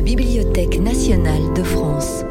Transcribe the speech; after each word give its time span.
la 0.00 0.06
Bibliothèque 0.06 0.80
nationale 0.80 1.52
de 1.52 1.62
France. 1.62 2.24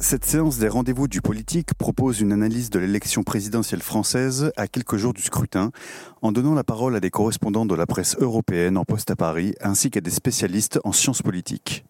Cette 0.00 0.24
séance 0.24 0.56
des 0.56 0.68
rendez-vous 0.68 1.06
du 1.06 1.20
politique 1.20 1.74
propose 1.74 2.22
une 2.22 2.32
analyse 2.32 2.70
de 2.70 2.78
l'élection 2.78 3.24
présidentielle 3.24 3.82
française 3.82 4.52
à 4.56 4.68
quelques 4.68 4.96
jours 4.96 5.12
du 5.12 5.20
scrutin, 5.20 5.70
en 6.22 6.32
donnant 6.32 6.54
la 6.54 6.64
parole 6.64 6.96
à 6.96 7.00
des 7.00 7.10
correspondants 7.10 7.66
de 7.66 7.74
la 7.74 7.84
presse 7.84 8.16
européenne 8.18 8.78
en 8.78 8.86
poste 8.86 9.10
à 9.10 9.16
Paris, 9.16 9.54
ainsi 9.60 9.90
qu'à 9.90 10.00
des 10.00 10.10
spécialistes 10.10 10.80
en 10.82 10.92
sciences 10.92 11.20
politiques. 11.20 11.84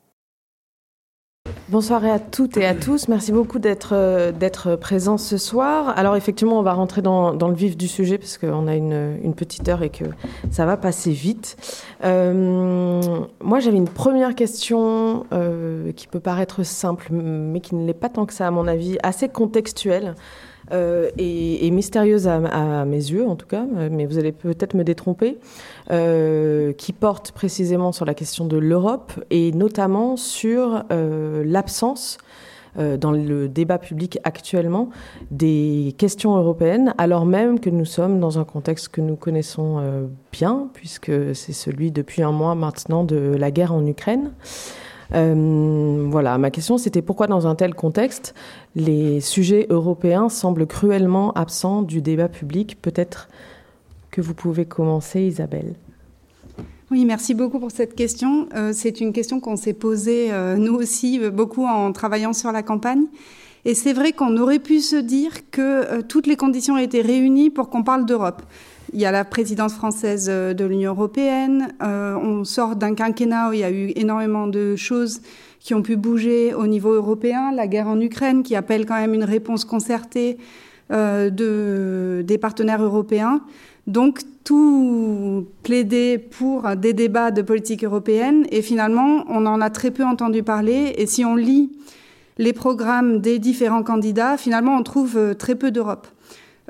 Bonsoir 1.69 2.05
à 2.05 2.19
toutes 2.19 2.57
et 2.57 2.66
à 2.66 2.75
tous. 2.75 3.09
Merci 3.09 3.32
beaucoup 3.32 3.59
d'être 3.59 3.93
euh, 3.93 4.30
d'être 4.30 4.77
présents 4.77 5.16
ce 5.16 5.39
soir. 5.39 5.93
Alors 5.96 6.17
effectivement, 6.17 6.59
on 6.59 6.62
va 6.62 6.75
rentrer 6.75 7.00
dans, 7.03 7.32
le 7.32 7.55
vif 7.55 7.77
du 7.77 7.89
sujet 7.89 8.18
parce 8.18 8.36
qu'on 8.36 8.67
a 8.68 8.75
une, 8.75 9.35
petite 9.35 9.68
heure 9.68 9.82
et 9.82 9.89
que 9.89 10.04
ça 10.50 10.67
va 10.67 10.77
passer 10.77 11.12
vite. 11.12 11.57
Euh, 12.04 13.00
moi, 13.43 13.61
j'avais 13.61 13.79
une 13.79 13.89
première 13.89 14.35
question 14.35 15.25
euh, 15.32 15.93
qui 15.93 16.08
peut 16.08 16.21
paraître 16.21 16.63
simple, 16.63 17.08
mais 17.13 17.61
qui 17.61 17.75
ne 17.75 17.86
l'est 17.86 17.94
pas 17.94 18.08
tant 18.08 18.27
que 18.27 18.35
ça 18.35 18.46
à 18.46 18.50
mon 18.50 18.66
avis, 18.66 18.99
assez 19.03 19.29
contextuelle. 19.29 20.14
Euh, 20.72 21.11
et, 21.18 21.71
mystérieuse 21.71 22.29
à, 22.29 22.85
mes 22.85 22.96
yeux, 22.96 23.26
en 23.26 23.36
tout 23.36 23.46
cas, 23.46 23.64
mais 23.90 24.07
vous 24.07 24.18
allez 24.18 24.32
peut-être 24.32 24.75
me 24.75 24.85
détromper, 24.85 25.39
euh, 25.90 26.72
qui 26.72 26.93
porte 26.93 27.32
précisément 27.32 27.93
sur 27.93 28.04
la 28.04 28.14
question 28.14 28.46
de 28.46 28.57
l'Europe 28.57 29.13
et 29.30 29.53
notamment 29.53 30.16
sur 30.16 30.85
euh, 30.90 31.43
l'absence 31.46 32.19
dans 32.75 33.11
le 33.11 33.50
débat 33.50 33.77
public 33.77 34.19
actuellement 34.25 34.89
des 35.30 35.94
questions 35.98 36.34
européennes, 36.39 36.94
alors 36.97 37.27
même 37.27 37.61
que 37.61 37.69
nous 37.69 37.84
sommes 37.84 38.19
dans 38.19 38.39
un 38.39 38.44
contexte 38.44 38.89
que 38.89 39.02
nous 39.02 39.14
connaissons 39.14 40.08
bien, 40.33 40.70
puisque 40.72 41.12
c'est 41.34 41.52
celui 41.52 41.91
depuis 41.91 42.22
un 42.22 42.33
mois 42.33 42.55
maintenant 42.55 43.05
de 43.05 43.36
la 43.39 43.50
guerre 43.50 43.75
en 43.75 43.84
Ukraine. 43.84 44.32
Euh, 45.14 46.06
voilà, 46.10 46.38
ma 46.38 46.50
question 46.50 46.78
c'était 46.78 47.02
pourquoi 47.02 47.27
dans 47.27 47.46
un 47.46 47.55
tel 47.55 47.74
contexte, 47.74 48.34
les 48.74 49.20
sujets 49.20 49.66
européens 49.70 50.28
semblent 50.28 50.66
cruellement 50.66 51.32
absents 51.32 51.82
du 51.82 52.00
débat 52.00 52.28
public? 52.28 52.80
Peut-être 52.80 53.28
que 54.10 54.20
vous 54.20 54.34
pouvez 54.34 54.64
commencer, 54.64 55.20
Isabelle. 55.20 55.74
Oui, 56.91 57.04
merci 57.04 57.34
beaucoup 57.34 57.58
pour 57.58 57.70
cette 57.70 57.94
question. 57.94 58.48
Euh, 58.54 58.72
c'est 58.74 59.00
une 59.00 59.12
question 59.12 59.41
qu'on 59.41 59.56
s'est 59.56 59.72
posée, 59.72 60.32
euh, 60.32 60.56
nous 60.56 60.74
aussi, 60.74 61.19
beaucoup 61.30 61.64
en 61.64 61.92
travaillant 61.92 62.34
sur 62.34 62.52
la 62.52 62.62
campagne. 62.62 63.04
Et 63.64 63.74
c'est 63.74 63.92
vrai 63.92 64.12
qu'on 64.12 64.36
aurait 64.36 64.58
pu 64.58 64.80
se 64.80 64.97
dire 64.97 65.50
que 65.50 66.02
toutes 66.02 66.26
les 66.26 66.36
conditions 66.36 66.76
étaient 66.76 67.00
réunies 67.00 67.48
pour 67.48 67.70
qu'on 67.70 67.84
parle 67.84 68.06
d'Europe. 68.06 68.42
Il 68.94 69.00
y 69.00 69.06
a 69.06 69.10
la 69.10 69.24
présidence 69.24 69.72
française 69.72 70.26
euh, 70.28 70.52
de 70.52 70.66
l'Union 70.66 70.90
européenne. 70.90 71.68
Euh, 71.82 72.14
on 72.14 72.44
sort 72.44 72.76
d'un 72.76 72.94
quinquennat 72.94 73.48
où 73.48 73.52
il 73.54 73.60
y 73.60 73.64
a 73.64 73.70
eu 73.70 73.92
énormément 73.96 74.46
de 74.46 74.76
choses 74.76 75.22
qui 75.60 75.72
ont 75.72 75.80
pu 75.80 75.96
bouger 75.96 76.52
au 76.52 76.66
niveau 76.66 76.92
européen. 76.92 77.52
La 77.52 77.66
guerre 77.66 77.88
en 77.88 77.98
Ukraine 78.00 78.42
qui 78.42 78.54
appelle 78.54 78.84
quand 78.84 78.96
même 78.96 79.14
une 79.14 79.24
réponse 79.24 79.64
concertée 79.64 80.36
euh, 80.90 81.30
de, 81.30 82.22
des 82.22 82.36
partenaires 82.36 82.82
européens. 82.82 83.40
Donc 83.86 84.20
tout 84.44 85.46
plaider 85.62 86.18
pour 86.18 86.76
des 86.76 86.92
débats 86.92 87.30
de 87.30 87.40
politique 87.40 87.84
européenne 87.84 88.44
et 88.50 88.60
finalement 88.60 89.24
on 89.28 89.46
en 89.46 89.60
a 89.60 89.70
très 89.70 89.90
peu 89.90 90.04
entendu 90.04 90.42
parler 90.42 90.94
et 90.98 91.06
si 91.06 91.24
on 91.24 91.34
lit 91.34 91.72
les 92.38 92.52
programmes 92.52 93.20
des 93.20 93.38
différents 93.38 93.82
candidats, 93.82 94.36
finalement 94.36 94.76
on 94.76 94.82
trouve 94.82 95.34
très 95.36 95.54
peu 95.54 95.70
d'Europe. 95.70 96.08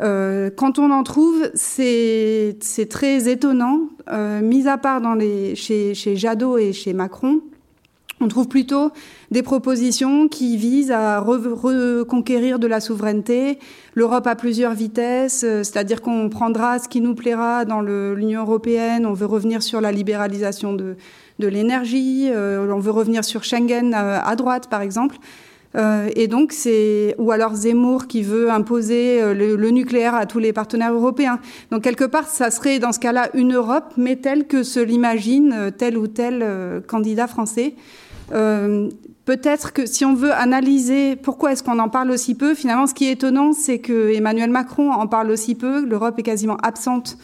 Euh, 0.03 0.51
quand 0.55 0.79
on 0.79 0.91
en 0.91 1.03
trouve, 1.03 1.51
c'est 1.55 2.57
très 2.91 3.31
étonnant. 3.31 3.81
Euh, 4.11 4.41
mis 4.41 4.67
à 4.67 4.79
part 4.79 5.01
dans 5.01 5.15
les, 5.15 5.55
chez, 5.55 5.95
chez 5.95 6.17
Jadot 6.17 6.59
et 6.59 6.73
chez 6.73 6.93
Macron, 6.93 7.41
on 8.21 8.29
trouve 8.29 8.49
plutôt 8.49 8.91
des 9.31 9.43
propositions 9.43 10.29
qui 10.29 10.57
visent 10.57 10.93
à 10.93 11.19
reconquérir 11.21 12.59
de 12.59 12.67
la 12.67 12.81
souveraineté, 12.81 13.59
l'Europe 13.95 14.27
à 14.27 14.37
plusieurs 14.37 14.75
vitesses, 14.75 15.45
euh, 15.45 15.63
c'est-à-dire 15.63 16.03
qu'on 16.03 16.29
prendra 16.29 16.79
ce 16.79 16.89
qui 16.89 17.01
nous 17.01 17.15
plaira 17.15 17.65
dans 17.65 17.81
l'Union 17.81 18.43
européenne, 18.43 19.07
on 19.07 19.13
veut 19.13 19.27
revenir 19.27 19.63
sur 19.63 19.81
la 19.81 19.93
libéralisation 19.93 20.73
de, 20.73 20.97
de 21.39 21.47
l'énergie, 21.49 22.29
on 22.33 22.79
veut 22.79 22.91
revenir 22.91 23.25
sur 23.25 23.45
Schengen 23.45 23.95
à 23.95 24.37
droite 24.37 24.69
par 24.69 24.83
exemple. 24.83 25.17
Euh, 25.75 26.11
et 26.15 26.29
donc 26.29 26.53
c'est 26.53 27.15
ou 27.19 27.31
alors 27.31 27.55
Zemmour 27.55 28.07
qui 28.07 28.23
veut 28.23 28.51
imposer 28.51 29.23
euh, 29.23 29.35
le, 29.35 29.71
nucléaire 29.71 30.15
à 30.15 30.27
tous 30.27 30.39
les 30.39 30.53
partenaires 30.53 30.93
européens. 30.93 31.39
Donc 31.71 31.83
quelque 31.83 32.05
part, 32.05 32.27
ça 32.27 32.51
serait 32.51 32.79
dans 32.79 32.93
ce 32.93 32.99
cas-là 32.99 33.31
une 33.35 33.55
Europe, 33.55 33.95
mais 33.97 34.17
telle 34.17 34.47
que 34.47 34.63
se 34.63 34.81
l'imagine 34.81 35.53
euh, 35.53 35.71
tel 35.71 35.97
ou 35.97 36.07
tel 36.07 36.83
candidat 36.87 37.27
français. 37.27 37.75
Peut-être 39.25 39.73
que 39.73 39.87
si 39.87 40.05
on 40.05 40.15
veut 40.15 40.33
analyser 40.33 41.15
pourquoi 41.15 41.53
est-ce 41.53 41.63
qu'on 41.63 41.79
en 41.79 41.89
parle 41.89 42.11
aussi 42.11 42.35
peu, 42.35 42.55
finalement, 42.55 42.89
ce 42.89 42.95
qui 42.95 43.07
est 43.07 43.13
étonnant, 43.13 43.53
c'est 43.53 43.79
que 43.79 44.13
Emmanuel 44.13 44.51
Macron 44.51 44.91
en 44.91 45.07
parle 45.07 45.31
aussi 45.31 45.55
peu. 45.55 45.87
L'Europe 45.87 46.19
est 46.19 46.25
quasiment 46.25 46.57
absente 46.57 47.17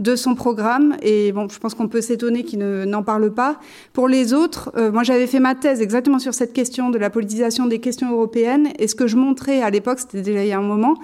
de 0.00 0.16
son 0.16 0.34
programme. 0.34 0.96
Et 1.02 1.30
bon, 1.30 1.48
je 1.48 1.58
pense 1.58 1.74
qu'on 1.74 1.86
peut 1.86 2.00
s'étonner 2.00 2.42
qu'il 2.42 2.58
n'en 2.58 3.02
parle 3.02 3.32
pas. 3.32 3.60
Pour 3.92 4.08
les 4.08 4.32
autres, 4.32 4.72
euh, 4.76 4.90
moi 4.90 5.02
j'avais 5.02 5.26
fait 5.26 5.40
ma 5.40 5.54
thèse 5.54 5.80
exactement 5.80 6.18
sur 6.18 6.34
cette 6.34 6.52
question 6.52 6.90
de 6.90 6.98
la 6.98 7.10
politisation 7.10 7.66
des 7.66 7.78
questions 7.78 8.10
européennes. 8.10 8.70
Et 8.78 8.88
ce 8.88 8.94
que 8.94 9.06
je 9.06 9.16
montrais 9.16 9.62
à 9.62 9.70
l'époque, 9.70 10.00
c'était 10.00 10.22
déjà 10.22 10.42
il 10.42 10.48
y 10.48 10.52
a 10.52 10.58
un 10.58 10.62
moment, 10.62 10.94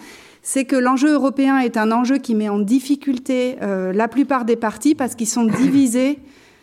c'est 0.43 0.65
que 0.65 0.77
l'enjeu 0.77 1.13
européen 1.13 1.59
est 1.59 1.77
un 1.77 1.93
enjeu 1.93 2.17
qui 2.17 2.35
met 2.35 2.49
en 2.49 2.59
difficulté 2.59 3.57
euh, 3.63 3.93
la 3.93 4.09
plupart 4.09 4.45
des 4.45 4.57
partis 4.57 4.95
parce 4.95 5.15
qu'ils 5.15 5.29
sont 5.29 5.45
divisés 5.45 6.19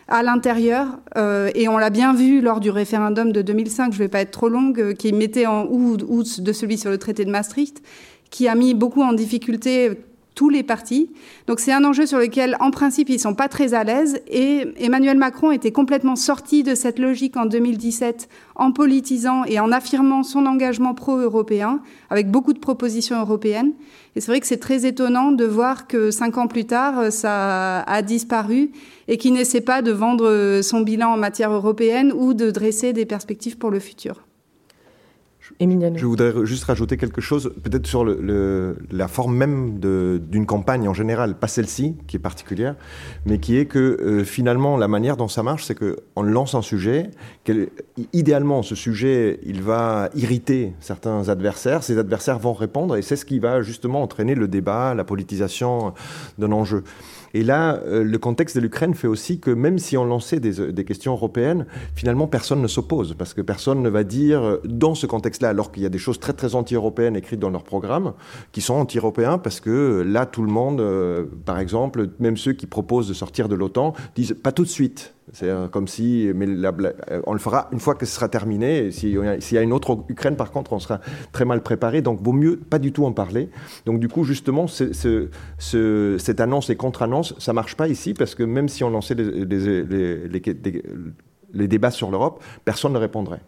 à 0.08 0.24
l'intérieur. 0.24 0.88
Euh, 1.16 1.52
et 1.54 1.68
on 1.68 1.78
l'a 1.78 1.92
bien 1.92 2.14
vu 2.14 2.42
lors 2.42 2.60
du 2.60 2.72
référendum 2.72 3.32
de 3.32 3.42
2005, 3.44 3.94
je 3.94 4.00
ne 4.00 4.04
vais 4.04 4.10
pas 4.10 4.22
être 4.22 4.32
trop 4.32 4.50
longue, 4.50 4.96
qui 4.96 5.14
mettait 5.14 5.46
en 5.46 5.66
ou, 5.66 5.98
de 5.98 6.52
celui 6.52 6.78
sur 6.80 6.90
le 6.90 6.98
traité 6.98 7.26
de 7.26 7.32
Maastricht, 7.32 7.84
qui 8.32 8.48
a 8.48 8.56
mis 8.56 8.74
beaucoup 8.74 9.04
en 9.04 9.14
difficulté 9.14 9.92
tous 10.36 10.50
les 10.50 10.64
partis. 10.64 11.10
Donc 11.48 11.60
c'est 11.60 11.72
un 11.72 11.84
enjeu 11.84 12.06
sur 12.06 12.18
lequel, 12.18 12.58
en 12.60 12.72
principe, 12.72 13.10
ils 13.10 13.20
sont 13.20 13.36
pas 13.36 13.48
très 13.48 13.74
à 13.74 13.84
l'aise. 13.84 14.22
Et 14.28 14.66
Emmanuel 14.78 15.18
Macron 15.18 15.52
était 15.52 15.72
complètement 15.72 16.16
sorti 16.16 16.64
de 16.64 16.76
cette 16.76 17.00
logique 17.00 17.38
en 17.38 17.46
2017 17.46 18.30
en 18.56 18.72
politisant 18.72 19.44
et 19.46 19.60
en 19.60 19.72
affirmant 19.72 20.24
son 20.24 20.46
engagement 20.46 20.94
pro-européen 20.94 21.82
avec 22.10 22.30
beaucoup 22.30 22.54
de 22.54 22.60
propositions 22.60 23.20
européennes. 23.20 23.74
Et 24.16 24.22
c'est 24.22 24.32
vrai 24.32 24.40
que 24.40 24.48
c'est 24.48 24.58
très 24.58 24.86
étonnant 24.86 25.32
de 25.32 25.46
voir 25.46 25.88
que 25.88 26.12
cinq 26.12 26.38
ans 26.38 26.48
plus 26.48 26.66
tard, 26.66 27.12
ça 27.12 27.82
a 27.82 28.02
disparu 28.02 28.72
et 29.08 29.18
qu'il 29.18 29.34
n'essaie 29.34 29.62
pas 29.62 29.82
de 29.82 29.92
vendre 29.92 30.62
son 30.62 30.82
bilan 30.82 31.14
en 31.14 31.18
matière 31.18 31.52
européenne 31.52 32.14
ou 32.16 32.34
de 32.34 32.52
dresser 32.52 32.94
des 32.94 33.06
perspectives 33.06 33.58
pour 33.58 33.72
le 33.72 33.80
futur. 33.80 34.24
Je 35.60 36.06
voudrais 36.06 36.46
juste 36.46 36.66
rajouter 36.66 36.98
quelque 36.98 37.22
chose, 37.22 37.54
peut-être 37.64 37.88
sur 37.88 38.04
la 38.06 39.08
forme 39.08 39.36
même 39.36 39.80
d'une 39.80 40.46
campagne 40.46 40.88
en 40.88 40.94
général, 40.94 41.36
pas 41.36 41.48
celle-ci, 41.48 41.96
qui 42.08 42.18
est 42.18 42.20
particulière, 42.20 42.76
mais 43.26 43.40
qui 43.40 43.58
est 43.58 43.66
que 43.66 43.80
euh, 43.80 44.24
finalement, 44.24 44.78
la 44.78 44.88
manière 44.88 45.18
dont 45.18 45.28
ça 45.28 45.44
marche, 45.44 45.66
c'est 45.66 45.76
qu'on 45.76 46.24
lance 46.24 46.56
un 46.56 46.62
sujet, 46.62 47.12
idéalement, 48.14 48.64
ce 48.64 48.76
sujet, 48.76 49.40
il 49.46 49.62
va 49.62 50.10
irriter 50.16 50.74
certains 50.80 51.30
adversaires, 51.30 51.84
ces 51.84 51.98
adversaires 51.98 52.40
vont 52.40 52.54
répondre, 52.54 52.96
et 52.98 53.02
c'est 53.02 53.16
ce 53.16 53.26
qui 53.26 53.40
va 53.40 53.62
justement 53.62 54.02
entraîner 54.02 54.36
le 54.36 54.48
débat, 54.48 54.94
la 54.94 55.04
politisation 55.04 55.94
d'un 56.38 56.52
enjeu. 56.52 56.84
Et 57.34 57.44
là, 57.44 57.82
euh, 57.86 58.04
le 58.04 58.18
contexte 58.20 58.56
de 58.56 58.62
l'Ukraine 58.62 58.94
fait 58.94 59.08
aussi 59.08 59.40
que 59.40 59.50
même 59.50 59.80
si 59.80 59.98
on 59.98 60.06
lançait 60.06 60.40
des, 60.40 60.72
des 60.72 60.86
questions 60.86 61.14
européennes, 61.14 61.66
finalement, 61.96 62.28
personne 62.28 62.62
ne 62.62 62.68
s'oppose, 62.68 63.16
parce 63.18 63.34
que 63.34 63.42
personne 63.42 63.82
ne 63.82 63.90
va 63.90 64.04
dire, 64.04 64.44
euh, 64.44 64.62
dans 64.66 64.94
ce 64.94 65.08
contexte-là, 65.08 65.50
alors 65.50 65.72
qu'il 65.72 65.82
y 65.82 65.86
a 65.86 65.90
des 65.90 65.98
choses 65.98 66.20
très 66.20 66.34
très 66.34 66.54
anti-européennes 66.54 67.16
écrites 67.16 67.40
dans 67.40 67.50
leur 67.50 67.64
programme, 67.64 68.14
qui 68.52 68.62
sont 68.62 68.76
anti-européens, 68.76 69.40
parce 69.40 69.60
que 69.60 69.70
euh, 69.70 70.04
là, 70.04 70.26
tout 70.26 70.44
le 70.44 70.52
monde, 70.52 70.84
par 71.46 71.60
exemple, 71.60 72.10
même 72.20 72.38
ceux 72.38 72.54
qui 72.54 72.68
proposent 72.68 73.08
de 73.08 73.14
sortir 73.14 73.50
de 73.50 73.56
l'OTAN, 73.56 73.94
disent 74.16 74.36
pas 74.42 74.52
tout 74.52 74.64
de 74.64 74.70
suite. 74.70 75.14
C'est 75.32 75.50
comme 75.72 75.88
si, 75.88 76.30
mais 76.36 76.48
on 77.26 77.34
le 77.34 77.40
fera 77.40 77.70
une 77.72 77.80
fois 77.80 77.96
que 77.96 78.06
ce 78.06 78.14
sera 78.14 78.28
terminé. 78.28 78.92
S'il 78.92 79.12
y 79.12 79.58
a 79.58 79.62
une 79.62 79.74
autre 79.74 80.04
Ukraine, 80.10 80.36
par 80.36 80.52
contre, 80.52 80.74
on 80.74 80.80
sera 80.80 81.00
très 81.32 81.46
mal 81.46 81.64
préparé. 81.64 82.02
Donc, 82.02 82.22
vaut 82.22 82.34
mieux 82.34 82.58
pas 82.58 82.78
du 82.78 82.92
tout 82.92 83.06
en 83.06 83.14
parler. 83.14 83.50
Donc, 83.86 84.00
du 84.00 84.10
coup, 84.10 84.26
justement, 84.26 84.68
ce, 84.68 85.30
cette 86.20 86.42
annonce 86.42 86.70
et 86.70 86.76
contre-annonce, 86.76 87.36
ça 87.40 87.54
marche 87.54 87.76
pas 87.76 87.88
ici 87.88 88.14
parce 88.14 88.36
que 88.36 88.44
même 88.44 88.68
si 88.68 88.84
on 88.84 88.90
lançait 88.90 89.16
les 89.16 90.28
débats 91.68 91.92
sur 91.92 92.12
l'Europe, 92.12 92.44
personne 92.66 92.94
ne 92.94 93.00
répondrait. 93.00 93.42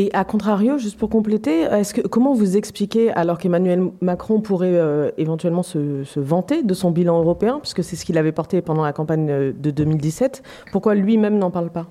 Et 0.00 0.10
à 0.12 0.22
contrario, 0.22 0.78
juste 0.78 0.96
pour 0.96 1.10
compléter, 1.10 1.66
comment 2.08 2.32
vous 2.32 2.56
expliquez, 2.56 3.10
alors 3.10 3.36
qu'Emmanuel 3.36 3.90
Macron 4.00 4.40
pourrait 4.40 4.76
euh, 4.76 5.10
éventuellement 5.18 5.64
se, 5.64 6.04
vanter 6.20 6.62
de 6.62 6.72
son 6.72 6.92
bilan 6.92 7.18
européen, 7.18 7.58
puisque 7.58 7.82
c'est 7.82 7.96
ce 7.96 8.04
qu'il 8.04 8.16
avait 8.16 8.30
porté 8.30 8.62
pendant 8.62 8.84
la 8.84 8.92
campagne 8.92 9.28
euh, 9.28 9.52
de 9.52 9.72
2017, 9.72 10.44
pourquoi 10.70 10.94
lui-même 10.94 11.36
n'en 11.36 11.50
parle 11.50 11.70
pas? 11.70 11.88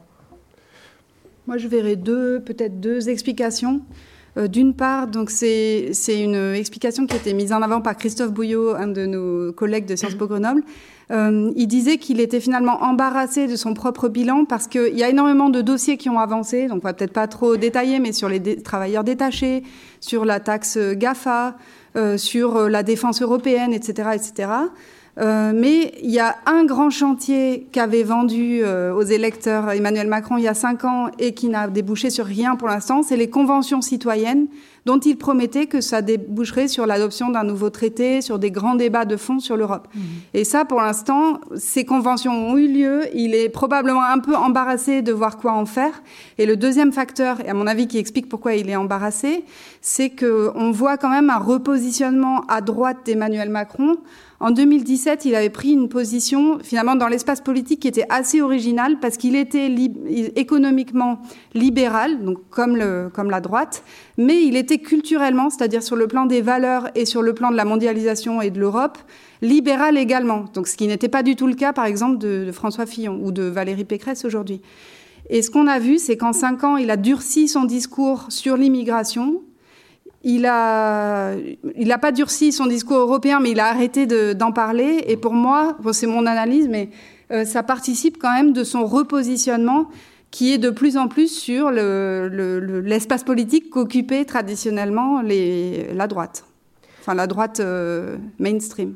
Moi, 1.47 1.57
je 1.57 1.67
verrais 1.67 1.97
deux, 1.97 2.39
peut-être 2.39 2.79
deux 2.79 3.09
explications. 3.09 3.81
D'une 4.49 4.73
part, 4.75 5.07
donc 5.07 5.31
c'est 5.31 5.91
une 6.07 6.53
explication 6.53 7.07
qui 7.07 7.13
a 7.13 7.17
été 7.17 7.33
mise 7.33 7.51
en 7.51 7.61
avant 7.61 7.81
par 7.81 7.97
Christophe 7.97 8.31
Bouillot, 8.31 8.75
un 8.75 8.87
de 8.87 9.05
nos 9.05 9.51
collègues 9.51 9.85
de 9.85 9.95
Sciences 9.95 10.15
Po 10.15 10.27
Grenoble. 10.27 10.63
Euh, 11.09 11.51
il 11.55 11.67
disait 11.67 11.97
qu'il 11.97 12.19
était 12.19 12.41
finalement 12.41 12.83
embarrassé 12.83 13.47
de 13.47 13.55
son 13.55 13.73
propre 13.73 14.09
bilan 14.09 14.43
parce 14.43 14.67
qu'il 14.67 14.97
y 14.97 15.03
a 15.03 15.09
énormément 15.09 15.49
de 15.49 15.61
dossiers 15.61 15.95
qui 15.95 16.09
ont 16.09 16.19
avancé, 16.19 16.67
donc 16.67 16.79
on 16.83 16.87
va 16.87 16.93
peut-être 16.93 17.13
pas 17.13 17.27
trop 17.27 17.55
détailler, 17.55 17.99
mais 17.99 18.11
sur 18.11 18.27
les 18.27 18.61
travailleurs 18.61 19.05
détachés, 19.05 19.63
sur 20.01 20.25
la 20.25 20.41
taxe 20.41 20.77
GAFA, 20.77 21.55
euh, 21.95 22.17
sur 22.17 22.67
la 22.67 22.83
défense 22.83 23.21
européenne, 23.21 23.73
etc., 23.73 24.09
etc. 24.15 24.49
Euh, 25.19 25.51
mais 25.55 25.93
il 26.03 26.11
y 26.11 26.19
a 26.19 26.35
un 26.45 26.63
grand 26.65 26.89
chantier 26.89 27.67
qu'avait 27.71 28.03
vendu 28.03 28.59
euh, 28.63 28.93
aux 28.93 29.01
électeurs 29.01 29.71
Emmanuel 29.71 30.07
Macron 30.07 30.37
il 30.37 30.43
y 30.43 30.47
a 30.47 30.53
cinq 30.53 30.85
ans 30.85 31.07
et 31.17 31.33
qui 31.33 31.47
n'a 31.47 31.67
débouché 31.67 32.11
sur 32.11 32.25
rien 32.25 32.55
pour 32.55 32.67
l'instant, 32.67 33.01
c'est 33.01 33.17
les 33.17 33.29
conventions 33.29 33.81
citoyennes 33.81 34.47
dont 34.87 34.99
il 34.99 35.17
promettait 35.17 35.65
que 35.65 35.81
ça 35.81 36.01
déboucherait 36.01 36.69
sur 36.69 36.85
l'adoption 36.85 37.29
d'un 37.29 37.43
nouveau 37.43 37.69
traité, 37.69 38.21
sur 38.21 38.39
des 38.39 38.51
grands 38.51 38.75
débats 38.75 39.03
de 39.03 39.17
fond 39.17 39.39
sur 39.39 39.57
l'Europe. 39.57 39.89
Mmh. 39.93 39.99
Et 40.33 40.45
ça, 40.45 40.63
pour 40.63 40.79
l'instant, 40.79 41.41
ces 41.57 41.83
conventions 41.83 42.31
ont 42.31 42.57
eu 42.57 42.69
lieu. 42.69 43.01
Il 43.13 43.35
est 43.35 43.49
probablement 43.49 44.03
un 44.03 44.19
peu 44.19 44.33
embarrassé 44.33 45.01
de 45.01 45.11
voir 45.11 45.35
quoi 45.35 45.51
en 45.51 45.65
faire. 45.65 46.01
Et 46.37 46.45
le 46.45 46.55
deuxième 46.55 46.93
facteur, 46.93 47.41
et 47.41 47.49
à 47.49 47.53
mon 47.53 47.67
avis 47.67 47.87
qui 47.87 47.97
explique 47.97 48.29
pourquoi 48.29 48.55
il 48.55 48.69
est 48.69 48.77
embarrassé, 48.77 49.43
c'est 49.81 50.09
qu'on 50.09 50.71
voit 50.71 50.95
quand 50.95 51.09
même 51.09 51.29
un 51.29 51.37
repositionnement 51.37 52.45
à 52.47 52.61
droite 52.61 52.99
d'Emmanuel 53.05 53.49
Macron 53.49 53.97
en 54.39 54.51
2017, 54.51 55.25
il 55.25 55.33
avait 55.33 55.49
pris 55.49 55.71
une 55.71 55.89
position 55.89 56.59
finalement 56.61 56.95
dans 56.95 57.07
l'espace 57.07 57.41
politique 57.41 57.79
qui 57.79 57.87
était 57.87 58.05
assez 58.09 58.39
originale 58.39 58.99
parce 58.99 59.17
qu'il 59.17 59.35
était 59.35 59.73
économiquement 60.35 61.19
libéral, 61.55 62.23
donc 62.23 62.37
comme, 62.51 62.75
la 62.77 63.41
droite, 63.41 63.83
mais 64.17 64.43
il 64.43 64.55
était 64.55 64.77
culturellement, 64.77 65.49
c'est-à-dire 65.49 65.81
sur 65.81 65.95
le 65.95 66.07
plan 66.07 66.27
des 66.27 66.41
valeurs 66.41 66.89
et 66.93 67.05
sur 67.05 67.23
le 67.23 67.33
plan 67.33 67.49
de 67.49 67.55
la 67.55 67.65
mondialisation 67.65 68.39
et 68.39 68.51
de 68.51 68.59
l'Europe, 68.59 68.99
libéral 69.41 69.97
également. 69.97 70.45
Donc 70.53 70.67
ce 70.67 70.77
qui 70.77 70.85
n'était 70.85 71.09
pas 71.09 71.23
du 71.23 71.35
tout 71.35 71.47
le 71.47 71.55
cas, 71.55 71.73
par 71.73 71.85
exemple, 71.85 72.19
de, 72.19 72.45
de 72.45 72.51
François 72.51 72.85
Fillon 72.85 73.19
ou 73.23 73.31
de 73.31 73.43
Valérie 73.43 73.85
Pécresse 73.85 74.23
aujourd'hui. 74.23 74.61
Et 75.31 75.41
ce 75.41 75.49
qu'on 75.49 75.65
a 75.65 75.79
vu, 75.79 75.97
c'est 75.97 76.15
qu'en 76.15 76.31
cinq 76.31 76.63
ans, 76.63 76.77
il 76.77 76.91
a 76.91 76.97
durci 76.97 77.47
son 77.47 77.65
discours 77.65 78.27
sur 78.29 78.55
l'immigration, 78.55 79.41
il 80.27 80.45
a, 80.45 81.35
n'a 81.77 81.97
pas 81.97 82.11
durci 82.11 82.51
son 82.51 82.65
discours 82.65 82.97
européen, 82.97 83.39
mais 83.39 83.51
il 83.51 83.61
a 83.61 83.67
arrêté 83.67 84.05
d'en 84.35 84.51
parler. 84.51 85.05
Et 85.07 85.15
pour 85.15 85.33
moi, 85.33 85.77
c'est 85.93 86.05
mon 86.05 86.25
analyse, 86.25 86.67
mais 86.67 86.89
euh, 87.31 87.45
ça 87.45 87.63
participe 87.63 88.17
quand 88.19 88.33
même 88.33 88.51
de 88.51 88.65
son 88.65 88.85
repositionnement 88.85 89.87
qui 90.29 90.51
est 90.51 90.57
de 90.57 90.69
plus 90.69 90.97
en 90.97 91.07
plus 91.07 91.29
sur 91.29 91.71
l'espace 91.71 93.21
le, 93.21 93.25
politique 93.25 93.69
qu'occupait 93.69 94.25
traditionnellement 94.25 95.21
la 95.21 96.07
droite, 96.07 96.43
enfin 96.99 97.13
la 97.13 97.25
droite 97.25 97.61
euh, 97.61 98.17
mainstream. 98.37 98.95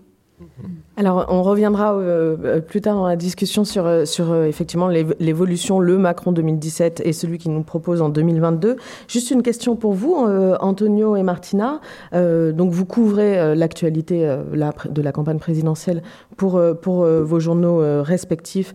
Alors, 0.98 1.26
on 1.30 1.42
reviendra 1.42 1.96
euh, 1.96 2.36
euh, 2.44 2.60
plus 2.62 2.82
tard 2.82 2.96
dans 2.96 3.08
la 3.08 3.16
discussion 3.16 3.64
sur, 3.64 3.86
euh, 3.86 4.06
sur 4.06 4.36
effectivement 4.44 4.88
l'évolution, 4.88 5.80
le 5.80 5.98
Macron 5.98 6.32
2017 6.32 7.02
et 7.06 7.14
celui 7.14 7.38
qui 7.38 7.50
nous 7.50 7.64
propose 7.64 8.02
en 8.02 8.10
2022. 8.10 8.76
Juste 9.08 9.32
une 9.32 9.42
question 9.42 9.76
pour 9.76 9.94
vous, 9.94 10.16
Antonio 10.16 11.16
et 11.16 11.24
Martina. 11.24 11.80
donc, 12.14 12.72
vous 12.72 12.86
couvrez 12.86 13.56
l'actualité 13.56 14.20
de 14.26 15.02
la 15.02 15.12
campagne 15.12 15.40
présidentielle 15.40 16.04
pour, 16.38 16.62
pour 16.82 17.06
vos 17.06 17.40
journaux 17.40 17.82
respectifs 18.04 18.74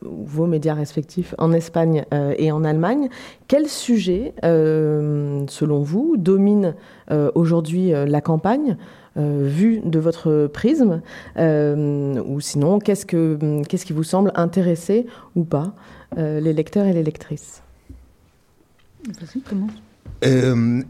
vos 0.00 0.46
médias 0.46 0.72
respectifs 0.72 1.34
en 1.36 1.52
Espagne 1.52 2.06
et 2.38 2.50
en 2.50 2.64
Allemagne. 2.64 3.08
Quel 3.46 3.68
sujet, 3.68 4.32
selon 4.42 5.80
vous, 5.80 6.16
domine 6.16 6.74
aujourd'hui 7.34 7.90
la 7.90 8.20
campagne? 8.22 8.76
Euh, 9.16 9.48
vu 9.48 9.80
de 9.84 9.98
votre 9.98 10.46
prisme 10.46 11.00
euh, 11.38 12.20
Ou 12.26 12.40
sinon, 12.40 12.78
qu'est-ce, 12.78 13.06
que, 13.06 13.62
qu'est-ce 13.66 13.86
qui 13.86 13.92
vous 13.92 14.04
semble 14.04 14.32
intéresser 14.34 15.06
ou 15.34 15.44
pas 15.44 15.74
euh, 16.18 16.40
les 16.40 16.52
lecteurs 16.52 16.86
et 16.86 16.92
les 16.92 17.02
lectrices? 17.02 17.62
Vas-y, 19.06 19.40
commence. 19.40 19.70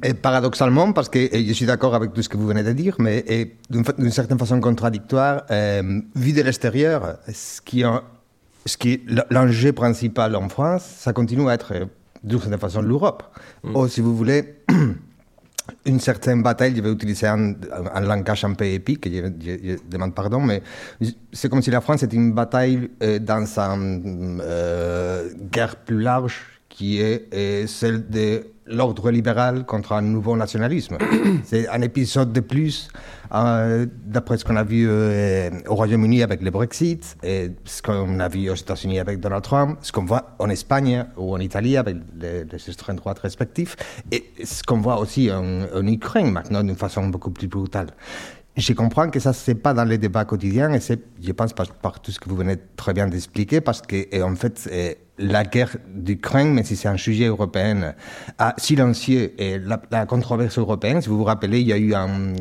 et 0.03 0.15
paradoxalement, 0.15 0.93
parce 0.93 1.09
que 1.09 1.29
je 1.33 1.53
suis 1.53 1.67
d'accord 1.67 1.95
avec 1.95 2.15
tout 2.15 2.23
ce 2.23 2.29
que 2.29 2.37
vous 2.37 2.47
venez 2.47 2.63
de 2.63 2.73
dire, 2.73 2.97
mais 2.99 3.25
d'une, 3.69 4.11
certaine 4.11 4.39
façon 4.39 4.61
contradictoire, 4.61 5.45
vu 6.15 6.33
de 6.33 6.43
l'extérieur, 6.43 7.19
ce 7.33 7.61
qui, 7.61 7.85
ce 8.65 8.77
qui 8.77 8.93
est 8.95 9.01
l'enjeu 9.31 9.73
principal 9.73 10.35
en 10.35 10.49
France, 10.49 10.83
ça 10.83 11.13
continue 11.13 11.49
à 11.49 11.55
être 11.55 11.75
d'une 12.25 12.41
certaine 12.41 12.59
façon 12.59 12.83
l'Europe. 12.83 13.23
Mm. 13.63 13.77
Ou 13.77 13.89
si 13.89 14.01
vous 14.01 14.17
voulez, 14.17 14.57
une 15.87 16.01
certaine 16.01 16.43
bataille, 16.43 16.75
je 16.77 16.83
vais 16.83 16.93
utiliser 16.93 17.27
un, 17.27 17.55
langage 18.01 18.45
un 18.45 18.55
peu 18.55 18.67
épique, 18.67 19.09
je, 19.11 19.77
demande 19.89 20.15
pardon, 20.15 20.41
mais 20.41 20.63
c'est 21.33 21.49
comme 21.49 21.63
si 21.63 21.71
la 21.71 21.81
France 21.81 22.03
était 22.03 22.17
une 22.17 22.33
bataille 22.33 22.91
euh, 23.03 23.19
dans 23.19 23.47
une 23.59 24.43
euh, 24.45 25.31
guerre 25.51 25.77
plus 25.77 26.01
large 26.01 26.43
qui 26.69 27.01
est 27.01 27.33
euh, 27.33 27.67
celle 27.67 28.09
de 28.09 28.43
l'ordre 28.67 29.11
libéral 29.11 29.65
contre 29.65 29.93
un 29.93 30.03
nouveau 30.03 30.37
nationalisme. 30.37 30.99
C'est 31.45 31.69
un 31.69 31.83
épisode 31.83 32.33
de 32.33 32.41
plus, 32.41 32.89
euh, 33.33 33.87
d'après 34.05 34.39
ce 34.39 34.45
qu'on 34.45 34.57
a 34.57 34.65
vu 34.65 34.87
euh, 34.89 35.51
au 35.69 35.75
Royaume-Uni 35.75 36.23
avec 36.23 36.43
le 36.43 36.51
Brexit, 36.51 37.17
et 37.23 37.51
ce 37.65 37.83
qu'on 37.83 38.21
a 38.21 38.29
vu 38.29 38.51
aux 38.51 38.55
États-Unis 38.55 38.99
avec 38.99 39.21
Donald 39.21 39.43
Trump, 39.43 39.79
ce 39.83 39.93
qu'on 39.93 40.05
voit 40.05 40.37
en 40.39 40.51
Espagne 40.51 41.07
ou 41.17 41.35
en 41.35 41.39
Italie 41.39 41.77
avec 41.77 41.97
les, 42.21 42.45
les 42.45 42.69
extrêmes 42.69 42.97
droites 42.97 43.19
respectifs, 43.21 43.77
et 44.11 44.25
ce 44.45 44.63
qu'on 44.63 44.81
voit 44.81 44.99
aussi 44.99 45.31
en, 45.31 45.63
en 45.75 45.87
Ukraine 45.87 46.31
maintenant 46.31 46.63
d'une 46.63 46.77
façon 46.77 47.07
beaucoup 47.09 47.31
plus 47.31 47.49
brutale. 47.49 47.89
Je 48.57 48.73
comprends 48.73 49.11
que 49.11 49.21
ça, 49.21 49.35
c'est 49.35 49.55
pas 49.55 49.75
dans 49.75 49.85
les 49.85 49.99
débats 49.99 50.25
quotidiens, 50.25 50.73
et 50.73 50.81
c'est, 50.81 51.01
je 51.23 51.33
pense, 51.33 51.53
par, 51.53 52.01
tout 52.01 52.11
ce 52.11 52.19
que 52.19 52.29
vous 52.29 52.37
venez 52.37 52.57
très 52.77 52.95
bien 52.95 53.07
d'expliquer, 53.07 53.61
parce 53.61 53.83
que, 53.83 54.23
en 54.23 54.35
fait, 54.35 54.69
la 55.19 55.45
guerre 55.45 55.77
d'Ukraine, 55.89 56.53
mais 56.55 56.65
si 56.65 56.77
c'est 56.77 56.89
un 56.89 56.97
sujet 56.97 57.27
européen, 57.27 57.95
a 58.39 58.55
silencié 58.59 59.35
et 59.39 59.59
la, 59.59 60.07
controverse 60.07 60.59
européenne. 60.59 61.01
Si 61.03 61.09
vous 61.09 61.19
vous 61.19 61.25
rappelez, 61.25 61.61
il 61.61 61.67
y 61.67 61.73
a 61.73 61.79
eu 61.79 61.95
un 61.95 62.35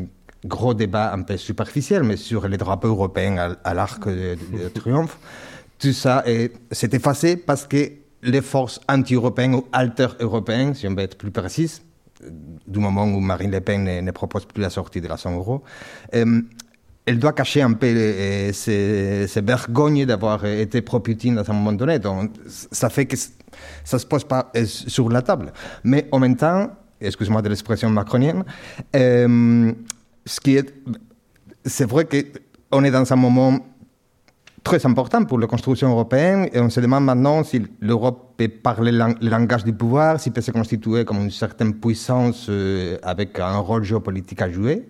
gros 0.44 0.74
débat 0.74 1.12
un 1.12 1.22
peu 1.22 1.36
superficiel, 1.36 2.02
mais 2.02 2.16
sur 2.16 2.48
les 2.48 2.56
drapeaux 2.56 2.88
européens 2.88 3.56
à, 3.62 3.74
l'arc 3.74 4.08
de, 4.08 4.68
triomphe. 4.74 5.18
Tout 5.78 5.92
ça 5.92 6.24
s'est 6.70 6.90
effacé 6.92 7.36
parce 7.36 7.66
que 7.66 7.92
les 8.22 8.40
forces 8.40 8.80
anti-européennes 8.88 9.54
ou 9.54 9.66
alter-européennes, 9.72 10.74
si 10.74 10.86
on 10.88 10.94
veut 10.94 11.02
être 11.02 11.18
plus 11.18 11.30
précis, 11.30 11.82
du 12.66 12.78
moment 12.78 13.04
où 13.04 13.20
Marine 13.20 13.50
Le 13.50 13.60
Pen 13.60 13.84
ne, 13.84 14.10
propose 14.10 14.44
plus 14.44 14.62
la 14.62 14.70
sortie 14.70 15.00
de 15.00 15.08
la 15.08 15.16
zone 15.16 15.34
euro, 15.34 15.62
euh, 16.14 16.42
elle 17.04 17.18
doit 17.18 17.32
cacher 17.32 17.62
un 17.62 17.72
peu 17.72 17.86
euh, 17.86 18.52
ses, 18.52 19.40
vergognes 19.40 20.06
d'avoir 20.06 20.44
été 20.44 20.82
pro-Putin 20.82 21.36
à 21.36 21.48
un 21.48 21.52
moment 21.52 21.72
donné. 21.72 21.98
Donc, 21.98 22.32
ça 22.46 22.88
fait 22.90 23.06
que 23.06 23.16
ça 23.16 23.28
ne 23.92 23.98
se 23.98 24.06
pose 24.06 24.24
pas 24.24 24.50
euh, 24.56 24.64
sur 24.64 25.08
la 25.08 25.22
table. 25.22 25.52
Mais 25.84 26.08
en 26.10 26.18
même 26.18 26.36
temps, 26.36 26.70
excuse-moi 27.00 27.42
de 27.42 27.48
l'expression 27.48 27.90
macronienne, 27.90 28.44
ce 28.92 30.40
qui 30.40 30.56
est, 30.56 30.74
c'est 31.64 31.88
vrai 31.88 32.06
qu'on 32.06 32.82
est 32.82 32.90
dans 32.90 33.12
un 33.12 33.16
moment 33.16 33.60
très 34.66 34.84
important 34.84 35.24
pour 35.24 35.38
la 35.38 35.46
construction 35.46 35.88
européenne 35.90 36.48
et 36.52 36.58
on 36.58 36.70
se 36.70 36.80
demande 36.80 37.04
maintenant 37.04 37.44
si 37.44 37.62
l'Europe 37.80 38.34
peut 38.36 38.48
parler 38.48 38.90
le 38.90 39.30
langage 39.30 39.62
du 39.62 39.72
pouvoir, 39.72 40.18
s'il 40.18 40.32
peut 40.32 40.40
se 40.40 40.50
constituer 40.50 41.04
comme 41.04 41.18
une 41.18 41.30
certaine 41.30 41.72
puissance 41.74 42.46
euh, 42.48 42.98
avec 43.04 43.38
un 43.38 43.58
rôle 43.58 43.84
géopolitique 43.84 44.42
à 44.42 44.50
jouer. 44.50 44.88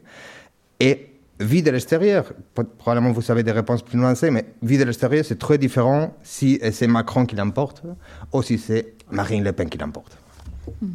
Et 0.80 1.10
vu 1.38 1.60
de 1.60 1.70
l'extérieur, 1.70 2.32
probablement 2.78 3.12
vous 3.12 3.20
savez 3.20 3.42
des 3.42 3.52
réponses 3.52 3.82
plus 3.82 3.98
nuancées, 3.98 4.30
mais 4.30 4.46
vu 4.62 4.78
de 4.78 4.84
l'extérieur, 4.84 5.26
c'est 5.26 5.38
très 5.38 5.58
différent 5.58 6.16
si 6.22 6.58
c'est 6.72 6.86
Macron 6.86 7.26
qui 7.26 7.36
l'emporte 7.36 7.82
ou 8.32 8.42
si 8.42 8.56
c'est 8.56 8.94
Marine 9.10 9.44
Le 9.44 9.52
Pen 9.52 9.68
qui 9.68 9.76
l'emporte. 9.76 10.16
Hmm. 10.80 10.86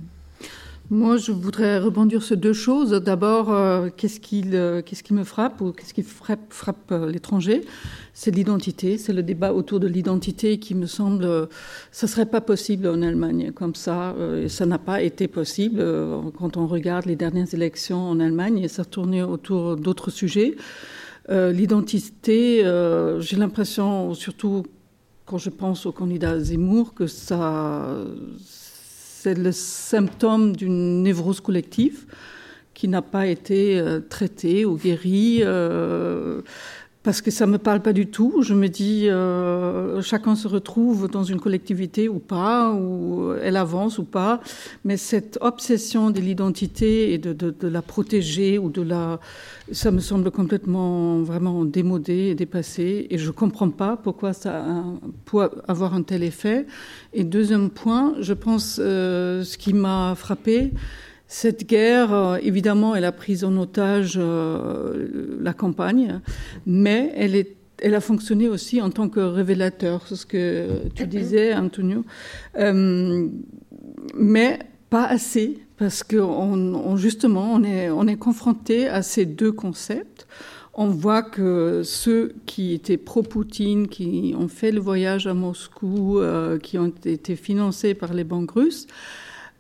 Moi, 0.94 1.16
je 1.16 1.32
voudrais 1.32 1.80
rebondir 1.80 2.22
sur 2.22 2.36
deux 2.36 2.52
choses. 2.52 2.92
D'abord, 2.92 3.50
euh, 3.50 3.88
qu'est-ce 3.96 4.20
qui, 4.20 4.42
qu'est-ce 4.42 5.04
qui 5.04 5.14
me 5.14 5.24
frappe 5.24 5.62
ou 5.62 5.72
qu'est-ce 5.72 5.94
qui 5.94 6.04
frappe, 6.04 6.92
euh, 6.92 7.10
l'étranger? 7.10 7.62
C'est 8.14 8.32
l'identité, 8.32 8.98
c'est 8.98 9.14
le 9.14 9.24
débat 9.24 9.54
autour 9.54 9.80
de 9.80 9.88
l'identité 9.88 10.60
qui 10.60 10.76
me 10.76 10.88
semble, 10.88 11.24
euh, 11.24 11.46
ça 11.94 12.08
serait 12.08 12.26
pas 12.26 12.42
possible 12.42 12.88
en 12.90 13.02
Allemagne 13.02 13.54
comme 13.54 13.74
ça. 13.74 14.14
ça 14.50 14.66
n'a 14.66 14.80
pas 14.80 15.02
été 15.02 15.30
possible 15.30 15.82
quand 16.38 16.58
on 16.58 16.68
regarde 16.68 17.06
les 17.06 17.16
dernières 17.16 17.54
élections 17.54 18.10
en 18.10 18.20
Allemagne. 18.20 18.58
Et 18.58 18.68
ça 18.68 18.84
tournait 18.84 19.24
autour 19.24 19.78
d'autres 19.78 20.12
sujets. 20.12 20.58
l'identité, 21.30 22.66
j'ai 23.20 23.38
l'impression, 23.38 24.14
surtout 24.14 24.66
quand 25.26 25.38
je 25.38 25.52
pense 25.52 25.86
au 25.86 25.94
candidat 25.94 26.38
Zemmour, 26.38 26.94
que 26.94 27.08
ça 27.08 27.96
c'est 29.22 29.38
le 29.38 29.52
symptôme 29.52 30.56
d'une 30.56 31.04
névrose 31.04 31.42
collective 31.42 32.06
qui 32.74 32.88
n'a 32.88 33.04
pas 33.04 33.28
été 33.28 33.80
euh, 33.80 34.00
traitée 34.00 34.66
ou 34.66 34.78
guérie. 34.78 35.42
Euh, 35.44 36.42
parce 37.04 37.22
que 37.22 37.32
ça 37.32 37.48
me 37.48 37.58
parle 37.58 37.82
pas 37.82 37.94
du 37.94 38.08
tout. 38.08 38.44
Je 38.44 38.54
me 38.54 38.68
dis, 38.68 39.10
euh, 39.10 40.02
chacun 40.02 40.36
se 40.36 40.48
retrouve 40.48 41.10
dans 41.10 41.24
une 41.24 41.40
collectivité 41.40 42.08
ou 42.08 42.20
pas, 42.20 42.74
ou 42.74 43.34
elle 43.42 43.58
avance 43.58 43.98
ou 43.98 44.04
pas. 44.04 44.40
Mais 44.86 44.98
cette 44.98 45.40
obsession 45.42 46.12
de 46.12 46.20
l'identité 46.20 47.14
et 47.14 47.18
de, 47.18 47.34
de, 47.34 47.50
de, 47.50 47.68
la 47.68 47.82
protéger 47.82 48.60
ou 48.60 48.70
de 48.70 48.84
la, 48.84 49.20
ça 49.72 49.90
me 49.90 50.00
semble 50.00 50.30
complètement 50.30 51.22
vraiment 51.22 51.66
démodé 51.66 52.30
et 52.30 52.36
dépassé. 52.36 53.08
Et 53.10 53.18
je 53.18 53.32
comprends 53.32 53.72
pas 53.72 53.98
pourquoi 53.98 54.34
ça 54.34 54.64
peut 55.26 55.50
avoir 55.68 55.96
un 55.96 56.04
tel 56.04 56.22
effet. 56.22 56.68
Et 57.14 57.24
deuxième 57.24 57.72
point, 57.72 58.14
je 58.20 58.34
pense, 58.34 58.80
euh, 58.80 59.44
ce 59.44 59.58
qui 59.58 59.74
m'a 59.74 60.14
frappé, 60.16 60.72
cette 61.34 61.66
guerre, 61.66 62.14
euh, 62.14 62.38
évidemment, 62.42 62.94
elle 62.94 63.06
a 63.06 63.14
pris 63.14 63.46
en 63.46 63.56
otage 63.56 64.16
euh, 64.18 65.38
la 65.40 65.54
campagne, 65.54 66.20
mais 66.66 67.10
elle, 67.16 67.96
a 67.96 68.02
fonctionné 68.02 68.50
aussi 68.50 68.82
en 68.82 68.90
tant 68.90 69.08
que 69.08 69.22
révélateur, 69.22 70.06
c'est 70.10 70.18
ce 70.18 70.26
que 70.26 70.90
tu 70.94 71.08
disais, 71.08 71.54
Antonio. 71.54 72.04
Euh, 72.60 73.30
mais 74.14 74.60
pas 74.90 75.06
assez, 75.06 75.60
parce 75.78 76.04
que 76.04 76.18
justement, 76.98 77.54
on 77.54 78.08
est 78.08 78.18
confronté 78.18 78.90
à 78.90 79.02
ces 79.02 79.26
deux 79.26 79.54
concepts. 79.54 80.28
On 80.74 80.88
voit 80.88 81.24
que 81.24 81.82
ceux 81.86 82.34
qui 82.46 82.74
étaient 82.74 82.98
pro-Poutine, 82.98 83.88
qui 83.88 84.36
ont 84.38 84.50
fait 84.50 84.74
le 84.74 84.82
voyage 84.82 85.28
à 85.28 85.34
Moscou, 85.34 86.20
qui 86.62 86.78
ont 86.78 86.92
été 87.06 87.38
financés 87.38 87.94
par 87.94 88.14
les 88.14 88.26
banques 88.26 88.52
russes, 88.52 88.86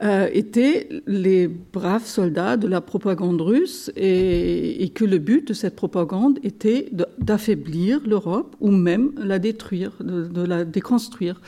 euh, 0.03 0.29
étaient 0.33 0.89
les 1.05 1.47
braves 1.47 2.05
soldats 2.05 2.57
de 2.57 2.67
la 2.67 2.81
propagande 2.81 3.39
russe 3.39 3.91
et, 3.95 4.91
que 4.95 5.05
le 5.05 5.19
but 5.19 5.49
de 5.49 5.53
cette 5.53 5.75
propagande 5.75 6.39
était 6.41 6.89
d'affaiblir 7.19 8.01
l'Europe 8.07 8.55
ou 8.59 8.71
même 8.71 9.11
la 9.17 9.37
détruire, 9.37 9.91
de, 9.99 10.41
la 10.41 10.65
déconstruire. 10.65 11.39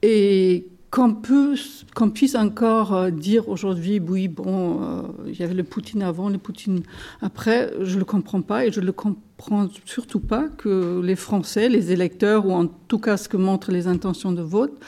Et 0.00 0.68
qu'on 0.90 1.14
puisse 1.14 2.34
encore 2.34 2.94
euh, 2.94 3.10
dire 3.10 3.50
aujourd'hui, 3.50 4.00
oui, 4.00 4.28
bon, 4.28 4.82
euh, 4.82 5.02
il 5.26 5.38
y 5.38 5.42
avait 5.42 5.54
le 5.54 5.64
Poutine 5.64 6.02
avant, 6.02 6.30
le 6.30 6.38
Poutine 6.38 6.82
après, 7.20 7.72
je 7.80 7.94
ne 7.94 7.98
le 7.98 8.04
comprends 8.06 8.42
pas 8.42 8.66
et 8.66 8.72
je 8.72 8.80
ne 8.80 8.86
le 8.86 8.92
comprends 8.92 9.68
surtout 9.84 10.20
pas 10.20 10.48
que 10.48 11.00
les 11.02 11.16
Français, 11.16 11.68
les 11.68 11.92
électeurs, 11.92 12.46
ou 12.46 12.52
en 12.52 12.66
tout 12.66 12.98
cas 12.98 13.18
ce 13.18 13.28
que 13.28 13.36
montrent 13.36 13.70
les 13.70 13.86
intentions 13.86 14.32
de 14.32 14.42
vote, 14.42 14.78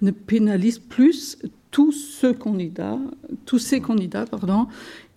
ne 0.00 0.10
pénalisent 0.10 0.78
plus 0.78 1.38
tous 1.78 3.58
ces 3.58 3.80
candidats, 3.80 4.24
pardon, 4.30 4.66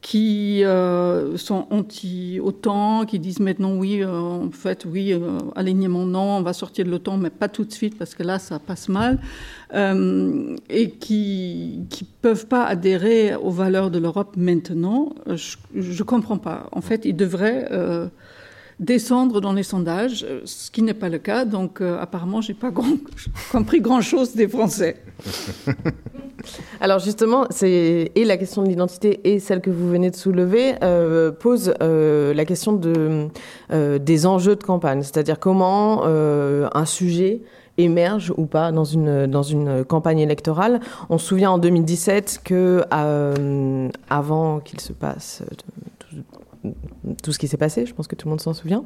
qui 0.02 0.64
euh, 0.64 1.38
sont 1.38 1.68
anti-OTAN, 1.70 3.06
qui 3.06 3.20
disent 3.20 3.40
maintenant 3.40 3.76
oui, 3.76 4.02
euh, 4.02 4.12
en 4.12 4.52
fait, 4.52 4.86
oui, 4.86 5.14
euh, 5.14 5.38
alignement 5.56 6.06
non, 6.06 6.38
on 6.38 6.42
va 6.42 6.54
sortir 6.54 6.86
de 6.86 6.92
l'OTAN, 6.92 7.18
mais 7.18 7.30
pas 7.30 7.50
tout 7.50 7.64
de 7.64 7.72
suite 7.72 7.98
parce 7.98 8.16
que 8.16 8.24
là, 8.24 8.40
ça 8.40 8.60
passe 8.60 8.90
mal, 8.90 9.20
et 9.74 10.92
qui 11.00 11.80
ne 11.80 12.06
peuvent 12.22 12.48
pas 12.48 12.66
adhérer 12.66 13.36
aux 13.36 13.52
valeurs 13.52 13.92
de 13.92 14.00
l'Europe 14.00 14.36
maintenant, 14.36 15.14
je 15.28 15.58
ne 15.76 16.04
comprends 16.04 16.38
pas. 16.38 16.68
En 16.72 16.82
fait, 16.82 17.06
ils 17.06 17.16
devraient 17.16 17.70
descendre 18.82 19.40
dans 19.40 19.54
les 19.54 19.64
sondages, 19.64 20.26
ce 20.44 20.70
qui 20.72 20.82
n'est 20.82 20.94
pas 20.94 21.08
le 21.08 21.20
cas. 21.20 21.46
Donc, 21.46 21.80
apparemment, 21.82 22.42
j'ai 22.42 22.54
pas 22.54 22.72
grand, 22.72 22.98
compris 23.52 23.80
grand-chose 23.80 24.36
des 24.36 24.50
Français. 24.50 24.98
Alors 26.80 27.00
justement, 27.00 27.46
c'est 27.50 28.12
et 28.16 28.26
la 28.26 28.38
question 28.38 28.64
de 28.64 28.68
l'identité 28.68 29.20
et 29.24 29.40
celle 29.40 29.62
que 29.62 29.70
vous 29.70 29.90
venez 29.90 30.10
de 30.12 30.16
soulever 30.16 30.76
euh, 30.84 31.32
pose 31.32 31.74
euh, 31.82 32.34
la 32.34 32.46
question 32.46 32.74
de 32.74 33.28
euh, 33.72 34.00
des 34.00 34.26
enjeux 34.26 34.56
de 34.56 34.64
campagne, 34.64 35.02
c'est-à-dire 35.04 35.40
comment 35.40 36.04
un 36.04 36.86
sujet 36.86 37.42
émerge 37.78 38.34
ou 38.38 38.46
pas 38.46 38.72
dans 38.72 38.84
une 38.84 39.28
dans 39.28 39.44
une 39.44 39.86
campagne 39.86 40.20
électorale. 40.20 40.80
On 41.10 41.18
se 41.18 41.28
souvient 41.28 41.52
en 41.52 41.58
2017 41.58 42.42
que 42.44 42.84
avant 44.10 44.60
qu'il 44.60 44.80
se 44.80 44.94
passe 44.94 45.44
tout 47.24 47.32
ce 47.32 47.40
qui 47.40 47.48
s'est 47.48 47.58
passé, 47.58 47.86
je 47.86 47.94
pense 47.94 48.08
que 48.08 48.16
tout 48.16 48.28
le 48.28 48.32
monde 48.32 48.42
s'en 48.42 48.54
souvient, 48.54 48.86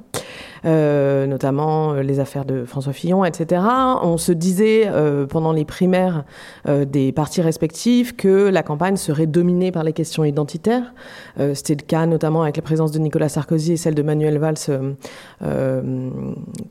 euh, 0.65 1.27
notamment 1.27 1.93
euh, 1.93 2.01
les 2.01 2.19
affaires 2.19 2.45
de 2.45 2.63
François 2.65 2.93
Fillon, 2.93 3.25
etc. 3.25 3.61
On 4.01 4.17
se 4.17 4.31
disait 4.31 4.83
euh, 4.87 5.25
pendant 5.25 5.51
les 5.51 5.65
primaires 5.65 6.23
des 6.65 7.11
partis 7.11 7.41
respectifs 7.41 8.15
que 8.15 8.49
la 8.49 8.63
campagne 8.63 8.95
serait 8.95 9.27
dominée 9.27 9.71
par 9.71 9.83
les 9.83 9.93
questions 9.93 10.23
identitaires. 10.23 10.93
C'était 11.53 11.75
le 11.75 11.85
cas 11.85 12.05
notamment 12.05 12.43
avec 12.43 12.55
la 12.57 12.61
présence 12.61 12.91
de 12.91 12.99
Nicolas 12.99 13.29
Sarkozy 13.29 13.73
et 13.73 13.77
celle 13.77 13.95
de 13.95 14.01
Manuel 14.01 14.37
Valls, 14.37 14.55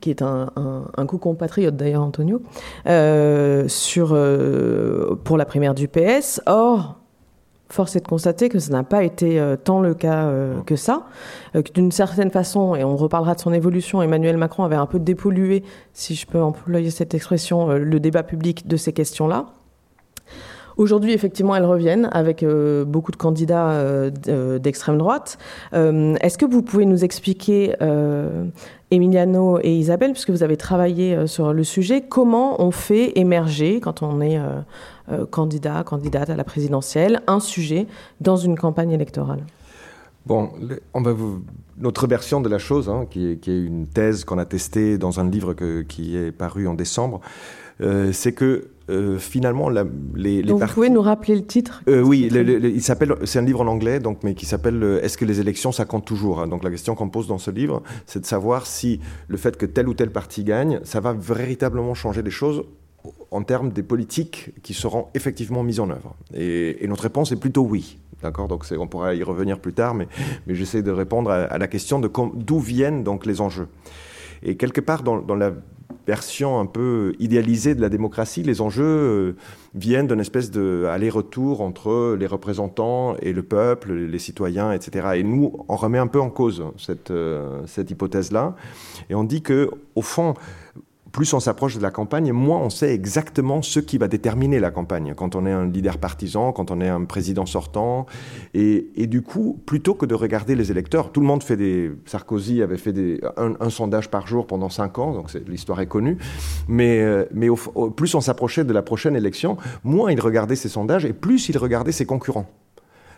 qui 0.01 0.09
est 0.09 0.21
un, 0.21 0.51
un, 0.55 0.85
un 0.97 1.05
coup 1.05 1.17
compatriote 1.17 1.75
d'ailleurs, 1.75 2.03
Antonio, 2.03 2.41
pour 5.23 5.37
la 5.37 5.45
primaire 5.45 5.75
du 5.75 5.87
PS. 5.87 6.41
Or, 6.45 6.99
Force 7.69 7.95
est 7.95 8.01
de 8.01 8.07
constater 8.07 8.47
que 8.49 8.59
ça 8.59 8.71
n'a 8.71 8.83
pas 8.83 9.03
été 9.03 9.39
euh, 9.39 9.55
tant 9.55 9.81
le 9.81 9.95
cas 9.95 10.25
euh, 10.25 10.61
que 10.61 10.75
ça, 10.75 11.07
euh, 11.55 11.63
que 11.63 11.71
d'une 11.71 11.91
certaine 11.91 12.29
façon, 12.29 12.75
et 12.75 12.83
on 12.83 12.95
reparlera 12.95 13.33
de 13.33 13.39
son 13.39 13.53
évolution, 13.53 14.03
Emmanuel 14.03 14.37
Macron 14.37 14.63
avait 14.63 14.75
un 14.75 14.85
peu 14.85 14.99
dépollué, 14.99 15.63
si 15.93 16.13
je 16.13 16.27
peux 16.27 16.41
employer 16.41 16.91
cette 16.91 17.15
expression, 17.15 17.69
le 17.69 17.99
débat 17.99 18.21
public 18.21 18.67
de 18.67 18.77
ces 18.77 18.93
questions-là. 18.93 19.47
Aujourd'hui, 20.77 21.13
effectivement, 21.13 21.55
elles 21.55 21.65
reviennent 21.65 22.09
avec 22.11 22.45
beaucoup 22.85 23.11
de 23.11 23.15
candidats 23.15 24.09
d'extrême 24.59 24.97
droite. 24.97 25.37
Est-ce 25.71 26.37
que 26.37 26.45
vous 26.45 26.61
pouvez 26.63 26.85
nous 26.85 27.05
expliquer, 27.05 27.73
Emiliano 28.91 29.57
et 29.63 29.73
Isabelle, 29.73 30.11
puisque 30.11 30.31
vous 30.31 30.43
avez 30.43 30.57
travaillé 30.57 31.27
sur 31.27 31.53
le 31.53 31.63
sujet, 31.63 32.01
comment 32.01 32.61
on 32.61 32.71
fait 32.71 33.17
émerger, 33.17 33.79
quand 33.79 34.03
on 34.03 34.19
est 34.19 34.37
euh, 35.11 35.25
candidat, 35.25 35.83
candidate 35.83 36.29
à 36.29 36.35
la 36.35 36.43
présidentielle, 36.43 37.21
un 37.27 37.39
sujet 37.39 37.87
dans 38.21 38.37
une 38.37 38.57
campagne 38.57 38.91
électorale 38.91 39.43
Bon, 40.25 40.49
on 40.95 41.01
va 41.03 41.13
vous... 41.13 41.43
notre 41.77 42.07
version 42.07 42.41
de 42.41 42.49
la 42.49 42.57
chose, 42.57 42.89
hein, 42.89 43.05
qui, 43.09 43.27
est, 43.27 43.47
une 43.47 43.85
thèse 43.85 44.25
qu'on 44.25 44.39
a 44.39 44.45
testée 44.45 44.97
dans 44.97 45.19
un 45.19 45.29
livre 45.29 45.53
qui 45.83 46.17
est 46.17 46.31
paru 46.31 46.67
en 46.67 46.73
décembre, 46.73 47.21
euh, 47.81 48.11
c'est 48.11 48.31
que 48.31 48.69
euh, 48.89 49.19
finalement, 49.19 49.69
la, 49.69 49.83
les, 50.15 50.41
donc 50.41 50.63
Vous 50.63 50.73
pouvez 50.73 50.89
nous 50.89 51.01
rappeler 51.01 51.35
le 51.35 51.45
titre 51.45 51.83
Oui, 51.87 52.27
il 52.31 52.81
s'appelle. 52.81 53.15
C'est 53.25 53.37
un 53.37 53.43
livre 53.43 53.61
en 53.61 53.67
anglais, 53.67 53.99
donc, 53.99 54.23
mais 54.23 54.33
qui 54.33 54.47
s'appelle 54.47 54.99
Est-ce 55.03 55.17
que 55.17 55.25
les 55.25 55.39
élections 55.39 55.71
ça 55.71 55.85
compte 55.85 56.05
toujours 56.05 56.41
hein? 56.41 56.47
Donc 56.47 56.63
la 56.63 56.71
question 56.71 56.95
qu'on 56.95 57.09
pose 57.09 57.27
dans 57.27 57.37
ce 57.37 57.51
livre, 57.51 57.83
c'est 58.07 58.19
de 58.19 58.25
savoir 58.25 58.65
si 58.65 58.99
le 59.27 59.37
fait 59.37 59.57
que 59.57 59.67
tel 59.67 59.87
ou 59.87 59.93
tel 59.93 60.11
parti 60.11 60.43
gagne, 60.43 60.79
ça 60.83 60.99
va 60.99 61.13
véritablement 61.13 61.93
changer 61.93 62.23
les 62.23 62.31
choses 62.31 62.63
en 63.31 63.43
termes 63.43 63.71
des 63.71 63.83
politiques 63.83 64.51
qui 64.63 64.73
seront 64.73 65.07
effectivement 65.13 65.63
mises 65.63 65.79
en 65.79 65.89
œuvre 65.89 66.15
et, 66.33 66.85
notre 66.87 67.03
réponse 67.03 67.31
est 67.31 67.39
plutôt 67.39 67.63
oui. 67.63 67.97
D'accord 68.21 68.47
Donc 68.47 68.65
on 68.77 68.87
pourra 68.87 69.13
y 69.13 69.23
revenir 69.23 69.59
plus 69.59 69.73
tard, 69.73 69.93
mais, 69.93 70.07
j'essaie 70.47 70.81
de 70.81 70.91
répondre 70.91 71.29
à, 71.29 71.57
la 71.57 71.67
question 71.67 71.99
de 71.99 72.09
d'où 72.35 72.59
viennent 72.59 73.03
donc 73.03 73.25
les 73.25 73.41
enjeux. 73.41 73.67
Et 74.43 74.55
quelque 74.55 74.81
part 74.81 75.03
dans, 75.03 75.35
la 75.35 75.53
version 76.07 76.59
un 76.59 76.65
peu 76.65 77.13
idéalisée 77.19 77.75
de 77.75 77.81
la 77.81 77.89
démocratie, 77.89 78.43
les 78.43 78.61
enjeux 78.61 78.83
euh, 78.83 79.35
viennent 79.73 80.07
d'une 80.07 80.19
espèce 80.19 80.51
d'aller-retour 80.51 81.61
entre 81.61 82.15
les 82.17 82.27
représentants 82.27 83.15
et 83.21 83.33
le 83.33 83.43
peuple, 83.43 83.93
les 83.93 84.19
citoyens, 84.19 84.71
etc. 84.71 85.07
Et 85.15 85.23
nous, 85.23 85.65
on 85.67 85.75
remet 85.75 85.97
un 85.97 86.07
peu 86.07 86.21
en 86.21 86.29
cause 86.29 86.63
cette, 86.77 87.11
euh, 87.11 87.61
cette 87.65 87.91
hypothèse-là. 87.91 88.55
Et 89.09 89.15
on 89.15 89.23
dit 89.23 89.41
que, 89.41 89.71
au 89.95 90.01
fond, 90.01 90.35
plus 91.15 91.33
on 91.33 91.39
s'approche 91.39 91.77
de 91.77 91.81
la 91.81 91.91
campagne, 91.91 92.33
moins 92.33 92.57
on 92.57 92.69
sait 92.69 92.93
exactement 92.93 93.61
ce 93.61 93.79
qui 93.79 93.97
va 93.97 94.09
déterminer 94.09 94.59
la 94.59 94.69
campagne. 94.69 95.13
Quand 95.15 95.35
on 95.35 95.45
est 95.45 95.51
un 95.51 95.65
leader 95.65 95.97
partisan, 95.97 96.51
quand 96.51 96.71
on 96.71 96.81
est 96.81 96.89
un 96.89 97.05
président 97.05 97.45
sortant. 97.45 98.05
Et, 98.53 99.07
du 99.07 99.21
coup, 99.21 99.57
plutôt 99.65 99.93
que 99.93 100.05
de 100.05 100.13
regarder 100.13 100.55
les 100.55 100.71
électeurs, 100.71 101.13
tout 101.13 101.21
le 101.21 101.25
monde 101.25 101.41
fait 101.41 101.55
des... 101.55 101.89
Sarkozy 102.03 102.61
avait 102.61 102.75
fait 102.75 102.91
des, 102.91 103.21
un, 103.37 103.69
sondage 103.69 104.11
par 104.11 104.27
jour 104.27 104.45
pendant 104.45 104.67
cinq 104.67 104.99
ans, 104.99 105.13
donc 105.13 105.31
l'histoire 105.47 105.79
est 105.79 105.87
connue. 105.87 106.17
Mais, 106.67 106.99
euh, 106.99 107.23
mais 107.33 107.47
plus 107.95 108.13
on 108.13 108.19
s'approchait 108.19 108.65
de 108.65 108.73
la 108.73 108.81
prochaine 108.81 109.15
élection, 109.15 109.55
moins 109.85 110.11
il 110.11 110.19
regardait 110.19 110.57
ses 110.57 110.67
sondages 110.67 111.05
et 111.05 111.13
plus 111.13 111.47
il 111.47 111.57
regardait 111.57 111.93
ses 111.93 112.05
concurrents. 112.05 112.49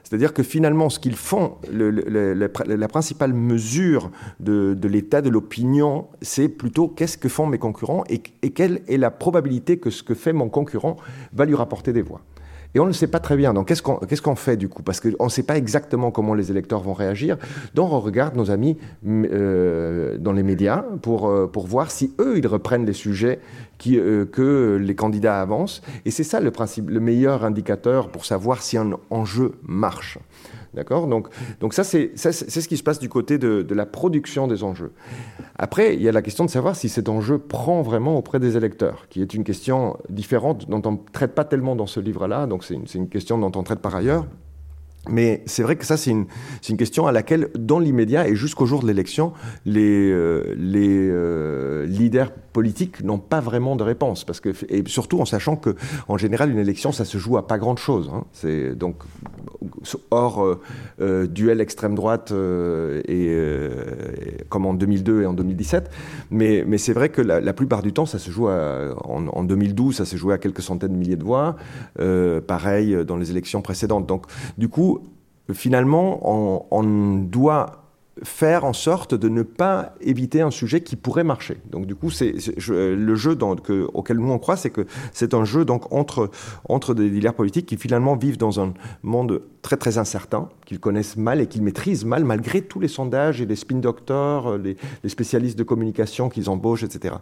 C'est-à-dire 0.08 0.34
que 0.34 0.42
finalement, 0.42 0.90
ce 0.90 1.00
qu'ils 1.00 1.18
font, 1.18 1.58
la 1.70 2.88
principale 2.88 3.34
mesure 3.34 4.10
de, 4.40 4.78
l'état 4.88 5.22
de 5.22 5.30
l'opinion, 5.30 6.08
c'est 6.22 6.48
plutôt 6.48 6.88
qu'est-ce 6.88 7.18
que 7.18 7.28
font 7.28 7.46
mes 7.46 7.58
concurrents 7.58 8.06
et, 8.10 8.20
quelle 8.52 8.84
est 8.88 8.96
la 8.96 9.12
probabilité 9.12 9.80
que 9.80 9.90
ce 9.90 10.04
que 10.04 10.14
fait 10.14 10.32
mon 10.32 10.48
concurrent 10.48 10.96
va 11.34 11.44
lui 11.44 11.56
rapporter 11.56 11.92
des 11.92 12.02
voix. 12.02 12.22
Et 12.76 12.80
on 12.80 12.84
ne 12.84 12.90
le 12.90 12.94
sait 12.94 13.08
pas 13.08 13.20
très 13.20 13.38
bien. 13.38 13.54
Donc, 13.54 13.68
qu'est-ce 13.68 14.22
qu'on 14.22 14.36
fait 14.36 14.58
du 14.58 14.70
coup? 14.70 14.84
Parce 14.84 15.00
qu'on 15.00 15.26
ne 15.26 15.30
sait 15.30 15.44
pas 15.44 15.58
exactement 15.58 16.12
comment 16.12 16.34
les 16.34 16.52
électeurs 16.52 16.82
vont 16.82 16.94
réagir. 16.94 17.38
Donc, 17.74 17.92
on 17.92 18.00
regarde 18.00 18.36
nos 18.36 18.52
amis 18.52 18.78
euh, 19.06 20.18
dans 20.18 20.34
les 20.34 20.44
médias 20.44 20.84
pour, 21.02 21.28
euh, 21.28 21.48
pour 21.48 21.68
voir 21.68 21.92
si 21.92 22.14
eux, 22.20 22.38
ils 22.38 22.48
reprennent 22.48 22.86
les 22.86 22.94
sujets 22.94 23.40
euh, 23.88 24.26
que 24.26 24.78
les 24.82 24.96
candidats 24.96 25.42
avancent. 25.42 25.82
Et 26.06 26.12
c'est 26.12 26.24
ça 26.24 26.40
le, 26.40 26.52
le 26.88 27.00
meilleur 27.00 27.46
indicateur 27.46 28.10
pour 28.10 28.26
savoir 28.26 28.62
si 28.62 28.78
un 28.78 28.92
enjeu 29.10 29.54
marche. 29.64 30.20
D'accord? 30.78 31.08
Donc, 31.08 31.28
donc 31.60 31.74
ça, 31.74 31.84
c'est 31.84 32.16
ce 32.16 32.68
qui 32.68 32.78
se 32.78 32.84
passe 32.84 33.00
du 33.00 33.10
côté 33.10 33.40
de, 33.40 33.66
la 33.74 33.88
production 33.88 34.48
des 34.48 34.64
enjeux. 34.64 34.92
Après, 35.58 35.96
il 35.96 36.02
y 36.04 36.08
a 36.08 36.12
la 36.12 36.22
question 36.22 36.46
de 36.46 36.52
savoir 36.52 36.76
si 36.76 36.88
cet 36.88 37.10
enjeu 37.10 37.40
prend 37.40 37.82
vraiment 37.82 38.16
auprès 38.16 38.40
des 38.40 38.58
électeurs, 38.58 39.08
qui 39.10 39.24
est 39.24 39.34
une 39.34 39.44
question 39.44 39.98
différente 40.10 40.70
dont 40.70 40.84
on 40.86 40.92
ne 40.92 40.98
traite 41.12 41.34
pas 41.34 41.46
tellement 41.46 41.76
dans 41.76 41.88
ce 41.88 42.00
livre-là, 42.00 42.46
donc 42.46 42.64
c'est 42.64 42.76
une, 42.76 42.86
une 42.94 43.10
question 43.10 43.40
dont 43.40 43.52
on 43.56 43.64
traite 43.64 43.80
par 43.80 43.96
ailleurs. 43.96 44.28
Mais 45.10 45.44
c'est 45.46 45.64
vrai 45.64 45.76
que 45.76 45.86
ça, 45.86 45.98
c'est 45.98 46.12
une, 46.12 46.26
une, 46.68 46.78
question 46.78 47.08
à 47.08 47.12
laquelle, 47.12 47.50
dans 47.58 47.80
l'immédiat 47.80 48.28
et 48.28 48.36
jusqu'au 48.36 48.66
jour 48.66 48.82
de 48.82 48.88
l'élection, 48.88 49.34
les, 49.66 50.10
euh, 50.12 50.54
les 50.58 51.10
euh, 51.10 51.86
leaders 51.86 52.32
politiques 52.54 53.04
n'ont 53.04 53.20
pas 53.20 53.40
vraiment 53.40 53.76
de 53.76 53.84
réponse. 53.84 54.24
Parce 54.24 54.40
que, 54.40 54.50
et 54.70 54.84
surtout 54.88 55.20
en 55.20 55.26
sachant 55.26 55.56
que, 55.56 55.76
en 56.08 56.18
général, 56.18 56.52
une 56.52 56.58
élection, 56.58 56.92
ça 56.92 57.06
se 57.06 57.18
joue 57.18 57.38
à 57.38 57.48
pas 57.48 57.58
grand-chose. 57.58 58.12
Hein. 58.14 58.26
C'est 58.34 58.76
donc 58.76 59.04
hors 60.12 60.58
euh, 61.00 61.28
duel 61.28 61.62
extrême 61.62 61.96
droite 61.96 62.34
et 63.08 63.38
comme 64.50 64.66
en 64.66 64.74
2002 64.74 65.22
et 65.22 65.26
en 65.26 65.34
2017. 65.34 65.90
Mais, 66.32 66.64
mais 66.68 66.78
c'est 66.78 66.94
vrai 66.94 67.10
que 67.10 67.22
la, 67.22 67.54
plupart 67.54 67.82
du 67.82 67.94
temps, 67.94 68.06
ça 68.06 68.20
se 68.20 68.32
joue 68.32 68.48
en, 68.48 69.28
en, 69.28 69.44
2012, 69.44 69.96
ça 69.96 70.06
s'est 70.06 70.18
joué 70.18 70.34
à 70.34 70.38
quelques 70.38 70.62
centaines 70.62 70.94
de 70.94 70.98
milliers 70.98 71.16
de 71.16 71.24
voix. 71.24 71.56
pareil 72.48 72.98
dans 73.06 73.18
les 73.18 73.32
élections 73.32 73.62
précédentes. 73.62 74.08
Donc, 74.08 74.26
du 74.58 74.68
coup, 74.68 74.97
finalement, 75.54 76.20
on, 76.72 77.14
doit 77.24 77.84
faire 78.24 78.66
en 78.66 78.74
sorte 78.74 79.14
de 79.14 79.30
ne 79.30 79.44
pas 79.44 79.94
éviter 80.02 80.42
un 80.42 80.50
sujet 80.50 80.82
qui 80.82 80.96
pourrait 80.96 81.24
marcher. 81.24 81.58
Donc 81.70 81.86
du 81.86 81.94
coup, 81.94 82.10
c'est 82.10 82.34
le 82.68 83.16
jeu 83.16 83.38
auquel 83.94 84.18
nous 84.18 84.32
on 84.32 84.40
croit, 84.40 84.58
c'est 84.58 84.72
que 84.72 84.88
c'est 85.14 85.36
un 85.36 85.46
jeu 85.46 85.66
donc 85.66 85.94
entre 85.94 86.32
entre 86.68 86.96
des 86.96 87.10
leaders 87.10 87.36
politiques 87.36 87.68
qui 87.68 87.78
finalement 87.78 88.16
vivent 88.16 88.40
dans 88.40 88.60
un 88.60 88.74
monde 89.04 89.44
très 89.62 89.78
très 89.78 90.00
incertain, 90.00 90.50
qu'ils 90.66 90.80
connaissent 90.80 91.16
mal 91.16 91.42
et 91.42 91.48
qu'ils 91.48 91.62
maîtrisent 91.62 92.06
mal 92.06 92.24
malgré 92.24 92.64
tous 92.64 92.80
les 92.80 92.88
sondages 92.88 93.40
et 93.40 93.46
les 93.46 93.56
spin 93.56 93.78
doctors, 93.78 94.58
les, 94.58 94.78
les 95.04 95.10
spécialistes 95.10 95.58
de 95.58 95.64
communication 95.64 96.30
qu'ils 96.30 96.50
embauchent, 96.50 96.84
etc. 96.84 97.16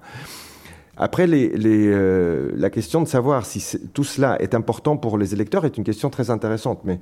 Après, 0.98 1.28
euh, 1.30 2.52
la 2.56 2.70
question 2.70 3.02
de 3.02 3.08
savoir 3.08 3.46
si 3.46 3.80
tout 3.94 4.04
cela 4.04 4.42
est 4.42 4.56
important 4.56 4.98
pour 4.98 5.18
les 5.18 5.34
électeurs 5.34 5.66
est 5.66 5.78
une 5.78 5.84
question 5.84 6.10
très 6.10 6.30
intéressante. 6.30 6.82
Mais, 6.86 7.00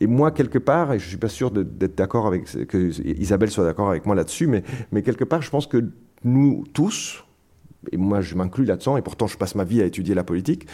et 0.00 0.06
moi, 0.06 0.30
quelque 0.30 0.58
part, 0.58 0.92
et 0.92 0.98
je 0.98 1.04
ne 1.04 1.08
suis 1.08 1.18
pas 1.18 1.28
sûr 1.28 1.50
d'être 1.50 1.96
d'accord 1.96 2.26
avec 2.26 2.66
que 2.66 2.90
Isabelle 3.18 3.50
soit 3.50 3.64
d'accord 3.64 3.90
avec 3.90 4.06
moi 4.06 4.14
là-dessus, 4.14 4.46
mais 4.46 5.02
quelque 5.02 5.24
part, 5.24 5.42
je 5.42 5.50
pense 5.50 5.66
que 5.66 5.84
nous 6.24 6.64
tous, 6.72 7.24
et 7.92 7.96
moi 7.96 8.20
je 8.20 8.34
m'inclus 8.34 8.64
là-dedans, 8.64 8.96
et 8.96 9.02
pourtant 9.02 9.26
je 9.26 9.36
passe 9.36 9.54
ma 9.54 9.64
vie 9.64 9.80
à 9.80 9.84
étudier 9.84 10.14
la 10.14 10.24
politique, 10.24 10.66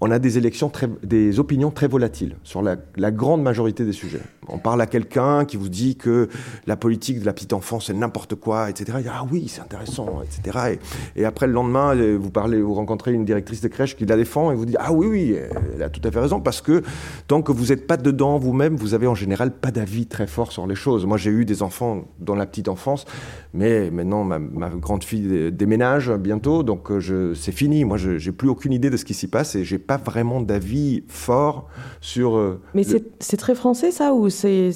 on 0.00 0.10
a 0.10 0.18
des 0.18 0.36
élections, 0.36 0.68
très, 0.68 0.88
des 1.02 1.40
opinions 1.40 1.70
très 1.70 1.88
volatiles 1.88 2.36
sur 2.42 2.62
la, 2.62 2.76
grande 3.10 3.42
majorité 3.42 3.84
des 3.84 3.92
sujets. 3.92 4.20
On 4.48 4.58
parle 4.58 4.80
à 4.80 4.86
quelqu'un 4.86 5.44
qui 5.44 5.56
vous 5.56 5.68
dit 5.68 5.96
que 5.96 6.28
la 6.66 6.76
politique 6.76 7.20
de 7.20 7.26
la 7.26 7.32
petite 7.32 7.52
enfance 7.52 7.86
c'est 7.86 7.94
n'importe 7.94 8.34
quoi, 8.34 8.68
etc. 8.68 8.98
Il 8.98 9.02
dit, 9.04 9.08
ah 9.12 9.24
oui, 9.30 9.46
c'est 9.48 9.60
intéressant, 9.60 10.22
etc. 10.22 10.78
Et, 11.16 11.24
après 11.24 11.46
le 11.46 11.52
lendemain, 11.52 11.96
euh, 11.96 12.16
vous 12.20 12.30
parlez, 12.30 12.60
vous 12.60 12.74
rencontrez 12.74 13.12
une 13.12 13.24
directrice 13.24 13.60
de 13.60 13.68
crèche 13.68 13.96
qui 13.96 14.04
la 14.04 14.16
défend 14.16 14.52
et 14.52 14.54
vous 14.54 14.66
dit, 14.66 14.76
ah 14.78 14.92
oui, 14.92 15.06
oui, 15.06 15.36
elle 15.74 15.82
a 15.82 15.88
tout 15.88 16.00
à 16.04 16.10
fait 16.10 16.20
raison, 16.20 16.40
parce 16.40 16.60
que 16.60 16.82
tant 17.26 17.42
que 17.42 17.52
vous 17.52 17.66
n'êtes 17.66 17.86
pas 17.86 17.96
dedans 17.96 18.38
vous-même, 18.38 18.76
vous 18.76 18.94
avez 18.94 19.06
en 19.06 19.14
général 19.14 19.52
pas 19.52 19.70
d'avis 19.70 20.06
très 20.06 20.26
fort 20.26 20.52
sur 20.52 20.66
les 20.66 20.74
choses. 20.74 21.06
Moi 21.06 21.16
j'ai 21.16 21.30
eu 21.30 21.44
des 21.44 21.62
enfants 21.62 22.04
dans 22.18 22.34
la 22.34 22.46
petite 22.46 22.68
enfance, 22.68 23.06
mais 23.54 23.90
maintenant 23.90 24.24
ma, 24.24 24.38
ma 24.38 24.68
grande 24.68 25.04
fille 25.04 25.50
déménage 25.52 26.10
bientôt 26.10 26.49
donc 26.62 26.90
euh, 26.90 27.34
c'est 27.34 27.52
fini. 27.52 27.84
Moi, 27.84 27.96
je 27.96 28.10
n'ai 28.10 28.32
plus 28.32 28.48
aucune 28.48 28.72
idée 28.72 28.90
de 28.90 28.96
ce 28.96 29.04
qui 29.04 29.14
s'y 29.14 29.28
passe 29.28 29.54
et 29.54 29.64
j'ai 29.64 29.78
pas 29.78 29.96
vraiment 29.96 30.40
d'avis 30.40 31.04
fort 31.08 31.68
sur. 32.00 32.36
Euh, 32.36 32.60
Mais 32.74 32.84
c'est 32.84 33.36
très 33.36 33.54
français, 33.54 33.90
ça, 33.90 34.12
ou 34.12 34.28
c'est 34.28 34.72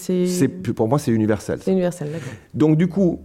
Pour 0.75 0.89
moi, 0.89 0.99
c'est 0.99 1.13
universel. 1.13 1.59
C'est 1.63 1.73
universel, 1.73 2.11
d'accord. 2.13 2.33
Donc, 2.55 2.77
du 2.77 2.89
coup, 2.89 3.21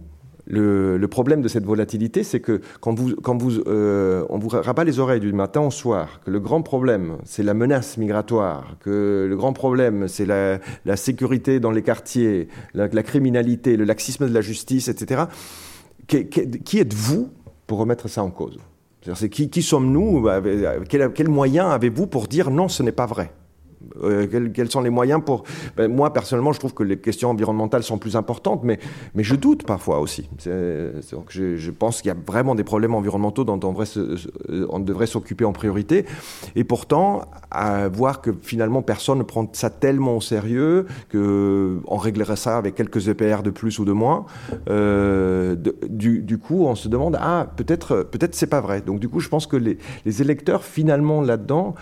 le, 0.46 1.06
problème 1.06 1.42
de 1.42 1.48
cette 1.48 1.64
volatilité, 1.64 2.22
c'est 2.22 2.40
que 2.40 2.60
quand, 2.80 2.98
vous, 2.98 3.14
quand 3.16 3.40
vous, 3.40 3.60
euh, 3.66 4.24
on 4.28 4.38
vous 4.38 4.48
rabat 4.48 4.84
les 4.84 4.98
oreilles 4.98 5.20
du 5.20 5.32
matin 5.32 5.60
au 5.60 5.70
soir, 5.70 6.20
que 6.24 6.30
le 6.30 6.40
grand 6.40 6.62
problème, 6.62 7.18
c'est 7.24 7.42
la 7.42 7.54
menace 7.54 7.96
migratoire, 7.98 8.76
que 8.80 9.26
le 9.28 9.36
grand 9.36 9.52
problème, 9.52 10.08
c'est 10.08 10.26
la, 10.26 10.58
sécurité 10.96 11.60
dans 11.60 11.70
les 11.70 11.82
quartiers, 11.82 12.48
la, 12.74 12.88
criminalité, 13.02 13.76
le 13.76 13.84
laxisme 13.84 14.28
de 14.28 14.34
la 14.34 14.40
justice, 14.40 14.88
etc., 14.88 15.24
qui 16.06 16.78
êtes-vous 16.78 17.30
pour 17.70 17.78
remettre 17.78 18.08
ça 18.08 18.24
en 18.24 18.30
cause. 18.32 18.58
C'est 19.14 19.28
qui, 19.28 19.62
sommes-nous? 19.62 20.28
Quel, 20.88 21.12
quel 21.12 21.28
moyen 21.28 21.70
avez-vous 21.70 22.08
pour 22.08 22.26
dire 22.26 22.50
non, 22.50 22.66
ce 22.66 22.82
n'est 22.82 22.90
pas 22.90 23.06
vrai? 23.06 23.32
Euh, 24.02 24.26
quels, 24.54 24.70
sont 24.70 24.80
les 24.80 24.90
moyens 24.90 25.22
pour... 25.24 25.44
Ben, 25.76 25.90
moi, 25.90 26.12
personnellement, 26.12 26.52
je 26.52 26.58
trouve 26.58 26.74
que 26.74 26.82
les 26.82 26.98
questions 26.98 27.30
environnementales 27.30 27.82
sont 27.82 27.98
plus 27.98 28.16
importantes, 28.16 28.62
mais, 28.62 28.78
mais 29.14 29.22
je 29.22 29.34
doute 29.34 29.64
parfois 29.64 30.00
aussi. 30.00 30.28
donc 31.12 31.30
je, 31.30 31.70
pense 31.70 32.02
qu'il 32.02 32.08
y 32.08 32.12
a 32.12 32.16
vraiment 32.26 32.54
des 32.54 32.64
problèmes 32.64 32.94
environnementaux 32.94 33.44
dont 33.44 33.60
on 33.64 33.72
devrait, 33.72 33.86
on 34.68 34.80
devrait 34.80 35.06
s'occuper 35.06 35.44
en 35.44 35.52
priorité. 35.52 36.04
Et 36.56 36.64
pourtant, 36.64 37.22
à 37.50 37.88
voir 37.88 38.20
que 38.20 38.30
finalement, 38.42 38.82
personne 38.82 39.18
ne 39.18 39.22
prend 39.22 39.48
ça 39.52 39.70
tellement 39.70 40.16
au 40.16 40.20
sérieux 40.20 40.86
qu'on 41.10 41.96
réglerait 41.96 42.36
ça 42.36 42.58
avec 42.58 42.74
quelques 42.74 43.08
EPR 43.08 43.42
de 43.42 43.50
plus 43.50 43.78
ou 43.78 43.84
de 43.84 43.92
moins, 43.92 44.26
euh, 44.68 45.56
du, 45.88 46.38
coup, 46.38 46.66
on 46.66 46.74
se 46.74 46.88
demande, 46.88 47.16
ah, 47.20 47.46
peut-être 47.56 48.02
peut-être 48.10 48.34
c'est 48.34 48.46
pas 48.46 48.60
vrai. 48.60 48.80
Donc 48.80 49.00
du 49.00 49.08
coup, 49.08 49.20
je 49.20 49.28
pense 49.28 49.46
que 49.46 49.56
les 49.56 50.22
électeurs, 50.22 50.64
finalement, 50.64 51.22
là-dedans, 51.22 51.74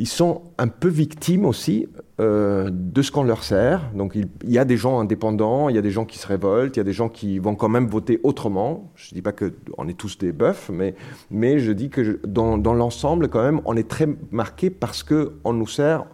ils 0.00 0.08
sont 0.08 0.40
un 0.56 0.68
peu 0.68 0.88
victimes 0.88 1.44
aussi 1.44 1.86
euh, 2.20 2.70
de 2.72 3.02
ce 3.02 3.12
qu'on 3.12 3.22
leur 3.22 3.44
sert. 3.44 3.90
Donc 3.94 4.14
il, 4.14 4.50
y 4.50 4.56
a 4.56 4.64
des 4.64 4.78
gens 4.78 4.98
indépendants, 4.98 5.68
il 5.68 5.76
y 5.76 5.78
a 5.78 5.82
des 5.82 5.90
gens 5.90 6.06
qui 6.06 6.18
se 6.18 6.26
révoltent, 6.26 6.74
il 6.76 6.78
y 6.78 6.80
a 6.80 6.84
des 6.84 6.94
gens 6.94 7.10
qui 7.10 7.38
vont 7.38 7.54
quand 7.54 7.68
même 7.68 7.86
voter 7.86 8.18
autrement. 8.22 8.90
Je 8.94 9.10
ne 9.10 9.16
dis 9.16 9.20
pas 9.20 9.32
qu'on 9.32 9.88
est 9.88 9.98
tous 9.98 10.16
des 10.16 10.32
bœufs, 10.32 10.70
mais, 10.72 10.94
mais 11.30 11.58
je 11.58 11.70
dis 11.72 11.90
que 11.90 12.18
dans, 12.26 12.56
dans 12.56 12.72
l'ensemble, 12.72 13.28
quand 13.28 13.42
même, 13.42 13.60
on 13.66 13.76
est 13.76 13.86
très 13.86 14.08
marqué 14.30 14.70
parce 14.70 15.02
qu'on 15.02 15.52
nous 15.52 15.66
sert 15.66 16.06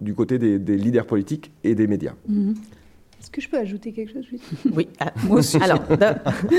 du 0.00 0.14
côté 0.14 0.38
des, 0.38 0.58
leaders 0.78 1.06
politiques 1.06 1.52
et 1.64 1.74
des 1.74 1.86
médias. 1.86 2.14
Mm-hmm. 2.30 2.54
Est-ce 3.20 3.30
que 3.30 3.42
je 3.42 3.50
peux 3.50 3.58
ajouter 3.58 3.92
quelque 3.92 4.14
chose 4.14 4.24
Oui, 4.74 4.88
ah, 5.00 5.12
moi 5.24 5.40
aussi. 5.40 5.58
Alors, 5.58 5.82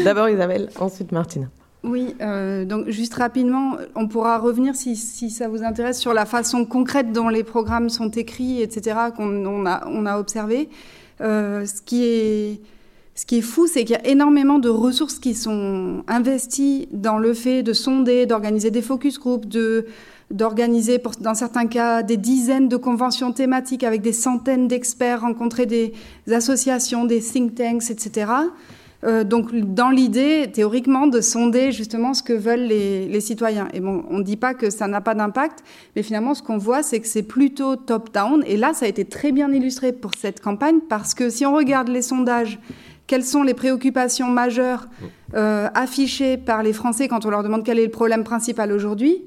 d'abord 0.04 0.30
Isabelle, 0.30 0.70
ensuite 0.80 1.12
Martine. 1.12 1.50
Oui, 1.86 2.16
euh, 2.20 2.66
donc 2.66 2.90
juste 2.90 3.14
rapidement, 3.14 3.78
on 3.94 4.08
pourra 4.08 4.40
revenir 4.40 4.76
si, 4.76 4.96
ça 4.96 5.48
vous 5.48 5.64
intéresse 5.64 6.00
sur 6.00 6.14
la 6.14 6.26
façon 6.26 6.66
concrète 6.66 7.12
dont 7.12 7.30
les 7.30 7.44
programmes 7.44 7.90
sont 7.90 8.10
écrits, 8.10 8.62
etc., 8.62 8.98
qu'on 9.16 9.46
on 9.46 9.66
a, 9.68 10.20
observé. 10.20 10.68
Euh, 11.22 11.66
ce 11.66 11.82
qui 11.84 12.04
est 12.04 13.42
fou, 13.42 13.68
c'est 13.68 13.84
qu'il 13.84 13.96
y 13.96 14.00
a 14.00 14.08
énormément 14.08 14.58
de 14.58 14.68
ressources 14.68 15.20
qui 15.20 15.36
sont 15.36 16.04
investies 16.08 16.88
dans 16.92 17.20
le 17.20 17.36
fait 17.36 17.62
de 17.62 17.74
sonder, 17.74 18.26
d'organiser 18.26 18.72
des 18.72 18.82
focus 18.82 19.20
groups, 19.20 19.46
d'organiser, 20.32 21.00
dans 21.22 21.36
certains 21.36 21.68
cas, 21.68 22.02
des 22.02 22.18
dizaines 22.18 22.68
de 22.68 22.78
conventions 22.78 23.32
thématiques 23.32 23.84
avec 23.84 24.02
des 24.02 24.14
centaines 24.14 24.68
d'experts, 24.68 25.22
rencontrer 25.22 25.68
des 25.68 25.94
associations, 26.32 27.06
des 27.06 27.22
think 27.22 27.54
tanks, 27.54 27.92
etc. 27.92 28.32
Euh, 29.06 29.24
donc, 29.24 29.54
dans 29.54 29.90
l'idée, 29.90 30.50
théoriquement, 30.52 31.08
de 31.08 31.22
sonder 31.22 31.72
justement 31.72 32.14
ce 32.14 32.24
que 32.24 32.34
veulent 32.34 32.66
les, 32.66 33.20
citoyens. 33.20 33.68
Et 33.74 33.80
bon, 33.80 34.04
on 34.10 34.20
ne 34.20 34.24
dit 34.24 34.38
pas 34.38 34.54
que 34.54 34.70
ça 34.70 34.88
n'a 34.88 35.02
pas 35.02 35.14
d'impact, 35.14 35.64
mais 35.96 36.04
finalement, 36.04 36.34
ce 36.34 36.42
qu'on 36.42 36.58
voit, 36.58 36.84
c'est 36.84 37.00
que 37.00 37.08
c'est 37.08 37.24
plutôt 37.24 37.76
top-down. 37.76 38.44
Et 38.48 38.58
là, 38.58 38.74
ça 38.74 38.86
a 38.86 38.90
été 38.90 39.06
très 39.06 39.32
bien 39.32 39.52
illustré 39.52 39.94
pour 39.94 40.12
cette 40.16 40.42
campagne, 40.42 40.80
parce 40.90 41.14
que 41.14 41.30
si 41.30 41.46
on 41.46 41.54
regarde 41.54 41.88
les 41.88 42.02
sondages, 42.02 42.60
quelles 43.08 43.24
sont 43.24 43.44
les 43.44 43.54
préoccupations 43.54 44.28
majeures 44.28 44.88
euh, 45.36 45.68
affichées 45.76 46.38
par 46.38 46.64
les 46.64 46.74
Français 46.74 47.08
quand 47.08 47.26
on 47.26 47.30
leur 47.30 47.44
demande 47.44 47.64
quel 47.64 47.78
est 47.78 47.86
le 47.86 47.92
problème 47.92 48.24
principal 48.24 48.72
aujourd'hui 48.72 49.24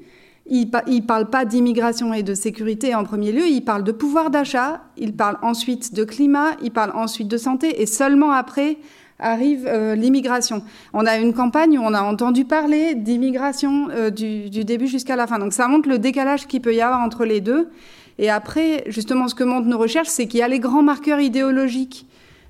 ils 0.49 0.69
ne 0.71 1.01
parlent 1.01 1.29
pas 1.29 1.45
d'immigration 1.45 2.13
et 2.13 2.23
de 2.23 2.33
sécurité 2.33 2.95
en 2.95 3.03
premier 3.03 3.31
lieu, 3.31 3.47
ils 3.47 3.61
parlent 3.61 3.83
de 3.83 3.91
pouvoir 3.91 4.31
d'achat, 4.31 4.81
ils 4.97 5.15
parlent 5.15 5.37
ensuite 5.41 5.93
de 5.93 6.03
climat, 6.03 6.51
ils 6.63 6.71
parlent 6.71 6.95
ensuite 6.95 7.27
de 7.27 7.37
santé, 7.37 7.81
et 7.81 7.85
seulement 7.85 8.31
après 8.31 8.77
arrive 9.19 9.65
euh, 9.67 9.95
l'immigration. 9.95 10.63
On 10.93 11.05
a 11.05 11.17
une 11.17 11.33
campagne 11.33 11.77
où 11.77 11.81
on 11.81 11.93
a 11.93 12.01
entendu 12.01 12.45
parler 12.45 12.95
d'immigration 12.95 13.89
euh, 13.91 14.09
du, 14.09 14.49
début 14.49 14.87
jusqu'à 14.87 15.15
la 15.15 15.27
fin. 15.27 15.39
Donc 15.39 15.53
ça 15.53 15.67
montre 15.67 15.89
le 15.89 15.99
décalage 15.99 16.47
qu'il 16.47 16.61
peut 16.61 16.73
y 16.73 16.81
avoir 16.81 17.01
entre 17.01 17.25
les 17.25 17.41
deux. 17.41 17.69
Et 18.17 18.29
après, 18.29 18.83
justement, 18.87 19.27
ce 19.27 19.35
que 19.35 19.43
montrent 19.43 19.67
nos 19.67 19.77
recherches, 19.77 20.09
c'est 20.09 20.27
qu'il 20.27 20.39
y 20.39 20.43
a 20.43 20.47
les 20.47 20.59
grands 20.59 20.83
marqueurs 20.83 21.19
idéologiques. 21.19 22.05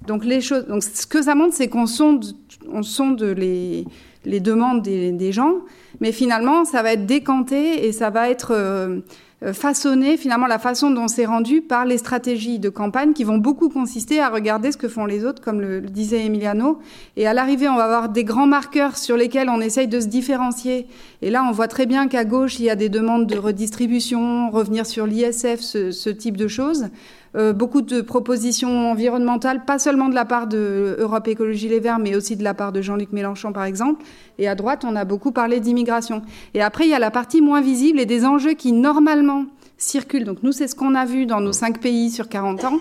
Donc 0.07 0.23
les 0.23 0.41
choses. 0.41 0.65
Donc 0.67 0.83
ce 0.83 1.05
que 1.05 1.21
ça 1.21 1.35
montre, 1.35 1.53
c'est 1.53 1.67
qu'on 1.67 1.85
sonde, 1.85 2.25
on 2.71 2.83
sonde 2.83 3.21
les, 3.21 3.85
les 4.25 4.39
demandes 4.39 4.81
des, 4.81 5.31
gens, 5.31 5.55
mais 6.01 6.11
finalement, 6.11 6.65
ça 6.65 6.83
va 6.83 6.93
être 6.93 7.05
décanté 7.05 7.85
et 7.85 7.91
ça 7.91 8.09
va 8.09 8.29
être 8.29 8.51
euh, 8.51 8.99
façonner 9.53 10.17
finalement 10.17 10.47
la 10.47 10.59
façon 10.59 10.91
dont 10.91 11.07
c'est 11.07 11.25
rendu 11.25 11.61
par 11.61 11.85
les 11.85 11.97
stratégies 11.97 12.59
de 12.59 12.69
campagne 12.69 13.13
qui 13.13 13.23
vont 13.23 13.37
beaucoup 13.37 13.69
consister 13.69 14.19
à 14.19 14.29
regarder 14.29 14.71
ce 14.71 14.77
que 14.77 14.89
font 14.89 15.05
les 15.05 15.23
autres, 15.23 15.41
comme 15.41 15.61
le, 15.61 15.81
disait 15.81 16.25
Emiliano. 16.25 16.79
Et 17.15 17.25
à 17.25 17.33
l'arrivée, 17.33 17.69
on 17.69 17.75
va 17.75 17.85
avoir 17.85 18.09
des 18.09 18.25
grands 18.25 18.47
marqueurs 18.47 18.97
sur 18.97 19.15
lesquels 19.15 19.49
on 19.49 19.61
essaye 19.61 19.87
de 19.87 19.99
se 19.99 20.07
différencier. 20.07 20.87
Et 21.21 21.29
là, 21.29 21.45
on 21.47 21.51
voit 21.51 21.69
très 21.69 21.85
bien 21.85 22.07
qu'à 22.07 22.25
gauche, 22.25 22.59
il 22.59 22.65
y 22.65 22.69
a 22.69 22.75
des 22.75 22.89
demandes 22.89 23.27
de 23.27 23.37
redistribution, 23.37 24.49
revenir 24.49 24.85
sur 24.85 25.05
l'ISF, 25.05 25.61
ce, 25.61 26.09
type 26.09 26.35
de 26.35 26.47
choses. 26.47 26.87
Euh, 27.35 27.53
beaucoup 27.53 27.81
de 27.81 28.01
propositions 28.01 28.91
environnementales, 28.91 29.65
pas 29.65 29.79
seulement 29.79 30.09
de 30.09 30.15
la 30.15 30.25
part 30.25 30.47
de 30.47 30.97
Europe 30.99 31.27
Écologie 31.27 31.67
Les 31.69 31.79
Verts, 31.79 31.99
mais 31.99 32.15
aussi 32.15 32.35
de 32.35 32.43
la 32.43 32.53
part 32.53 32.71
de 32.71 32.81
Jean-Luc 32.81 33.11
Mélenchon, 33.11 33.53
par 33.53 33.65
exemple. 33.65 34.03
Et 34.37 34.47
à 34.47 34.55
droite, 34.55 34.83
on 34.85 34.95
a 34.95 35.05
beaucoup 35.05 35.31
parlé 35.31 35.59
d'immigration. 35.59 36.21
Et 36.53 36.61
après, 36.61 36.85
il 36.85 36.89
y 36.89 36.95
a 36.95 36.99
la 36.99 37.11
partie 37.11 37.41
moins 37.41 37.61
visible 37.61 37.99
et 37.99 38.05
des 38.05 38.25
enjeux 38.25 38.53
qui, 38.53 38.71
normalement, 38.71 39.45
circulent. 39.77 40.25
Donc 40.25 40.43
nous, 40.43 40.51
c'est 40.51 40.67
ce 40.67 40.75
qu'on 40.75 40.95
a 40.95 41.05
vu 41.05 41.25
dans 41.25 41.41
nos 41.41 41.53
cinq 41.53 41.79
pays 41.79 42.11
sur 42.11 42.29
40 42.29 42.65
ans 42.65 42.79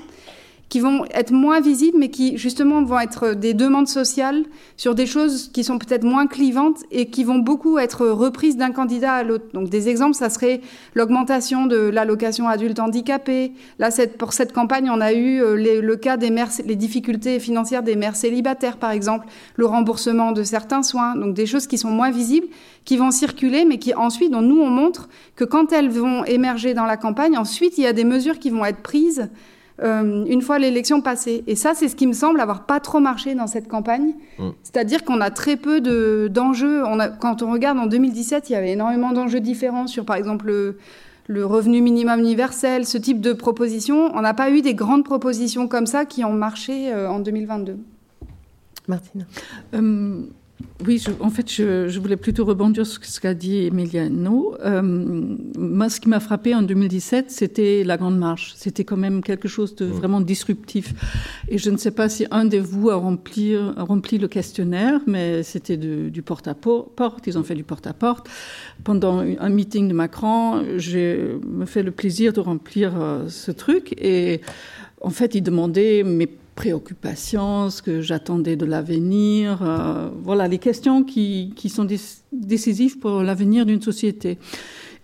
qui 0.68 0.81
vont 0.81 1.04
être 1.12 1.33
moins 1.33 1.61
visibles, 1.61 1.98
mais 1.98 2.11
qui 2.11 2.37
justement 2.37 2.83
vont 2.83 3.00
être 3.00 3.35
des 3.35 3.54
demandes 3.54 3.88
sociales 3.88 4.44
sur 4.76 4.94
des 4.94 5.07
choses 5.07 5.50
qui 5.52 5.64
sont 5.64 5.78
peut-être 5.78 6.04
moins 6.04 6.26
clivantes 6.26 6.83
et 6.90 7.07
qui 7.07 7.24
vont 7.24 7.38
beaucoup 7.38 7.78
être 7.78 8.07
reprises 8.07 8.57
d'un 8.57 8.70
candidat 8.70 9.14
à 9.14 9.22
l'autre. 9.22 9.46
Donc 9.54 9.70
des 9.70 9.88
exemples, 9.88 10.14
ça 10.14 10.28
serait 10.28 10.61
l'augmentation 10.94 11.66
de 11.66 11.76
l'allocation 11.76 12.48
adulte 12.48 12.81
handicapé. 12.81 13.52
Là, 13.78 13.88
pour 14.18 14.33
cette 14.33 14.52
campagne, 14.52 14.90
on 14.90 15.00
a 15.00 15.12
eu 15.12 15.40
euh, 15.42 15.81
le 15.81 15.96
cas 15.96 16.16
des 16.16 16.31
mères, 16.31 16.50
les 16.64 16.76
difficultés 16.76 17.40
financières 17.40 17.83
des 17.83 17.96
mères 17.96 18.16
célibataires, 18.16 18.76
par 18.76 18.90
exemple, 18.90 19.26
le 19.57 19.66
remboursement 19.66 20.33
de 20.33 20.42
certains 20.42 20.83
soins. 20.83 21.16
Donc 21.16 21.35
des 21.35 21.46
choses 21.46 21.66
qui 21.66 21.78
sont 21.78 21.90
moins 21.90 22.11
visibles, 22.11 22.46
qui 22.85 22.98
vont 22.98 23.11
circuler, 23.11 23.64
mais 23.64 23.78
qui 23.78 23.94
ensuite, 23.94 24.33
dont 24.33 24.42
nous, 24.42 24.61
on 24.61 24.70
montre 24.70 25.09
que 25.35 25.44
quand 25.44 25.72
elles 25.72 25.90
vont 25.90 26.24
émerger 26.24 26.74
dans 26.74 26.85
la 26.85 26.96
campagne, 26.96 27.38
ensuite, 27.38 27.78
il 27.78 27.85
y 27.85 27.87
a 27.87 27.92
des 27.94 28.04
mesures 28.04 28.38
qui 28.38 28.50
vont 28.50 28.64
être 28.64 28.83
prises 28.83 29.28
euh, 29.83 30.25
une 30.25 30.43
fois 30.43 30.59
l'élection 30.59 31.01
passée. 31.01 31.45
Et 31.47 31.55
ça, 31.55 31.73
c'est 31.75 31.88
ce 31.88 31.95
qui 31.95 32.07
me 32.07 32.12
semble 32.12 32.41
avoir 32.41 32.67
pas 32.67 32.81
trop 32.81 33.01
marché 33.01 33.35
dans 33.35 33.47
cette 33.47 33.69
campagne. 33.69 34.14
Mm. 34.38 34.49
C'est-à-dire 34.62 35.05
qu'on 35.05 35.21
a 35.21 35.31
très 35.31 35.57
peu 35.57 35.81
d'enjeux. 36.29 36.83
quand 37.21 37.43
on 37.43 37.53
regarde 37.53 37.79
en 37.79 37.87
2017, 37.87 38.51
il 38.51 38.55
y 38.55 38.57
avait 38.57 38.73
énormément 38.73 39.12
d'enjeux 39.12 39.41
différents 39.41 39.87
sur, 39.87 40.05
par 40.05 40.17
exemple, 40.17 40.47
le, 41.29 41.45
revenu 41.45 41.81
minimum 41.81 42.21
universel, 42.21 42.87
ce 42.87 42.99
type 42.99 43.21
de 43.21 43.33
propositions. 43.33 44.11
On 44.14 44.21
n'a 44.21 44.35
pas 44.35 44.51
eu 44.51 44.62
des 44.62 44.75
grandes 44.75 45.05
propositions 45.05 45.69
comme 45.69 45.87
ça 45.87 46.05
qui 46.05 46.25
ont 46.25 46.33
marché 46.33 46.93
euh, 46.93 47.09
en 47.09 47.21
2022. 47.21 47.77
Martine. 48.88 49.27
Euh, 49.75 50.23
oui, 50.87 51.05
en 51.21 51.31
fait, 51.31 51.51
je, 51.51 51.99
voulais 51.99 52.16
plutôt 52.16 52.44
rebondir 52.44 52.87
sur 52.87 53.05
ce 53.05 53.21
qu'a 53.21 53.35
dit 53.35 53.66
Emiliano. 53.66 54.55
Euh, 54.64 54.83
moi, 55.57 55.88
ce 55.88 56.01
qui 56.01 56.09
m'a 56.09 56.21
frappé 56.21 56.55
en 56.55 56.62
2017, 56.62 57.31
c'était 57.31 57.83
la 57.85 57.97
Grande 57.97 58.16
Marche. 58.16 58.55
C'était 58.57 58.85
quand 58.85 58.97
même 58.97 59.23
quelque 59.23 59.49
chose 59.49 59.75
de 59.75 59.87
vraiment 59.87 60.21
disruptif. 60.21 60.94
Et 61.49 61.59
je 61.59 61.71
ne 61.71 61.77
sais 61.77 61.90
pas 61.90 62.09
si 62.09 62.27
un 62.31 62.44
de 62.44 62.59
vous 62.59 62.90
a 62.90 62.94
rempli, 62.94 63.57
rempli 63.77 64.18
le 64.18 64.29
questionnaire, 64.29 65.01
mais 65.07 65.42
c'était 65.42 65.77
du 65.77 66.23
porte-à-porte. 66.23 67.27
Ils 67.27 67.38
ont 67.38 67.44
fait 67.44 67.57
du 67.57 67.64
porte-à-porte. 67.64 68.29
Pendant 68.85 69.18
un 69.18 69.49
meeting 69.49 69.88
de 69.88 69.94
Macron, 69.94 70.64
j'ai 70.77 71.38
me 71.44 71.66
fait 71.66 71.83
le 71.83 71.90
plaisir 71.90 72.33
de 72.33 72.40
remplir 72.40 72.92
euh, 73.01 73.29
ce 73.29 73.51
truc. 73.51 73.94
Et 73.99 74.40
en 75.01 75.11
fait, 75.11 75.35
ils 75.35 75.42
demandaient 75.42 76.05
préoccupations, 76.59 77.71
ce 77.71 77.81
que 77.83 78.01
j'attendais 78.01 78.57
de 78.57 78.66
l'avenir, 78.66 79.62
euh, 79.62 80.09
voilà, 80.25 80.49
les 80.49 80.59
questions 80.59 81.05
qui, 81.05 81.53
qui 81.55 81.68
sont 81.68 81.87
décisives 82.33 82.99
pour 82.99 83.23
l'avenir 83.23 83.64
d'une 83.64 83.81
société. 83.81 84.38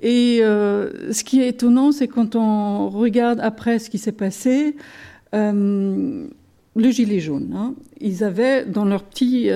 Et 0.03 0.41
euh, 0.43 1.13
ce 1.13 1.23
qui 1.23 1.41
est 1.41 1.49
étonnant, 1.49 1.93
c'est 1.93 2.09
quand 2.09 2.35
on 2.35 2.89
regarde 2.89 3.39
après 3.39 3.79
ce 3.79 3.89
qui 3.89 3.99
s'est 3.99 4.19
passé, 4.27 4.75
euh, 5.33 6.27
le 6.75 6.91
gilet 6.91 7.21
jaune. 7.21 7.55
Hein, 7.57 7.75
ils 8.01 8.25
avaient 8.25 8.65
dans 8.65 8.85
leur 8.85 9.05
petit 9.05 9.49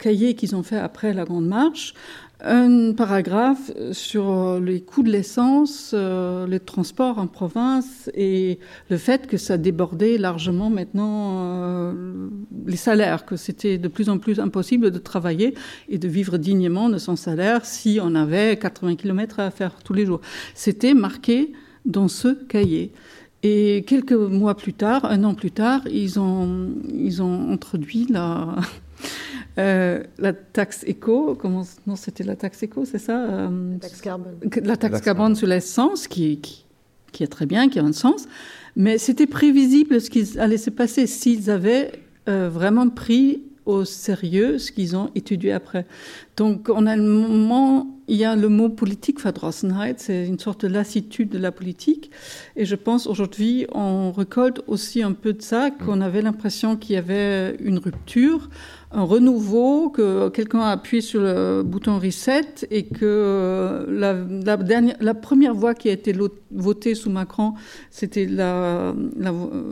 cahier 0.00 0.34
qu'ils 0.34 0.56
ont 0.56 0.64
fait 0.64 0.78
après 0.78 1.14
la 1.14 1.24
Grande 1.24 1.46
Marche 1.46 1.94
un 2.44 2.92
paragraphe 2.92 3.72
sur 3.92 4.60
les 4.60 4.82
coûts 4.82 5.02
de 5.02 5.10
l'essence, 5.10 5.92
euh, 5.94 6.46
les 6.46 6.60
transports 6.60 7.18
en 7.18 7.26
province 7.26 8.10
et 8.14 8.58
le 8.90 8.98
fait 8.98 9.26
que 9.26 9.38
ça 9.38 9.56
débordait 9.56 10.18
largement 10.18 10.68
maintenant 10.68 11.38
euh, 11.40 12.28
les 12.66 12.76
salaires, 12.76 13.24
que 13.24 13.36
c'était 13.36 13.78
de 13.78 13.88
plus 13.88 14.10
en 14.10 14.18
plus 14.18 14.38
impossible 14.38 14.90
de 14.90 14.98
travailler 14.98 15.54
et 15.88 15.96
de 15.96 16.08
vivre 16.08 16.36
dignement 16.36 16.90
de 16.90 16.98
son 16.98 17.16
salaire 17.16 17.64
si 17.64 18.00
on 18.02 18.14
avait 18.14 18.58
80 18.58 18.96
km 18.96 19.40
à 19.40 19.50
faire 19.50 19.82
tous 19.82 19.94
les 19.94 20.04
jours. 20.04 20.20
C'était 20.54 20.94
marqué 20.94 21.52
dans 21.86 22.08
ce 22.08 22.28
cahier. 22.28 22.92
Et 23.42 23.84
quelques 23.86 24.12
mois 24.12 24.56
plus 24.56 24.74
tard, 24.74 25.04
un 25.04 25.24
an 25.24 25.34
plus 25.34 25.52
tard, 25.52 25.82
ils 25.88 26.18
ont, 26.18 26.70
ils 26.92 27.22
ont 27.22 27.50
introduit 27.52 28.06
la, 28.10 28.56
euh, 29.58 30.02
la 30.18 30.32
taxe 30.32 30.84
éco, 30.86 31.34
comment, 31.34 31.62
non, 31.86 31.96
c'était 31.96 32.24
la 32.24 32.36
taxe 32.36 32.62
éco, 32.62 32.84
c'est 32.84 32.98
ça 32.98 33.18
euh, 33.18 33.78
taxe 33.78 34.00
carbone. 34.00 34.38
La 34.62 34.76
taxe 34.76 35.00
carbone 35.00 35.34
sur 35.34 35.46
l'essence, 35.46 36.06
qui, 36.06 36.40
qui, 37.12 37.22
est 37.22 37.28
très 37.28 37.46
bien, 37.46 37.68
qui 37.68 37.78
a 37.78 37.82
un 37.82 37.92
sens, 37.92 38.26
mais 38.76 38.98
c'était 38.98 39.26
prévisible 39.26 40.00
ce 40.00 40.10
qui 40.10 40.38
allait 40.38 40.58
se 40.58 40.70
passer 40.70 41.06
s'ils 41.06 41.50
avaient 41.50 41.92
euh, 42.28 42.50
vraiment 42.50 42.88
pris 42.90 43.42
au 43.66 43.84
sérieux 43.84 44.58
ce 44.58 44.72
qu'ils 44.72 44.96
ont 44.96 45.10
étudié 45.14 45.52
après. 45.52 45.86
Donc, 46.36 46.68
on 46.72 46.86
a 46.86 46.96
le 46.96 47.02
moment, 47.02 47.86
il 48.08 48.16
y 48.16 48.24
a 48.24 48.36
le 48.36 48.48
mot 48.48 48.68
politique, 48.68 49.20
Verdrossenheit, 49.20 49.94
c'est 49.98 50.26
une 50.26 50.38
sorte 50.38 50.64
de 50.64 50.68
lassitude 50.68 51.28
de 51.28 51.38
la 51.38 51.52
politique. 51.52 52.10
Et 52.56 52.64
je 52.64 52.74
pense 52.74 53.06
aujourd'hui, 53.06 53.66
on 53.72 54.12
récolte 54.12 54.62
aussi 54.66 55.02
un 55.02 55.12
peu 55.12 55.32
de 55.32 55.42
ça, 55.42 55.70
qu'on 55.70 56.00
avait 56.00 56.22
l'impression 56.22 56.76
qu'il 56.76 56.94
y 56.94 56.98
avait 56.98 57.56
une 57.56 57.78
rupture 57.78 58.48
un 58.92 59.02
renouveau, 59.02 59.90
que 59.90 60.28
quelqu'un 60.28 60.60
a 60.60 60.70
appuyé 60.70 61.02
sur 61.02 61.20
le 61.20 61.62
bouton 61.62 61.98
reset 61.98 62.66
et 62.70 62.86
que 62.86 63.84
la, 63.90 64.14
dernière, 64.56 64.96
la 65.00 65.14
première 65.14 65.54
voie 65.54 65.74
qui 65.74 65.88
a 65.88 65.92
été 65.92 66.14
votée 66.50 66.94
sous 66.94 67.10
Macron, 67.10 67.54
c'était 67.90 68.26
la, 68.26 68.94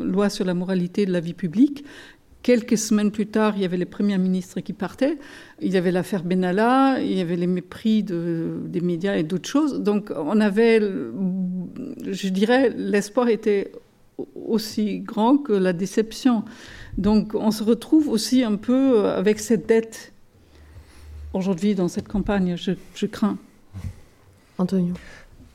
loi 0.03 0.29
sur 0.29 0.45
la 0.45 0.55
moralité 0.55 1.07
de 1.07 1.13
la 1.13 1.21
vie 1.21 1.33
publique. 1.33 1.85
Quelques 2.45 2.77
semaines 2.77 3.11
plus 3.11 3.27
tard, 3.27 3.55
il 3.57 3.63
y 3.63 3.65
avait 3.65 3.79
les 3.79 3.87
premiers 3.87 4.19
ministres 4.19 4.61
qui 4.61 4.75
partaient. 4.75 5.17
Il 5.63 5.73
y 5.73 5.79
avait 5.79 5.91
l'affaire 5.91 6.23
Benalla, 6.23 6.99
il 7.01 7.17
y 7.17 7.23
avait 7.23 7.37
les 7.37 7.47
mépris 7.47 8.03
des 8.03 8.81
médias 8.83 9.17
et 9.17 9.23
d'autres 9.23 9.49
choses. 9.49 9.81
Donc 9.81 10.13
on 10.15 10.39
avait, 10.43 10.79
je 10.79 12.29
dirais, 12.29 12.69
l'espoir 12.77 13.31
était 13.31 13.73
aussi 14.47 15.01
grand 15.01 15.39
que 15.39 15.55
la 15.55 15.73
déception. 15.73 16.45
Donc 16.99 17.35
on 17.35 17.51
se 17.51 17.65
retrouve 17.65 18.11
aussi 18.11 18.45
un 18.45 18.57
peu 18.57 19.07
avec 19.07 19.41
cette 19.41 19.67
dette 19.67 20.13
aujourd'hui 21.33 21.75
dans 21.75 21.89
cette 21.89 22.09
campagne, 22.09 22.57
je, 22.59 23.07
crains. 23.07 23.39
Antonio. 24.59 24.93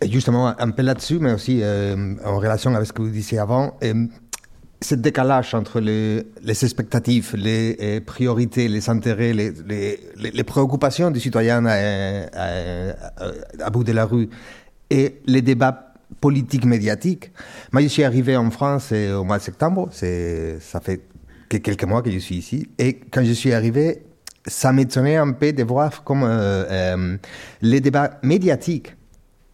Justement, 0.01 0.59
un 0.59 0.71
peu 0.71 0.81
là-dessus, 0.81 1.19
mais 1.19 1.33
aussi 1.33 1.59
euh, 1.61 2.15
en 2.25 2.39
relation 2.39 2.73
avec 2.73 2.87
ce 2.87 2.93
que 2.93 3.03
vous 3.03 3.09
disiez 3.09 3.37
avant, 3.37 3.77
euh, 3.83 4.07
ce 4.81 4.95
décalage 4.95 5.53
entre 5.53 5.79
les, 5.79 6.23
expectatives, 6.47 7.35
les 7.35 7.77
euh, 7.81 8.01
priorités, 8.05 8.67
les 8.67 8.89
intérêts, 8.89 9.33
les, 9.33 10.43
préoccupations 10.43 11.11
du 11.11 11.19
citoyen 11.19 11.65
à, 11.65 13.69
bout 13.71 13.83
de 13.83 13.91
la 13.91 14.05
rue 14.05 14.29
et 14.89 15.21
les 15.25 15.41
débats 15.41 15.93
politiques 16.21 16.65
médiatiques. 16.65 17.31
Moi, 17.71 17.81
je 17.81 17.87
suis 17.87 18.03
arrivé 18.03 18.37
en 18.37 18.49
France 18.51 18.91
au 18.91 19.23
mois 19.23 19.37
de 19.37 19.43
septembre, 19.43 19.89
ça 19.91 20.79
fait 20.79 21.01
que 21.49 21.57
quelques 21.57 21.83
mois 21.83 22.01
que 22.01 22.11
je 22.11 22.19
suis 22.19 22.35
ici. 22.35 22.69
Et 22.77 22.95
quand 22.95 23.25
je 23.25 23.33
suis 23.33 23.51
arrivé, 23.51 24.03
ça 24.45 24.71
m'étonnait 24.71 25.17
un 25.17 25.33
peu 25.33 25.51
de 25.51 25.63
voir 25.63 26.03
comme 26.03 26.23
euh, 26.23 26.63
euh, 26.69 27.17
les 27.61 27.81
débats 27.81 28.19
médiatiques 28.23 28.95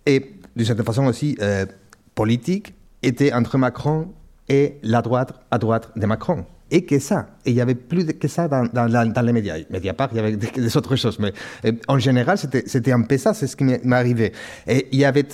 et 0.06 0.34
de 0.56 0.64
certaine 0.64 0.86
façon 0.86 1.06
aussi 1.06 1.38
euh, 1.42 1.66
politiques 2.14 2.76
étaient 3.02 3.34
entre 3.34 3.58
Macron 3.58 4.10
et 4.49 4.77
la 4.84 5.01
droite 5.01 5.34
à 5.51 5.58
droite 5.58 5.91
de 5.95 6.05
Macron. 6.05 6.45
Et 6.71 6.84
que 6.84 6.97
ça. 6.97 7.27
Et 7.45 7.51
il 7.51 7.55
y 7.55 7.62
avait 7.62 7.75
plus 7.75 8.05
que 8.05 8.27
ça 8.27 8.47
dans, 8.47 8.65
dans, 8.65 9.25
les 9.25 9.34
médias. 9.34 9.58
Mediapart, 9.69 10.10
il 10.12 10.17
y 10.17 10.19
avait 10.19 10.36
des, 10.36 10.77
autres 10.77 10.95
choses. 10.95 11.19
Mais 11.19 11.31
en 11.88 11.99
général, 11.99 12.39
c'était 12.39 12.91
un 12.91 13.01
peu 13.03 13.17
ça, 13.17 13.36
c'est 13.36 13.45
ce 13.45 13.55
qui 13.55 13.63
m'est 13.63 13.93
arrivé. 13.93 14.34
Et 14.67 14.88
il 14.91 14.97
y 14.97 15.05
avait 15.05 15.25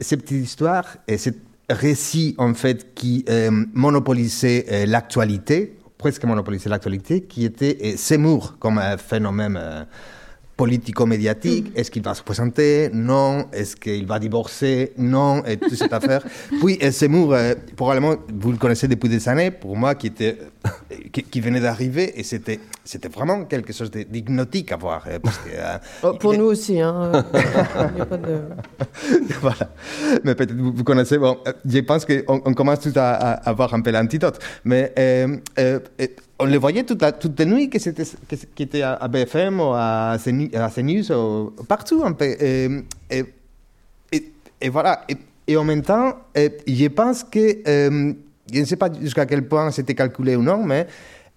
cette 0.00 0.22
petite 0.22 0.44
histoire 0.44 0.96
et 1.06 1.18
ce 1.18 1.30
récit, 1.68 2.34
en 2.38 2.54
fait, 2.54 2.94
qui 2.94 3.26
monopolisait 3.74 4.86
l'actualité 4.86 5.78
presque 5.98 6.24
monopolisé 6.24 6.70
l'actualité, 6.70 7.22
qui 7.22 7.44
était 7.44 7.96
Seymour 7.96 8.56
comme 8.58 8.78
un 8.78 8.96
phénomène 8.96 9.58
euh, 9.60 9.84
politico-médiatique. 10.58 11.70
Mm. 11.70 11.78
Est-ce 11.78 11.90
qu'il 11.90 12.02
va 12.02 12.14
se 12.14 12.22
présenter 12.22 12.90
Non. 12.92 13.46
Est-ce 13.52 13.76
qu'il 13.76 14.06
va 14.06 14.18
divorcer 14.18 14.92
Non. 14.98 15.44
Et 15.44 15.56
toute 15.56 15.76
cette 15.76 15.92
affaire. 15.92 16.22
Puis 16.60 16.78
Seymour, 16.90 17.32
euh, 17.32 17.54
probablement, 17.76 18.16
vous 18.34 18.50
le 18.50 18.58
connaissez 18.58 18.88
depuis 18.88 19.08
des 19.08 19.26
années, 19.28 19.52
pour 19.52 19.76
moi, 19.76 19.94
qui, 19.94 20.08
était, 20.08 20.36
qui, 21.12 21.40
venait 21.40 21.60
d'arriver, 21.60 22.18
et 22.18 22.24
c'était, 22.24 22.58
c'était 22.84 23.08
vraiment 23.08 23.44
quelque 23.44 23.72
chose 23.72 23.90
d'hypnotique 23.90 24.72
à 24.72 24.76
voir. 24.76 25.04
Euh, 25.06 25.20
parce 25.20 25.38
que, 25.38 25.50
oh, 26.02 26.14
pour 26.14 26.34
nous 26.34 26.46
aussi. 26.46 26.80
Hein. 26.80 27.12
voilà. 29.40 29.70
Mais 30.24 30.34
peut-être 30.34 30.52
vous, 30.52 30.84
connaissez. 30.84 31.18
Bon, 31.18 31.38
je 31.64 31.78
pense 31.78 32.04
qu'on 32.04 32.42
on 32.44 32.52
commence 32.52 32.80
tout 32.80 32.92
à, 32.96 33.10
à, 33.12 33.30
avoir 33.48 33.72
un 33.74 33.80
peu 33.80 33.92
l'antidote. 33.92 34.40
Mais 34.64 34.92
on 36.38 36.46
le 36.46 36.56
voyait 36.58 36.84
toute, 36.84 37.02
la, 37.02 37.12
toute 37.12 37.38
la 37.38 37.44
nuit, 37.44 37.68
que 37.68 37.78
c'était, 37.78 38.04
qui 38.54 38.62
était 38.62 38.82
à, 38.82 39.08
BFM 39.08 39.60
ou 39.60 39.72
à 39.74 40.16
CNews, 40.22 41.12
ou 41.12 41.50
partout 41.64 42.02
un 42.04 42.12
peu. 42.12 42.24
Et, 42.24 42.68
et, 43.10 43.24
et, 44.60 44.68
voilà. 44.68 45.04
Et 45.46 45.56
en 45.56 45.64
même 45.64 45.82
temps, 45.82 46.16
je 46.36 46.88
pense 46.88 47.24
que, 47.24 47.62
je 47.66 48.60
ne 48.60 48.64
sais 48.64 48.76
pas 48.76 48.88
jusqu'à 49.00 49.26
quel 49.26 49.46
point 49.48 49.70
c'était 49.70 49.94
calculé 49.94 50.36
ou 50.36 50.42
non, 50.42 50.62
mais 50.64 50.86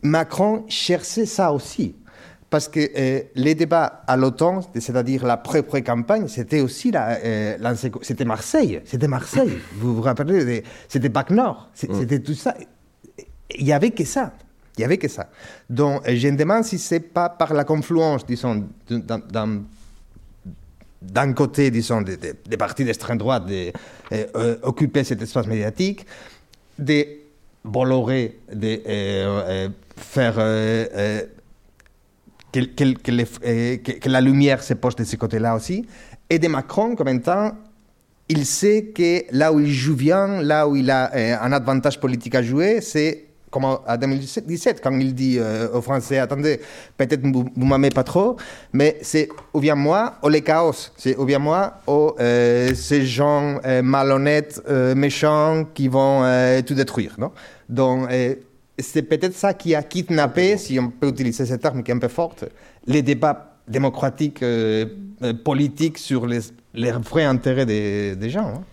Macron 0.04 0.66
cherchait 0.68 1.26
ça 1.26 1.52
aussi. 1.52 1.96
Parce 2.50 2.68
que 2.68 2.82
les 3.34 3.56
débats 3.56 4.04
à 4.06 4.18
l'OTAN, 4.18 4.60
c'est-à-dire 4.74 5.26
la 5.26 5.38
pré-pré-campagne, 5.38 6.28
c'était 6.28 6.60
aussi 6.60 6.92
la, 6.92 7.18
c'était 8.02 8.26
Marseille. 8.26 8.82
C'était 8.84 9.08
Marseille. 9.08 9.58
vous 9.76 9.96
vous 9.96 10.02
rappelez, 10.02 10.64
c'était 10.90 11.08
Bac 11.08 11.30
Nord. 11.30 11.70
Mm. 11.82 11.94
C'était 11.98 12.20
tout 12.20 12.34
ça. 12.34 12.54
Il 13.58 13.64
n'y 13.64 13.72
avait 13.72 13.92
que 13.92 14.04
ça. 14.04 14.34
Il 14.78 14.82
n'y 14.82 14.86
avait 14.86 14.98
que 14.98 15.08
ça. 15.08 15.30
Donc, 15.70 16.02
je 16.08 16.28
me 16.30 16.38
demande 16.38 16.64
si 16.64 16.78
ce 16.78 16.96
n'est 16.96 17.02
pas 17.02 17.30
par 17.30 17.54
la 17.54 17.64
confluence, 17.64 18.26
disons, 18.26 18.68
d'un 21.02 21.34
côté, 21.34 21.72
disons, 21.72 22.02
des, 22.02 22.18
des, 22.18 22.58
partis 22.58 22.86
d'extrême 22.86 23.18
droite 23.18 23.46
d'occuper 23.46 25.00
euh, 25.00 25.02
euh, 25.02 25.04
cet 25.04 25.22
espace 25.22 25.48
médiatique, 25.48 26.06
de 26.80 27.06
Bolloré 27.64 28.40
de 28.52 28.82
euh, 28.88 29.70
faire 29.96 30.36
que, 32.52 32.60
que, 32.64 34.10
la 34.10 34.22
lumière 34.22 34.64
se 34.64 34.74
pose 34.74 34.96
de 34.96 35.04
ce 35.04 35.16
côté-là 35.16 35.56
aussi, 35.56 35.86
et 36.30 36.40
de 36.40 36.48
Macron, 36.48 36.96
comme 36.96 37.22
temps, 37.22 37.52
il 38.30 38.46
sait 38.46 38.86
que 38.96 39.26
là 39.36 39.52
où 39.52 39.60
il 39.60 39.72
joue 39.72 39.96
bien, 39.96 40.42
là 40.42 40.68
où 40.68 40.76
il 40.76 40.90
a 40.90 41.12
un 41.44 41.52
avantage 41.52 42.00
politique 42.00 42.36
à 42.36 42.42
jouer, 42.42 42.80
c'est 42.82 43.31
comme 43.52 43.66
en 43.66 43.80
2017, 44.00 44.82
quand 44.82 44.98
il 44.98 45.14
dit 45.14 45.38
euh, 45.38 45.68
aux 45.74 45.82
Français, 45.82 46.18
attendez, 46.18 46.60
peut-être 46.98 47.22
vous 47.22 47.46
ne 47.56 47.66
m'aimez 47.66 47.90
pas 47.90 48.04
trop, 48.04 48.38
mais 48.72 48.98
c'est 49.02 49.28
ou 49.54 49.60
bien 49.60 49.76
moi 49.76 50.16
ou 50.24 50.30
les 50.30 50.42
chaos. 50.42 50.92
C'est 50.98 51.18
ou 51.18 51.26
bien 51.26 51.38
moi 51.38 51.74
ou 51.86 52.14
euh, 52.20 52.74
ces 52.74 53.06
gens 53.06 53.60
euh, 53.66 53.82
malhonnêtes, 53.84 54.62
méchants 54.96 55.66
qui 55.74 55.90
vont 55.90 56.24
tout 56.66 56.74
détruire. 56.74 57.16
Non? 57.20 57.32
Donc, 57.68 58.08
c'est 58.80 59.02
peut-être 59.02 59.36
ça 59.36 59.54
qui 59.54 59.76
a 59.76 59.84
kidnappé, 59.84 60.58
si 60.58 60.80
on 60.80 60.90
peut 60.90 61.10
utiliser 61.10 61.46
cette 61.46 61.62
terme 61.62 61.84
qui 61.84 61.92
est 61.92 61.94
un 61.94 62.00
peu 62.00 62.08
forte, 62.08 62.46
les 62.88 63.02
débats 63.02 63.58
démocratiques, 63.68 64.44
politiques 65.44 65.98
sur 65.98 66.26
les, 66.26 66.40
les 66.74 66.92
vrais 66.92 67.26
intérêts 67.26 67.66
des, 67.66 68.16
des 68.16 68.30
gens. 68.30 68.54
Hein. 68.56 68.64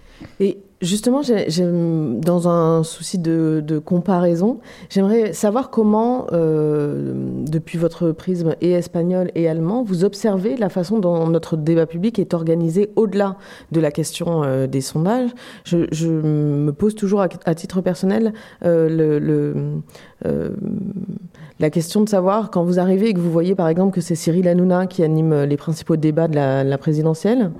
Et 0.41 0.59
Justement, 0.81 1.23
dans 1.23 2.49
un 2.49 2.85
souci 2.85 3.19
de, 3.19 3.83
comparaison, 3.85 4.61
j'aimerais 4.91 5.33
savoir 5.33 5.71
comment, 5.71 6.29
euh, 6.33 7.15
depuis 7.45 7.79
votre 7.79 8.13
prisme 8.13 8.55
et 8.61 8.71
espagnol 8.71 9.33
et 9.35 9.49
allemand, 9.49 9.83
vous 9.83 10.05
observez 10.05 10.57
la 10.57 10.69
façon 10.69 11.01
dont 11.01 11.27
notre 11.27 11.57
débat 11.57 11.87
public 11.87 12.21
est 12.21 12.33
organisé 12.33 12.91
au-delà 12.95 13.37
de 13.73 13.81
la 13.81 13.91
question 13.91 14.45
euh, 14.45 14.69
des 14.69 14.81
sondages. 14.81 15.31
Je, 15.65 16.07
me 16.09 16.71
pose 16.71 16.95
toujours 16.95 17.23
à, 17.23 17.55
titre 17.57 17.81
personnel 17.81 18.33
euh, 18.65 18.89
le, 18.89 19.83
la 21.59 21.71
question 21.71 22.03
de 22.03 22.09
savoir, 22.09 22.53
quand 22.53 22.63
vous 22.63 22.79
arrivez 22.79 23.09
et 23.09 23.15
que 23.15 23.21
vous 23.21 23.33
voyez 23.33 23.57
par 23.57 23.67
exemple 23.67 23.93
que 23.93 24.01
c'est 24.01 24.15
Cyril 24.15 24.47
Hanouna 24.47 24.87
qui 24.87 25.03
anime 25.03 25.43
les 25.43 25.57
principaux 25.57 25.97
débats 25.97 26.29
de 26.29 26.37
la 26.37 26.79
présidentielle, 26.79 27.51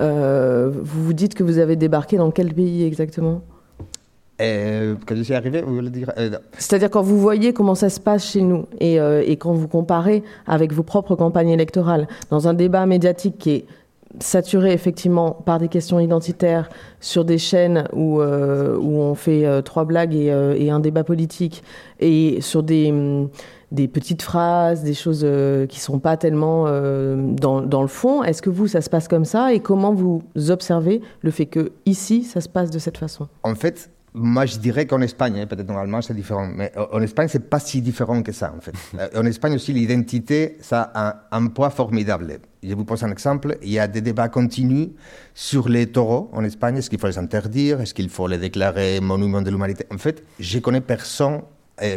euh, 0.00 0.70
vous 0.74 1.04
vous 1.04 1.12
dites 1.12 1.34
que 1.34 1.42
vous 1.42 1.58
avez 1.58 1.76
débarqué 1.76 2.16
dans 2.16 2.30
quel 2.30 2.52
pays 2.52 2.84
exactement? 2.84 3.42
Euh, 4.40 4.96
quand 5.06 5.14
je 5.14 5.22
suis 5.22 5.34
arrivé, 5.34 5.62
vous 5.62 5.74
voulez 5.74 5.90
dire 5.90 6.12
euh, 6.18 6.30
C'est-à-dire 6.58 6.90
quand 6.90 7.02
vous 7.02 7.20
voyez 7.20 7.52
comment 7.52 7.76
ça 7.76 7.88
se 7.88 8.00
passe 8.00 8.32
chez 8.32 8.40
nous 8.40 8.66
et, 8.80 8.96
et, 8.96 9.36
quand 9.36 9.52
vous 9.52 9.68
comparez 9.68 10.24
avec 10.46 10.72
vos 10.72 10.82
propres 10.82 11.14
campagnes 11.14 11.50
électorales 11.50 12.08
dans 12.30 12.48
un 12.48 12.54
débat 12.54 12.84
médiatique 12.86 13.38
qui 13.38 13.50
est 13.50 13.64
saturé 14.20 14.72
effectivement 14.72 15.32
par 15.32 15.58
des 15.58 15.68
questions 15.68 16.00
identitaires 16.00 16.68
sur 17.00 17.24
des 17.24 17.38
chaînes 17.38 17.88
où, 17.92 18.20
où 18.20 19.00
on 19.00 19.14
fait 19.14 19.62
trois 19.62 19.84
blagues 19.84 20.14
et, 20.14 20.26
et, 20.58 20.70
un 20.70 20.80
débat 20.80 21.04
politique 21.04 21.62
et 22.00 22.40
sur 22.40 22.62
des 22.62 22.92
des 23.72 23.88
petites 23.88 24.22
phrases, 24.22 24.82
des 24.82 24.94
choses 24.94 25.22
euh, 25.24 25.66
qui 25.66 25.80
sont 25.80 25.98
pas 25.98 26.16
tellement 26.16 26.64
euh, 26.66 27.16
dans, 27.16 27.60
dans, 27.60 27.82
le 27.82 27.88
fond. 27.88 28.22
Est-ce 28.22 28.42
que 28.42 28.50
vous, 28.50 28.66
ça 28.66 28.80
se 28.80 28.90
passe 28.90 29.08
comme 29.08 29.24
ça 29.24 29.52
Et 29.52 29.60
comment 29.60 29.92
vous 29.92 30.22
observez 30.48 31.00
le 31.22 31.30
fait 31.30 31.46
que 31.46 31.72
ici, 31.86 32.22
ça 32.24 32.40
se 32.40 32.48
passe 32.48 32.70
de 32.70 32.78
cette 32.78 32.98
façon? 32.98 33.28
En 33.42 33.54
fait, 33.54 33.90
moi, 34.16 34.46
je 34.46 34.58
dirais 34.58 34.86
qu'en 34.86 35.00
Espagne, 35.00 35.40
hein, 35.40 35.46
peut-être 35.46 35.66
normalement 35.66 36.00
c'est 36.00 36.14
différent, 36.14 36.46
mais 36.46 36.70
en 36.92 37.02
Espagne, 37.02 37.26
c'est 37.28 37.50
pas 37.50 37.58
si 37.58 37.82
différent 37.82 38.22
que 38.22 38.30
ça, 38.30 38.54
en 38.56 38.60
fait. 38.60 38.72
Euh, 38.94 39.08
en 39.16 39.26
Espagne 39.26 39.54
aussi, 39.54 39.72
l'identité, 39.72 40.56
ça 40.60 40.92
a 40.94 41.26
un, 41.32 41.46
poids 41.48 41.70
formidable. 41.70 42.38
Je 42.62 42.74
vous 42.74 42.84
pose 42.84 43.02
un 43.02 43.10
exemple. 43.10 43.58
Il 43.60 43.70
y 43.70 43.80
a 43.80 43.88
des 43.88 44.00
débats 44.00 44.28
continus 44.28 44.90
sur 45.34 45.68
les 45.68 45.88
taureaux 45.88 46.30
en 46.32 46.44
Espagne. 46.44 46.76
Est-ce 46.76 46.88
qu'il 46.88 47.00
faut 47.00 47.08
les 47.08 47.18
interdire? 47.18 47.80
Est-ce 47.80 47.92
qu'il 47.92 48.08
faut 48.08 48.28
les 48.28 48.38
déclarer 48.38 49.00
monument 49.00 49.42
de 49.42 49.50
l'humanité? 49.50 49.84
En 49.92 49.98
fait, 49.98 50.22
je 50.38 50.60
connais 50.60 50.80
personne 50.80 51.40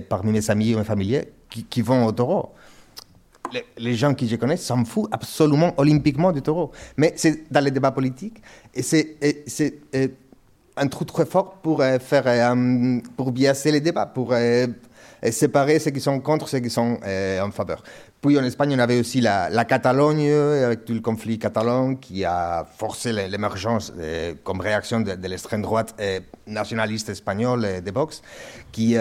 parmi 0.10 0.32
mes 0.32 0.50
amis 0.50 0.74
ou 0.74 0.80
mes 0.80 0.84
familiers 0.84 1.34
qui, 1.50 1.82
vont 1.82 2.06
au 2.06 2.12
taureau. 2.12 2.54
Les, 3.78 3.96
gens 3.96 4.14
qui 4.14 4.28
je 4.28 4.36
connais 4.36 4.58
s'en 4.58 4.84
foutent 4.84 5.10
absolument 5.12 5.74
olympiquement 5.78 6.32
du 6.32 6.42
taureau. 6.42 6.72
Mais 6.98 7.14
c'est 7.16 7.52
dans 7.52 7.64
les 7.64 7.72
débats 7.72 7.92
politiques 7.92 8.42
et 8.74 8.82
c'est 8.82 9.18
un 10.78 10.88
truc 10.88 11.12
très 11.12 11.26
fort 11.26 11.56
pour 11.56 11.82
euh, 11.82 12.00
faire 12.00 12.24
euh, 12.28 13.00
pour 13.16 13.32
biaiser 13.32 13.72
les 13.72 13.82
débats, 13.82 14.06
pour 14.06 14.30
euh, 14.32 14.68
séparer 15.32 15.80
ceux 15.80 15.92
qui 15.92 16.00
sont 16.00 16.20
contre 16.20 16.48
ceux 16.48 16.60
qui 16.60 16.70
sont 16.70 17.00
en 17.42 17.52
faveur. 17.52 17.84
Puis 18.22 18.38
en 18.38 18.44
Espagne, 18.44 18.74
on 18.76 18.80
avait 18.80 19.00
aussi 19.00 19.22
la, 19.22 19.66
Catalogne, 19.66 20.32
avec 20.32 20.86
tout 20.86 20.94
le 20.94 21.02
conflit 21.02 21.38
catalan, 21.38 21.96
qui 21.96 22.26
a 22.26 22.66
forcé 22.78 23.14
l'émergence 23.14 23.94
euh, 24.00 24.34
comme 24.44 24.60
réaction 24.60 25.02
de, 25.02 25.28
l'extrême 25.28 25.62
droite 25.62 25.94
euh, 26.00 26.20
nationaliste 26.48 27.10
espagnole 27.10 27.64
euh, 27.64 27.82
de 27.82 27.92
Vox. 27.92 28.24
Qui, 28.72 28.96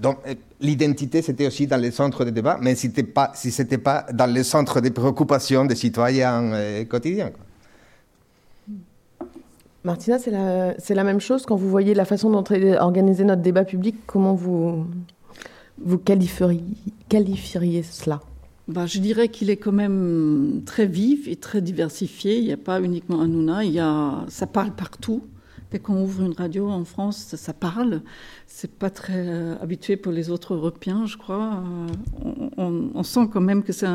donc, 0.00 0.18
l'identité, 0.60 1.20
c'était 1.20 1.46
aussi 1.46 1.66
dans 1.66 1.76
les 1.76 1.90
centres 1.90 2.24
de 2.24 2.30
débat, 2.30 2.58
mais 2.60 2.74
si 2.74 2.82
ce 2.82 2.86
n'était 2.88 3.02
pas, 3.02 3.32
si 3.34 3.64
pas 3.78 4.06
dans 4.12 4.32
les 4.32 4.44
centres 4.44 4.80
de 4.80 4.88
préoccupation 4.88 5.64
des 5.66 5.74
citoyens 5.74 6.84
quotidiens. 6.88 7.30
Martina, 9.84 10.18
c'est 10.18 10.30
la, 10.94 11.04
même 11.04 11.20
chose 11.20 11.44
quand 11.44 11.56
vous 11.56 11.68
voyez 11.68 11.92
la 11.92 12.06
façon 12.06 12.30
dont 12.30 12.44
est 12.44 12.78
organisé 12.78 13.24
notre 13.24 13.42
débat 13.42 13.64
public, 13.64 13.96
comment 14.06 14.32
vous, 14.32 14.86
qualifieriez 16.04 17.82
cela? 17.82 18.20
Bah, 18.66 18.86
je 18.86 18.98
dirais 18.98 19.28
qu'il 19.28 19.50
est 19.50 19.58
quand 19.58 19.72
même 19.72 20.62
très 20.64 20.86
vif 20.86 21.28
et 21.28 21.36
très 21.36 21.60
diversifié. 21.60 22.38
Il 22.38 22.44
n'y 22.44 22.52
a 22.52 22.56
pas 22.56 22.80
uniquement 22.80 23.20
Hanouna, 23.20 23.64
il 23.64 23.72
y 23.72 23.80
a, 23.80 24.24
ça 24.28 24.46
parle 24.46 24.74
partout. 24.74 25.22
Dès 25.70 25.78
qu'on 25.80 26.02
ouvre 26.02 26.22
une 26.22 26.32
radio 26.32 26.68
en 26.68 26.84
France, 26.84 27.34
ça, 27.36 27.52
parle. 27.52 28.00
C'est 28.46 28.70
pas 28.70 28.90
très 28.90 29.26
euh, 29.28 29.56
habitué 29.60 29.96
pour 29.96 30.12
les 30.12 30.30
autres 30.30 30.54
Européens, 30.54 31.04
je 31.04 31.16
crois. 31.16 31.62
Euh, 32.58 32.88
on, 32.94 33.02
sent 33.02 33.28
quand 33.32 33.40
même 33.40 33.62
que 33.62 33.72
c'est 33.72 33.88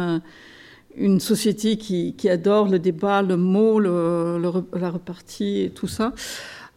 une 0.97 1.19
société 1.19 1.77
qui, 1.77 2.29
adore 2.29 2.67
le 2.67 2.79
débat, 2.79 3.21
le 3.21 3.38
mot, 3.38 3.79
la 3.79 4.89
repartie 4.89 5.62
et 5.62 5.69
tout 5.69 5.88
ça. 5.88 6.13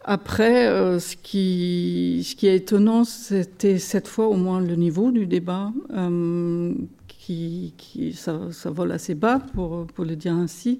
Après, 0.05 0.67
euh, 0.67 0.99
ce 0.99 1.15
qui 1.15 2.25
est 2.41 2.55
étonnant, 2.55 3.03
c'était 3.03 3.79
cette 3.79 4.07
fois 4.07 4.27
au 4.27 4.35
moins 4.35 4.61
le 4.61 4.75
niveau 4.75 5.11
du 5.11 5.27
débat 5.27 5.71
qui, 7.25 7.73
qui 7.77 8.13
ça, 8.13 8.49
vole 8.65 8.91
assez 8.91 9.15
bas, 9.15 9.39
pour, 9.53 9.87
pour 9.87 10.03
le 10.03 10.15
dire 10.15 10.33
ainsi. 10.33 10.79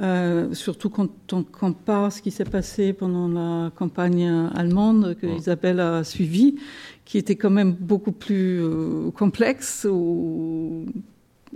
Euh, 0.00 0.52
surtout 0.52 0.90
quand 0.90 1.10
on 1.32 1.42
compare 1.42 2.12
ce 2.12 2.20
qui 2.20 2.30
s'est 2.30 2.44
passé 2.44 2.92
pendant 2.92 3.28
la 3.28 3.70
campagne 3.70 4.28
allemande 4.54 5.16
que 5.20 5.26
Isabelle 5.26 5.80
a 5.80 6.04
suivie, 6.04 6.56
qui 7.04 7.18
était 7.18 7.36
quand 7.36 7.50
même 7.50 7.72
beaucoup 7.72 8.12
plus 8.12 8.60
euh, 8.62 9.10
complexe 9.10 9.86
ou 9.90 10.86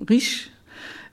riche. 0.06 0.50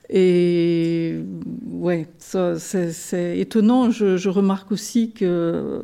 Et 0.10 1.18
ouais, 1.66 2.08
c'est 2.20 3.40
étonnant. 3.40 3.92
Je, 3.92 4.16
je, 4.18 4.30
remarque 4.30 4.72
aussi 4.72 5.12
que 5.12 5.82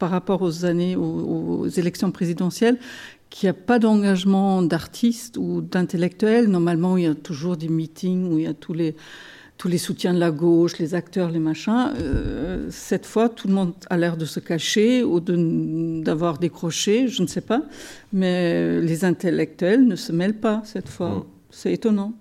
par 0.00 0.10
rapport 0.10 0.42
aux 0.42 0.64
années, 0.64 0.96
aux, 0.96 1.60
aux 1.60 1.68
élections 1.68 2.10
présidentielles, 2.10 2.78
qu'il 3.30 3.46
n'y 3.46 3.50
a 3.50 3.54
pas 3.54 3.78
d'engagement 3.78 4.62
d'artistes 4.62 5.36
ou 5.36 5.60
d'intellectuels. 5.60 6.48
Normalement, 6.48 6.96
il 6.96 7.04
y 7.04 7.06
a 7.06 7.14
toujours 7.14 7.56
des 7.56 7.68
meetings 7.68 8.30
où 8.32 8.38
il 8.38 8.44
y 8.44 8.46
a 8.46 8.54
tous 8.54 8.72
les, 8.72 8.94
tous 9.58 9.68
les 9.68 9.78
soutiens 9.78 10.14
de 10.14 10.20
la 10.20 10.30
gauche, 10.30 10.78
les 10.78 10.94
acteurs, 10.94 11.30
les 11.30 11.38
machins. 11.38 11.92
Euh, 11.98 12.66
cette 12.70 13.06
fois, 13.06 13.28
tout 13.28 13.48
le 13.48 13.54
monde 13.54 13.72
a 13.90 13.96
l'air 13.96 14.16
de 14.16 14.24
se 14.24 14.40
cacher 14.40 15.02
ou 15.02 15.20
d'avoir 15.20 16.38
décroché, 16.38 17.08
je 17.08 17.22
ne 17.22 17.26
sais 17.26 17.40
pas. 17.40 17.62
Mais 18.12 18.80
les 18.80 19.04
intellectuels 19.04 19.86
ne 19.86 19.96
se 19.96 20.12
mêlent 20.12 20.40
pas 20.40 20.62
cette 20.64 20.88
fois. 20.88 21.10
Mm. 21.10 21.24
C'est 21.50 21.72
étonnant. 21.72 22.12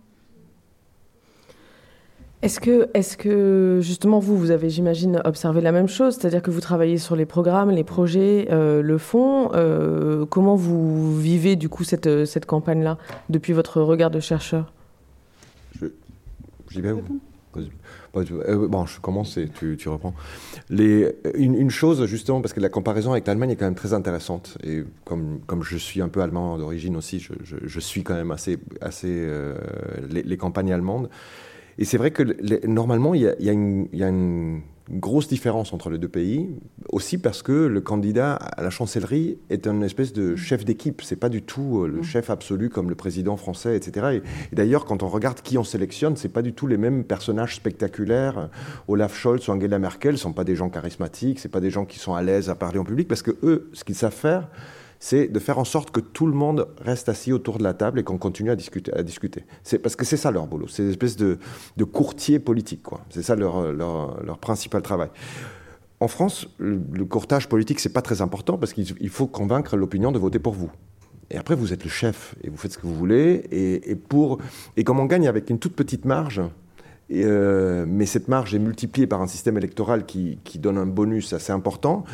Est-ce 2.45 2.59
que, 2.59 2.89
est 2.93 3.17
que 3.17 3.79
justement 3.81 4.19
vous, 4.19 4.37
vous 4.37 4.51
avez, 4.51 4.69
j'imagine, 4.69 5.19
observé 5.25 5.61
la 5.61 5.71
même 5.71 5.87
chose, 5.87 6.15
c'est-à-dire 6.15 6.43
que 6.43 6.51
vous 6.51 6.61
travaillez 6.61 6.99
sur 6.99 7.15
les 7.15 7.25
programmes, 7.25 7.71
les 7.71 7.83
projets, 7.83 8.47
euh, 8.51 8.83
le 8.83 8.97
fond. 8.99 9.49
Euh, 9.53 10.25
comment 10.25 10.55
vous 10.55 11.19
vivez 11.19 11.55
du 11.55 11.69
coup 11.69 11.83
cette, 11.83 12.25
cette 12.25 12.45
campagne-là 12.45 12.99
depuis 13.29 13.53
votre 13.53 13.81
regard 13.81 14.11
de 14.11 14.19
chercheur? 14.19 14.71
Je, 15.81 15.87
J'y 16.69 16.81
vais 16.81 16.93
Euh, 18.15 18.67
bon, 18.67 18.85
je 18.85 18.99
commence 18.99 19.37
et 19.37 19.49
tu, 19.49 19.75
tu 19.77 19.89
reprends. 19.89 20.13
Une, 20.69 21.69
chose, 21.69 22.05
justement, 22.05 22.41
parce 22.41 22.53
que 22.53 22.59
la 22.59 22.69
comparaison 22.69 23.11
avec 23.11 23.27
l'Allemagne 23.27 23.51
est 23.51 23.55
quand 23.55 23.65
même 23.65 23.75
très 23.75 23.93
intéressante. 23.93 24.57
Et 24.63 24.83
comme, 25.03 25.39
comme 25.47 25.63
je 25.63 25.77
suis 25.77 26.01
un 26.01 26.09
peu 26.09 26.21
allemand 26.21 26.57
d'origine 26.57 26.95
aussi, 26.95 27.19
je, 27.19 27.33
je, 27.43 27.79
suis 27.79 28.03
quand 28.03 28.13
même 28.13 28.31
assez, 28.31 28.57
assez 28.81 29.09
euh, 29.09 29.55
les, 30.09 30.37
campagnes 30.37 30.71
allemandes. 30.71 31.09
Et 31.77 31.85
c'est 31.85 31.97
vrai 31.97 32.11
que 32.11 32.23
les, 32.23 32.61
normalement, 32.67 33.13
il 33.13 33.21
y 33.21 33.27
a, 33.27 33.35
il 33.39 33.45
y 33.45 33.49
a 33.49 33.53
une, 33.53 33.87
il 33.91 33.99
y 33.99 34.03
a 34.03 34.09
une 34.09 34.61
grosse 34.89 35.27
différence 35.27 35.73
entre 35.73 35.89
les 35.89 35.97
deux 35.97 36.07
pays, 36.07 36.47
aussi 36.89 37.17
parce 37.17 37.41
que 37.41 37.51
le 37.51 37.81
candidat 37.81 38.35
à 38.35 38.61
la 38.61 38.69
chancellerie 38.69 39.39
est 39.49 39.65
une 39.65 39.83
espèce 39.83 40.13
de 40.13 40.35
chef 40.35 40.63
d'équipe. 40.63 41.01
C'est 41.01 41.15
pas 41.15 41.29
du 41.29 41.41
tout 41.41 41.81
euh, 41.81 41.87
le 41.87 41.99
mm. 42.01 42.03
chef 42.03 42.29
absolu 42.29 42.69
comme 42.69 42.89
le 42.89 42.95
président 42.95 43.35
français, 43.35 43.75
etc. 43.75 44.21
Et, 44.51 44.55
d'ailleurs, 44.55 44.85
quand 44.85 45.01
on 45.01 45.07
regarde 45.07 45.41
qui 45.41 45.57
on 45.57 45.63
sélectionne, 45.63 46.15
c'est 46.15 46.29
pas 46.29 46.41
du 46.41 46.53
tout 46.53 46.67
les 46.67 46.77
mêmes 46.77 47.03
personnages 47.03 47.55
spectaculaires. 47.55 48.49
Olaf 48.87 49.17
Scholz 49.17 49.47
ou 49.47 49.51
Angela 49.51 49.79
Merkel 49.79 50.17
sont 50.17 50.33
pas 50.33 50.43
des 50.43 50.55
gens 50.55 50.69
charismatiques, 50.69 51.39
c'est 51.39 51.49
pas 51.49 51.61
des 51.61 51.71
gens 51.71 51.85
qui 51.85 51.97
sont 51.97 52.13
à 52.13 52.21
l'aise 52.21 52.49
à 52.49 52.55
parler 52.55 52.77
en 52.77 52.83
public, 52.83 53.07
parce 53.07 53.23
que 53.23 53.31
eux, 53.43 53.69
ce 53.73 53.83
qu'ils 53.83 53.95
savent 53.95 54.13
faire, 54.13 54.49
c'est 55.05 55.27
de 55.27 55.37
faire 55.37 55.59
en 55.59 55.65
sorte 55.65 55.91
que 55.91 55.99
tout 55.99 56.25
le 56.25 56.33
monde 56.33 56.67
reste 56.81 57.09
assis 57.09 57.31
autour 57.31 57.59
de 57.59 57.63
la 57.63 57.75
table 57.75 57.99
et 57.99 58.03
qu'on 58.03 58.17
continue 58.17 58.49
à 58.49 58.55
discuter. 58.55 58.91
Parce 59.83 59.95
que 59.95 60.03
c'est 60.03 60.17
ça 60.17 60.31
leur 60.31 60.47
boulot. 60.47 60.67
C'est 60.67 60.81
une 60.81 60.89
espèce 60.89 61.15
de, 61.15 61.37
courtier 61.83 62.39
politique. 62.39 62.81
C'est 63.11 63.21
ça 63.21 63.35
leur, 63.35 64.39
principal 64.41 64.81
travail. 64.81 65.09
En 65.99 66.07
France, 66.07 66.47
le, 66.57 66.81
le 66.91 67.05
courtage 67.05 67.47
politique, 67.47 67.79
c'est 67.81 67.93
pas 67.93 68.01
très 68.01 68.23
important 68.23 68.57
parce 68.57 68.73
qu'il 68.73 69.09
faut 69.09 69.27
convaincre 69.27 69.77
l'opinion 69.77 70.11
de 70.11 70.17
voter 70.17 70.39
pour 70.39 70.53
vous. 70.53 70.71
Et 71.29 71.37
après, 71.37 71.53
vous 71.53 71.71
êtes 71.71 71.83
le 71.83 71.89
chef 71.91 72.33
et 72.43 72.49
vous 72.49 72.57
faites 72.57 72.71
ce 72.71 72.79
que 72.79 72.87
vous 72.87 72.95
voulez. 72.95 73.43
Et, 73.51 74.83
comme 74.83 74.99
on 74.99 75.05
gagne 75.05 75.27
avec 75.27 75.51
une 75.51 75.59
toute 75.59 75.75
petite 75.75 76.05
marge, 76.05 76.41
euh, 77.13 77.85
mais 77.87 78.07
cette 78.07 78.27
marge 78.27 78.55
est 78.55 78.59
multipliée 78.59 79.05
par 79.05 79.21
un 79.21 79.27
système 79.27 79.55
électoral 79.55 80.07
qui 80.07 80.57
donne 80.57 80.79
un 80.79 80.87
bonus 80.87 81.31
assez 81.31 81.51
important. 81.51 82.05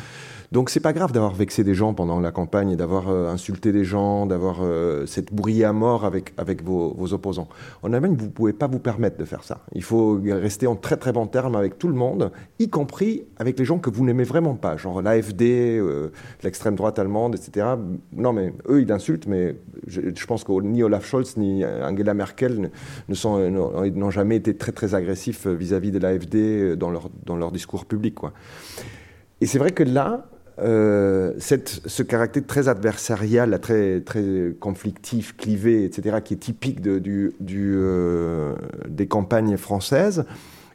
Donc 0.52 0.68
c'est 0.68 0.80
pas 0.80 0.92
grave 0.92 1.12
d'avoir 1.12 1.32
vexé 1.32 1.64
des 1.64 1.72
gens 1.72 1.94
pendant 1.94 2.20
la 2.20 2.30
campagne 2.30 2.76
d'avoir 2.76 3.08
euh, 3.08 3.30
insulté 3.30 3.72
des 3.72 3.84
gens, 3.84 4.26
d'avoir 4.26 4.58
euh, 4.60 5.06
cette 5.06 5.30
à 5.64 5.72
mort 5.72 6.04
avec, 6.04 6.34
avec 6.36 6.62
vos, 6.62 7.14
opposants. 7.14 7.48
En 7.82 7.94
Allemagne, 7.94 8.16
vous 8.18 8.28
pouvez 8.28 8.52
pas 8.52 8.66
vous 8.66 8.78
permettre 8.78 9.16
de 9.16 9.24
faire 9.24 9.44
ça. 9.44 9.62
Il 9.74 9.82
faut 9.82 10.20
rester 10.22 10.66
en 10.66 10.76
très 10.76 10.98
très 10.98 11.10
bon 11.12 11.26
terme 11.26 11.56
avec 11.56 11.78
tout 11.78 11.88
le 11.88 11.94
monde, 11.94 12.32
y 12.58 12.68
compris 12.68 13.24
avec 13.38 13.58
les 13.58 13.64
gens 13.64 13.78
que 13.78 13.88
vous 13.88 14.04
n'aimez 14.04 14.24
vraiment 14.24 14.54
pas, 14.54 14.76
genre 14.76 15.00
l'AFD, 15.00 15.42
euh, 15.42 16.10
l'extrême 16.42 16.74
droite 16.74 16.98
allemande, 16.98 17.34
etc. 17.34 17.68
Non 18.14 18.34
mais 18.34 18.52
eux, 18.68 18.82
ils 18.82 18.92
insultent, 18.92 19.26
mais 19.26 19.56
je, 19.86 20.26
pense 20.26 20.44
que 20.44 20.52
ni 20.60 20.82
Olaf 20.82 21.06
Scholz 21.06 21.38
ni 21.38 21.64
Angela 21.64 22.12
Merkel 22.12 22.70
ne 23.08 23.14
sont, 23.14 23.38
n'ont 23.50 24.10
jamais 24.10 24.36
été 24.36 24.54
très 24.54 24.72
très 24.72 24.94
agressifs 24.94 25.46
vis-à-vis 25.46 25.88
-vis 25.88 25.92
de 25.92 25.98
l'AFD 25.98 26.76
dans 26.76 26.90
leur, 26.90 27.08
dans 27.24 27.36
leur 27.36 27.52
discours 27.52 27.86
public. 27.86 28.16
Et 29.40 29.46
c'est 29.46 29.58
vrai 29.58 29.72
que 29.72 29.82
là, 29.82 30.26
euh, 30.62 31.32
ce 31.38 32.02
caractère 32.02 32.46
très 32.46 32.68
adversarial, 32.68 33.58
très, 33.60 34.00
très 34.00 34.54
conflictif, 34.60 35.36
clivé, 35.36 35.84
etc., 35.84 36.18
qui 36.24 36.34
est 36.34 36.38
typique 36.38 36.80
euh, 36.86 38.54
des 38.88 39.06
campagnes 39.06 39.56
françaises, 39.56 40.24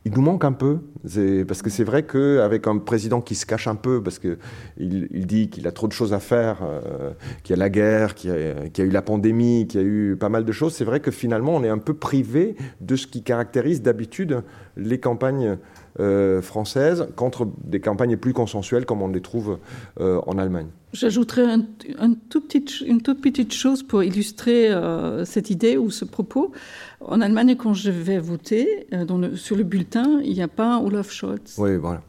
il 0.06 0.13
nous 0.13 0.21
manque 0.21 0.45
un 0.45 0.54
peu. 0.54 0.80
Parce 1.47 1.62
que 1.62 1.69
c'est 1.69 1.84
vrai 1.84 2.04
qu'avec 2.04 2.67
un 2.67 2.78
président 2.78 3.21
qui 3.21 3.36
se 3.36 3.45
cache 3.45 3.67
un 3.67 3.76
peu, 3.76 4.02
parce 4.02 4.19
qu'il 4.19 4.38
il 4.78 5.26
dit 5.26 5.50
qu'il 5.50 5.67
a 5.67 5.71
trop 5.71 5.88
de 5.88 5.93
choses 5.93 6.13
à 6.13 6.19
faire, 6.19 6.60
euh, 6.63 7.12
qu'il 7.43 7.56
y 7.56 7.60
a 7.60 7.60
la 7.60 7.69
guerre, 7.69 8.15
qu'il 8.15 8.32
y, 8.32 8.80
y, 8.80 8.82
a 8.82 8.86
eu 8.86 8.89
la 8.89 9.02
pandémie, 9.02 9.67
qu'il 9.67 9.82
y 9.82 9.84
a 9.84 9.88
eu 9.88 10.17
pas 10.19 10.30
mal 10.30 10.45
de 10.45 10.52
choses, 10.52 10.73
c'est 10.73 10.86
vrai 10.86 11.00
que 11.00 11.12
finalement 11.12 11.56
on 11.56 11.63
est 11.63 11.69
un 11.69 11.78
peu 11.78 11.93
privé 11.93 12.56
de 12.82 12.95
ce 12.95 13.08
qui 13.08 13.23
caractérise 13.23 13.82
d'habitude 13.82 14.43
les 14.76 15.00
campagnes 15.00 15.58
euh, 16.00 16.42
françaises 16.42 17.08
contre 17.16 17.48
des 17.64 17.80
campagnes 17.80 18.18
plus 18.18 18.34
consensuelles 18.34 18.86
comme 18.86 19.02
on 19.02 19.08
les 19.08 19.22
trouve 19.22 19.60
euh, 20.00 20.20
en 20.28 20.38
Allemagne. 20.38 20.68
J'ajouterais 20.94 21.44
un, 21.44 21.66
un 22.00 22.14
tout 22.14 22.42
petit, 22.42 22.84
une 22.86 23.02
toute 23.02 23.22
petite 23.22 23.54
chose 23.54 23.84
pour 23.84 24.04
illustrer 24.04 24.70
euh, 24.70 25.26
cette 25.26 25.50
idée 25.50 25.78
ou 25.78 25.92
ce 25.92 26.06
propos. 26.06 26.54
En 27.02 27.20
Allemagne, 27.20 27.56
quand 27.56 27.74
je 27.74 27.92
vais 27.92 28.20
voter, 28.20 28.88
euh, 28.94 29.04
dans 29.04 29.18
le, 29.18 29.36
sur 29.36 29.58
le 29.58 29.64
bulletin, 29.64 30.22
il 30.24 30.34
n'y 30.34 30.42
a 30.42 30.48
pas 30.48 30.80
Olaf 30.80 31.12
Scholz. 31.12 31.56
Oui, 31.58 31.76
voilà. 31.76 32.02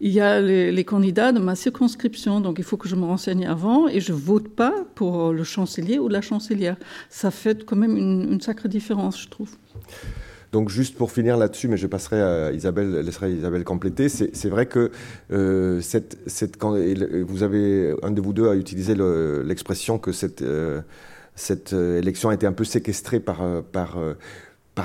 Il 0.00 0.10
y 0.10 0.20
a 0.20 0.40
les, 0.40 0.72
les, 0.72 0.84
candidats 0.84 1.32
de 1.32 1.38
ma 1.38 1.54
circonscription, 1.54 2.40
donc 2.40 2.56
il 2.58 2.64
faut 2.64 2.76
que 2.76 2.88
je 2.88 2.96
me 2.96 3.04
renseigne 3.04 3.46
avant 3.46 3.88
et 3.88 4.00
je 4.00 4.12
vote 4.12 4.48
pas 4.48 4.74
pour 4.94 5.32
le 5.32 5.44
chancelier 5.44 5.98
ou 5.98 6.08
la 6.08 6.20
chancelière. 6.20 6.76
Ça 7.08 7.30
fait 7.30 7.64
quand 7.64 7.76
même 7.76 7.96
une, 7.96 8.32
une 8.32 8.40
sacrée 8.40 8.68
différence, 8.68 9.20
je 9.22 9.28
trouve. 9.28 9.56
Donc 10.52 10.68
juste 10.68 10.96
pour 10.96 11.10
finir 11.10 11.36
là-dessus, 11.36 11.68
mais 11.68 11.76
je 11.76 11.86
passerai 11.86 12.20
à 12.20 12.52
Isabelle, 12.52 13.00
laisserai 13.00 13.32
Isabelle 13.32 13.64
compléter. 13.64 14.08
C'est 14.08 14.48
vrai 14.48 14.66
que 14.66 14.90
euh, 15.32 15.80
vous 17.28 17.42
avez 17.42 17.94
un 18.02 18.10
de 18.10 18.20
vous 18.20 18.32
deux 18.32 18.48
a 18.48 18.54
utilisé 18.54 18.94
l'expression 19.44 19.94
le, 19.94 20.00
que 20.00 20.12
cette, 20.12 20.42
euh, 20.42 20.80
euh, 21.72 21.98
élection 21.98 22.30
a 22.30 22.34
été 22.34 22.46
un 22.46 22.52
peu 22.52 22.64
séquestrée 22.64 23.20
par, 23.20 23.42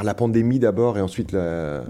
la 0.03 0.13
pandémie 0.13 0.59
d'abord 0.59 0.97
et 0.97 1.01
ensuite 1.01 1.31
la, 1.31 1.83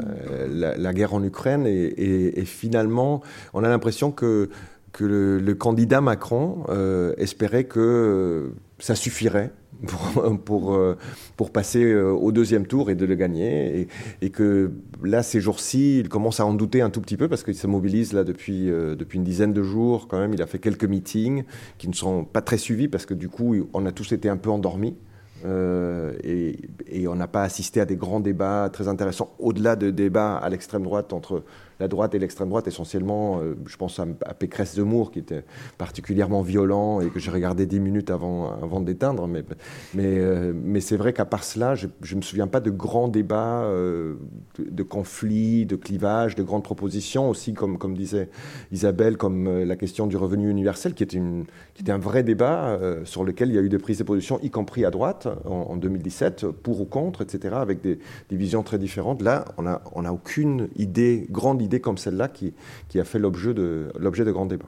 guerre 0.94 1.14
en 1.14 1.24
Ukraine. 1.24 1.66
Et, 1.68 2.44
finalement, 2.46 3.22
on 3.54 3.64
a 3.64 3.70
l'impression 3.70 4.12
que, 4.12 4.50
le, 5.00 5.54
candidat 5.54 6.02
Macron 6.02 6.66
espérait 7.18 7.64
que 7.64 8.52
ça 8.80 8.96
suffirait 8.96 9.52
pour, 10.46 10.74
euh, 10.74 10.98
pour 11.38 11.52
passer 11.52 11.84
euh, 11.84 12.12
au 12.12 12.32
deuxième 12.32 12.68
tour 12.68 12.90
et 12.90 12.96
de 12.96 13.06
le 13.06 13.16
gagner. 13.16 13.82
Et, 13.82 13.88
et 14.22 14.30
que 14.30 14.72
là, 15.04 15.24
ces 15.24 15.42
jours-ci, 15.42 16.00
il 16.00 16.10
commence 16.10 16.40
à 16.40 16.46
en 16.46 16.54
douter 16.54 16.82
un 16.82 16.90
tout 16.90 17.02
petit 17.02 17.18
peu 17.18 17.28
parce 17.28 17.44
qu'il 17.44 17.56
se 17.56 17.68
mobilise 17.68 18.14
là 18.14 18.24
depuis, 18.24 18.70
euh, 18.70 18.96
depuis 18.96 19.18
une 19.18 19.24
dizaine 19.24 19.54
de 19.54 19.64
jours. 19.64 20.08
Quand 20.08 20.20
même, 20.20 20.34
il 20.34 20.42
a 20.42 20.48
fait 20.48 20.60
quelques 20.60 20.86
meetings 20.86 21.44
qui 21.78 21.88
ne 21.88 21.94
sont 21.94 22.24
pas 22.24 22.42
très 22.42 22.58
suivis 22.58 22.88
parce 22.88 23.06
que 23.06 23.14
du 23.14 23.30
coup, 23.30 23.56
on 23.74 23.86
a 23.86 23.92
tous 23.92 24.12
été 24.12 24.30
un 24.30 24.38
peu 24.38 24.50
endormis. 24.50 24.96
Et, 26.24 26.60
et, 26.86 27.08
on 27.08 27.16
n'a 27.16 27.28
pas 27.28 27.42
assisté 27.42 27.82
à 27.82 27.86
des 27.86 27.96
grands 27.96 28.20
débats 28.20 28.70
très 28.72 28.88
intéressants, 28.88 29.34
au-delà 29.40 29.76
de 29.76 29.90
débats 29.90 30.38
à 30.38 30.48
l'extrême 30.50 30.84
droite 30.84 31.14
entre 31.14 31.44
la 31.82 31.88
droite 31.88 32.14
et 32.14 32.20
l'extrême 32.20 32.50
droite, 32.50 32.68
essentiellement, 32.68 33.40
euh, 33.40 33.56
je 33.66 33.76
pense 33.76 34.00
à, 34.00 34.06
à 34.26 34.36
Pécresse 34.36 34.76
Zemmour, 34.76 35.10
qui 35.12 35.18
était 35.18 35.44
particulièrement 35.80 36.44
violent 36.44 37.02
et 37.02 37.10
que 37.10 37.20
j'ai 37.20 37.32
regardé 37.32 37.66
dix 37.66 37.80
minutes 37.80 38.12
avant, 38.12 38.52
avant 38.62 38.80
de 38.80 38.86
d'éteindre. 38.86 39.28
Euh, 39.98 40.54
mais 40.56 40.80
c'est 40.80 40.96
vrai 40.98 41.12
qu'à 41.12 41.26
part 41.26 41.44
cela, 41.44 41.74
je 41.74 41.88
ne 41.88 42.16
me 42.18 42.22
souviens 42.22 42.48
pas 42.48 42.60
de 42.60 42.70
grands 42.70 43.08
débats, 43.08 43.64
euh, 43.64 44.16
de, 44.60 44.70
de, 44.70 44.84
conflits, 44.84 45.66
de 45.66 45.76
clivages, 45.76 46.36
de 46.36 46.44
grandes 46.44 46.64
propositions, 46.64 47.30
aussi, 47.30 47.54
comme, 47.54 47.96
disait 47.96 48.30
Isabelle, 48.72 49.18
comme 49.18 49.64
la 49.64 49.76
question 49.76 50.06
du 50.06 50.18
revenu 50.18 50.50
universel, 50.50 50.94
qui 50.94 51.02
était, 51.04 51.20
un 51.20 51.98
vrai 51.98 52.22
débat 52.22 52.80
sur 53.06 53.24
lequel 53.24 53.50
il 53.50 53.56
y 53.56 53.58
a 53.58 53.62
eu 53.62 53.70
des 53.70 53.80
prises 53.80 53.98
de 53.98 54.04
position, 54.04 54.40
y 54.44 54.52
compris 54.52 54.86
à 54.86 54.92
droite, 54.92 55.28
en, 55.46 55.72
en 55.72 55.78
2017, 55.78 56.46
pour 56.48 56.80
ou 56.82 56.86
contre, 56.86 57.24
etc., 57.24 57.56
avec 57.58 57.82
des, 57.82 57.98
des 58.30 58.36
visions 58.36 58.62
très 58.62 58.78
différentes. 58.78 59.24
Là, 59.24 59.46
on 59.58 59.64
n'a 59.64 60.14
aucune 60.14 60.70
idée, 60.76 61.26
grande 61.32 61.62
idée, 61.62 61.71
idée 61.72 61.80
comme 61.80 61.98
celle-là 61.98 62.28
qui, 62.28 62.54
qui 62.90 63.00
a 63.00 63.06
fait 63.06 63.20
l'objet 63.20 63.54
de, 63.54 63.92
de 63.98 64.32
grands 64.32 64.46
débats. 64.46 64.66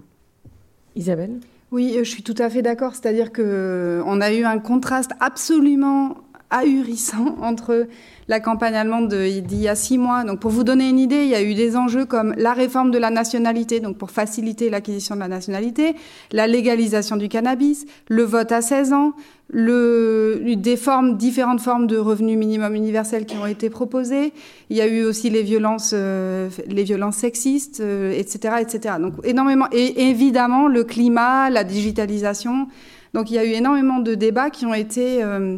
Isabelle? 0.95 1.39
Oui, 1.71 1.95
je 1.97 2.03
suis 2.03 2.23
tout 2.23 2.35
à 2.37 2.49
fait 2.49 2.61
d'accord. 2.61 2.95
C'est-à-dire 2.95 3.33
qu'on 3.33 4.21
a 4.21 4.33
eu 4.33 4.43
un 4.45 4.59
contraste 4.59 5.11
absolument 5.19 6.17
ahurissant 6.49 7.35
entre 7.41 7.87
la 8.27 8.39
campagne 8.39 8.75
allemande 8.75 9.13
d'il 9.13 9.61
y 9.61 9.67
a 9.67 9.75
six 9.75 9.97
mois. 9.97 10.23
Donc, 10.23 10.39
pour 10.39 10.51
vous 10.51 10.63
donner 10.63 10.89
une 10.89 10.99
idée, 10.99 11.23
il 11.23 11.29
y 11.29 11.35
a 11.35 11.41
eu 11.41 11.53
des 11.53 11.75
enjeux 11.75 12.05
comme 12.05 12.33
la 12.37 12.53
réforme 12.53 12.91
de 12.91 12.97
la 12.97 13.09
nationalité, 13.09 13.79
donc 13.79 13.97
pour 13.97 14.11
faciliter 14.11 14.69
l'acquisition 14.69 15.15
de 15.15 15.19
la 15.19 15.27
nationalité, 15.27 15.95
la 16.31 16.47
légalisation 16.47 17.17
du 17.17 17.29
cannabis, 17.29 17.85
le 18.09 18.23
vote 18.23 18.51
à 18.51 18.61
16 18.61 18.93
ans, 18.93 19.13
le, 19.49 20.41
des 20.55 20.77
formes, 20.77 21.17
différentes 21.17 21.61
formes 21.61 21.85
de 21.85 21.97
revenus 21.97 22.37
minimum 22.37 22.75
universel 22.75 23.25
qui 23.25 23.37
ont 23.37 23.45
été 23.45 23.69
proposées. 23.69 24.33
Il 24.69 24.77
y 24.77 24.81
a 24.81 24.87
eu 24.87 25.03
aussi 25.03 25.29
les 25.29 25.43
violences, 25.43 25.91
euh, 25.93 26.49
les 26.67 26.83
violences 26.83 27.17
sexistes, 27.17 27.79
euh, 27.79 28.11
etc., 28.11 28.55
etc. 28.61 28.95
Donc, 28.99 29.13
énormément. 29.23 29.67
Et 29.71 30.09
évidemment, 30.09 30.67
le 30.67 30.83
climat, 30.83 31.49
la 31.49 31.63
digitalisation. 31.63 32.67
Donc, 33.13 33.29
il 33.29 33.35
y 33.35 33.37
a 33.37 33.45
eu 33.45 33.51
énormément 33.51 33.99
de 33.99 34.15
débats 34.15 34.49
qui 34.49 34.65
ont 34.65 34.73
été 34.73 35.23
euh, 35.23 35.57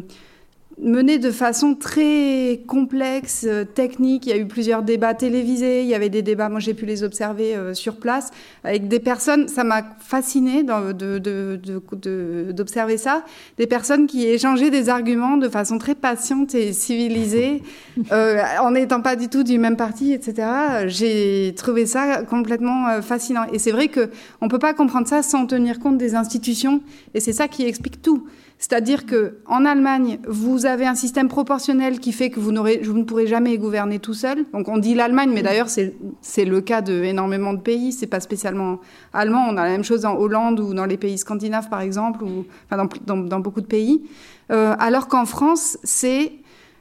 mené 0.78 1.18
de 1.18 1.30
façon 1.30 1.74
très 1.74 2.60
complexe, 2.66 3.46
euh, 3.48 3.64
technique. 3.64 4.26
Il 4.26 4.30
y 4.30 4.32
a 4.32 4.36
eu 4.36 4.46
plusieurs 4.46 4.82
débats 4.82 5.14
télévisés, 5.14 5.82
il 5.82 5.88
y 5.88 5.94
avait 5.94 6.10
des 6.10 6.22
débats, 6.22 6.48
moi 6.48 6.60
j'ai 6.60 6.74
pu 6.74 6.84
les 6.84 7.02
observer 7.02 7.56
euh, 7.56 7.74
sur 7.74 7.96
place, 7.96 8.30
avec 8.62 8.88
des 8.88 9.00
personnes, 9.00 9.48
ça 9.48 9.64
m'a 9.64 9.82
fasciné 9.98 10.62
d'observer 10.62 10.94
de, 10.94 12.52
de, 12.52 12.52
de, 12.52 12.96
ça, 12.96 13.24
des 13.58 13.66
personnes 13.66 14.06
qui 14.06 14.26
échangeaient 14.26 14.70
des 14.70 14.88
arguments 14.88 15.36
de 15.36 15.48
façon 15.48 15.78
très 15.78 15.94
patiente 15.94 16.54
et 16.54 16.72
civilisée, 16.72 17.62
euh, 18.12 18.42
en 18.60 18.72
n'étant 18.72 19.00
pas 19.00 19.16
du 19.16 19.28
tout 19.28 19.42
du 19.42 19.58
même 19.58 19.76
parti, 19.76 20.12
etc. 20.12 20.46
J'ai 20.86 21.54
trouvé 21.56 21.86
ça 21.86 22.22
complètement 22.22 22.88
euh, 22.88 23.02
fascinant. 23.02 23.44
Et 23.52 23.58
c'est 23.58 23.72
vrai 23.72 23.88
qu'on 23.88 24.46
ne 24.46 24.50
peut 24.50 24.58
pas 24.58 24.74
comprendre 24.74 25.08
ça 25.08 25.22
sans 25.22 25.46
tenir 25.46 25.78
compte 25.78 25.98
des 25.98 26.14
institutions, 26.14 26.80
et 27.14 27.20
c'est 27.20 27.32
ça 27.32 27.48
qui 27.48 27.64
explique 27.64 28.02
tout 28.02 28.26
C'est-à-dire 28.58 29.04
que 29.04 29.36
en 29.46 29.66
Allemagne, 29.66 30.18
vous 30.26 30.64
avez 30.64 30.86
un 30.86 30.94
système 30.94 31.28
proportionnel 31.28 32.00
qui 32.00 32.12
fait 32.12 32.30
que 32.30 32.40
vous, 32.40 32.52
vous 32.52 32.98
ne 32.98 33.04
pourrez 33.04 33.26
jamais 33.26 33.58
gouverner 33.58 33.98
tout 33.98 34.14
seul. 34.14 34.46
Donc 34.52 34.68
on 34.68 34.78
dit 34.78 34.94
l'Allemagne, 34.94 35.30
mais 35.32 35.42
d'ailleurs 35.42 35.68
c'est 35.68 36.44
le 36.44 36.60
cas 36.62 36.80
de 36.80 37.02
énormément 37.04 37.52
de 37.52 37.60
pays. 37.60 37.92
C'est 37.92 38.06
pas 38.06 38.20
spécialement 38.20 38.80
allemand. 39.12 39.46
On 39.50 39.56
a 39.58 39.64
la 39.64 39.70
même 39.70 39.84
chose 39.84 40.06
en 40.06 40.16
Hollande 40.16 40.58
ou 40.60 40.72
dans 40.72 40.86
les 40.86 40.96
pays 40.96 41.18
scandinaves 41.18 41.68
par 41.68 41.82
exemple, 41.82 42.24
ou 42.24 42.46
enfin, 42.70 42.88
dans, 43.06 43.16
dans, 43.18 43.40
beaucoup 43.40 43.60
de 43.60 43.66
pays. 43.66 44.02
Euh, 44.50 44.74
alors 44.78 45.08
qu'en 45.08 45.26
France, 45.26 45.76
c'est 45.84 46.32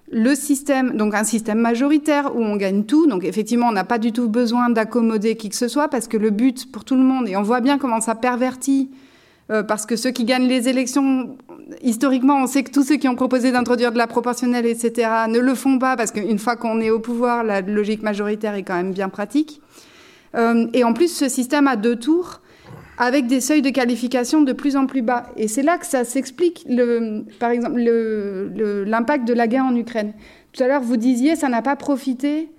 le 0.09 0.33
système, 0.33 0.95
donc 0.95 1.13
un 1.13 1.23
système 1.25 1.59
majoritaire 1.59 2.35
où 2.37 2.39
on 2.39 2.55
gagne 2.55 2.85
tout. 2.85 3.05
Donc 3.05 3.25
effectivement, 3.25 3.67
on 3.67 3.73
n'a 3.73 3.83
pas 3.83 3.97
du 3.97 4.13
tout 4.13 4.29
besoin 4.29 4.69
d'accommoder 4.69 5.35
qui 5.35 5.49
que 5.49 5.55
ce 5.55 5.67
soit 5.67 5.89
parce 5.89 6.07
que 6.07 6.15
le 6.15 6.29
but 6.29 6.71
pour 6.71 6.85
tout 6.85 6.95
le 6.95 7.03
monde, 7.03 7.27
et 7.27 7.35
on 7.35 7.41
voit 7.41 7.59
bien 7.59 7.77
comment 7.77 7.99
ça 7.99 8.15
pervertit 8.15 8.91
euh, 9.51 9.61
parce 9.61 9.85
que 9.85 9.95
ceux 9.95 10.11
qui 10.11 10.25
gagnent 10.25 10.47
les 10.47 10.67
élections, 10.69 11.37
historiquement, 11.81 12.41
on 12.41 12.47
sait 12.47 12.63
que 12.63 12.71
tous 12.71 12.83
ceux 12.83 12.95
qui 12.95 13.07
ont 13.07 13.15
proposé 13.15 13.51
d'introduire 13.51 13.91
de 13.91 13.97
la 13.97 14.07
proportionnelle, 14.07 14.65
etc., 14.65 15.09
ne 15.29 15.39
le 15.39 15.53
font 15.53 15.77
pas, 15.77 15.95
parce 15.95 16.11
qu'une 16.11 16.39
fois 16.39 16.55
qu'on 16.55 16.79
est 16.81 16.89
au 16.89 16.99
pouvoir, 16.99 17.43
la 17.43 17.61
logique 17.61 18.01
majoritaire 18.01 18.55
est 18.55 18.63
quand 18.63 18.75
même 18.75 18.91
bien 18.91 19.09
pratique. 19.09 19.61
Euh, 20.35 20.65
et 20.73 20.83
en 20.83 20.93
plus, 20.93 21.15
ce 21.15 21.29
système 21.29 21.67
a 21.67 21.75
deux 21.75 21.95
tours, 21.95 22.41
avec 22.97 23.27
des 23.27 23.41
seuils 23.41 23.61
de 23.61 23.69
qualification 23.69 24.41
de 24.41 24.53
plus 24.53 24.75
en 24.75 24.87
plus 24.87 25.01
bas. 25.01 25.27
Et 25.37 25.47
c'est 25.47 25.63
là 25.63 25.77
que 25.77 25.85
ça 25.85 26.05
s'explique, 26.05 26.65
par 27.39 27.51
exemple, 27.51 27.79
l'impact 27.79 29.27
de 29.27 29.33
la 29.33 29.47
guerre 29.47 29.65
en 29.65 29.75
Ukraine. 29.75 30.13
Tout 30.53 30.63
à 30.63 30.67
l'heure, 30.67 30.81
vous 30.81 30.97
disiez, 30.97 31.35
ça 31.35 31.49
n'a 31.49 31.61
pas 31.61 31.75
profité. 31.75 32.49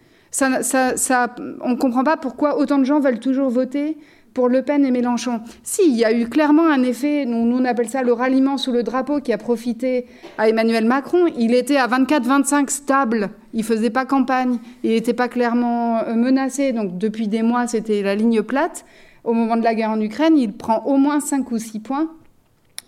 On 0.40 0.50
ne 0.50 1.76
comprend 1.76 2.04
pas 2.04 2.16
pourquoi 2.16 2.58
autant 2.58 2.78
de 2.78 2.84
gens 2.84 3.00
veulent 3.00 3.18
toujours 3.18 3.48
voter 3.48 3.96
pour 4.36 4.50
Le 4.50 4.60
Pen 4.60 4.84
et 4.84 4.90
Mélenchon. 4.90 5.40
Si, 5.62 5.80
il 5.86 5.96
y 5.96 6.04
a 6.04 6.12
eu 6.12 6.28
clairement 6.28 6.68
un 6.68 6.82
effet, 6.82 7.24
nous, 7.24 7.38
on 7.38 7.64
appelle 7.64 7.88
ça 7.88 8.02
le 8.02 8.12
ralliement 8.12 8.58
sous 8.58 8.70
le 8.70 8.82
drapeau 8.82 9.18
qui 9.18 9.32
a 9.32 9.38
profité 9.38 10.04
à 10.36 10.46
Emmanuel 10.50 10.84
Macron. 10.84 11.24
Il 11.38 11.54
était 11.54 11.78
à 11.78 11.88
24-25 11.88 12.68
stable, 12.68 13.30
il 13.54 13.64
faisait 13.64 13.88
pas 13.88 14.04
campagne, 14.04 14.58
il 14.84 14.90
n'était 14.90 15.14
pas 15.14 15.28
clairement 15.28 16.02
euh, 16.02 16.14
menacé, 16.14 16.72
donc 16.72 16.98
depuis 16.98 17.28
des 17.28 17.40
mois 17.40 17.66
c'était 17.66 18.02
la 18.02 18.14
ligne 18.14 18.42
plate. 18.42 18.84
Au 19.24 19.32
moment 19.32 19.56
de 19.56 19.64
la 19.64 19.74
guerre 19.74 19.92
en 19.92 20.00
Ukraine, 20.02 20.36
il 20.36 20.52
prend 20.52 20.84
au 20.84 20.98
moins 20.98 21.20
5 21.20 21.50
ou 21.50 21.56
6 21.56 21.80
points 21.80 22.10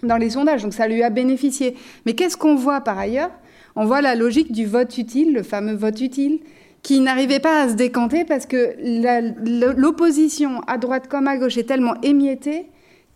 dans 0.02 0.18
les 0.18 0.28
sondages, 0.28 0.62
donc 0.62 0.74
ça 0.74 0.86
lui 0.86 1.02
a 1.02 1.08
bénéficié. 1.08 1.76
Mais 2.04 2.12
qu'est-ce 2.12 2.36
qu'on 2.36 2.56
voit 2.56 2.82
par 2.82 2.98
ailleurs? 2.98 3.30
On 3.74 3.86
voit 3.86 4.02
la 4.02 4.14
logique 4.14 4.52
du 4.52 4.66
vote 4.66 4.98
utile, 4.98 5.32
le 5.32 5.42
fameux 5.42 5.74
vote 5.74 5.98
utile 6.02 6.40
qui 6.82 7.00
n'arrivait 7.00 7.40
pas 7.40 7.62
à 7.62 7.68
se 7.68 7.74
décanter 7.74 8.24
parce 8.24 8.46
que 8.46 8.74
l'opposition 9.76 10.60
à 10.66 10.78
droite 10.78 11.08
comme 11.08 11.28
à 11.28 11.36
gauche 11.36 11.58
est 11.58 11.64
tellement 11.64 11.94
émiettée 12.02 12.66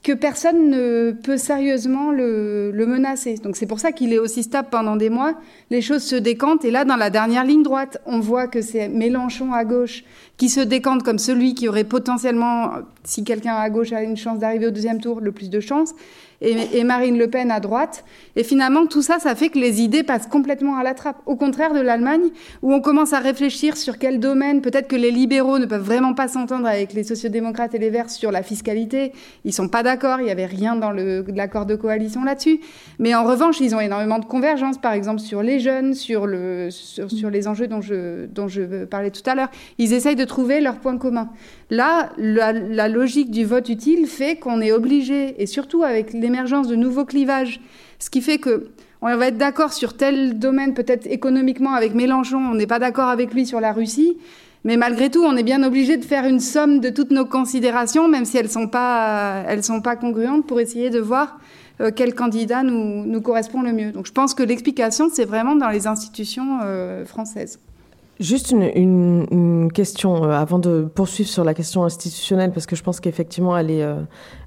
que 0.02 0.12
personne 0.12 0.68
ne 0.68 1.12
peut 1.12 1.36
sérieusement 1.36 2.10
le, 2.10 2.72
menacer. 2.86 3.34
Donc 3.34 3.56
c'est 3.56 3.66
pour 3.66 3.78
ça 3.78 3.92
qu'il 3.92 4.12
est 4.12 4.18
aussi 4.18 4.42
stable 4.42 4.68
pendant 4.70 4.96
des 4.96 5.10
mois. 5.10 5.34
Les 5.70 5.80
choses 5.80 6.02
se 6.02 6.16
décantent 6.16 6.64
et 6.64 6.72
là, 6.72 6.84
dans 6.84 6.96
la 6.96 7.08
dernière 7.08 7.44
ligne 7.44 7.62
droite, 7.62 7.98
on 8.04 8.18
voit 8.18 8.48
que 8.48 8.62
c'est 8.62 8.88
Mélenchon 8.88 9.52
à 9.52 9.64
gauche 9.64 10.02
qui 10.36 10.48
se 10.48 10.60
décante 10.60 11.04
comme 11.04 11.18
celui 11.18 11.54
qui 11.54 11.68
aurait 11.68 11.84
potentiellement, 11.84 12.70
si 13.04 13.22
quelqu'un 13.22 13.54
à 13.54 13.70
gauche 13.70 13.92
a 13.92 14.02
une 14.02 14.16
chance 14.16 14.40
d'arriver 14.40 14.66
au 14.66 14.70
deuxième 14.72 15.00
tour, 15.00 15.20
le 15.20 15.30
plus 15.30 15.50
de 15.50 15.60
chance 15.60 15.94
et, 16.42 16.84
Marine 16.84 17.18
Le 17.18 17.28
Pen 17.28 17.50
à 17.50 17.60
droite. 17.60 18.04
Et 18.36 18.44
finalement, 18.44 18.86
tout 18.86 19.02
ça, 19.02 19.18
ça 19.18 19.34
fait 19.34 19.48
que 19.48 19.58
les 19.58 19.80
idées 19.80 20.02
passent 20.02 20.26
complètement 20.26 20.76
à 20.76 20.82
la 20.82 20.94
trappe. 20.94 21.16
Au 21.26 21.36
contraire 21.36 21.72
de 21.72 21.80
l'Allemagne, 21.80 22.30
où 22.62 22.72
on 22.72 22.80
commence 22.80 23.12
à 23.12 23.20
réfléchir 23.20 23.76
sur 23.76 23.98
quel 23.98 24.18
domaine, 24.18 24.60
peut-être 24.60 24.88
que 24.88 24.96
les 24.96 25.10
libéraux 25.10 25.58
ne 25.58 25.66
peuvent 25.66 25.82
vraiment 25.82 26.14
pas 26.14 26.28
s'entendre 26.28 26.66
avec 26.66 26.92
les 26.92 27.04
sociodémocrates 27.04 27.74
et 27.74 27.78
les 27.78 27.90
Verts 27.90 28.10
sur 28.10 28.32
la 28.32 28.42
fiscalité. 28.42 29.12
Ils 29.44 29.52
sont 29.52 29.68
pas 29.68 29.82
d'accord, 29.82 30.20
il 30.20 30.24
n'y 30.24 30.30
avait 30.30 30.46
rien 30.46 30.76
dans 30.76 30.90
l'accord 30.90 31.66
de 31.66 31.76
coalition 31.76 32.24
là-dessus. 32.24 32.60
Mais 32.98 33.14
en 33.14 33.24
revanche, 33.24 33.60
ils 33.60 33.74
ont 33.74 33.80
énormément 33.80 34.18
de 34.18 34.24
convergence, 34.24 34.78
par 34.78 34.92
exemple, 34.92 35.20
sur 35.20 35.42
les 35.42 35.60
jeunes, 35.60 35.94
sur, 35.94 36.26
le, 36.26 36.70
sur, 36.70 37.30
les 37.30 37.48
enjeux 37.48 37.68
dont 37.68 37.80
je, 37.80 38.26
dont 38.26 38.48
je 38.48 38.84
parlais 38.84 39.10
tout 39.10 39.22
à 39.26 39.34
l'heure. 39.34 39.50
Ils 39.78 39.92
essayent 39.92 40.16
de 40.16 40.24
trouver 40.24 40.60
leurs 40.60 40.76
points 40.76 40.98
communs. 40.98 41.30
Là, 41.72 42.10
la, 42.18 42.86
logique 42.86 43.30
du 43.30 43.46
vote 43.46 43.70
utile 43.70 44.06
fait 44.06 44.36
qu'on 44.36 44.60
est 44.60 44.72
obligé, 44.72 45.40
et 45.42 45.46
surtout 45.46 45.84
avec 45.84 46.12
l'émergence 46.12 46.68
de 46.68 46.76
nouveaux 46.76 47.06
clivages, 47.06 47.62
ce 47.98 48.10
qui 48.10 48.20
fait 48.20 48.36
que 48.36 48.68
on 49.00 49.16
va 49.16 49.28
être 49.28 49.38
d'accord 49.38 49.72
sur 49.72 49.96
tel 49.96 50.38
domaine, 50.38 50.74
peut-être 50.74 51.06
économiquement 51.06 51.72
avec 51.72 51.94
Mélenchon, 51.94 52.36
on 52.36 52.54
n'est 52.54 52.66
pas 52.66 52.78
d'accord 52.78 53.08
avec 53.08 53.32
lui 53.32 53.46
sur 53.46 53.58
la 53.58 53.72
Russie, 53.72 54.18
mais 54.64 54.76
malgré 54.76 55.08
tout, 55.10 55.24
on 55.24 55.34
est 55.34 55.42
bien 55.42 55.62
obligé 55.62 55.96
de 55.96 56.04
faire 56.04 56.26
une 56.26 56.40
somme 56.40 56.78
de 56.78 56.90
toutes 56.90 57.10
nos 57.10 57.24
considérations, 57.24 58.06
même 58.06 58.26
si 58.26 58.36
elles 58.36 58.48
ne 58.48 58.50
sont, 58.50 58.68
pas, 58.68 59.96
congruentes, 59.98 60.46
pour 60.46 60.60
essayer 60.60 60.90
de 60.90 61.00
voir 61.00 61.40
euh, 61.80 61.90
quel 61.96 62.14
candidat 62.14 62.62
nous, 62.64 63.06
nous, 63.06 63.20
correspond 63.22 63.62
le 63.62 63.72
mieux. 63.72 63.92
Donc 63.92 64.06
je 64.06 64.12
pense 64.12 64.34
que 64.34 64.42
l'explication, 64.42 65.08
c'est 65.10 65.24
vraiment 65.24 65.56
dans 65.56 65.70
les 65.70 65.86
institutions 65.86 66.58
euh, 66.64 67.06
françaises. 67.06 67.58
Juste 68.22 68.52
une, 68.52 69.68
question 69.74 70.22
euh, 70.22 70.30
avant 70.30 70.60
de 70.60 70.82
poursuivre 70.82 71.28
sur 71.28 71.42
la 71.42 71.54
question 71.54 71.82
institutionnelle, 71.82 72.52
parce 72.52 72.66
que 72.66 72.76
je 72.76 72.82
pense 72.84 73.00
qu'effectivement, 73.00 73.56
elle, 73.58 73.68
est, 73.68 73.82
euh, 73.82 73.96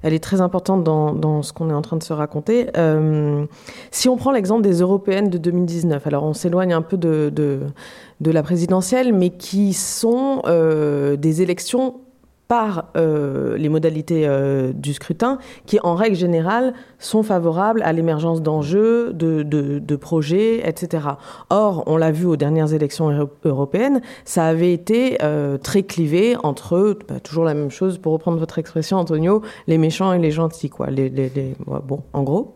elle 0.02 0.14
est 0.14 0.24
très 0.24 0.40
importante 0.40 0.82
dans, 0.82 1.42
ce 1.42 1.52
qu'on 1.52 1.68
est 1.68 1.74
en 1.74 1.82
train 1.82 1.98
de 1.98 2.02
se 2.02 2.14
raconter. 2.14 2.68
Euh, 2.78 3.44
si 3.90 4.08
on 4.08 4.16
prend 4.16 4.32
l'exemple 4.32 4.62
des 4.62 4.80
européennes 4.80 5.28
de 5.28 5.36
2019, 5.36 6.06
alors 6.06 6.24
on 6.24 6.32
s'éloigne 6.32 6.72
un 6.72 6.80
peu 6.80 6.96
de, 6.96 7.30
de, 7.30 8.30
la 8.30 8.42
présidentielle, 8.42 9.12
mais 9.12 9.28
qui 9.28 9.74
sont 9.74 10.40
des 10.46 11.42
élections 11.42 12.00
par 12.48 12.86
euh, 12.96 13.56
les 13.56 13.68
modalités 13.68 14.26
euh, 14.26 14.72
du 14.72 14.94
scrutin, 14.94 15.38
qui 15.66 15.78
en 15.82 15.94
règle 15.94 16.16
générale 16.16 16.74
sont 16.98 17.22
favorables 17.22 17.82
à 17.82 17.92
l'émergence 17.92 18.42
d'enjeux, 18.42 19.12
de, 19.12 19.42
de, 19.42 19.96
projets, 19.96 20.66
etc. 20.68 21.04
Or, 21.50 21.82
on 21.86 21.96
l'a 21.96 22.12
vu 22.12 22.26
aux 22.26 22.36
dernières 22.36 22.72
élections 22.72 23.28
européennes, 23.44 24.00
ça 24.24 24.46
avait 24.46 24.72
été 24.72 25.18
euh, 25.22 25.58
très 25.58 25.82
clivé 25.82 26.36
entre, 26.42 26.98
bah, 27.08 27.20
toujours 27.20 27.44
la 27.44 27.54
même 27.54 27.70
chose, 27.70 27.98
pour 27.98 28.12
reprendre 28.12 28.38
votre 28.38 28.58
expression, 28.58 28.98
Antonio, 28.98 29.42
les 29.66 29.78
méchants 29.78 30.12
et 30.12 30.18
les 30.18 30.30
gentils, 30.30 30.70
quoi. 30.70 30.90
Les, 30.90 31.08
les, 31.08 31.56
bon, 31.66 32.02
en 32.12 32.22
gros. 32.22 32.52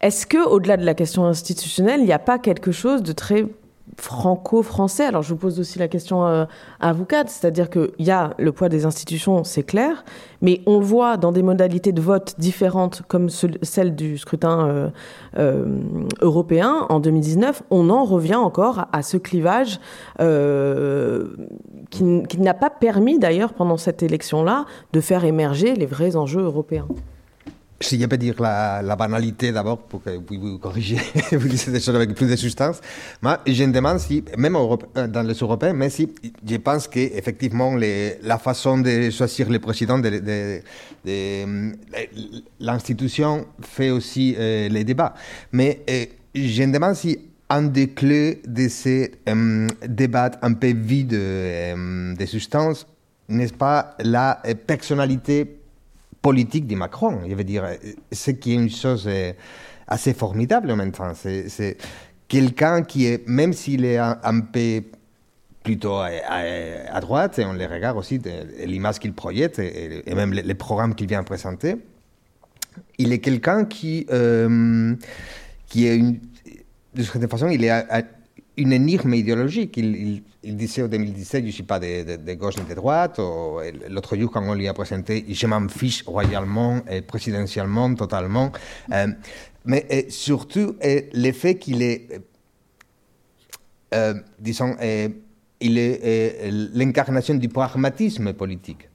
Est-ce 0.00 0.26
que, 0.26 0.46
au-delà 0.46 0.76
de 0.76 0.84
la 0.84 0.94
question 0.94 1.26
institutionnelle, 1.26 2.00
il 2.00 2.06
n'y 2.06 2.12
a 2.12 2.20
pas 2.20 2.38
quelque 2.38 2.70
chose 2.70 3.02
de 3.02 3.10
très 3.12 3.46
franco-français. 3.98 5.04
Alors 5.04 5.22
je 5.22 5.30
vous 5.30 5.36
pose 5.36 5.60
aussi 5.60 5.78
la 5.78 5.88
question 5.88 6.26
euh, 6.26 6.44
à 6.80 6.92
vous 6.92 7.04
quatre, 7.04 7.28
c'est-à-dire 7.28 7.68
qu'il 7.68 7.90
y 7.98 8.10
a 8.10 8.34
le 8.38 8.52
poids 8.52 8.68
des 8.68 8.86
institutions, 8.86 9.44
c'est 9.44 9.64
clair, 9.64 10.04
mais 10.40 10.62
on 10.66 10.78
le 10.78 10.84
voit 10.84 11.16
dans 11.16 11.32
des 11.32 11.42
modalités 11.42 11.92
de 11.92 12.00
vote 12.00 12.36
différentes 12.38 13.02
comme 13.08 13.28
celle 13.28 13.94
du 13.94 14.16
scrutin 14.16 14.68
euh, 14.68 14.88
euh, 15.38 15.80
européen 16.20 16.86
en 16.88 17.00
2019, 17.00 17.62
on 17.70 17.90
en 17.90 18.04
revient 18.04 18.36
encore 18.36 18.86
à, 18.92 19.02
ce 19.02 19.16
clivage 19.16 19.80
qui, 21.90 22.22
qui 22.28 22.38
n'a 22.38 22.54
pas 22.54 22.70
permis 22.70 23.18
d'ailleurs 23.18 23.52
pendant 23.52 23.76
cette 23.76 24.02
élection-là 24.02 24.64
de 24.92 25.00
faire 25.00 25.24
émerger 25.24 25.74
les 25.74 25.86
vrais 25.86 26.16
enjeux 26.16 26.42
européens. 26.42 26.86
Si 27.80 28.00
je 28.00 28.06
peux 28.06 28.16
dire 28.16 28.34
la, 28.40 28.96
banalité 28.96 29.52
d'abord 29.52 29.78
pour 29.78 30.02
que 30.02 30.10
vous 30.10 30.40
vous 30.40 30.58
corrigiez, 30.58 30.98
vous 31.32 31.48
disiez 31.48 31.72
des 31.72 31.80
choses 31.80 31.94
avec 31.94 32.12
plus 32.14 32.26
de 32.28 32.34
substance. 32.34 32.80
Moi, 33.22 33.38
je 33.46 33.64
me 33.64 33.72
demande 33.72 34.00
si, 34.00 34.24
même 34.36 34.56
euh, 34.56 35.06
dans 35.06 35.22
les 35.22 35.34
Européens, 35.34 35.74
mais 35.74 35.88
si 35.88 36.12
je 36.44 36.56
pense 36.56 36.88
qu'effectivement 36.88 37.76
la 37.76 38.38
façon 38.38 38.78
de 38.78 39.10
choisir 39.10 39.48
le 39.48 39.60
président 39.60 39.98
de, 39.98 40.60
de, 41.04 41.72
l'institution 42.58 43.46
fait 43.60 43.90
aussi 43.90 44.34
euh, 44.36 44.68
les 44.68 44.82
débats. 44.82 45.14
Mais 45.52 45.82
euh, 45.88 46.06
je 46.34 46.62
me 46.64 46.72
demande 46.72 46.94
si 46.94 47.18
un 47.50 47.62
des 47.62 47.88
clés 47.90 48.42
de 48.46 48.68
ces 48.68 49.12
euh, 49.28 49.66
débats 49.86 50.32
un 50.42 50.52
peu 50.52 50.72
vides 50.72 51.14
euh, 51.14 52.14
de 52.14 52.26
substance 52.26 52.86
n'est-ce 53.28 53.52
pas 53.52 53.94
la 54.00 54.40
personnalité 54.66 55.57
politique 56.28 56.66
de 56.66 56.74
Macron. 56.74 57.20
Je 57.26 57.34
veux 57.34 57.42
dire, 57.42 57.64
ce 58.12 58.30
qui 58.30 58.52
est 58.52 58.56
une 58.56 58.68
chose 58.68 59.06
euh, 59.08 59.32
assez 59.86 60.12
formidable 60.12 60.70
en 60.70 60.76
même 60.76 60.92
temps. 60.92 61.14
C'est 61.14 61.78
quelqu'un 62.28 62.82
qui 62.82 63.06
est, 63.06 63.26
même 63.26 63.54
s'il 63.54 63.86
est 63.86 63.96
un, 63.96 64.40
peu 64.40 64.82
plutôt 65.62 65.96
à, 65.96 67.00
droite, 67.00 67.38
et 67.38 67.46
on 67.46 67.54
les 67.54 67.64
regarde 67.64 67.96
aussi, 67.96 68.20
l'image 68.66 68.98
qu'il 68.98 69.14
projette 69.14 69.58
et, 69.58 70.14
même 70.14 70.34
les, 70.34 70.54
programmes 70.54 70.94
qu'il 70.94 71.06
vient 71.06 71.22
présenter, 71.22 71.76
il 72.98 73.10
est 73.14 73.20
quelqu'un 73.20 73.64
qui, 73.64 74.06
euh, 74.10 74.94
qui 75.66 75.86
est 75.86 75.98
de 76.94 77.02
certaine 77.04 77.30
façon, 77.30 77.48
il 77.48 77.64
est 77.64 77.72
une 78.58 78.72
énigme 78.72 79.14
idéologique. 79.14 79.76
Il, 79.76 80.22
disait 80.56 80.82
en 80.82 80.88
2017, 80.88 81.42
je 81.42 81.46
ne 81.46 81.52
suis 81.52 81.62
pas 81.62 81.78
de, 81.78 82.34
gauche 82.34 82.58
ni 82.58 82.64
de 82.64 82.74
droite. 82.74 83.18
L'autre 83.88 84.16
jour, 84.16 84.30
quand 84.30 84.42
on 84.46 84.54
lui 84.54 84.68
a 84.68 84.74
présenté, 84.74 85.24
je 85.28 85.46
m'en 85.46 85.68
fiche 85.68 86.02
royalement 86.04 86.80
et 86.90 87.00
présidentiellement, 87.00 87.94
totalement. 87.94 88.52
Euh, 88.92 89.06
mais 89.64 90.06
surtout, 90.10 90.76
le 90.82 91.32
fait 91.32 91.56
qu'il 91.56 91.82
est, 91.82 92.20
disons, 94.38 94.76
il 95.60 95.78
est 95.78 96.50
l'incarnation 96.74 97.34
du 97.34 97.48
pragmatisme 97.48 98.32
politique. 98.32 98.87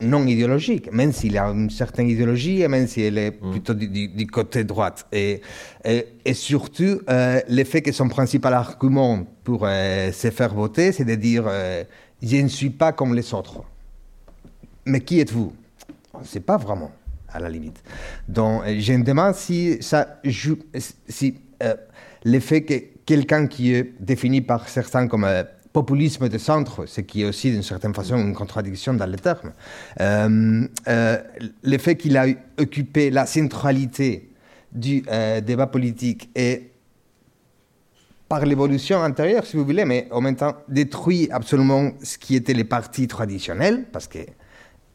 Non 0.00 0.26
idéologique, 0.26 0.92
même 0.92 1.12
s'il 1.12 1.36
a 1.38 1.44
une 1.46 1.70
certaine 1.70 2.08
idéologie 2.08 2.62
et 2.62 2.68
même 2.68 2.86
s'il 2.86 3.18
est 3.18 3.30
mm. 3.30 3.50
plutôt 3.50 3.74
du, 3.74 4.26
côté 4.26 4.64
droite. 4.64 5.06
Et, 5.12 5.40
et, 5.84 6.34
surtout, 6.34 7.00
euh, 7.08 7.40
l'effet 7.48 7.82
que 7.82 7.92
son 7.92 8.08
principal 8.08 8.54
argument 8.54 9.24
pour 9.44 9.64
euh, 9.64 10.12
se 10.12 10.30
faire 10.30 10.54
voter, 10.54 10.92
c'est 10.92 11.04
de 11.04 11.14
dire 11.14 11.44
euh, 11.46 11.84
Je 12.22 12.36
ne 12.36 12.48
suis 12.48 12.70
pas 12.70 12.92
comme 12.92 13.14
les 13.14 13.34
autres. 13.34 13.62
Mais 14.86 15.00
qui 15.00 15.20
êtes-vous? 15.20 15.52
On 16.14 16.20
ne 16.20 16.24
sait 16.24 16.40
pas 16.40 16.56
vraiment, 16.56 16.92
à 17.28 17.38
la 17.38 17.48
limite. 17.48 17.82
Donc, 18.28 18.62
je 18.66 18.92
me 18.94 19.04
demande 19.04 19.34
si 19.34 19.78
ça 19.80 20.20
joue. 20.24 20.58
Si, 21.08 21.34
l'effet 22.24 22.62
que 22.62 22.74
quelqu'un 23.04 23.46
qui 23.46 23.74
est 23.74 23.92
défini 24.00 24.40
par 24.40 24.68
certains 24.68 25.06
comme 25.06 25.26
populisme 25.72 26.28
de 26.28 26.38
centre, 26.38 26.86
ce 26.86 27.00
qui 27.00 27.22
est 27.22 27.24
aussi 27.24 27.50
d'une 27.50 27.62
certaine 27.62 27.94
façon 27.94 28.16
une 28.16 28.34
contradiction 28.34 28.94
dans 28.94 29.06
le 29.06 29.16
terme. 29.16 29.52
Euh, 30.00 30.66
euh, 30.88 31.18
le 31.62 31.78
fait 31.78 31.96
qu'il 31.96 32.16
a 32.16 32.26
occupé 32.58 33.10
la 33.10 33.26
centralité 33.26 34.30
du 34.72 35.04
euh, 35.10 35.40
débat 35.40 35.66
politique 35.66 36.30
et 36.34 36.70
par 38.28 38.46
l'évolution 38.46 38.98
antérieure, 38.98 39.44
si 39.44 39.56
vous 39.56 39.64
voulez, 39.64 39.84
mais 39.84 40.06
en 40.12 40.20
même 40.20 40.36
temps 40.36 40.56
détruit 40.68 41.28
absolument 41.32 41.90
ce 42.02 42.16
qui 42.16 42.36
était 42.36 42.54
les 42.54 42.64
partis 42.64 43.08
traditionnels, 43.08 43.86
parce 43.92 44.06
que 44.06 44.18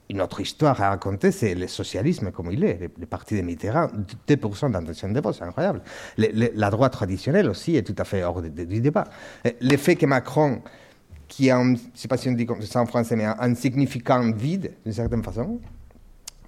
une 0.10 0.22
autre 0.22 0.40
histoire 0.40 0.80
à 0.82 0.90
raconter, 0.90 1.32
c'est 1.32 1.56
le 1.56 1.68
socialisme 1.68 2.32
comme 2.32 2.52
il 2.52 2.64
est. 2.64 2.92
Le, 2.98 3.06
parti 3.06 3.36
de 3.36 3.42
Mitterrand, 3.42 3.88
2% 4.28 4.72
d'intention 4.72 5.10
de 5.10 5.20
vote, 5.20 5.36
c'est 5.36 5.44
incroyable. 5.44 5.82
la 6.18 6.70
droite 6.70 6.94
traditionnelle 6.94 7.50
aussi 7.50 7.76
est 7.76 7.84
tout 7.84 7.96
à 7.98 8.04
fait 8.04 8.24
hors 8.24 8.42
du 8.42 8.82
débat. 8.82 9.06
L'effet 9.62 9.96
que 9.96 10.06
Macron, 10.06 10.62
qui 11.28 11.50
a, 11.50 11.62
je 11.64 11.70
ne 11.70 11.78
sais 11.94 12.08
pas 12.08 12.18
si 12.18 12.30
on 12.30 12.34
dit 12.34 12.48
ça 12.62 12.82
en 12.82 12.86
français, 12.86 13.16
mais 13.16 13.26
un, 13.26 13.56
significant 13.56 14.32
vide, 14.32 14.74
d'une 14.84 14.94
certaine 14.94 15.24
façon, 15.24 15.60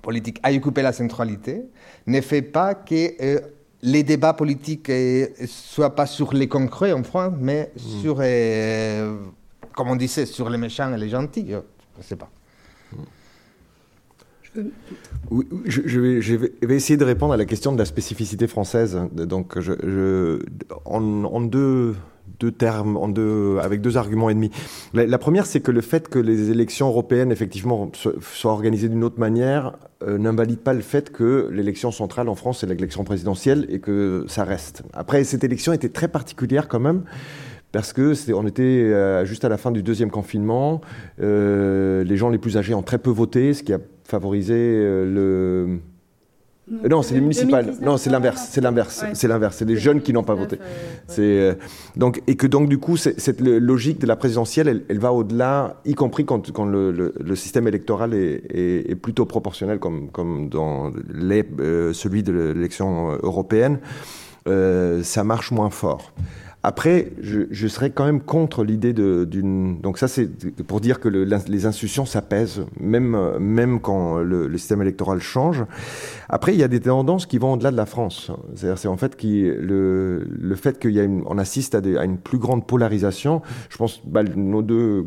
politique, 0.01 0.39
a 0.43 0.53
occupé 0.53 0.81
la 0.81 0.93
centralité, 0.93 1.63
ne 2.05 2.21
fait 2.21 2.43
pas 2.43 2.75
que 2.75 3.21
euh, 3.21 3.39
les 3.81 4.03
débats 4.03 4.33
politiques 4.33 4.89
ne 4.89 4.93
euh, 4.93 5.47
soient 5.47 5.95
pas 5.95 6.05
sur 6.05 6.33
les 6.33 6.47
concrets 6.47 6.93
en 6.93 7.03
France, 7.03 7.33
mais 7.39 7.71
mmh. 7.75 8.01
sur, 8.01 8.17
euh, 8.19 9.17
comme 9.75 9.89
on 9.89 9.95
disait, 9.95 10.25
sur 10.25 10.49
les 10.49 10.57
méchants 10.57 10.93
et 10.93 10.97
les 10.97 11.09
gentils. 11.09 11.47
Je 11.49 11.55
ne 11.55 12.03
sais 12.03 12.15
pas. 12.15 12.29
Je, 15.65 16.37
vais, 16.37 16.75
essayer 16.75 16.97
de 16.97 17.05
répondre 17.05 17.33
à 17.33 17.37
la 17.37 17.45
question 17.45 17.71
de 17.71 17.77
la 17.77 17.85
spécificité 17.85 18.47
française. 18.47 18.99
Donc, 19.13 19.57
en, 20.85 21.41
deux, 21.41 21.95
termes, 22.57 22.97
avec 23.61 23.81
deux 23.81 23.97
arguments 23.97 24.29
et 24.29 24.33
demi. 24.33 24.51
La, 24.93 25.17
première, 25.17 25.45
c'est 25.45 25.61
que 25.61 25.71
le 25.71 25.81
fait 25.81 26.07
que 26.07 26.19
les 26.19 26.49
élections 26.49 26.87
européennes, 26.87 27.31
effectivement, 27.31 27.91
soient 27.93 28.51
organisées 28.51 28.89
d'une 28.89 29.03
autre 29.03 29.19
manière, 29.19 29.73
euh, 30.03 30.17
n'invalide 30.17 30.59
pas 30.59 30.73
le 30.73 30.81
fait 30.81 31.11
que 31.11 31.49
l'élection 31.51 31.91
centrale 31.91 32.29
en 32.29 32.35
France, 32.35 32.59
c'est 32.59 32.67
l'élection 32.67 33.03
présidentielle 33.03 33.65
et 33.69 33.79
que 33.79 34.25
ça 34.27 34.43
reste. 34.43 34.83
Après, 34.93 35.23
cette 35.23 35.43
élection 35.43 35.73
était 35.73 35.89
très 35.89 36.07
particulière 36.07 36.67
quand 36.67 36.79
même 36.79 37.03
parce 37.71 37.93
que 37.93 38.13
on 38.33 38.47
était 38.47 38.63
euh, 38.63 39.25
juste 39.25 39.43
à 39.45 39.49
la 39.49 39.57
fin 39.57 39.71
du 39.71 39.83
deuxième 39.83 40.09
confinement. 40.09 40.81
Euh, 41.21 42.03
les 42.03 42.17
gens 42.17 42.29
les 42.29 42.37
plus 42.37 42.57
âgés 42.57 42.73
ont 42.73 42.81
très 42.81 42.97
peu 42.97 43.09
voté, 43.09 43.53
ce 43.53 43.63
qui 43.63 43.73
a 43.73 43.79
favorisé 44.07 44.55
euh, 44.55 45.05
le 45.05 45.79
non, 46.89 47.01
c'est 47.01 47.13
les 47.13 47.21
municipales. 47.21 47.75
Non, 47.81 47.95
c'est 47.95 48.09
l'inverse. 48.09 48.49
C'est 48.51 48.59
l'inverse. 48.59 49.05
C'est 49.13 49.29
l'inverse. 49.29 49.55
C'est 49.55 49.63
les 49.63 49.77
jeunes 49.77 50.01
qui 50.01 50.11
n'ont 50.11 50.25
pas 50.25 50.33
voté. 50.33 50.59
C'est 51.07 51.57
donc 51.95 52.21
et 52.27 52.35
que 52.35 52.45
donc 52.45 52.67
du 52.67 52.77
coup 52.77 52.97
cette 52.97 53.39
logique 53.39 53.99
de 53.99 54.05
la 54.05 54.17
présidentielle, 54.17 54.83
elle, 54.89 54.99
va 54.99 55.13
au-delà, 55.13 55.77
y 55.85 55.93
compris 55.95 56.25
quand, 56.25 56.51
quand 56.51 56.65
le, 56.65 57.35
système 57.35 57.69
électoral 57.69 58.13
est, 58.13 58.43
est, 58.53 58.95
plutôt 58.95 59.25
proportionnel, 59.25 59.79
comme 59.79 60.09
comme 60.11 60.49
dans 60.49 60.91
les, 61.07 61.45
celui 61.93 62.21
de 62.21 62.33
l'élection 62.33 63.17
européenne. 63.23 63.79
ça 64.45 65.23
marche 65.23 65.51
moins 65.51 65.69
fort. 65.69 66.11
Après, 66.67 67.13
je, 67.21 67.67
serais 67.69 67.91
quand 67.91 68.03
même 68.03 68.19
contre 68.19 68.65
l'idée 68.65 68.91
d'une. 68.91 69.79
Donc, 69.79 69.97
ça, 69.97 70.09
c'est 70.09 70.27
pour 70.65 70.81
dire 70.81 70.99
que 70.99 71.07
les 71.07 71.65
institutions 71.65 72.05
s'apaisent, 72.05 72.65
même, 72.77 73.37
même 73.39 73.79
quand 73.79 74.17
le, 74.17 74.57
système 74.57 74.81
électoral 74.81 75.21
change. 75.21 75.63
Après, 76.27 76.53
il 76.53 76.59
y 76.59 76.63
a 76.63 76.67
des 76.67 76.81
tendances 76.81 77.25
qui 77.25 77.37
vont 77.37 77.53
au-delà 77.53 77.71
de 77.71 77.77
la 77.77 77.85
France. 77.85 78.31
C'est-à-dire, 78.53 78.77
c'est 78.77 78.89
en 78.89 78.97
fait 78.97 79.15
qui, 79.15 79.43
le, 79.43 80.27
le 80.29 80.55
fait 80.55 80.77
qu'on 80.77 81.37
assiste 81.37 81.73
à, 81.73 82.03
une 82.03 82.17
plus 82.17 82.37
grande 82.37 82.67
polarisation. 82.67 83.41
Je 83.69 83.77
pense, 83.77 84.01
bah, 84.05 84.23
nos 84.23 84.61
deux 84.61 85.05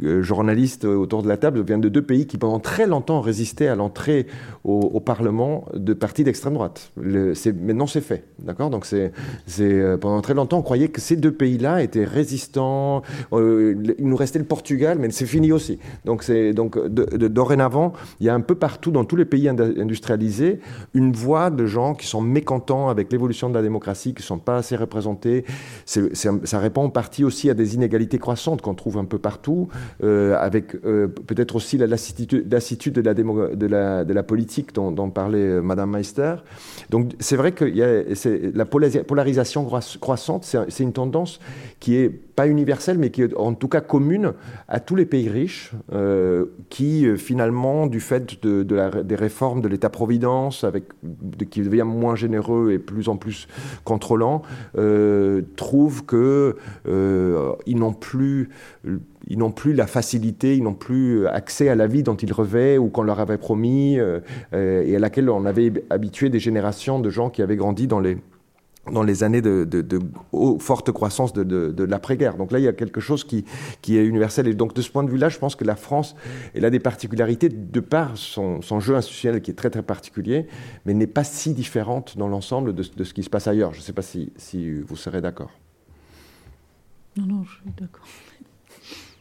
journalistes 0.00 0.84
autour 0.84 1.22
de 1.22 1.28
la 1.28 1.36
table 1.36 1.62
viennent 1.62 1.80
de 1.80 1.88
deux 1.88 2.02
pays 2.02 2.26
qui 2.26 2.38
pendant 2.38 2.60
très 2.60 2.86
longtemps 2.86 3.20
résisté 3.20 3.68
à 3.68 3.74
l'entrée 3.74 4.26
au, 4.64 5.00
Parlement 5.06 5.66
de 5.72 5.94
partis 5.94 6.24
d'extrême 6.24 6.54
droite. 6.54 6.90
maintenant 6.96 7.86
c'est 7.86 8.00
fait, 8.00 8.24
d'accord? 8.40 8.70
Donc 8.70 8.84
c'est, 8.84 9.12
euh, 9.60 9.96
pendant 9.96 10.20
très 10.20 10.34
longtemps 10.34 10.58
on 10.58 10.62
croyait 10.62 10.88
que 10.88 11.00
ces 11.00 11.14
deux 11.14 11.30
pays-là 11.30 11.82
étaient 11.82 12.04
résistants. 12.04 13.02
Euh, 13.32 13.76
il 13.98 14.08
nous 14.08 14.16
restait 14.16 14.40
le 14.40 14.44
Portugal, 14.44 14.98
mais 14.98 15.10
c'est 15.10 15.26
fini 15.26 15.52
aussi. 15.52 15.78
Donc 16.04 16.24
c'est 16.24 16.52
donc 16.52 16.76
dorénavant 16.88 17.92
il 18.20 18.26
y 18.26 18.28
a 18.28 18.34
un 18.34 18.40
peu 18.40 18.56
partout 18.56 18.90
dans 18.90 19.04
tous 19.04 19.16
les 19.16 19.24
pays 19.24 19.48
industrialisés 19.48 20.60
une 20.94 21.12
voix 21.12 21.50
de 21.50 21.66
gens 21.66 21.94
qui 21.94 22.06
sont 22.06 22.20
mécontents 22.20 22.88
avec 22.88 23.12
l'évolution 23.12 23.48
de 23.48 23.54
la 23.54 23.62
démocratie, 23.62 24.14
qui 24.14 24.22
sont 24.22 24.38
pas 24.38 24.56
assez 24.56 24.76
représentés. 24.76 25.44
ça 25.84 26.58
répond 26.58 26.84
en 26.84 26.90
partie 26.90 27.24
aussi 27.24 27.50
à 27.50 27.54
des 27.54 27.74
inégalités 27.74 28.18
croissantes 28.18 28.62
qu'on 28.62 28.74
trouve 28.74 28.98
un 28.98 29.04
peu 29.04 29.18
partout. 29.18 29.68
Euh, 30.04 30.36
avec 30.38 30.74
euh, 30.84 31.08
peut-être 31.08 31.56
aussi 31.56 31.78
la 31.78 31.86
lassitude, 31.86 32.46
de, 32.48 34.12
la 34.12 34.22
politique 34.22 34.74
dont, 34.74 35.10
parlait 35.10 35.38
euh, 35.38 35.62
Madame 35.62 35.90
Meister. 35.90 36.34
Donc 36.90 37.12
c'est 37.18 37.36
vrai 37.36 37.52
que 37.52 37.64
la 37.64 38.64
polarisation 38.66 39.68
croissante, 40.00 40.44
c'est 40.44 40.82
une 40.82 40.92
tendance 40.92 41.40
qui 41.80 41.96
est 41.96 42.20
pas 42.36 42.46
universelle, 42.46 42.98
mais 42.98 43.10
qui 43.10 43.22
est 43.22 43.34
en 43.34 43.54
tout 43.54 43.68
cas 43.68 43.80
commune 43.80 44.34
à 44.68 44.80
tous 44.80 44.94
les 44.94 45.06
pays 45.06 45.28
riches, 45.28 45.72
qui 46.68 47.06
finalement, 47.16 47.86
du 47.86 48.00
fait 48.00 48.42
de, 48.42 48.62
des 48.62 49.14
réformes 49.14 49.60
de 49.60 49.68
l'État-providence, 49.68 50.66
qui 51.50 51.62
devient 51.62 51.84
moins 51.86 52.14
généreux 52.14 52.72
et 52.72 52.78
plus 52.78 53.08
en 53.08 53.16
plus 53.16 53.48
contrôlant, 53.84 54.42
trouvent 55.56 56.04
que 56.04 56.56
ils 56.86 57.78
n'ont 57.78 57.94
plus 57.94 58.50
ils 59.28 59.38
n'ont 59.38 59.50
plus 59.50 59.72
la 59.72 59.86
facilité, 59.86 60.56
ils 60.56 60.62
n'ont 60.62 60.74
plus 60.74 61.26
accès 61.26 61.68
à 61.68 61.74
la 61.74 61.86
vie 61.86 62.02
dont 62.02 62.14
ils 62.14 62.32
rêvaient 62.32 62.78
ou 62.78 62.88
qu'on 62.88 63.02
leur 63.02 63.20
avait 63.20 63.38
promis 63.38 63.98
euh, 63.98 64.20
euh, 64.54 64.84
et 64.84 64.96
à 64.96 64.98
laquelle 64.98 65.28
on 65.30 65.44
avait 65.44 65.72
habitué 65.90 66.30
des 66.30 66.38
générations 66.38 67.00
de 67.00 67.10
gens 67.10 67.30
qui 67.30 67.42
avaient 67.42 67.56
grandi 67.56 67.86
dans 67.86 68.00
les, 68.00 68.18
dans 68.92 69.02
les 69.02 69.22
années 69.22 69.42
de, 69.42 69.66
forte 70.58 70.92
croissance 70.92 71.32
de, 71.32 71.84
l'après-guerre. 71.84 72.36
Donc 72.36 72.52
là, 72.52 72.58
il 72.58 72.64
y 72.64 72.68
a 72.68 72.72
quelque 72.72 73.00
chose 73.00 73.24
qui, 73.24 73.44
qui, 73.82 73.96
est 73.96 74.04
universel. 74.04 74.46
Et 74.48 74.54
donc 74.54 74.74
de 74.74 74.82
ce 74.82 74.90
point 74.90 75.04
de 75.04 75.10
vue-là, 75.10 75.28
je 75.28 75.38
pense 75.38 75.56
que 75.56 75.64
la 75.64 75.76
France, 75.76 76.16
elle 76.54 76.64
a 76.64 76.70
des 76.70 76.80
particularités 76.80 77.48
de 77.48 77.80
par 77.80 78.16
son, 78.16 78.60
jeu 78.80 78.96
institutionnel 78.96 79.40
qui 79.42 79.50
est 79.50 79.54
très 79.54 79.70
très 79.70 79.82
particulier, 79.82 80.46
mais 80.84 80.94
n'est 80.94 81.06
pas 81.06 81.24
si 81.24 81.54
différente 81.54 82.16
dans 82.16 82.28
l'ensemble 82.28 82.74
de, 82.74 82.82
ce 82.82 83.14
qui 83.14 83.22
se 83.22 83.30
passe 83.30 83.46
ailleurs. 83.46 83.72
Je 83.72 83.80
ne 83.80 83.84
sais 83.84 83.92
pas 83.92 84.02
si, 84.02 84.32
si 84.36 84.80
vous 84.80 84.96
serez 84.96 85.20
d'accord. 85.20 85.50
Non, 87.16 87.26
non, 87.26 87.44
je 87.44 87.54
suis 87.56 87.70
d'accord. 87.78 88.06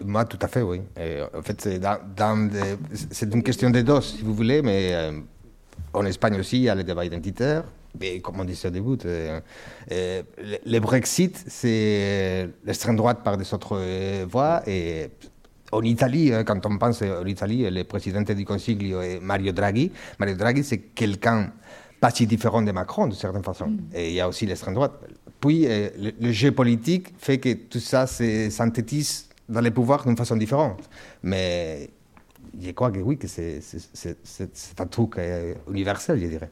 Moi, 0.04 0.26
tout 0.26 0.40
à 0.42 0.48
fait, 0.48 0.62
oui. 0.62 0.82
en 1.34 1.42
fait, 1.42 1.62
c'est, 1.62 1.80
dans, 1.80 2.50
c'est 2.94 3.34
une 3.34 3.44
question 3.44 3.70
de 3.70 3.82
doses, 3.82 4.16
si 4.18 4.24
vous 4.24 4.34
voulez, 4.34 4.62
mais 4.62 4.94
euh, 4.94 5.20
en 5.94 6.06
Espagne 6.06 6.38
aussi, 6.40 6.58
il 6.58 6.64
y 6.64 6.70
a 6.70 6.76
le 6.76 6.84
débat 6.84 7.06
identitaire. 7.06 7.64
Mais 8.00 8.20
comme 8.20 8.40
on 8.40 8.46
disait 8.46 8.68
au 8.68 8.72
début, 8.72 8.98
euh, 9.06 9.40
euh, 9.92 10.24
le 10.66 10.80
Brexit, 10.80 11.44
c'est 11.48 12.50
l'extrême 12.66 12.96
droite 12.96 13.24
par 13.24 13.38
des 13.38 13.54
autres 13.54 14.24
voies. 14.26 14.62
Et 14.68 15.10
en 15.72 15.82
Italie, 15.82 16.32
quand 16.46 16.66
on 16.66 16.78
pense 16.78 17.02
en 17.02 17.26
Italie, 17.26 17.70
le 17.70 17.84
président 17.84 18.22
du 18.22 18.46
Conseil 18.46 18.94
est 18.94 19.20
Mario 19.20 19.52
Draghi. 19.52 19.92
Mario 20.20 20.36
Draghi, 20.36 20.64
c'est 20.64 20.80
quelqu'un 20.80 21.52
pas 22.00 22.12
si 22.12 22.28
différent 22.28 22.62
de 22.62 22.72
Macron, 22.72 23.08
de 23.08 23.14
certaine 23.14 23.44
façon. 23.44 23.68
Mm. 23.68 23.80
Et 23.94 24.10
il 24.10 24.16
y 24.16 24.20
a 24.20 24.28
aussi 24.28 24.46
l'extrême 24.46 24.74
droite. 24.74 24.94
Puis, 25.40 25.66
le, 25.66 26.12
le, 26.20 26.32
jeu 26.32 26.52
politique 26.52 27.14
fait 27.18 27.38
que 27.38 27.54
tout 27.54 27.80
ça 27.80 28.08
se 28.08 28.50
synthétise 28.50 29.30
dans 29.48 29.62
les 29.62 29.72
pouvoirs 29.72 30.04
d'une 30.06 30.18
façon 30.18 30.36
différente. 30.36 30.90
Mais 31.24 31.90
je 32.60 32.72
crois 32.72 32.92
que 32.92 33.00
oui, 33.00 33.18
que 33.18 33.28
c'est 33.28 33.60
un 34.80 34.88
truc 34.88 35.18
euh, 35.18 35.54
universel, 35.70 36.20
je 36.20 36.28
dirais. 36.28 36.52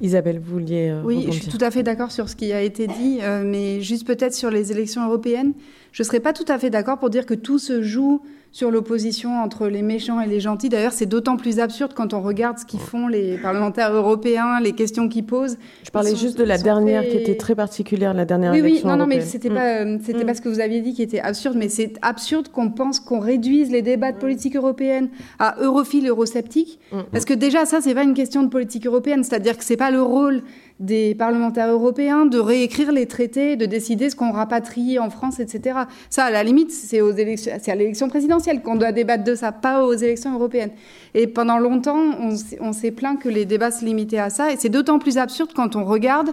Isabelle, 0.00 0.38
vous 0.38 0.52
vouliez. 0.52 0.94
oui, 1.04 1.26
je 1.26 1.32
suis 1.32 1.48
tout 1.48 1.58
à 1.60 1.70
fait 1.70 1.82
d'accord 1.82 2.12
sur 2.12 2.28
ce 2.28 2.36
qui 2.36 2.52
a 2.52 2.62
été 2.62 2.86
dit, 2.86 3.18
euh, 3.22 3.42
mais 3.44 3.80
juste 3.80 4.06
peut-être 4.06 4.34
sur 4.34 4.50
les 4.50 4.72
élections 4.72 5.04
européennes. 5.06 5.52
je 5.92 6.02
ne 6.02 6.06
serais 6.06 6.20
pas 6.20 6.32
tout 6.32 6.44
à 6.48 6.58
fait 6.58 6.70
d'accord 6.70 6.98
pour 6.98 7.10
dire 7.10 7.26
que 7.26 7.34
tout 7.34 7.58
se 7.58 7.82
joue 7.82 8.22
sur 8.52 8.70
l'opposition 8.70 9.40
entre 9.42 9.68
les 9.68 9.82
méchants 9.82 10.20
et 10.20 10.26
les 10.26 10.40
gentils. 10.40 10.68
D'ailleurs, 10.68 10.92
c'est 10.92 11.06
d'autant 11.06 11.36
plus 11.36 11.60
absurde 11.60 11.92
quand 11.94 12.14
on 12.14 12.20
regarde 12.20 12.58
ce 12.58 12.64
qu'ils 12.64 12.80
font 12.80 13.08
les 13.08 13.38
parlementaires 13.38 13.92
européens, 13.92 14.60
les 14.60 14.72
questions 14.72 15.08
qu'ils 15.08 15.26
posent. 15.26 15.58
Je 15.84 15.90
parlais 15.90 16.16
juste 16.16 16.38
de 16.38 16.44
la 16.44 16.58
dernière 16.58 17.02
qui 17.02 17.16
était 17.16 17.36
très 17.36 17.54
particulière, 17.54 18.14
la 18.14 18.24
dernière 18.24 18.52
oui, 18.52 18.58
élection. 18.58 18.88
Oui, 18.88 18.92
non, 18.92 18.98
non, 18.98 19.06
mais 19.06 19.20
c'était 19.20 19.50
pas, 19.50 19.84
mm. 19.84 20.00
c'était 20.02 20.24
pas 20.24 20.32
mm. 20.32 20.36
ce 20.36 20.40
que 20.40 20.48
vous 20.48 20.60
aviez 20.60 20.80
dit 20.80 20.94
qui 20.94 21.02
était 21.02 21.20
absurde, 21.20 21.56
mais 21.58 21.68
c'est 21.68 21.94
absurde 22.02 22.48
qu'on 22.48 22.70
pense 22.70 23.00
qu'on 23.00 23.20
réduise 23.20 23.70
les 23.70 23.82
débats 23.82 24.12
de 24.12 24.18
politique 24.18 24.56
européenne 24.56 25.08
à 25.38 25.56
europhiles, 25.60 26.06
eurosceptiques, 26.06 26.80
mm. 26.92 27.00
parce 27.12 27.24
que 27.24 27.34
déjà 27.34 27.66
ça, 27.66 27.80
c'est 27.80 27.94
pas 27.94 28.04
une 28.04 28.14
question 28.14 28.42
de 28.42 28.48
politique 28.48 28.86
européenne, 28.86 29.24
c'est-à-dire 29.24 29.56
que 29.56 29.64
c'est 29.64 29.76
pas 29.76 29.90
le 29.90 30.02
rôle 30.02 30.42
des 30.80 31.14
parlementaires 31.14 31.70
européens 31.70 32.26
de 32.26 32.38
réécrire 32.38 32.92
les 32.92 33.06
traités, 33.06 33.56
de 33.56 33.66
décider 33.66 34.10
ce 34.10 34.16
qu'on 34.16 34.30
rapatrie 34.30 34.98
en 34.98 35.10
France, 35.10 35.40
etc. 35.40 35.80
Ça, 36.08 36.24
à 36.26 36.30
la 36.30 36.42
limite, 36.44 36.70
c'est 36.70 37.00
aux 37.00 37.12
élections, 37.12 37.52
c'est 37.60 37.72
à 37.72 37.74
l'élection 37.74 38.08
présidentielle 38.08 38.62
qu'on 38.62 38.76
doit 38.76 38.92
débattre 38.92 39.24
de 39.24 39.34
ça, 39.34 39.50
pas 39.50 39.84
aux 39.84 39.94
élections 39.94 40.34
européennes. 40.34 40.70
Et 41.14 41.26
pendant 41.26 41.58
longtemps, 41.58 41.98
on, 42.20 42.34
on 42.60 42.72
s'est 42.72 42.92
plaint 42.92 43.20
que 43.20 43.28
les 43.28 43.44
débats 43.44 43.70
se 43.70 43.84
limitaient 43.84 44.18
à 44.18 44.30
ça, 44.30 44.52
et 44.52 44.56
c'est 44.56 44.68
d'autant 44.68 44.98
plus 44.98 45.18
absurde 45.18 45.50
quand 45.54 45.74
on 45.74 45.84
regarde 45.84 46.32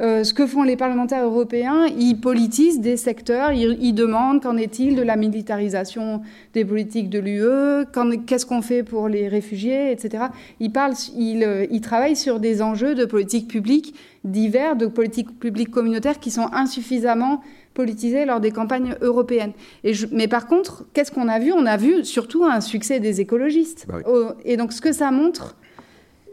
euh, 0.00 0.24
ce 0.24 0.32
que 0.32 0.46
font 0.46 0.62
les 0.62 0.76
parlementaires 0.76 1.24
européens, 1.24 1.86
ils 1.98 2.14
politisent 2.14 2.80
des 2.80 2.96
secteurs, 2.96 3.52
ils, 3.52 3.94
demandent 3.94 4.42
qu'en 4.42 4.56
est-il 4.56 4.96
de 4.96 5.02
la 5.02 5.16
militarisation 5.16 6.22
des 6.54 6.64
politiques 6.64 7.10
de 7.10 7.18
l'UE, 7.18 7.86
qu'est-ce 8.26 8.46
qu'on 8.46 8.62
fait 8.62 8.82
pour 8.82 9.08
les 9.08 9.28
réfugiés, 9.28 9.92
etc. 9.92 10.24
Ils, 10.58 10.72
parlent, 10.72 10.94
euh, 11.18 11.66
ils, 11.70 11.80
travaillent 11.80 12.16
sur 12.16 12.40
des 12.40 12.62
enjeux 12.62 12.94
de 12.94 13.04
politique 13.04 13.48
publique 13.48 13.94
divers, 14.24 14.76
de 14.76 14.86
politique 14.86 15.38
publique 15.38 15.70
communautaire 15.70 16.18
qui 16.18 16.30
sont 16.30 16.48
insuffisamment 16.52 17.42
politisés 17.74 18.24
lors 18.24 18.40
des 18.40 18.50
campagnes 18.50 18.94
européennes. 19.00 19.52
Et 19.84 19.92
mais 20.12 20.28
par 20.28 20.46
contre, 20.46 20.86
qu'est-ce 20.92 21.12
qu'on 21.12 21.28
a 21.28 21.38
vu? 21.38 21.52
On 21.52 21.66
a 21.66 21.76
vu 21.76 22.04
surtout 22.04 22.44
un 22.44 22.60
succès 22.60 23.00
des 23.00 23.20
écologistes. 23.20 23.86
Bah 23.88 23.98
et 24.44 24.56
donc 24.56 24.72
ce 24.72 24.80
que 24.80 24.92
ça 24.92 25.10
montre, 25.10 25.56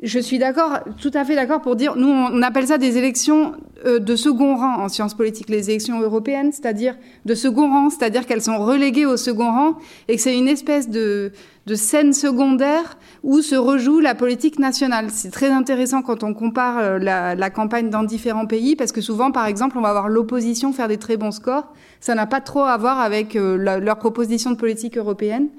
je 0.03 0.19
suis 0.19 0.37
d'accord, 0.37 0.79
tout 1.01 1.11
à 1.13 1.25
fait 1.25 1.35
d'accord 1.35 1.61
pour 1.61 1.75
dire, 1.75 1.95
nous 1.95 2.07
on 2.07 2.41
appelle 2.43 2.67
ça 2.67 2.77
des 2.77 2.97
élections 2.97 3.53
euh, 3.85 3.97
de 3.99 4.15
second 4.15 4.55
rang 4.55 4.83
en 4.83 4.89
sciences 4.89 5.15
politiques, 5.15 5.49
les 5.49 5.71
élections 5.71 5.99
européennes, 5.99 6.51
c'est-à-dire 6.51 6.95
de 7.25 7.33
second 7.33 7.67
rang, 7.67 7.89
c'est-à-dire 7.89 8.27
qu'elles 8.27 8.43
sont 8.43 8.59
reléguées 8.59 9.07
au 9.07 9.17
second 9.17 9.49
rang 9.49 9.77
et 10.07 10.15
que 10.15 10.21
c'est 10.21 10.37
une 10.37 10.47
espèce 10.47 10.89
de, 10.89 11.31
scène 11.73 12.13
secondaire 12.13 12.97
où 13.23 13.41
se 13.41 13.55
rejoue 13.55 13.99
la 13.99 14.13
politique 14.13 14.59
nationale. 14.59 15.07
C'est 15.09 15.31
très 15.31 15.49
intéressant 15.49 16.01
quand 16.01 16.23
on 16.23 16.33
compare 16.33 16.77
euh, 16.77 16.99
la, 16.99 17.49
campagne 17.49 17.89
dans 17.89 18.03
différents 18.03 18.45
pays 18.45 18.75
parce 18.75 18.91
que 18.91 19.01
souvent, 19.01 19.31
par 19.31 19.47
exemple, 19.47 19.77
on 19.77 19.81
va 19.81 19.91
voir 19.91 20.09
l'opposition 20.09 20.73
faire 20.73 20.87
des 20.87 20.97
très 20.97 21.17
bons 21.17 21.31
scores. 21.31 21.73
Ça 21.99 22.13
n'a 22.13 22.27
pas 22.27 22.39
trop 22.39 22.63
à 22.63 22.77
voir 22.77 22.99
avec 22.99 23.35
euh, 23.35 23.79
leur 23.79 23.97
proposition 23.97 24.51
de 24.51 24.57
politique 24.57 24.97
européenne. 24.97 25.49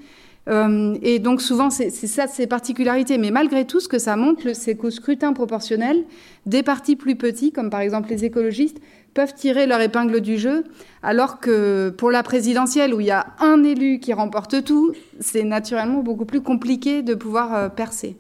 Euh, 0.49 0.97
et 1.03 1.19
donc 1.19 1.43
souvent, 1.43 1.71
c'est 1.71 1.91
ça 1.91 2.27
ces 2.27 2.47
particularités. 2.47 3.19
Mais 3.19 3.31
malgré 3.31 3.67
tout, 3.67 3.81
ce 3.81 3.89
que 3.89 3.99
ça 3.99 4.17
montre, 4.17 4.55
c'est 4.55 4.77
qu'au 4.77 4.91
scrutin 4.91 5.33
proportionnel, 5.33 6.05
des 6.47 6.63
partis 6.63 6.97
plus 6.97 7.17
petits, 7.17 7.53
comme 7.53 7.71
par 7.71 7.81
exemple 7.81 8.09
les 8.09 8.25
écologistes, 8.25 8.81
peuvent 9.15 9.35
tirer 9.35 9.67
leur 9.67 9.81
épingle 9.81 10.21
du 10.21 10.39
jeu, 10.39 10.65
alors 11.03 11.41
que 11.41 11.91
pour 11.91 12.11
la 12.11 12.23
présidentielle, 12.23 12.95
où 12.95 13.01
il 13.01 13.07
y 13.07 13.11
a 13.11 13.27
un 13.41 13.65
élu 13.65 13.99
qui 13.99 14.13
remporte 14.13 14.63
tout, 14.65 14.93
c'est 15.19 15.45
naturellement 15.45 16.03
beaucoup 16.03 16.25
plus 16.25 16.41
compliqué 16.41 17.03
de 17.03 17.15
pouvoir 17.15 17.55
euh, 17.55 17.69
percer. 17.69 18.17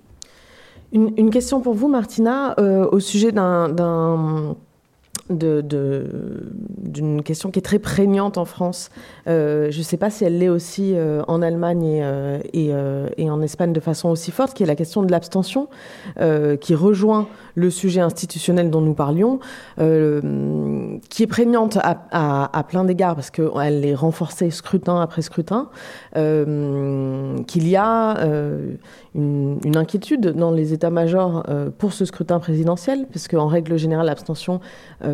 Une, 0.90 1.30
question 1.30 1.60
pour 1.60 1.74
vous, 1.74 1.88
Martina, 1.88 2.54
euh, 2.58 2.88
au 2.90 2.98
sujet 2.98 3.30
d'un 3.30 4.56
d'une 5.30 7.22
question 7.22 7.50
qui 7.50 7.58
est 7.58 7.62
très 7.62 7.78
prégnante 7.78 8.38
en 8.38 8.44
France. 8.44 8.90
Euh, 9.26 9.70
je 9.70 9.78
ne 9.78 9.82
sais 9.82 9.96
pas 9.96 10.10
si 10.10 10.24
elle 10.24 10.38
l'est 10.38 10.48
aussi 10.48 10.94
euh, 10.94 11.22
en 11.28 11.42
Allemagne 11.42 11.84
et, 11.84 12.02
euh, 12.72 13.08
et, 13.16 13.30
en 13.30 13.42
Espagne 13.42 13.72
de 13.72 13.80
façon 13.80 14.08
aussi 14.08 14.30
forte, 14.30 14.54
qui 14.54 14.62
est 14.62 14.66
la 14.66 14.76
question 14.76 15.02
de 15.02 15.10
l'abstention, 15.10 15.68
qui 16.60 16.74
rejoint 16.74 17.28
le 17.54 17.70
sujet 17.70 18.00
institutionnel 18.00 18.70
dont 18.70 18.80
nous 18.80 18.94
parlions, 18.94 19.40
qui 19.76 21.22
est 21.22 21.26
prégnante 21.26 21.78
à, 21.82 22.58
à, 22.58 22.64
plein 22.64 22.84
d'égards 22.84 23.14
parce 23.14 23.30
qu'elle 23.30 23.84
est 23.84 23.94
renforcée 23.94 24.50
scrutin 24.50 25.00
après 25.00 25.22
scrutin, 25.22 25.68
qu'il 26.14 27.68
y 27.68 27.76
a 27.76 28.16
une, 29.14 29.58
une, 29.64 29.76
inquiétude 29.76 30.28
dans 30.28 30.50
les 30.50 30.72
états-majors 30.72 31.44
pour 31.78 31.92
ce 31.92 32.04
scrutin 32.04 32.38
présidentiel, 32.38 33.06
parce 33.12 33.28
qu'en 33.28 33.46
règle 33.46 33.76
générale, 33.76 34.06
l'abstention 34.06 34.60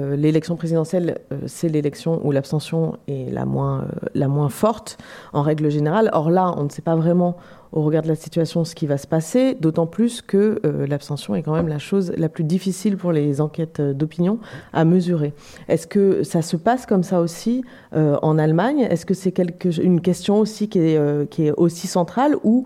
euh, 0.04 0.16
l'élection 0.16 0.56
présidentielle, 0.56 1.18
euh, 1.32 1.38
c'est 1.46 1.68
l'élection 1.68 2.20
où 2.24 2.32
l'abstention 2.32 2.96
est 3.08 3.32
la 3.32 3.44
moins, 3.44 3.82
euh, 3.82 4.08
la 4.14 4.28
moins 4.28 4.48
forte 4.48 4.98
en 5.32 5.42
règle 5.42 5.70
générale. 5.70 6.10
Or 6.12 6.30
là, 6.30 6.54
on 6.56 6.64
ne 6.64 6.68
sait 6.68 6.82
pas 6.82 6.96
vraiment 6.96 7.36
au 7.72 7.82
regard 7.82 8.02
de 8.02 8.08
la 8.08 8.14
situation 8.14 8.64
ce 8.64 8.74
qui 8.74 8.86
va 8.86 8.98
se 8.98 9.06
passer, 9.06 9.54
d'autant 9.54 9.86
plus 9.86 10.22
que 10.22 10.60
l'abstention 10.88 11.34
est 11.34 11.42
quand 11.42 11.54
même 11.54 11.66
la 11.66 11.80
chose 11.80 12.12
la 12.16 12.28
plus 12.28 12.44
difficile 12.44 12.96
pour 12.96 13.10
les 13.10 13.40
enquêtes 13.40 13.80
d'opinion 13.80 14.38
à 14.72 14.84
mesurer. 14.84 15.32
Est-ce 15.66 15.88
que 15.88 16.22
ça 16.22 16.40
se 16.40 16.56
passe 16.56 16.86
comme 16.86 17.02
ça 17.02 17.18
aussi 17.18 17.64
en 17.92 18.38
Allemagne? 18.38 18.86
Est-ce 18.88 19.04
que 19.04 19.14
c'est 19.14 19.36
une 19.82 20.00
question 20.00 20.38
aussi 20.38 20.68
qui 20.68 20.78
est, 20.78 21.30
qui 21.30 21.46
est 21.46 21.52
aussi 21.56 21.88
centrale 21.88 22.36
ou 22.44 22.64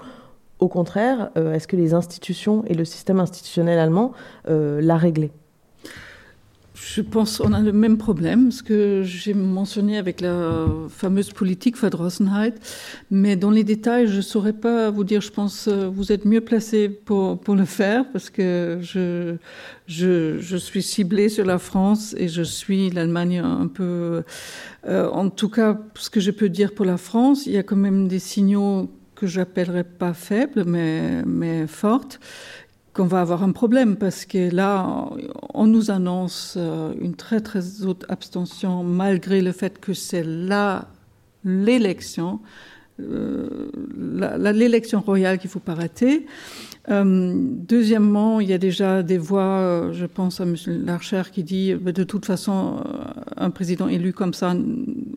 au 0.58 0.68
contraire, 0.68 1.30
est-ce 1.36 1.66
que 1.66 1.76
les 1.76 1.94
institutions 1.94 2.62
et 2.66 2.74
le 2.74 2.84
système 2.84 3.18
institutionnel 3.18 3.78
allemand 3.78 4.12
l'a 4.46 4.96
réglé? 4.98 5.32
Je 6.98 7.02
pense 7.02 7.38
qu'on 7.38 7.52
a 7.52 7.60
le 7.60 7.70
même 7.70 7.96
problème, 7.96 8.50
ce 8.50 8.60
que 8.60 9.02
j'ai 9.04 9.32
mentionné 9.32 9.98
avec 9.98 10.20
la 10.20 10.66
fameuse 10.88 11.30
politique 11.30 11.78
Verdrossenheit. 11.78 12.54
Mais 13.12 13.36
dans 13.36 13.52
les 13.52 13.62
détails, 13.62 14.08
je 14.08 14.16
ne 14.16 14.20
saurais 14.20 14.52
pas 14.52 14.90
vous 14.90 15.04
dire. 15.04 15.20
Je 15.20 15.30
pense 15.30 15.66
que 15.66 15.86
vous 15.86 16.10
êtes 16.10 16.24
mieux 16.24 16.40
placé 16.40 16.88
pour, 16.88 17.38
pour 17.38 17.54
le 17.54 17.66
faire 17.66 18.04
parce 18.10 18.30
que 18.30 18.78
je, 18.82 19.36
je, 19.86 20.38
je 20.40 20.56
suis 20.56 20.82
ciblée 20.82 21.28
sur 21.28 21.44
la 21.44 21.58
France 21.58 22.16
et 22.18 22.26
je 22.26 22.42
suis 22.42 22.90
l'Allemagne 22.90 23.38
un 23.38 23.68
peu. 23.68 24.24
Euh, 24.88 25.08
en 25.10 25.30
tout 25.30 25.50
cas, 25.50 25.78
ce 25.94 26.10
que 26.10 26.18
je 26.18 26.32
peux 26.32 26.48
dire 26.48 26.74
pour 26.74 26.84
la 26.84 26.96
France, 26.96 27.46
il 27.46 27.52
y 27.52 27.58
a 27.58 27.62
quand 27.62 27.76
même 27.76 28.08
des 28.08 28.18
signaux 28.18 28.90
que 29.14 29.28
j'appellerais 29.28 29.84
pas 29.84 30.14
faibles, 30.14 30.64
mais, 30.64 31.22
mais 31.24 31.68
fortes 31.68 32.18
qu'on 32.98 33.06
va 33.06 33.20
avoir 33.20 33.44
un 33.44 33.52
problème 33.52 33.94
parce 33.94 34.24
que 34.24 34.52
là, 34.52 35.08
on 35.54 35.68
nous 35.68 35.92
annonce 35.92 36.56
euh, 36.56 36.92
une 37.00 37.14
très 37.14 37.40
très 37.40 37.84
haute 37.86 38.04
abstention 38.08 38.82
malgré 38.82 39.40
le 39.40 39.52
fait 39.52 39.78
que 39.78 39.92
c'est 39.94 40.24
là 40.24 40.88
l'élection, 41.44 42.40
euh, 42.98 43.70
l'élection 44.52 45.00
royale 45.00 45.38
qu'il 45.38 45.46
ne 45.46 45.52
faut 45.52 45.60
pas 45.60 45.76
rater. 45.76 46.26
Euh, 46.88 47.34
deuxièmement, 47.36 48.40
il 48.40 48.48
y 48.48 48.52
a 48.52 48.58
déjà 48.58 49.04
des 49.04 49.18
voix, 49.18 49.90
je 49.92 50.04
pense 50.04 50.40
à 50.40 50.42
M. 50.42 50.56
Larcher 50.84 51.22
qui 51.32 51.44
dit 51.44 51.74
de 51.74 52.02
toute 52.02 52.26
façon, 52.26 52.82
un 53.36 53.50
président 53.50 53.86
élu 53.86 54.12
comme 54.12 54.34
ça 54.34 54.56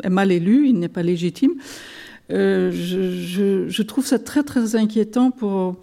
est 0.04 0.10
mal 0.10 0.32
élu, 0.32 0.68
il 0.68 0.78
n'est 0.78 0.88
pas 0.88 1.02
légitime. 1.02 1.54
Je, 2.30 3.82
trouve 3.82 4.06
ça 4.06 4.20
très 4.20 4.44
très 4.44 4.76
inquiétant 4.76 5.32
pour 5.32 5.78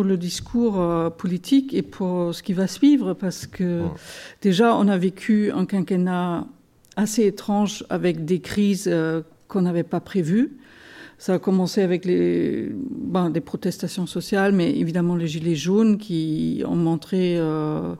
le 0.00 0.16
discours 0.16 0.80
euh, 0.80 1.10
politique 1.10 1.74
et 1.74 1.82
pour 1.82 2.34
ce 2.34 2.42
qui 2.42 2.54
va 2.54 2.66
suivre, 2.66 3.12
parce 3.12 3.46
que 3.46 3.82
déjà, 4.40 4.74
on 4.76 4.88
a 4.88 4.96
vécu 4.96 5.50
un 5.52 5.66
quinquennat 5.66 6.46
assez 6.96 7.26
étrange 7.26 7.84
avec 7.90 8.24
des 8.24 8.40
crises 8.40 8.88
euh, 8.90 9.20
qu'on 9.48 9.62
n'avait 9.62 9.82
pas 9.82 10.00
prévues. 10.00 10.56
Ça 11.18 11.34
a 11.34 11.38
commencé 11.38 11.82
avec 11.82 12.04
les, 12.04 12.70
ben, 12.72 13.30
des 13.30 13.40
protestations 13.40 14.06
sociales, 14.06 14.52
mais 14.52 14.76
évidemment 14.76 15.14
les 15.14 15.28
gilets 15.28 15.54
jaunes 15.54 15.98
qui 15.98 16.64
ont 16.66 16.74
montré 16.74 17.36
euh, 17.36 17.94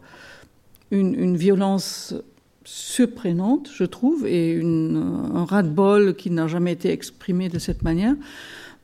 une, 0.91 1.15
une, 1.15 1.37
violence 1.37 2.15
surprenante, 2.65 3.71
je 3.73 3.85
trouve, 3.85 4.27
et 4.27 4.53
une, 4.53 5.31
un 5.35 5.45
ras-de-bol 5.45 6.17
qui 6.17 6.31
n'a 6.31 6.49
jamais 6.49 6.73
été 6.73 6.91
exprimé 6.91 7.49
de 7.49 7.59
cette 7.59 7.83
manière 7.83 8.15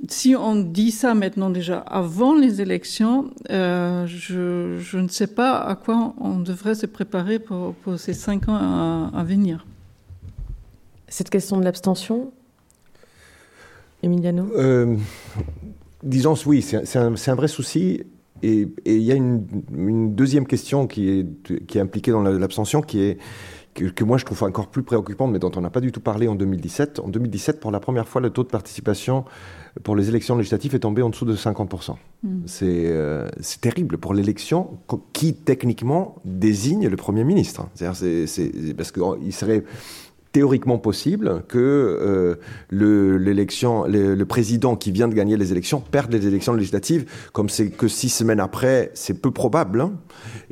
si 0.07 0.37
on 0.37 0.55
dit 0.55 0.93
ça 0.93 1.15
maintenant 1.15 1.51
déjà 1.51 1.79
avant 1.79 2.35
les 2.35 2.61
élections, 2.61 3.31
euh, 3.51 4.07
je, 4.07 4.97
ne 4.97 5.09
sais 5.09 5.27
pas 5.27 5.59
à 5.59 5.75
quoi 5.75 6.15
on 6.21 6.39
devrait 6.39 6.77
se 6.77 6.87
préparer 6.87 7.39
pour, 7.39 7.75
ces 7.97 8.13
cinq 8.13 8.49
ans 8.49 9.11
à, 9.13 9.25
venir. 9.25 9.67
Cette 11.09 11.31
question 11.31 11.57
de 11.59 11.65
l'abstention, 11.65 12.33
Emiliano 14.03 14.49
euh, 14.57 14.97
Disons 16.03 16.35
oui, 16.47 16.63
c'est 16.63 16.97
un, 16.97 17.35
vrai 17.35 17.49
souci. 17.49 18.05
Et 18.45 18.69
il 18.87 19.03
y 19.03 19.11
a 19.11 19.17
une, 19.17 20.15
deuxième 20.15 20.47
question 20.47 20.87
qui 20.87 21.09
est, 21.09 21.27
qui 21.67 21.79
est 21.79 21.81
impliquée 21.81 22.13
dans 22.13 22.23
l'abstention, 22.23 22.83
qui 22.83 23.01
est 23.01 23.19
que, 23.79 24.05
moi 24.05 24.19
je 24.19 24.25
trouve 24.25 24.43
encore 24.43 24.69
plus 24.69 24.83
préoccupante, 24.83 25.33
mais 25.33 25.39
dont 25.39 25.53
on 25.57 25.61
n'a 25.61 25.71
pas 25.71 25.81
du 25.81 25.93
tout 25.93 26.01
parlé 26.01 26.29
en 26.29 26.35
2017. 26.35 27.01
En 27.01 27.09
2017, 27.09 27.61
pour 27.61 27.71
la 27.71 27.81
première 27.81 28.09
fois, 28.09 28.21
le 28.21 28.31
taux 28.31 28.43
de 28.43 28.49
participation 28.49 29.25
pour 29.85 29.97
les 29.97 30.09
élections 30.09 30.37
législatives 30.37 30.75
est 30.75 30.81
tombé 30.81 31.03
en 31.03 31.11
dessous 31.11 31.25
de 31.25 31.37
50%. 31.37 31.95
Mm. 32.23 32.45
Euh, 32.63 33.29
c'est 33.41 33.61
terrible 33.61 33.99
pour 33.99 34.15
l'élection 34.15 34.79
qui 35.13 35.35
techniquement 35.35 36.17
désigne 36.25 36.89
le 36.89 36.97
Premier 36.97 37.25
ministre. 37.25 37.67
C'est 37.75 38.75
parce 38.77 38.93
qu'il 38.93 39.33
serait 39.33 39.65
théoriquement 40.39 40.79
possible 40.79 41.43
que 41.49 41.59
euh, 41.59 42.37
le, 42.71 44.25
président 44.25 44.77
qui 44.77 44.93
vient 44.93 45.09
de 45.09 45.15
gagner 45.15 45.37
les 45.37 45.51
élections 45.51 45.81
perde 45.81 46.13
les 46.13 46.29
élections 46.29 46.53
législatives, 46.53 47.11
comme 47.33 47.49
c'est 47.49 47.71
que 47.71 47.89
six 47.89 48.09
semaines 48.09 48.39
après, 48.39 48.93
c'est 48.95 49.21
peu 49.21 49.33
probable. 49.33 49.81
Hein. 49.81 49.95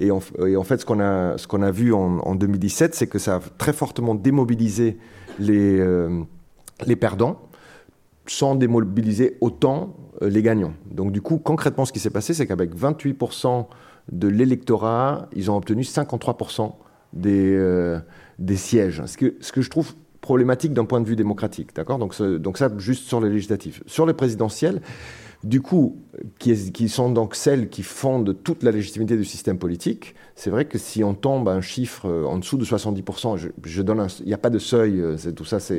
Et, 0.00 0.10
en, 0.10 0.18
fait, 0.18 0.80
ce 0.80 0.84
qu'on 0.84 0.98
a, 0.98 1.38
ce 1.38 1.46
qu'on 1.46 1.62
a 1.62 1.70
vu 1.70 1.92
en, 1.94 2.34
2017, 2.34 2.96
c'est 2.96 3.06
que 3.06 3.20
ça 3.20 3.36
a 3.36 3.40
très 3.58 3.72
fortement 3.72 4.16
démobilisé 4.16 4.98
les, 5.38 5.78
euh, 5.78 6.22
les 6.84 6.96
perdants, 6.96 7.42
sans 8.26 8.56
démobiliser 8.56 9.36
autant 9.40 9.94
euh, 10.20 10.28
les 10.28 10.42
gagnants. 10.42 10.74
Donc 10.90 11.12
du 11.12 11.22
coup, 11.22 11.38
concrètement, 11.38 11.84
ce 11.84 11.92
qui 11.92 12.00
s'est 12.00 12.10
passé, 12.10 12.34
c'est 12.34 12.48
qu'avec 12.48 12.74
28% 12.74 13.66
de 14.10 14.26
l'électorat, 14.26 15.28
ils 15.32 15.48
ont 15.48 15.56
obtenu 15.56 15.82
53% 15.82 16.72
des 17.12 17.98
des 18.38 18.56
sièges. 18.56 19.02
Ce 19.06 19.16
que, 19.16 19.34
ce 19.40 19.52
que 19.52 19.62
je 19.62 19.70
trouve 19.70 19.94
problématique 20.20 20.72
d'un 20.72 20.84
point 20.84 21.00
de 21.00 21.06
vue 21.06 21.16
démocratique, 21.16 21.74
d'accord? 21.74 21.98
Donc, 21.98 22.20
donc 22.20 22.58
ça, 22.58 22.70
juste 22.78 23.06
sur 23.06 23.20
les 23.20 23.30
législatives. 23.30 23.82
Sur 23.86 24.06
les 24.06 24.14
présidentielles, 24.14 24.80
du 25.46 25.60
coup, 25.60 25.96
qui, 26.38 26.88
sont 26.88 27.10
donc 27.10 27.34
celles 27.34 27.68
qui 27.68 27.82
fondent 27.82 28.36
toute 28.42 28.62
la 28.62 28.70
légitimité 28.70 29.16
du 29.16 29.24
système 29.24 29.58
politique, 29.58 30.14
c'est 30.34 30.50
vrai 30.50 30.64
que 30.64 30.76
si 30.76 31.04
on 31.04 31.14
tombe 31.14 31.48
à 31.48 31.52
un 31.52 31.60
chiffre 31.60 32.06
euh, 32.06 32.24
en 32.24 32.38
dessous 32.38 32.56
de 32.58 32.64
70%, 32.64 33.48
je, 33.64 33.82
donne 33.82 34.06
il 34.20 34.26
n'y 34.26 34.34
a 34.34 34.38
pas 34.38 34.50
de 34.50 34.58
seuil, 34.58 35.00
euh, 35.00 35.16
tout 35.34 35.44
ça, 35.44 35.60
ça 35.60 35.74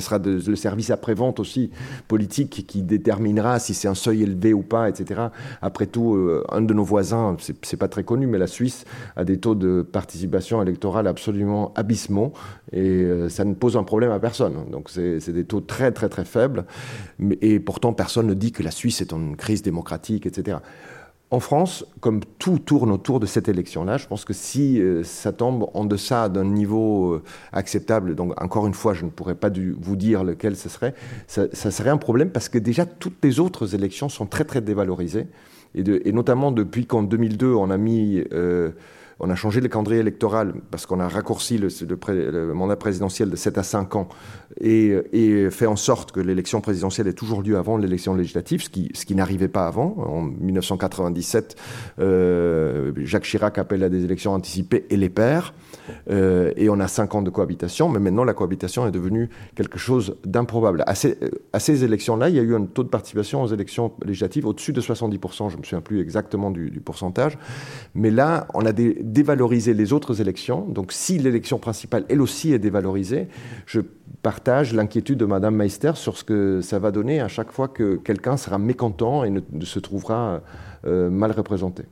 sera 0.00 0.18
le 0.18 0.56
service 0.56 0.90
après-vente 0.90 1.40
aussi 1.40 1.70
politique 2.08 2.66
qui 2.66 2.82
déterminera 2.82 3.58
si 3.58 3.74
c'est 3.74 3.88
un 3.88 3.94
seuil 3.94 4.22
élevé 4.22 4.52
ou 4.52 4.62
pas, 4.62 4.88
etc. 4.88 5.28
Après 5.60 5.86
tout, 5.86 6.14
euh, 6.14 6.44
un 6.50 6.60
de 6.60 6.74
nos 6.74 6.84
voisins, 6.84 7.36
c'est, 7.40 7.76
pas 7.76 7.88
très 7.88 8.04
connu, 8.04 8.26
mais 8.26 8.38
la 8.38 8.46
Suisse 8.46 8.84
a 9.16 9.24
des 9.24 9.38
taux 9.38 9.54
de 9.54 9.82
participation 9.82 10.62
électorale 10.62 11.06
absolument 11.06 11.72
abysmaux 11.74 12.32
et 12.72 13.06
ça 13.28 13.44
ne 13.44 13.54
pose 13.54 13.76
un 13.76 13.82
problème 13.82 14.10
à 14.12 14.20
personne. 14.20 14.70
Donc 14.70 14.88
c'est, 14.90 15.30
des 15.32 15.44
taux 15.44 15.60
très 15.60 15.90
très 15.90 16.08
très 16.08 16.24
faibles, 16.24 16.64
et 17.40 17.58
pourtant 17.60 17.92
personne 17.92 18.26
ne 18.26 18.34
dit 18.42 18.52
que 18.52 18.62
la 18.62 18.72
Suisse 18.72 19.00
est 19.00 19.12
en 19.12 19.34
crise 19.34 19.62
démocratique, 19.62 20.26
etc. 20.26 20.58
En 21.30 21.40
France, 21.40 21.86
comme 22.00 22.20
tout 22.38 22.58
tourne 22.58 22.90
autour 22.90 23.18
de 23.18 23.24
cette 23.24 23.48
élection-là, 23.48 23.96
je 23.96 24.06
pense 24.06 24.26
que 24.26 24.34
si 24.34 24.82
euh, 24.82 25.02
ça 25.02 25.32
tombe 25.32 25.70
en 25.72 25.84
deçà 25.84 26.28
d'un 26.28 26.44
niveau 26.44 27.14
euh, 27.14 27.22
acceptable, 27.52 28.14
donc 28.14 28.38
encore 28.42 28.66
une 28.66 28.74
fois, 28.74 28.92
je 28.92 29.04
ne 29.06 29.10
pourrais 29.10 29.36
pas 29.36 29.48
vous 29.80 29.96
dire 29.96 30.24
lequel 30.24 30.56
ce 30.56 30.68
serait, 30.68 30.94
ça, 31.26 31.48
serait 31.52 31.88
un 31.88 31.96
problème 31.96 32.30
parce 32.30 32.50
que 32.50 32.58
déjà 32.58 32.84
toutes 32.84 33.16
les 33.22 33.40
autres 33.40 33.74
élections 33.74 34.10
sont 34.10 34.26
très 34.26 34.44
très 34.44 34.60
dévalorisées, 34.60 35.26
et, 35.74 36.12
notamment 36.12 36.52
depuis 36.52 36.84
qu'en 36.84 37.02
2002 37.02 37.54
on 37.54 37.70
a 37.70 37.78
mis... 37.78 38.22
Euh, 38.32 38.72
on 39.22 39.30
a 39.30 39.36
changé 39.36 39.60
le 39.60 39.68
calendrier 39.68 40.00
électoral 40.00 40.52
parce 40.72 40.84
qu'on 40.84 40.98
a 40.98 41.08
raccourci 41.08 41.56
le, 41.56 42.52
mandat 42.52 42.74
présidentiel 42.74 43.30
de 43.30 43.36
7 43.36 43.56
à 43.56 43.62
5 43.62 43.94
ans 43.94 44.08
et, 44.60 45.48
fait 45.50 45.66
en 45.66 45.76
sorte 45.76 46.10
que 46.10 46.18
l'élection 46.18 46.60
présidentielle 46.60 47.06
ait 47.06 47.12
toujours 47.12 47.42
lieu 47.42 47.56
avant 47.56 47.76
l'élection 47.76 48.14
législative, 48.14 48.64
ce 48.64 48.68
qui, 48.68 49.14
n'arrivait 49.14 49.48
pas 49.48 49.66
avant. 49.66 49.94
En 49.98 50.22
1997, 50.22 51.56
euh, 52.00 52.92
Jacques 52.96 53.24
Chirac 53.24 53.58
appelle 53.58 53.84
à 53.84 53.88
des 53.88 54.04
élections 54.04 54.32
anticipées 54.32 54.86
et 54.90 54.96
les 54.96 55.08
perd. 55.08 55.52
Euh, 56.10 56.52
et 56.56 56.68
on 56.68 56.80
a 56.80 56.88
5 56.88 57.14
ans 57.14 57.22
de 57.22 57.30
cohabitation, 57.30 57.88
mais 57.88 58.00
maintenant 58.00 58.24
la 58.24 58.34
cohabitation 58.34 58.86
est 58.86 58.90
devenue 58.90 59.30
quelque 59.54 59.78
chose 59.78 60.16
d'improbable. 60.24 60.82
À 60.86 60.94
ces, 60.94 61.16
à 61.52 61.60
ces 61.60 61.84
élections-là, 61.84 62.28
il 62.28 62.34
y 62.34 62.38
a 62.40 62.42
eu 62.42 62.56
un 62.56 62.64
taux 62.64 62.82
de 62.82 62.88
participation 62.88 63.42
aux 63.42 63.48
élections 63.48 63.92
législatives 64.04 64.46
au-dessus 64.46 64.72
de 64.72 64.80
70%, 64.80 65.50
je 65.50 65.54
ne 65.54 65.60
me 65.60 65.64
souviens 65.64 65.80
plus 65.80 66.00
exactement 66.00 66.50
du, 66.50 66.70
du 66.70 66.80
pourcentage, 66.80 67.38
mais 67.94 68.10
là, 68.10 68.46
on 68.54 68.64
a 68.66 68.72
des 68.72 69.02
dévaloriser 69.12 69.74
les 69.74 69.92
autres 69.92 70.20
élections. 70.20 70.62
Donc 70.62 70.92
si 70.92 71.18
l'élection 71.18 71.58
principale, 71.58 72.04
elle 72.08 72.22
aussi, 72.22 72.52
est 72.52 72.58
dévalorisée, 72.58 73.28
je 73.66 73.80
partage 74.22 74.72
l'inquiétude 74.74 75.18
de 75.18 75.24
Madame 75.24 75.54
Meister 75.54 75.92
sur 75.94 76.16
ce 76.16 76.24
que 76.24 76.60
ça 76.62 76.78
va 76.78 76.90
donner 76.90 77.20
à 77.20 77.28
chaque 77.28 77.52
fois 77.52 77.68
que 77.68 77.96
quelqu'un 77.96 78.36
sera 78.36 78.58
mécontent 78.58 79.24
et 79.24 79.30
ne, 79.30 79.40
se 79.64 79.78
trouvera 79.78 80.40
euh, 80.86 81.10
mal 81.10 81.32
représenté. 81.32 81.84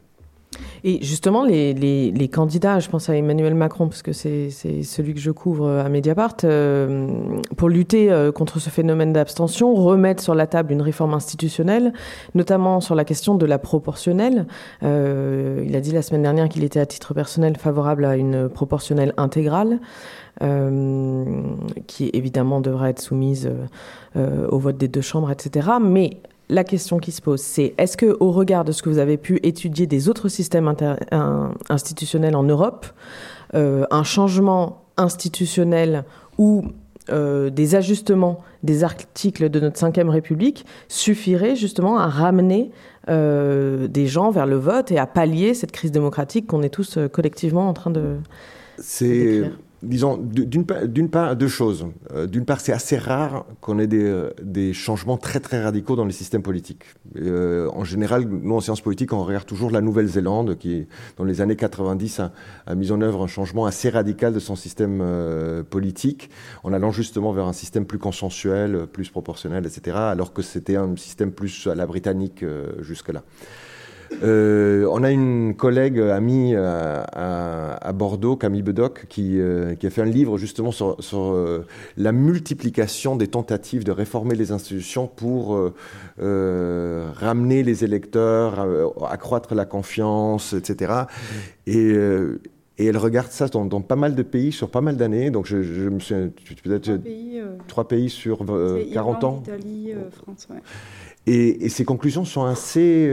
Et 0.82 1.02
justement, 1.02 1.44
les, 1.44 2.30
candidats, 2.32 2.80
je 2.80 2.88
pense 2.88 3.08
à 3.08 3.16
Emmanuel 3.16 3.54
Macron, 3.54 3.88
parce 3.88 4.02
que 4.02 4.12
c'est 4.12 4.50
celui 4.50 5.14
que 5.14 5.20
je 5.20 5.30
couvre 5.30 5.68
à 5.68 5.88
Mediapart, 5.88 6.36
euh, 6.44 7.08
pour 7.56 7.68
lutter 7.68 8.10
euh, 8.10 8.32
contre 8.32 8.58
ce 8.58 8.70
phénomène 8.70 9.12
d'abstention, 9.12 9.74
remettre 9.74 10.22
sur 10.22 10.34
la 10.34 10.46
table 10.46 10.72
une 10.72 10.82
réforme 10.82 11.14
institutionnelle, 11.14 11.92
notamment 12.34 12.80
sur 12.80 12.94
la 12.94 13.04
question 13.04 13.34
de 13.34 13.46
la 13.46 13.58
proportionnelle. 13.58 14.46
Euh, 14.82 15.64
il 15.66 15.76
a 15.76 15.80
dit 15.80 15.92
la 15.92 16.02
semaine 16.02 16.22
dernière 16.22 16.48
qu'il 16.48 16.64
était 16.64 16.80
à 16.80 16.86
titre 16.86 17.14
personnel 17.14 17.56
favorable 17.56 18.04
à 18.04 18.16
une 18.16 18.48
proportionnelle 18.48 19.14
intégrale. 19.16 19.80
qui 21.86 22.10
évidemment 22.14 22.60
devra 22.62 22.88
être 22.88 23.00
soumise 23.00 23.50
au 24.16 24.58
vote 24.58 24.78
des 24.78 24.88
deux 24.88 25.02
chambres, 25.02 25.30
etc. 25.30 25.68
Mais 25.82 26.16
la 26.50 26.64
question 26.64 26.98
qui 26.98 27.12
se 27.12 27.22
pose, 27.22 27.40
c'est 27.40 27.74
est-ce 27.78 27.96
que, 27.96 28.16
au 28.20 28.32
regard 28.32 28.64
de 28.64 28.72
ce 28.72 28.82
que 28.82 28.90
vous 28.90 28.98
avez 28.98 29.16
pu 29.16 29.38
étudier 29.42 29.86
des 29.86 30.08
autres 30.08 30.28
systèmes 30.28 30.74
institutionnels 31.70 32.36
en 32.36 32.42
Europe, 32.42 32.86
euh, 33.54 33.86
un 33.90 34.02
changement 34.02 34.82
institutionnel 34.96 36.04
ou 36.38 36.64
euh, 37.08 37.50
des 37.50 37.74
ajustements 37.74 38.40
des 38.62 38.84
articles 38.84 39.48
de 39.48 39.60
notre 39.60 39.80
Ve 39.84 40.08
République 40.08 40.66
suffirait 40.88 41.56
justement 41.56 41.98
à 41.98 42.08
ramener 42.08 42.70
euh, 43.08 43.88
des 43.88 44.06
gens 44.06 44.30
vers 44.30 44.46
le 44.46 44.56
vote 44.56 44.92
et 44.92 44.98
à 44.98 45.06
pallier 45.06 45.54
cette 45.54 45.72
crise 45.72 45.92
démocratique 45.92 46.46
qu'on 46.46 46.62
est 46.62 46.68
tous 46.68 46.98
collectivement 47.12 47.68
en 47.68 47.72
train 47.72 47.90
de. 47.90 48.16
C'est 48.78 49.50
disons, 49.82 50.18
d'une 50.18 51.08
part, 51.08 51.36
deux 51.36 51.48
choses. 51.48 51.86
Euh, 52.12 52.26
d'une 52.26 52.44
part, 52.44 52.60
c'est 52.60 52.72
assez 52.72 52.98
rare 52.98 53.46
qu'on 53.60 53.78
ait 53.78 53.86
des, 53.86 54.04
euh, 54.04 54.30
des, 54.42 54.72
changements 54.72 55.16
très 55.16 55.40
très 55.40 55.62
radicaux 55.62 55.96
dans 55.96 56.04
les 56.04 56.12
systèmes 56.12 56.42
politiques. 56.42 56.84
Euh, 57.16 57.68
en 57.72 57.84
général, 57.84 58.24
nous 58.28 58.54
en 58.54 58.60
sciences 58.60 58.82
politiques, 58.82 59.12
on 59.12 59.24
regarde 59.24 59.46
toujours 59.46 59.70
la 59.70 59.80
Nouvelle-Zélande, 59.80 60.58
qui, 60.58 60.86
dans 61.16 61.24
les 61.24 61.40
années 61.40 61.56
90, 61.56 62.20
a, 62.20 62.74
mis 62.74 62.92
en 62.92 63.00
œuvre 63.00 63.24
un 63.24 63.26
changement 63.26 63.66
assez 63.66 63.88
radical 63.88 64.34
de 64.34 64.38
son 64.38 64.56
système 64.56 65.02
politique, 65.70 66.30
en 66.62 66.72
allant 66.72 66.90
justement 66.90 67.32
vers 67.32 67.46
un 67.46 67.52
système 67.52 67.86
plus 67.86 67.98
consensuel, 67.98 68.86
plus 68.86 69.08
proportionnel, 69.10 69.66
etc., 69.66 69.96
alors 69.96 70.32
que 70.32 70.42
c'était 70.42 70.76
un 70.76 70.94
système 70.96 71.32
plus 71.32 71.66
à 71.66 71.74
la 71.74 71.86
britannique 71.86 72.44
jusque-là. 72.80 73.22
Euh, 74.22 74.86
on 74.90 75.02
a 75.02 75.10
une 75.10 75.54
collègue 75.54 75.98
amie 75.98 76.54
euh, 76.54 77.02
à, 77.12 77.92
Bordeaux, 77.92 78.36
Camille 78.36 78.62
Bedoc, 78.62 79.06
qui, 79.08 79.40
euh, 79.40 79.74
qui, 79.74 79.86
a 79.86 79.90
fait 79.90 80.02
un 80.02 80.06
livre 80.06 80.38
justement 80.38 80.72
sur, 80.72 80.96
la 81.96 82.12
multiplication 82.12 83.16
des 83.16 83.28
tentatives 83.28 83.84
de 83.84 83.92
réformer 83.92 84.34
les 84.34 84.52
institutions 84.52 85.06
pour 85.06 85.72
ramener 86.18 87.62
les 87.62 87.84
électeurs, 87.84 88.66
accroître 89.08 89.54
la 89.54 89.64
confiance, 89.64 90.52
etc. 90.52 90.92
Et, 91.66 91.94
et 92.78 92.86
elle 92.86 92.96
regarde 92.96 93.30
ça 93.30 93.48
dans, 93.48 93.68
pas 93.80 93.96
mal 93.96 94.14
de 94.14 94.22
pays 94.22 94.52
sur 94.52 94.70
pas 94.70 94.80
mal 94.80 94.96
d'années. 94.96 95.30
Donc 95.30 95.46
je, 95.46 95.88
me 95.88 96.00
suis 96.00 96.14
peut-être 96.62 96.90
trois, 97.68 97.86
pays, 97.88 98.10
sur 98.10 98.44
40 98.92 99.24
ans. 99.24 99.42
Italie, 99.46 99.94
France. 100.12 100.48
Ouais. 100.50 100.60
Et, 101.26 101.66
et, 101.66 101.68
ces 101.68 101.84
conclusions 101.84 102.24
sont 102.24 102.44
assez 102.44 103.08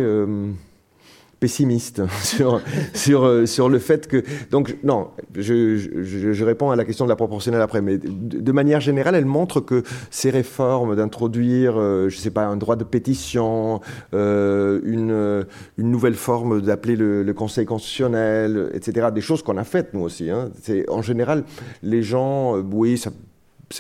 pessimiste 1.40 2.02
sur, 2.24 2.62
sur, 2.94 3.26
euh, 3.26 3.46
sur 3.46 3.70
le 3.70 3.80
fait 3.80 4.08
que... 4.08 4.24
Donc, 4.52 4.78
non, 4.84 5.10
je, 5.36 5.78
je, 5.78 6.44
réponds 6.44 6.72
à 6.72 6.76
la 6.76 6.86
question 6.86 7.06
de 7.06 7.10
la 7.10 7.16
proportionnelle 7.16 7.62
après, 7.62 7.82
mais 7.82 7.98
de, 7.98 8.52
manière 8.52 8.82
générale, 8.82 9.16
elle 9.16 9.26
montre 9.26 9.60
que 9.60 9.84
ces 10.10 10.30
réformes 10.30 10.96
d'introduire, 10.96 11.76
euh, 11.78 12.10
je 12.10 12.18
sais 12.18 12.32
pas, 12.32 12.46
un 12.46 12.58
droit 12.58 12.76
de 12.76 12.84
pétition, 12.84 13.82
euh, 14.14 14.80
une, 14.84 15.46
une 15.78 15.92
nouvelle 15.92 16.16
forme 16.16 16.62
d'appeler 16.62 16.96
le, 16.96 17.24
le, 17.24 17.34
Conseil 17.38 17.66
constitutionnel, 17.66 18.72
etc., 18.74 19.10
des 19.14 19.22
choses 19.22 19.44
qu'on 19.44 19.58
a 19.58 19.64
faites, 19.64 19.94
nous 19.94 20.02
aussi. 20.02 20.32
Hein. 20.32 20.50
En 20.88 21.04
général, 21.04 21.44
les 21.84 22.02
gens, 22.02 22.58
oui, 22.58 22.98
ça 22.98 23.12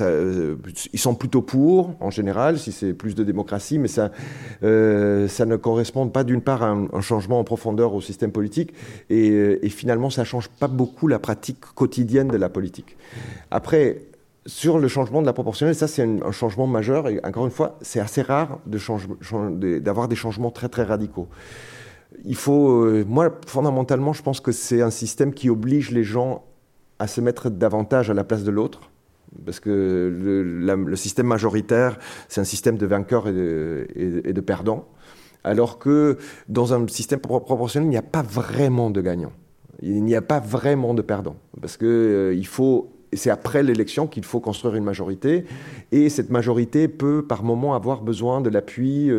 euh, 0.01 0.55
ils 0.93 0.99
sont 0.99 1.15
plutôt 1.15 1.41
pour, 1.41 1.95
en 1.99 2.09
général, 2.09 2.59
si 2.59 2.71
c'est 2.71 2.93
plus 2.93 3.15
de 3.15 3.23
démocratie, 3.23 3.79
mais 3.79 3.87
ça, 3.87 4.11
euh, 4.63 5.27
ne 5.45 5.55
correspond 5.55 6.07
pas 6.09 6.23
d'une 6.23 6.41
part 6.41 6.63
à 6.63 6.69
un, 6.69 7.01
changement 7.01 7.39
en 7.39 7.43
profondeur 7.43 7.93
au 7.93 8.01
système 8.01 8.31
politique, 8.31 8.73
et, 9.09 9.59
et 9.65 9.69
finalement, 9.69 10.09
ça 10.09 10.21
ne 10.21 10.25
change 10.25 10.49
pas 10.49 10.67
beaucoup 10.67 11.07
la 11.07 11.19
pratique 11.19 11.61
quotidienne 11.75 12.27
de 12.27 12.37
la 12.37 12.49
politique. 12.49 12.97
Après, 13.49 14.01
sur 14.47 14.79
le 14.79 14.87
changement 14.87 15.21
de 15.21 15.25
la 15.25 15.33
proportionnelle, 15.33 15.75
ça 15.75 15.87
c'est 15.87 16.03
un, 16.03 16.31
changement 16.31 16.67
majeur, 16.67 17.09
et 17.09 17.19
encore 17.23 17.45
une 17.45 17.51
fois, 17.51 17.77
c'est 17.81 17.99
assez 17.99 18.21
rare 18.21 18.59
d'avoir 18.65 20.07
des 20.07 20.15
changements 20.15 20.51
très 20.51 20.69
très 20.69 20.83
radicaux. 20.83 21.27
Il 22.23 22.35
faut, 22.35 22.85
euh, 22.85 23.05
moi, 23.07 23.29
fondamentalement, 23.45 24.13
je 24.13 24.23
pense 24.23 24.39
que 24.39 24.53
c'est 24.53 24.81
un 24.81 24.89
système 24.89 25.33
qui 25.33 25.49
oblige 25.49 25.91
les 25.91 26.05
gens 26.05 26.45
à 26.97 27.07
se 27.07 27.21
mettre 27.21 27.49
davantage 27.49 28.09
à 28.09 28.13
la 28.13 28.23
place 28.23 28.43
de 28.43 28.51
l'autre 28.51 28.89
parce 29.45 29.59
que 29.59 29.69
le, 29.69 30.95
système 30.95 31.27
majoritaire, 31.27 31.97
c'est 32.27 32.41
un 32.41 32.45
système 32.45 32.77
de 32.77 32.85
vainqueurs 32.85 33.27
et 33.27 33.33
de, 33.33 34.41
perdants, 34.41 34.87
alors 35.43 35.79
que 35.79 36.17
dans 36.49 36.73
un 36.73 36.87
système 36.87 37.19
proportionnel, 37.19 37.87
il 37.87 37.91
n'y 37.91 37.97
a 37.97 38.01
pas 38.01 38.23
vraiment 38.23 38.89
de 38.89 39.01
gagnants. 39.01 39.33
Il 39.81 40.03
n'y 40.03 40.15
a 40.15 40.21
pas 40.21 40.39
vraiment 40.39 40.93
de 40.93 41.01
perdants, 41.01 41.37
parce 41.61 41.77
qu'il 41.77 41.87
euh, 41.87 42.33
il 42.33 42.47
faut 42.47 42.89
c'est 43.13 43.29
après 43.29 43.63
l'élection 43.63 44.05
qu'il 44.07 44.25
faut 44.25 44.39
construire 44.39 44.75
une 44.75 44.83
majorité. 44.83 45.45
Et 45.91 46.09
cette 46.09 46.29
majorité 46.29 46.87
peut 46.87 47.25
par 47.25 47.43
moment 47.43 47.73
avoir 47.73 48.01
besoin 48.01 48.41
de 48.41 48.49
l'appui 48.49 49.09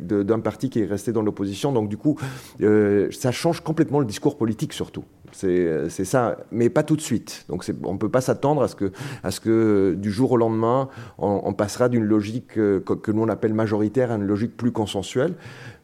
d'un 0.00 0.40
parti 0.40 0.70
qui 0.70 0.80
est 0.80 0.86
resté 0.86 1.12
dans 1.12 1.22
l'opposition. 1.22 1.72
Donc 1.72 1.88
du 1.88 1.98
coup, 1.98 2.18
ça 2.58 3.32
change 3.32 3.60
complètement 3.60 4.00
le 4.00 4.06
discours 4.06 4.38
politique 4.38 4.72
surtout. 4.72 5.04
C'est 5.34 6.04
ça, 6.04 6.38
mais 6.50 6.70
pas 6.70 6.82
tout 6.82 6.96
de 6.96 7.00
suite. 7.00 7.44
Donc 7.48 7.64
on 7.84 7.94
ne 7.94 7.98
peut 7.98 8.08
pas 8.08 8.20
s'attendre 8.20 8.62
à, 8.62 8.68
ce 8.68 8.76
que, 8.76 8.92
que 9.42 9.94
du 9.94 10.10
jour 10.10 10.32
au 10.32 10.36
lendemain, 10.36 10.88
on, 11.18 11.52
passera 11.52 11.88
d'une 11.88 12.04
logique 12.04 12.54
que, 12.54 12.78
que 12.78 13.10
nous 13.10 13.22
on 13.22 13.28
appelle 13.28 13.54
majoritaire 13.54 14.10
à 14.12 14.16
une 14.16 14.26
logique 14.26 14.56
plus 14.56 14.72
consensuelle. 14.72 15.34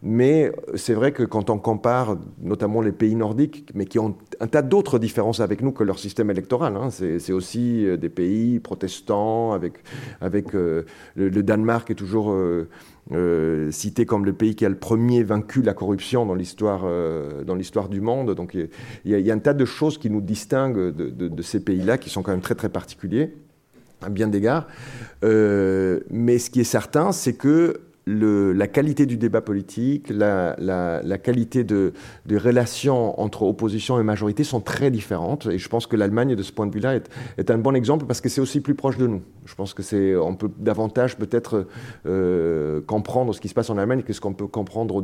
Mais 0.03 0.51
c'est 0.77 0.95
vrai 0.95 1.13
que 1.13 1.23
quand 1.23 1.51
on 1.51 1.59
compare 1.59 2.17
notamment 2.41 2.81
les 2.81 2.93
pays 2.93 3.15
nordiques, 3.15 3.71
mais 3.75 3.85
qui 3.85 3.99
ont 3.99 4.17
un 4.41 4.47
tas 4.47 4.63
d'autres 4.63 4.99
différences 4.99 5.41
avec 5.41 5.61
nous 5.61 5.73
que 5.73 5.85
leur 5.85 5.99
système 5.99 6.31
électoral, 6.31 6.75
hein, 6.77 6.89
c'est 6.91 7.33
aussi 7.33 7.85
euh, 7.87 7.99
des 7.99 8.09
pays 8.09 8.61
protestants, 8.61 9.53
avec, 9.53 10.55
euh, 10.55 10.85
le, 11.17 11.43
Danemark 11.43 11.91
est 11.91 11.95
toujours 11.95 12.33
euh, 12.33 12.69
cité 13.71 14.07
comme 14.07 14.25
le 14.25 14.33
pays 14.33 14.55
qui 14.55 14.65
a 14.65 14.69
le 14.69 14.79
premier 14.79 15.23
vaincu 15.23 15.63
la 15.63 15.75
corruption 15.75 16.27
dans 16.27 16.35
l'histoire 16.35 16.83
dans 17.45 17.55
l'histoire 17.55 17.89
du 17.89 18.01
monde. 18.01 18.35
Donc 18.35 18.55
il 18.55 18.71
y, 19.05 19.31
a 19.31 19.35
un 19.35 19.39
tas 19.39 19.55
de 19.55 19.65
choses 19.65 19.99
qui 19.99 20.11
nous 20.11 20.21
distinguent 20.21 20.91
de, 20.95 21.43
ces 21.43 21.61
pays-là, 21.61 21.99
qui 21.99 22.11
sont 22.11 22.23
quand 22.23 22.31
même 22.31 22.41
très 22.41 22.55
très 22.55 22.69
particuliers 22.69 23.35
à 24.03 24.09
bien 24.11 24.29
d'égards. 24.29 24.67
mais 25.23 26.39
ce 26.39 26.51
qui 26.51 26.61
est 26.61 26.65
certain, 26.65 27.13
c'est 27.13 27.35
que 27.35 27.81
la 28.11 28.67
qualité 28.67 29.07
du 29.07 29.17
débat 29.17 29.41
politique, 29.41 30.11
la, 30.11 31.19
qualité 31.23 31.65
de, 31.65 31.93
des 32.27 32.39
relations 32.39 33.21
entre 33.21 33.43
opposition 33.43 34.01
et 34.01 34.03
majorité 34.03 34.45
sont 34.45 34.61
très 34.61 34.91
différentes. 34.91 35.47
Et 35.47 35.59
je 35.59 35.69
pense 35.69 35.87
que 35.87 35.97
l'Allemagne, 35.97 36.35
de 36.35 36.43
ce 36.43 36.53
point 36.53 36.67
de 36.67 36.73
vue-là, 36.73 36.97
est, 37.39 37.51
un 37.51 37.59
bon 37.59 37.75
exemple 37.75 38.07
parce 38.07 38.21
que 38.21 38.29
c'est 38.29 38.41
aussi 38.41 38.61
plus 38.61 38.75
proche 38.75 38.97
de 38.97 39.07
nous. 39.07 39.23
Je 39.45 39.55
pense 39.55 39.75
que 39.75 39.83
c'est, 39.83 40.15
on 40.17 40.35
peut 40.35 40.51
davantage 40.59 41.17
peut-être 41.17 41.67
euh, 42.07 42.81
comprendre 42.83 43.35
ce 43.35 43.41
qui 43.41 43.49
se 43.49 43.55
passe 43.55 43.71
en 43.71 43.79
Allemagne 43.79 44.03
que 44.03 44.13
ce 44.13 44.21
qu'on 44.21 44.35
peut 44.35 44.47
comprendre 44.47 44.95
au, 44.95 45.03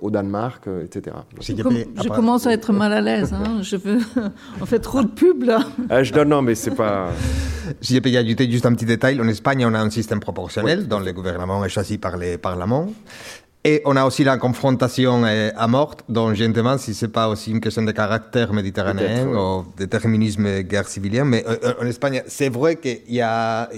au 0.00 0.10
Danemark, 0.10 0.66
euh, 0.66 0.84
etc. 0.84 1.16
Je, 1.40 2.08
commence 2.08 2.46
à 2.46 2.52
être 2.52 2.72
mal 2.72 2.92
à 2.92 3.00
l'aise. 3.00 3.32
Hein. 3.32 3.62
Je 3.62 3.76
veux, 3.76 3.98
en 4.60 4.66
fait, 4.66 4.80
trop 4.80 5.02
de 5.02 5.08
pub 5.08 5.44
là. 5.44 5.60
Ah, 5.88 6.02
je 6.02 6.12
donne 6.12 6.28
non, 6.28 6.42
mais 6.42 6.54
c'est 6.54 6.74
pas. 6.74 7.08
Si 7.82 7.94
y 7.94 8.16
ajouter 8.16 8.50
juste 8.50 8.64
un 8.64 8.72
petit 8.72 8.86
détail, 8.86 9.20
en 9.20 9.28
Espagne, 9.28 9.66
on 9.66 9.74
a 9.74 9.78
un 9.78 9.90
système 9.90 10.20
proportionnel 10.20 10.88
dont 10.88 11.00
le 11.00 11.12
gouvernement 11.12 11.62
est 11.66 11.68
choisi 11.68 11.98
par 11.98 12.16
les 12.16 12.37
Parlement. 12.38 12.88
Et 13.64 13.82
on 13.84 13.96
a 13.96 14.04
aussi 14.04 14.24
la 14.24 14.38
confrontation 14.38 15.24
euh, 15.24 15.50
à 15.56 15.66
mort, 15.66 15.96
dont 16.08 16.32
je 16.32 16.44
me 16.44 16.52
demande 16.52 16.78
si 16.78 16.94
ce 16.94 17.04
n'est 17.04 17.12
pas 17.12 17.28
aussi 17.28 17.50
une 17.50 17.60
question 17.60 17.82
de 17.82 17.90
caractère 17.92 18.52
méditerranéen 18.52 19.26
ou 19.26 19.64
de 19.76 19.84
déterminisme 19.84 20.62
guerre 20.62 20.88
civile. 20.88 21.24
Mais 21.24 21.44
euh, 21.46 21.56
euh, 21.64 21.74
en 21.82 21.86
Espagne, 21.86 22.22
c'est 22.28 22.48
vrai 22.48 22.76
qu'il 22.76 23.00
y 23.08 23.20
a, 23.20 23.68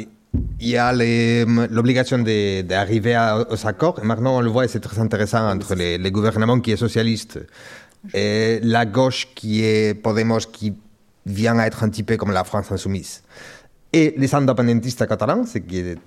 il 0.60 0.68
y 0.68 0.76
a 0.76 0.92
l'obligation 0.92 2.18
d'arriver 2.18 3.16
aux 3.50 3.66
accords. 3.66 3.98
Et 4.02 4.06
maintenant, 4.06 4.36
on 4.36 4.40
le 4.42 4.50
voit, 4.50 4.66
et 4.66 4.68
c'est 4.68 4.80
très 4.80 5.00
intéressant, 5.00 5.48
entre 5.50 5.74
les, 5.74 5.96
les, 5.96 6.10
gouvernements 6.10 6.60
qui 6.60 6.72
est 6.72 6.76
socialiste 6.76 7.40
et 8.14 8.60
la 8.62 8.86
gauche 8.86 9.28
qui 9.34 9.64
est 9.64 9.94
Podemos, 9.94 10.40
qui 10.52 10.74
vient 11.26 11.58
à 11.58 11.66
être 11.66 11.82
un 11.82 11.88
petit 11.88 12.02
peu 12.02 12.16
comme 12.16 12.32
la 12.32 12.44
France 12.44 12.70
insoumise. 12.70 13.22
Et 13.92 14.14
les 14.16 14.34
indépendantistes 14.34 15.06
catalans, 15.08 15.44
ce 15.46 15.58
qui 15.58 15.78
est 15.78 15.98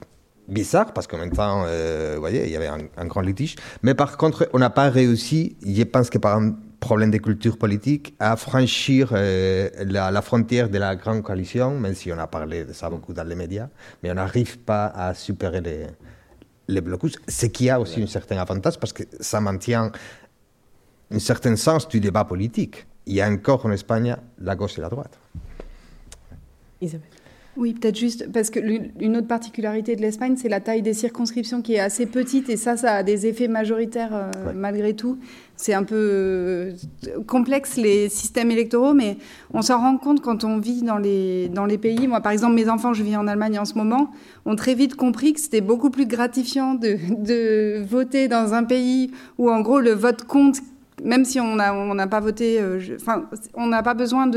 bizarre 0.47 0.93
parce 0.93 1.07
qu'en 1.07 1.17
même 1.17 1.31
temps, 1.31 1.63
euh, 1.67 2.13
vous 2.15 2.21
voyez, 2.21 2.45
il 2.45 2.51
y 2.51 2.55
avait 2.55 2.67
un, 2.67 3.05
grand 3.05 3.21
litige. 3.21 3.55
Mais 3.81 3.93
par 3.93 4.17
contre, 4.17 4.49
on 4.53 4.59
n'a 4.59 4.69
pas 4.69 4.89
réussi, 4.89 5.55
je 5.65 5.83
pense 5.83 6.09
que 6.09 6.17
par 6.17 6.37
un 6.37 6.55
problème 6.79 7.11
de 7.11 7.17
culture 7.17 7.57
politique, 7.57 8.13
à 8.19 8.35
franchir 8.35 9.11
euh, 9.13 9.69
la, 9.85 10.21
frontière 10.21 10.69
de 10.69 10.77
la 10.77 10.95
grande 10.95 11.23
coalition, 11.23 11.79
même 11.79 11.95
si 11.95 12.11
on 12.11 12.19
a 12.19 12.27
parlé 12.27 12.65
de 12.65 12.73
ça 12.73 12.89
beaucoup 12.89 13.13
dans 13.13 13.23
les 13.23 13.35
médias, 13.35 13.69
mais 14.01 14.11
on 14.11 14.15
n'arrive 14.15 14.59
pas 14.59 14.87
à 14.87 15.13
supérer 15.13 15.61
les, 15.61 15.87
les 16.67 16.81
blocus, 16.81 17.13
ce 17.27 17.45
qui 17.45 17.69
a 17.69 17.79
aussi 17.79 18.01
un 18.01 18.07
certain 18.07 18.37
avantage 18.37 18.77
parce 18.79 18.91
que 18.91 19.03
ça 19.19 19.39
maintient 19.39 19.91
un 21.11 21.19
certain 21.19 21.55
sens 21.55 21.87
du 21.87 21.99
débat 21.99 22.25
politique. 22.25 22.85
Il 23.05 23.13
y 23.13 23.21
a 23.21 23.29
encore 23.29 23.65
en 23.65 23.71
Espagne 23.71 24.15
la 24.39 24.55
gauche 24.55 24.77
et 24.77 24.81
la 24.81 24.89
droite. 24.89 25.17
Isabelle. 26.81 27.22
Oui, 27.55 27.73
peut-être 27.73 27.97
juste 27.97 28.31
parce 28.33 28.49
que 28.49 28.59
une 28.59 29.15
autre 29.15 29.27
particularité 29.27 29.95
de 29.95 30.01
l'Espagne, 30.01 30.35
c'est 30.37 30.49
la 30.49 30.59
taille 30.59 30.81
des 30.81 30.95
circonscriptions 30.95 31.61
qui 31.61 31.75
est 31.75 31.79
assez 31.79 32.07
petite 32.07 32.49
et 32.49 32.57
ça, 32.57 32.77
ça 32.77 32.93
a 32.93 33.03
des 33.03 33.27
effets 33.27 33.47
majoritaires 33.47 34.15
euh, 34.15 34.53
malgré 34.55 34.95
tout. 34.95 35.19
C'est 35.55 35.75
un 35.75 35.83
peu 35.83 35.95
euh, 35.95 36.73
complexe 37.27 37.77
les 37.77 38.09
systèmes 38.09 38.49
électoraux, 38.49 38.95
mais 38.95 39.17
on 39.53 39.61
s'en 39.61 39.77
rend 39.77 39.97
compte 39.97 40.21
quand 40.21 40.43
on 40.43 40.57
vit 40.57 40.81
dans 40.81 40.97
les, 40.97 41.47
dans 41.49 41.67
les 41.67 41.77
pays. 41.77 42.07
Moi, 42.07 42.21
par 42.21 42.31
exemple, 42.31 42.55
mes 42.55 42.69
enfants, 42.69 42.93
je 42.93 43.03
vis 43.03 43.15
en 43.17 43.27
Allemagne 43.27 43.59
en 43.59 43.65
ce 43.65 43.75
moment, 43.75 44.09
ont 44.45 44.55
très 44.55 44.73
vite 44.73 44.95
compris 44.95 45.33
que 45.33 45.39
c'était 45.39 45.61
beaucoup 45.61 45.91
plus 45.91 46.07
gratifiant 46.07 46.73
de, 46.73 46.97
de 47.23 47.83
voter 47.83 48.27
dans 48.27 48.55
un 48.55 48.63
pays 48.63 49.11
où, 49.37 49.51
en 49.51 49.61
gros, 49.61 49.79
le 49.79 49.91
vote 49.91 50.23
compte 50.23 50.57
même 51.03 51.25
si 51.25 51.39
on 51.39 51.55
n'a 51.55 52.07
pas 52.07 52.19
voté, 52.19 52.59
euh, 52.59 52.79
on 53.53 53.67
n'a 53.67 53.83
pas 53.83 53.93
besoin 53.93 54.27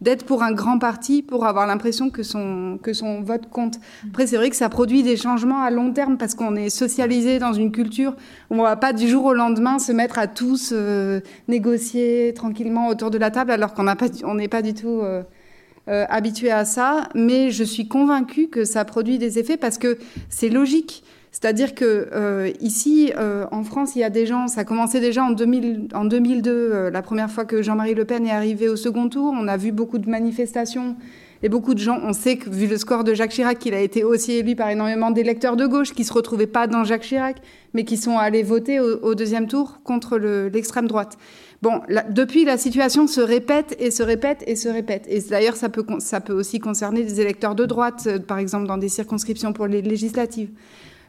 d'être 0.00 0.24
pour 0.24 0.42
un 0.42 0.52
grand 0.52 0.78
parti 0.78 1.22
pour 1.22 1.46
avoir 1.46 1.66
l'impression 1.66 2.10
que 2.10 2.22
son, 2.22 2.78
que 2.82 2.92
son 2.92 3.22
vote 3.22 3.48
compte. 3.50 3.78
Après, 4.08 4.26
c'est 4.26 4.36
vrai 4.36 4.50
que 4.50 4.56
ça 4.56 4.68
produit 4.68 5.02
des 5.02 5.16
changements 5.16 5.62
à 5.62 5.70
long 5.70 5.92
terme 5.92 6.16
parce 6.16 6.34
qu'on 6.34 6.56
est 6.56 6.70
socialisé 6.70 7.38
dans 7.38 7.52
une 7.52 7.72
culture 7.72 8.14
où 8.50 8.56
on 8.56 8.62
va 8.62 8.76
pas 8.76 8.92
du 8.92 9.08
jour 9.08 9.24
au 9.26 9.34
lendemain 9.34 9.78
se 9.78 9.92
mettre 9.92 10.18
à 10.18 10.26
tous 10.26 10.70
euh, 10.72 11.20
négocier 11.48 12.32
tranquillement 12.34 12.88
autour 12.88 13.10
de 13.10 13.18
la 13.18 13.30
table 13.30 13.50
alors 13.50 13.74
qu'on 13.74 13.84
n'est 14.34 14.48
pas 14.48 14.62
du 14.62 14.74
tout 14.74 15.02
euh, 15.88 16.04
habitué 16.10 16.50
à 16.50 16.64
ça. 16.64 17.08
Mais 17.14 17.50
je 17.50 17.64
suis 17.64 17.88
convaincue 17.88 18.48
que 18.48 18.64
ça 18.64 18.84
produit 18.84 19.18
des 19.18 19.38
effets 19.38 19.56
parce 19.56 19.78
que 19.78 19.98
c'est 20.28 20.50
logique. 20.50 21.02
C'est-à-dire 21.40 21.76
que 21.76 22.08
euh, 22.12 22.50
ici, 22.60 23.12
euh, 23.16 23.46
en 23.52 23.62
France, 23.62 23.94
il 23.94 24.00
y 24.00 24.02
a 24.02 24.10
des 24.10 24.26
gens, 24.26 24.48
ça 24.48 24.62
a 24.62 24.64
commencé 24.64 24.98
déjà 24.98 25.22
en, 25.22 25.30
2000, 25.30 25.86
en 25.94 26.04
2002, 26.04 26.50
euh, 26.50 26.90
la 26.90 27.00
première 27.00 27.30
fois 27.30 27.44
que 27.44 27.62
Jean-Marie 27.62 27.94
Le 27.94 28.04
Pen 28.04 28.26
est 28.26 28.32
arrivé 28.32 28.68
au 28.68 28.74
second 28.74 29.08
tour. 29.08 29.32
On 29.38 29.46
a 29.46 29.56
vu 29.56 29.70
beaucoup 29.70 29.98
de 29.98 30.10
manifestations 30.10 30.96
et 31.44 31.48
beaucoup 31.48 31.74
de 31.74 31.78
gens, 31.78 32.00
on 32.02 32.12
sait 32.12 32.38
que 32.38 32.50
vu 32.50 32.66
le 32.66 32.76
score 32.76 33.04
de 33.04 33.14
Jacques 33.14 33.30
Chirac, 33.30 33.60
qu'il 33.60 33.72
a 33.72 33.78
été 33.78 34.02
aussi 34.02 34.32
élu 34.32 34.56
par 34.56 34.68
énormément 34.70 35.12
d'électeurs 35.12 35.54
de 35.54 35.68
gauche 35.68 35.94
qui 35.94 36.02
se 36.02 36.12
retrouvaient 36.12 36.48
pas 36.48 36.66
dans 36.66 36.82
Jacques 36.82 37.02
Chirac, 37.02 37.36
mais 37.72 37.84
qui 37.84 37.96
sont 37.96 38.18
allés 38.18 38.42
voter 38.42 38.80
au, 38.80 39.14
deuxième 39.14 39.46
tour 39.46 39.78
contre 39.84 40.18
l'extrême 40.18 40.88
droite. 40.88 41.18
Bon, 41.62 41.80
depuis, 42.10 42.44
la 42.44 42.58
situation 42.58 43.06
se 43.06 43.20
répète 43.20 43.76
et 43.78 43.92
se 43.92 44.02
répète 44.02 44.42
et 44.48 44.56
se 44.56 44.68
répète. 44.68 45.06
Et 45.08 45.20
d'ailleurs, 45.20 45.54
ça 45.54 45.68
peut, 45.68 45.84
ça 46.00 46.20
peut 46.20 46.32
aussi 46.32 46.58
concerner 46.58 47.04
des 47.04 47.20
électeurs 47.20 47.54
de 47.54 47.64
droite, 47.64 48.08
par 48.26 48.38
exemple 48.38 48.66
dans 48.66 48.78
des 48.78 48.88
circonscriptions 48.88 49.52
pour 49.52 49.68
les 49.68 49.82
législatives. 49.82 50.50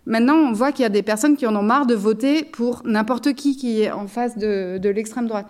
Maintenant, 0.05 0.35
on 0.35 0.51
voit 0.51 0.71
qu'il 0.71 0.83
y 0.83 0.85
a 0.85 0.89
des 0.89 1.03
personnes 1.03 1.35
qui 1.35 1.45
en 1.45 1.55
ont 1.55 1.61
marre 1.61 1.85
de 1.85 1.95
voter 1.95 2.43
pour 2.43 2.81
n'importe 2.85 3.33
qui 3.33 3.55
qui 3.55 3.81
est 3.81 3.91
en 3.91 4.07
face 4.07 4.37
de, 4.37 4.79
l'extrême 4.83 5.27
droite. 5.27 5.47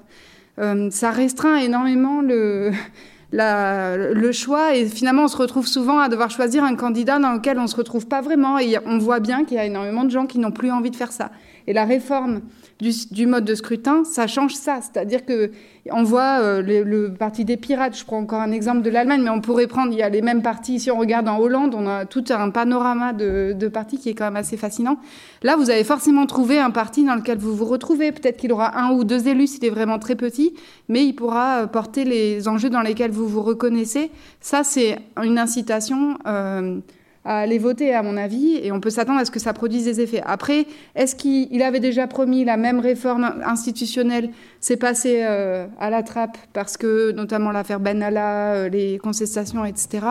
Euh, 0.60 0.90
ça 0.92 1.12
restreint 1.12 1.58
énormément 1.58 2.22
le, 2.22 2.72
le 3.32 4.32
choix 4.32 4.76
et 4.76 4.86
finalement 4.86 5.24
on 5.24 5.28
se 5.28 5.38
retrouve 5.38 5.68
souvent 5.68 6.00
à 6.00 6.10
devoir 6.10 6.32
choisir 6.32 6.64
un 6.64 6.76
candidat 6.76 7.20
dans 7.20 7.34
lequel 7.34 7.60
on 7.60 7.64
ne 7.64 7.68
se 7.68 7.76
retrouve 7.76 8.08
pas 8.08 8.22
vraiment 8.22 8.58
et 8.58 8.78
on 8.86 8.98
voit 8.98 9.20
bien 9.20 9.46
qu'il 9.46 9.58
y 9.58 9.60
a 9.60 9.66
énormément 9.66 10.04
de 10.04 10.10
gens 10.10 10.26
qui 10.26 10.40
n'ont 10.40 10.52
plus 10.52 10.72
envie 10.72 10.92
de 10.92 10.96
faire 10.96 11.12
ça. 11.12 11.32
Et 11.68 11.74
la 11.74 11.86
réforme 11.86 12.42
du, 12.80 13.28
mode 13.28 13.46
de 13.46 13.54
scrutin, 13.54 14.04
ça 14.04 14.26
change 14.26 14.56
ça. 14.56 14.80
C'est-à-dire 14.82 15.26
que 15.26 15.52
on 15.92 16.04
voit 16.04 16.40
euh, 16.42 16.62
le, 16.62 17.14
parti 17.14 17.46
des 17.46 17.58
pirates, 17.58 17.98
je 17.98 18.06
prends 18.06 18.20
encore 18.20 18.42
un 18.42 18.52
exemple 18.52 18.82
de 18.82 18.90
l'Allemagne, 18.90 19.22
mais 19.24 19.30
on 19.30 19.42
pourrait 19.42 19.68
prendre, 19.68 19.92
il 19.92 19.98
y 19.98 20.02
a 20.02 20.10
les 20.10 20.22
mêmes 20.22 20.42
partis, 20.42 20.80
si 20.80 20.92
on 20.92 20.98
regarde 20.98 21.28
en 21.28 21.40
Hollande, 21.40 21.76
on 21.76 21.88
a 21.88 22.06
tout 22.06 22.24
un 22.30 22.50
panorama 22.50 23.14
de, 23.14 23.54
de 23.58 23.68
partis 23.68 23.98
qui 23.98 24.10
est 24.10 24.14
quand 24.14 24.26
même 24.26 24.36
assez 24.36 24.58
fascinant. 24.58 24.98
Là, 25.42 25.56
vous 25.56 25.70
avez 25.70 25.84
forcément 25.84 26.26
trouvé 26.26 26.60
un 26.60 26.72
parti 26.72 27.06
dans 27.06 27.16
lequel 27.16 27.38
vous 27.38 27.56
vous 27.56 27.66
retrouvez. 27.66 28.12
Peut-être 28.12 28.38
qu'il 28.38 28.52
aura 28.52 28.78
un 28.80 28.92
ou 28.92 29.04
deux 29.04 29.28
élus 29.28 29.48
s'il 29.48 29.66
est 29.66 29.70
vraiment 29.70 30.00
très 30.00 30.16
petit, 30.16 30.54
mais 30.88 31.06
il 31.06 31.14
pourra 31.14 31.64
euh, 31.64 31.68
porter 31.68 32.04
les 32.04 32.48
enjeux 32.48 32.70
dans 32.70 32.82
lesquels 32.82 33.12
vous 33.12 33.28
vous 33.28 33.42
reconnaissez. 33.42 34.12
Ça, 34.42 34.64
c'est 34.64 35.00
une 35.22 35.38
incitation. 35.38 36.18
Euh, 36.28 36.80
à 37.26 37.40
aller 37.40 37.58
voter, 37.58 37.94
à 37.94 38.02
mon 38.02 38.18
avis, 38.18 38.60
et 38.64 38.72
on 38.72 38.80
peut 38.80 38.90
s'attendre 38.90 39.20
à 39.20 39.26
ce 39.26 39.32
que 39.32 39.40
ça 39.40 39.54
produise 39.54 39.86
des 39.86 40.02
effets. 40.02 40.22
Après, 40.26 40.66
est-ce 40.96 41.16
qu'il 41.16 41.62
avait 41.62 41.80
déjà 41.80 42.08
promis 42.08 42.46
la 42.46 42.58
même 42.58 42.80
réforme 42.80 43.42
institutionnelle 43.46 44.30
C'est 44.62 44.78
passé 44.78 45.20
euh, 45.24 45.68
à 45.80 45.90
la 45.90 46.02
trappe 46.02 46.38
parce 46.54 46.78
que, 46.78 47.12
notamment 47.12 47.52
l'affaire 47.52 47.80
Benalla, 47.80 48.54
euh, 48.54 48.70
les 48.70 48.98
contestations, 49.00 49.66
etc. 49.66 50.06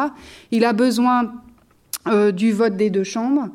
Il 0.51 0.65
a 0.65 0.73
besoin 0.73 1.33
euh, 2.09 2.31
du 2.31 2.53
vote 2.53 2.77
des 2.77 2.91
deux 2.91 3.05
chambres. 3.05 3.49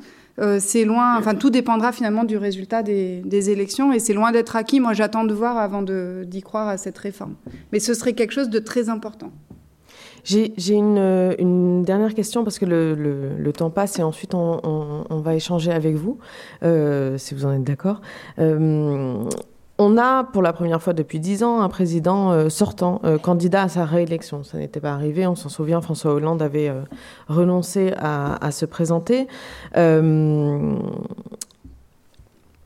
c'est 0.59 0.83
loin, 0.83 1.15
enfin 1.19 1.35
tout 1.35 1.51
dépendra 1.51 1.91
finalement 1.91 2.23
du 2.23 2.37
résultat 2.37 2.81
des, 2.81 3.21
des 3.23 3.51
élections 3.51 3.93
et 3.93 3.99
c'est 3.99 4.15
loin 4.15 4.31
d'être 4.31 4.55
acquis. 4.55 4.79
Moi, 4.79 4.93
j'attends 4.93 5.25
de 5.25 5.33
voir 5.33 5.57
avant 5.59 5.83
d'y 5.83 6.41
croire 6.41 6.67
à 6.67 6.77
cette 6.77 6.97
réforme. 6.97 7.35
Mais 7.71 7.79
ce 7.79 7.93
serait 7.93 8.13
quelque 8.13 8.33
chose 8.33 8.49
de 8.49 8.57
très 8.57 8.89
important. 8.89 9.31
J'ai 10.24 10.74
une, 10.74 11.36
une, 11.38 11.84
dernière 11.84 12.13
question 12.13 12.43
parce 12.43 12.59
que 12.59 12.65
le, 12.65 13.51
temps 13.53 13.69
passe 13.69 13.99
et 13.99 14.03
ensuite 14.03 14.34
on, 14.34 15.05
va 15.09 15.36
échanger 15.36 15.71
avec 15.71 15.95
vous, 15.95 16.17
euh, 16.63 17.17
si 17.17 17.36
vous 17.36 17.45
en 17.45 17.53
êtes 17.53 17.63
d'accord. 17.63 18.01
Euh, 18.39 19.24
on 19.80 19.97
a 19.97 20.24
pour 20.24 20.41
la 20.43 20.53
première 20.53 20.82
fois 20.82 20.93
depuis 20.93 21.19
dix 21.19 21.43
ans 21.43 21.61
un 21.61 21.69
président 21.69 22.32
euh, 22.32 22.49
sortant, 22.49 23.01
euh, 23.05 23.17
candidat 23.17 23.63
à 23.63 23.69
sa 23.69 23.86
réélection. 23.86 24.43
Ça 24.43 24.57
n'était 24.59 24.80
pas 24.80 24.93
arrivé, 24.93 25.26
on 25.26 25.36
s'en 25.36 25.49
souvient, 25.49 25.82
François 25.82 26.13
Hollande 26.13 26.41
avait 26.43 26.69
euh, 26.69 26.82
renoncé 27.28 27.91
à, 27.97 28.51
se 28.51 28.65
présenter. 28.65 29.28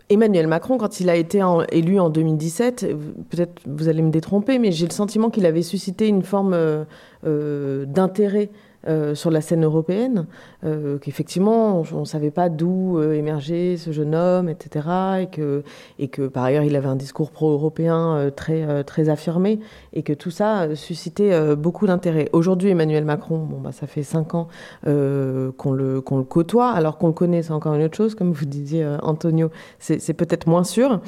Emmanuel 0.10 0.47
Macron, 0.47 0.78
quand 0.78 1.01
il 1.01 1.10
a 1.10 1.16
été 1.16 1.41
élu 1.72 1.99
en 1.99 2.10
2017, 2.10 2.88
peut-être 3.30 3.62
vous 3.66 3.89
allez 3.89 4.01
me 4.01 4.10
détromper, 4.10 4.58
mais 4.58 4.72
j'ai 4.72 4.86
le 4.86 4.93
sentiment 4.93 5.30
qu'il 5.30 5.45
avait 5.45 5.62
suscité 5.62 6.08
une 6.08 6.24
forme 6.24 6.55
d'intérêt 7.28 8.49
euh, 8.88 9.15
sur 9.15 9.32
la 9.32 9.41
scène 9.41 9.65
européenne, 9.65 10.28
euh, 10.63 10.97
qu'effectivement, 10.99 11.84
on 11.91 11.99
ne 11.99 12.05
savait 12.05 12.32
pas 12.32 12.47
d'où 12.47 12.97
euh, 12.97 13.13
émergeait 13.13 13.75
ce 13.75 13.91
jeune 13.91 14.15
homme, 14.15 14.47
etc. 14.47 14.88
Et 15.21 15.28
que, 15.28 15.63
et 15.99 16.07
que 16.07 16.28
par 16.28 16.45
ailleurs, 16.45 16.63
il 16.63 16.73
avait 16.75 16.88
un 16.88 16.95
discours 16.95 17.32
pro-européen 17.32 18.32
très, 18.36 18.84
très 18.86 19.09
affirmé, 19.09 19.59
et 19.93 20.03
que 20.03 20.13
tout 20.13 20.32
ça 20.32 20.73
suscitait 20.75 21.55
beaucoup 21.55 21.86
d'intérêt. 21.86 22.30
Aujourd'hui, 22.32 22.69
Emmanuel 22.69 23.03
Macron, 23.03 23.39
bon, 23.39 23.59
bah, 23.59 23.71
ça 23.73 23.88
fait 23.88 24.03
cinq 24.03 24.36
ans 24.36 24.47
qu'on 24.84 25.71
le, 25.71 26.01
qu'on 26.01 26.17
le 26.17 26.23
côtoie, 26.23 26.69
alors 26.69 26.97
qu'on 26.97 27.07
le 27.07 27.13
connaît, 27.13 27.41
c'est 27.41 27.53
encore 27.53 27.73
une 27.73 27.84
autre 27.84 27.97
chose, 27.97 28.15
comme 28.15 28.32
vous 28.32 28.45
disiez, 28.45 28.88
Antonio, 29.01 29.49
c'est 29.80 30.13
peut-être 30.13 30.47
moins 30.47 30.63
sûr. 30.63 31.01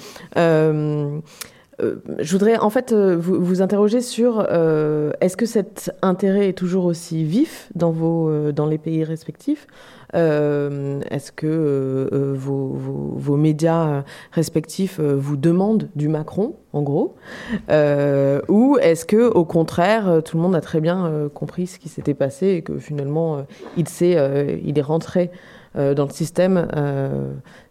Euh, 1.81 1.95
je 2.19 2.31
voudrais 2.31 2.57
en 2.57 2.69
fait 2.69 2.91
euh, 2.91 3.15
vous, 3.17 3.43
vous 3.43 3.61
interroger 3.61 4.01
sur 4.01 4.45
euh, 4.49 5.11
est-ce 5.21 5.37
que 5.37 5.45
cet 5.45 5.91
intérêt 6.01 6.49
est 6.49 6.57
toujours 6.57 6.85
aussi 6.85 7.23
vif 7.23 7.69
dans, 7.75 7.91
vos, 7.91 8.51
dans 8.51 8.65
les 8.65 8.77
pays 8.77 9.03
respectifs? 9.03 9.67
Est-ce 10.11 11.31
que 11.31 12.33
vos, 12.35 12.75
vos, 13.15 13.37
médias 13.37 14.03
respectifs 14.31 14.99
vous 14.99 15.37
demandent 15.37 15.87
du 15.95 16.07
Macron, 16.07 16.55
en 16.73 16.81
gros? 16.81 17.15
Ou 17.69 18.77
est-ce 18.81 19.05
que 19.05 19.29
au 19.29 19.45
contraire, 19.45 20.23
tout 20.25 20.37
le 20.37 20.41
monde 20.41 20.55
a 20.55 20.61
très 20.61 20.81
bien 20.81 21.29
compris 21.35 21.67
ce 21.67 21.77
qui 21.77 21.89
s'était 21.89 22.15
passé 22.15 22.47
et 22.47 22.61
que 22.63 22.79
finalement, 22.79 23.45
il, 23.77 23.87
sait, 23.87 24.59
il 24.63 24.79
est 24.79 24.83
rentré 24.83 25.29
dans 25.75 26.05
le 26.05 26.11
système, 26.11 26.67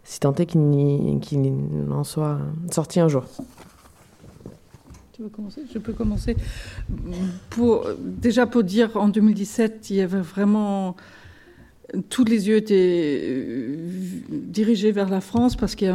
si 0.05 0.21
tant 0.21 0.33
est 0.35 0.45
qu'il 0.45 1.53
n'en 1.89 2.05
soit 2.05 2.37
sorti 2.71 3.01
un 3.01 3.09
jour? 3.09 3.25
Je 5.19 5.79
peux 5.79 5.91
commencer. 5.91 6.35
Pour, 7.49 7.87
déjà 7.99 8.45
pour 8.45 8.63
dire, 8.63 8.95
en 8.95 9.09
2017, 9.09 9.89
il 9.89 9.97
y 9.97 10.01
avait 10.01 10.21
vraiment... 10.21 10.95
Tous 12.09 12.23
les 12.23 12.47
yeux 12.47 12.57
étaient 12.57 13.19
euh, 13.23 13.75
dirigés 14.29 14.91
vers 14.91 15.09
la 15.09 15.21
France 15.21 15.55
parce 15.55 15.73
qu'il 15.73 15.87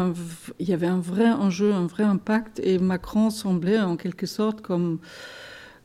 y, 0.58 0.72
avait 0.72 0.86
un 0.88 0.98
vrai 0.98 1.30
enjeu, 1.30 1.72
un 1.72 1.86
vrai 1.86 2.02
impact, 2.02 2.60
et 2.64 2.78
Macron 2.78 3.30
semblait 3.30 3.78
en 3.78 3.96
quelque 3.96 4.26
sorte 4.26 4.60
comme 4.60 4.98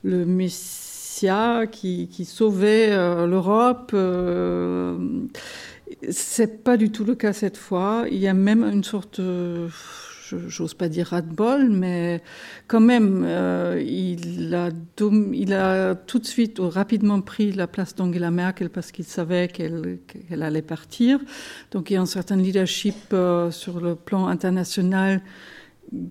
le 0.04 0.26
messia 0.26 1.68
qui, 1.68 2.26
sauvait 2.26 2.90
euh, 2.90 3.28
l'Europe. 3.28 3.92
Euh, 3.94 4.98
c'est 6.10 6.64
pas 6.64 6.76
du 6.76 6.92
tout 6.92 7.04
le 7.04 7.14
cas 7.14 7.32
cette 7.32 7.58
fois. 7.58 8.06
Il 8.10 8.18
y 8.18 8.28
a 8.28 8.34
même 8.34 8.64
une 8.64 8.84
sorte 8.84 9.22
j'ose 10.48 10.74
pas 10.74 10.90
dire 10.90 11.08
ras-de-bol, 11.08 11.70
mais 11.70 12.22
quand 12.68 12.80
même, 12.80 13.24
euh, 13.26 13.82
il, 13.86 14.54
a 14.56 14.72
tout 15.96 16.20
de 16.20 16.26
suite 16.26 16.58
rapidement 16.60 17.22
pris 17.22 17.52
la 17.52 17.68
place 17.68 17.96
d'Angela 17.96 18.32
Merkel 18.32 18.70
parce 18.70 18.92
qu'il 18.92 19.06
savait 19.06 19.48
qu'elle 19.48 20.44
allait 20.44 20.62
partir. 20.62 21.20
Donc 21.72 21.90
il 21.90 21.94
y 21.94 21.98
a 21.98 22.02
un 22.02 22.06
certain 22.06 22.36
leadership 22.36 22.96
euh, 23.14 23.52
sur 23.52 23.80
le 23.80 23.96
plan 23.96 24.28
international 24.28 25.22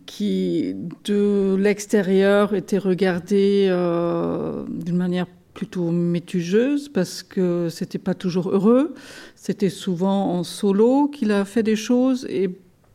qui, 0.07 0.75
de 1.05 1.57
l'extérieur, 1.59 2.55
était 2.55 2.79
regardé 2.79 3.69
euh, 3.71 4.65
d'une 4.69 4.97
manière 4.97 5.27
plutôt 5.55 5.91
métugeuse 5.91 6.89
parce 6.89 7.23
que 7.25 7.69
c'était 7.69 7.99
pas 7.99 8.15
toujours 8.15 8.51
heureux. 8.51 8.95
C'était 9.35 9.71
souvent 9.71 10.33
en 10.35 10.45
solo 10.45 11.09
qu'il 11.09 11.33
a 11.33 11.45
fait 11.45 11.65
des 11.65 11.77
choses 11.77 12.27
et 12.31 12.49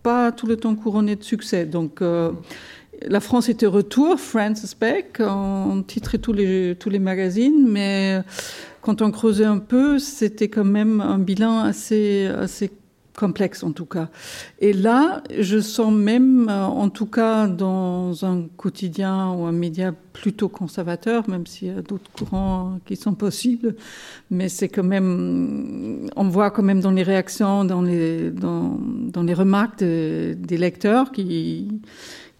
pas 0.04 0.32
tout 0.32 0.46
le 0.46 0.58
temps 0.58 0.76
couronné 0.76 1.16
de 1.16 1.24
succès. 1.24 1.66
Donc, 1.66 2.02
euh, 2.02 2.32
la 3.08 3.20
France 3.20 3.50
était 3.50 3.66
retour, 3.66 4.20
Francis 4.20 4.78
Beck, 4.80 5.20
on 5.20 5.84
titrait 5.86 6.20
tous 6.20 6.34
les, 6.34 6.76
tous 6.80 6.90
les 6.90 7.00
magazines, 7.00 7.68
mais 7.68 8.22
quand 8.82 9.02
on 9.02 9.12
creusait 9.12 9.46
un 9.46 9.58
peu, 9.58 9.98
c'était 10.00 10.48
quand 10.50 10.64
même 10.64 11.02
un 11.02 11.18
bilan 11.18 11.60
assez, 11.60 12.28
assez 12.28 12.70
complexe 13.18 13.64
en 13.64 13.72
tout 13.72 13.86
cas. 13.86 14.10
Et 14.60 14.74
là, 14.74 15.24
je 15.40 15.60
sens 15.60 15.94
même, 15.94 16.50
euh, 16.50 16.66
en 16.66 16.90
tout 16.90 17.06
cas 17.06 17.48
dans 17.48 18.26
un 18.26 18.48
quotidien 18.58 19.32
ou 19.32 19.46
un 19.46 19.52
média 19.52 19.94
plutôt 20.14 20.50
conservateur, 20.50 21.30
même 21.30 21.46
s'il 21.46 21.68
y 21.70 21.72
a 21.72 21.82
d'autres 21.82 22.12
courants 22.12 22.80
qui 22.86 22.96
sont 22.96 23.14
possibles, 23.14 23.76
mais 24.30 24.50
c'est 24.50 24.70
quand 24.70 24.84
même, 24.84 26.10
on 26.16 26.28
voit 26.30 26.52
quand 26.52 26.64
même 26.64 26.82
dans 26.82 26.92
les 26.92 27.04
réactions, 27.04 27.66
dans 27.66 27.82
les, 27.82 28.32
dans, 28.32 28.80
dans 28.80 29.24
les 29.24 29.34
remarques 29.34 29.80
des 29.80 30.58
lecteurs 30.58 31.12
qui 31.12 31.68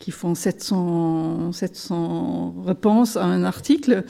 qui 0.04 0.12
font 0.12 0.36
700, 0.36 1.54
700 1.54 2.56
réponses 2.66 3.16
à 3.16 3.24
un 3.24 3.46
article 3.46 4.04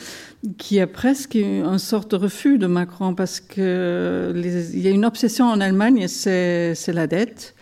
qui 0.58 0.80
a 0.80 0.88
presque 0.88 1.36
une 1.36 1.78
sorte 1.78 2.10
de 2.10 2.16
refus 2.16 2.58
de 2.58 2.66
Macron 2.66 3.14
parce 3.14 3.40
que 3.40 4.34
il 4.36 4.80
y 4.80 4.88
a 4.88 4.90
une 4.90 5.06
obsession 5.06 5.46
en 5.46 5.62
Allemagne, 5.62 6.08
c'est 6.08 6.74
la 6.88 7.06
dette. 7.06 7.54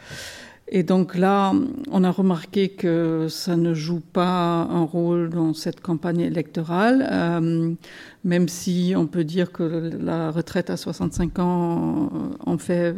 Et 0.69 0.83
donc 0.83 1.17
là, 1.17 1.51
on 1.91 2.05
a 2.05 2.09
remarqué 2.09 2.69
que 2.69 3.27
ça 3.29 3.57
ne 3.57 3.73
joue 3.73 3.99
pas 3.99 4.65
un 4.71 4.83
rôle 4.85 5.29
dans 5.29 5.53
cette 5.53 5.81
campagne 5.81 6.21
électorale, 6.21 7.09
euh, 7.11 7.73
même 8.23 8.47
si 8.47 8.93
on 8.95 9.07
peut 9.07 9.25
dire 9.25 9.51
que 9.51 9.91
la 10.01 10.31
retraite 10.31 10.69
à 10.69 10.77
65 10.77 11.39
ans 11.39 12.09
en 12.45 12.57
fait 12.57 12.95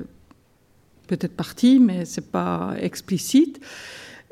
peut-être 1.07 1.35
partie, 1.35 1.79
mais 1.79 2.05
c'est 2.05 2.29
pas 2.29 2.75
explicite. 2.79 3.59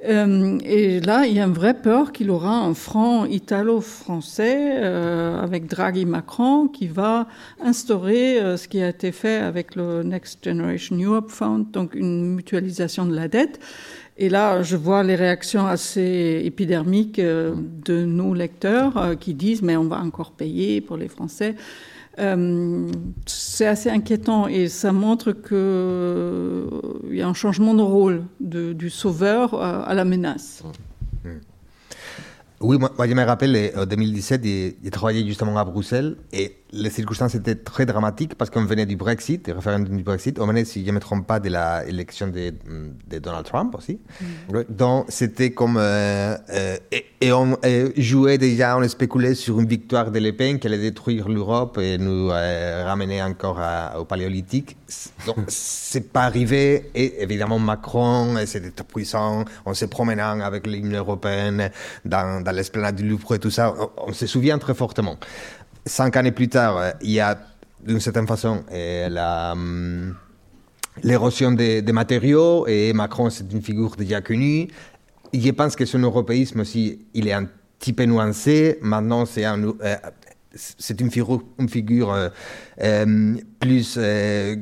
Euh, 0.03 0.57
et 0.63 0.99
là, 0.99 1.25
il 1.25 1.33
y 1.33 1.39
a 1.39 1.45
une 1.45 1.53
vraie 1.53 1.75
peur 1.75 2.11
qu'il 2.11 2.31
aura 2.31 2.57
un 2.57 2.73
front 2.73 3.25
italo-français 3.25 4.71
euh, 4.77 5.41
avec 5.41 5.67
Draghi 5.67 6.05
Macron 6.05 6.67
qui 6.67 6.87
va 6.87 7.27
instaurer 7.63 8.39
euh, 8.39 8.57
ce 8.57 8.67
qui 8.67 8.81
a 8.81 8.89
été 8.89 9.11
fait 9.11 9.37
avec 9.37 9.75
le 9.75 10.01
Next 10.01 10.43
Generation 10.43 10.95
Europe 10.95 11.29
Fund, 11.29 11.65
donc 11.71 11.93
une 11.93 12.35
mutualisation 12.35 13.05
de 13.05 13.15
la 13.15 13.27
dette. 13.27 13.59
Et 14.17 14.29
là, 14.29 14.63
je 14.63 14.75
vois 14.75 15.03
les 15.03 15.15
réactions 15.15 15.67
assez 15.67 16.41
épidermiques 16.43 17.19
de 17.19 18.05
nos 18.05 18.33
lecteurs 18.33 19.15
qui 19.19 19.33
disent 19.33 19.61
mais 19.61 19.77
on 19.77 19.85
va 19.85 19.99
encore 19.99 20.31
payer 20.31 20.81
pour 20.81 20.97
les 20.97 21.07
Français. 21.07 21.55
Euh, 22.21 22.91
c'est 23.25 23.65
assez 23.65 23.89
inquiétant 23.89 24.47
et 24.47 24.67
ça 24.67 24.91
montre 24.91 25.31
qu'il 25.31 25.47
euh, 25.53 26.67
y 27.09 27.21
a 27.21 27.27
un 27.27 27.33
changement 27.33 27.73
de 27.73 27.81
rôle 27.81 28.23
du 28.39 28.89
sauveur 28.89 29.55
à, 29.55 29.93
la 29.93 30.05
menace. 30.05 30.63
Mmh. 31.23 31.29
Oui, 32.61 32.77
moi, 32.77 32.91
je 33.07 33.13
me 33.13 33.23
rappelle, 33.23 33.71
en 33.75 33.85
2017, 33.85 34.43
j'ai 34.43 34.91
travaillé 34.91 35.25
justement 35.25 35.57
à 35.57 35.65
Bruxelles 35.65 36.17
et 36.31 36.57
les 36.73 36.89
circonstances 36.89 37.35
étaient 37.35 37.55
très 37.55 37.85
dramatiques 37.85 38.35
parce 38.35 38.49
qu'on 38.49 38.65
venait 38.65 38.85
du 38.85 38.95
Brexit, 38.95 39.45
du 39.45 39.51
référendum 39.51 39.95
du 39.97 40.03
Brexit. 40.03 40.39
On 40.39 40.47
venait, 40.47 40.65
si 40.65 40.81
je 40.83 40.87
ne 40.87 40.93
me 40.93 40.99
trompe 40.99 41.27
pas, 41.27 41.39
de 41.39 41.49
l'élection 41.49 42.27
de, 42.27 42.53
de, 43.09 43.19
Donald 43.19 43.45
Trump 43.45 43.75
aussi. 43.77 43.99
Mm. 44.21 44.61
Donc, 44.69 45.05
c'était 45.09 45.51
comme. 45.51 45.77
Euh, 45.77 46.37
euh, 46.53 46.77
et, 46.91 47.31
on 47.31 47.57
jouait 47.97 48.37
déjà, 48.37 48.77
on 48.77 48.87
spéculait 48.87 49.35
sur 49.35 49.59
une 49.59 49.67
victoire 49.67 50.11
de 50.11 50.19
Le 50.19 50.31
Pen 50.31 50.59
qui 50.59 50.67
allait 50.67 50.77
détruire 50.77 51.29
l'Europe 51.29 51.77
et 51.77 51.97
nous 51.97 52.29
euh, 52.31 52.83
ramener 52.85 53.21
encore 53.21 53.59
au 53.99 54.05
paléolithique. 54.05 54.77
Donc, 55.25 55.37
c'est 55.47 56.11
pas 56.11 56.23
arrivé. 56.23 56.89
Et 56.95 57.21
évidemment, 57.23 57.59
Macron, 57.59 58.35
c'était 58.45 58.83
puissant. 58.83 59.45
On 59.65 59.73
se 59.73 59.85
promenant 59.85 60.39
avec 60.41 60.67
l'hymne 60.67 60.95
européenne 60.95 61.71
dans, 62.05 62.43
l'esplanade 62.53 62.95
du 62.95 63.07
Louvre 63.07 63.35
et 63.35 63.39
tout 63.39 63.51
ça. 63.51 63.73
on 63.97 64.13
se 64.13 64.27
souvient 64.27 64.57
très 64.57 64.73
fortement 64.73 65.17
cinq 65.85 66.15
années 66.15 66.31
plus 66.31 66.49
tard, 66.49 66.93
il 67.01 67.11
y 67.11 67.19
a 67.19 67.37
d'une 67.85 67.99
certaine 67.99 68.27
façon 68.27 68.63
euh, 68.71 69.51
hum, 69.51 70.15
l'érosion 71.03 71.51
des, 71.51 71.81
matériaux 71.91 72.67
et 72.67 72.93
Macron 72.93 73.29
c'est 73.29 73.51
une 73.51 73.61
figure 73.61 73.95
déjà 73.95 74.21
connue. 74.21 74.67
Je 75.33 75.51
pense 75.51 75.75
que 75.75 75.85
son 75.85 75.99
européisme 75.99 76.59
aussi, 76.59 76.99
il 77.13 77.27
est 77.27 77.33
un 77.33 77.45
petit 77.79 77.93
peu 77.93 78.03
nuancé. 78.03 78.77
Maintenant, 78.81 79.25
c'est 79.25 79.45
un, 79.45 79.63
euh, 79.63 79.95
c'est 80.53 80.99
une 80.99 81.09
figure, 81.09 81.41
une 81.59 81.69
figure 81.69 82.13
plus 83.59 83.99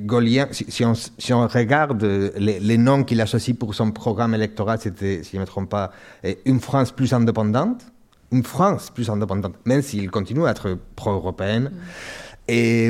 gaulien. 0.05 0.47
Si, 0.51 0.85
on, 0.85 0.93
si, 0.93 1.33
on, 1.33 1.47
regarde 1.47 2.03
les, 2.37 2.77
noms 2.77 3.03
qu'il 3.03 3.21
associe 3.21 3.57
pour 3.57 3.73
son 3.73 3.91
programme 3.91 4.35
électoral, 4.35 4.79
c'était, 4.79 5.23
si 5.23 5.31
je 5.31 5.37
ne 5.37 5.41
me 5.41 5.47
trompe 5.47 5.69
pas, 5.69 5.91
une 6.45 6.59
France 6.59 6.91
plus 6.91 7.13
indépendante 7.13 7.85
une 8.31 8.43
France 8.43 8.89
plus 8.89 9.09
indépendante, 9.09 9.55
même 9.65 9.81
s'il 9.81 10.09
continue 10.11 10.45
à 10.45 10.51
être 10.51 10.77
pro-européenne. 10.95 11.71
Mm. 11.71 11.79
Et, 12.47 12.85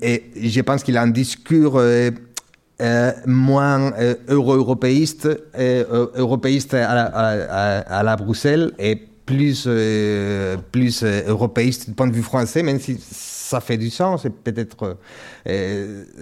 et, 0.00 0.48
je 0.48 0.60
pense 0.62 0.82
qu'il 0.82 0.96
a 0.96 1.02
un 1.02 1.08
discours 1.08 1.78
euh, 1.78 2.10
moins 3.26 3.92
euro-européiste, 4.28 5.28
européiste 5.54 6.74
à 6.74 6.94
la, 6.94 7.04
à, 7.80 8.02
la, 8.02 8.16
Bruxelles 8.16 8.72
et 8.78 9.09
plus, 9.30 9.68
plus 10.72 11.04
européiste 11.04 11.88
du 11.88 11.94
point 11.94 12.08
de 12.08 12.12
vue 12.12 12.22
français, 12.22 12.62
même 12.62 12.80
si 12.80 12.98
ça 13.00 13.60
fait 13.60 13.78
du 13.78 13.90
sens 13.90 14.24
et 14.24 14.30
peut-être 14.30 14.98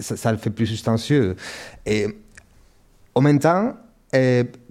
ça, 0.01 0.17
ça, 0.17 0.33
le 0.33 0.39
fait 0.39 0.51
plus 0.51 0.67
substantieux. 0.67 1.37
Et 1.87 2.07
en 3.15 3.21
même 3.21 3.39
temps, 3.39 3.75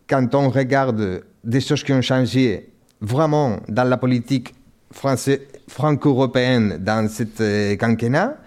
quand 0.07 0.35
on 0.35 0.49
regarde 0.49 1.23
des 1.43 1.61
choses 1.61 1.83
qui 1.83 1.93
ont 1.93 2.01
changé 2.01 2.69
vraiment 3.01 3.59
dans 3.67 3.83
la 3.83 3.97
politique 3.97 4.53
franco-européenne 4.91 6.77
dans 6.79 7.07
cette 7.09 7.41
euh, 7.41 7.75
quinquennat, 7.75 8.37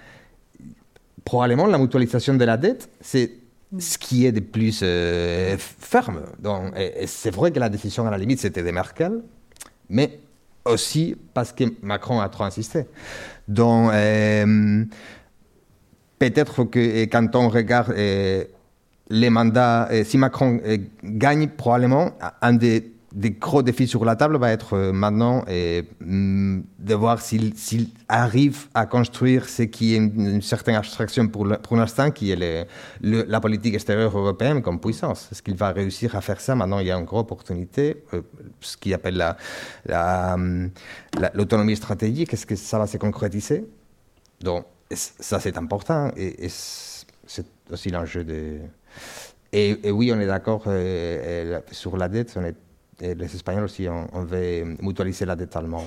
probablement 1.25 1.67
la 1.67 1.79
mutualisation 1.79 2.35
de 2.35 2.45
la 2.45 2.57
dette, 2.57 2.89
c'est 3.01 3.33
ce 3.79 3.99
qui 3.99 4.27
est 4.27 4.33
de 4.33 4.41
plus 4.41 4.81
euh, 4.83 5.57
ferme. 5.59 6.23
Donc, 6.41 6.75
c'est 7.07 7.31
vrai 7.31 7.53
que 7.53 7.61
la 7.61 7.69
décision, 7.69 8.07
à 8.07 8.11
la 8.11 8.19
limite, 8.19 8.41
c'était 8.41 8.63
de 8.63 8.71
Merkel, 8.71 9.23
mais 9.91 10.21
aussi 10.65 11.17
parce 11.35 11.53
que 11.53 11.65
Macron 11.83 12.21
a 12.21 12.29
trop 12.29 12.45
insisté. 12.45 12.87
Donc, 13.49 13.91
euh, 13.93 14.85
peut-être 16.19 16.65
que 16.65 17.05
quand 17.05 17.35
on 17.35 17.49
regarde 17.49 17.95
les 17.97 19.31
mandats, 19.31 19.89
si 20.05 20.17
Macron 20.19 20.61
gagne, 21.03 21.49
probablement, 21.49 22.13
un 22.41 22.53
des 22.53 22.93
des 23.13 23.33
gros 23.33 23.63
défis 23.63 23.89
sur 23.89 24.05
la 24.05 24.15
table 24.15 24.37
va 24.37 24.53
être 24.53 24.75
euh, 24.75 24.93
maintenant 24.93 25.45
et, 25.49 25.85
mm, 26.01 26.61
de 26.79 26.95
voir 26.95 27.21
s'il 27.21 27.55
arrive 28.09 28.69
à 28.73 28.87
construire 28.87 29.49
ce 29.49 29.63
qui 29.63 29.95
est 29.95 29.97
une, 29.97 30.41
certaine 30.43 30.77
abstraction 30.77 31.27
pour 31.29 31.77
l'instant, 31.77 32.11
qui 32.11 32.31
est 32.31 32.67
la 33.01 33.41
politique 33.41 33.75
extérieure 33.75 34.17
européenne 34.17 34.63
comme 34.63 34.81
puissance. 34.81 35.29
Est-ce 35.33 35.43
qu'il 35.43 35.57
va 35.57 35.73
réussir 35.73 36.15
à 36.15 36.21
faire 36.21 36.41
ça? 36.41 36.55
Maintenant, 36.55 36.79
il 36.79 36.87
y 36.87 36.91
a 36.91 36.97
une 36.97 37.05
grosse 37.05 37.23
opportunité, 37.23 38.05
euh, 38.15 38.23
ce 38.61 38.77
qu'il 38.77 38.95
appelle 38.95 39.23
l'autonomie 41.35 41.73
la, 41.73 41.77
stratégique. 41.77 42.33
Est-ce 42.33 42.47
que 42.47 42.57
ça 42.57 42.79
va 42.79 42.87
se 42.87 42.97
concrétiser? 42.97 43.67
Donc, 44.41 44.65
ça, 44.93 45.41
c'est 45.41 45.57
important 45.59 46.11
et, 46.17 46.49
c'est 46.49 47.47
aussi 47.71 47.91
l'enjeu 47.91 48.25
de... 48.25 48.59
Et, 49.53 49.91
oui, 49.91 50.13
on 50.15 50.21
est 50.21 50.27
d'accord 50.27 50.65
euh, 50.67 51.61
sur 51.73 51.97
la 51.97 52.09
dette, 52.09 52.33
on 52.37 52.45
est 52.45 52.57
les 53.01 53.35
Espagnols 53.35 53.65
aussi, 53.65 53.89
on, 53.89 54.23
veut 54.23 54.77
mutualiser 54.81 55.25
la 55.25 55.37
dette 55.37 55.55
allemande. 55.57 55.85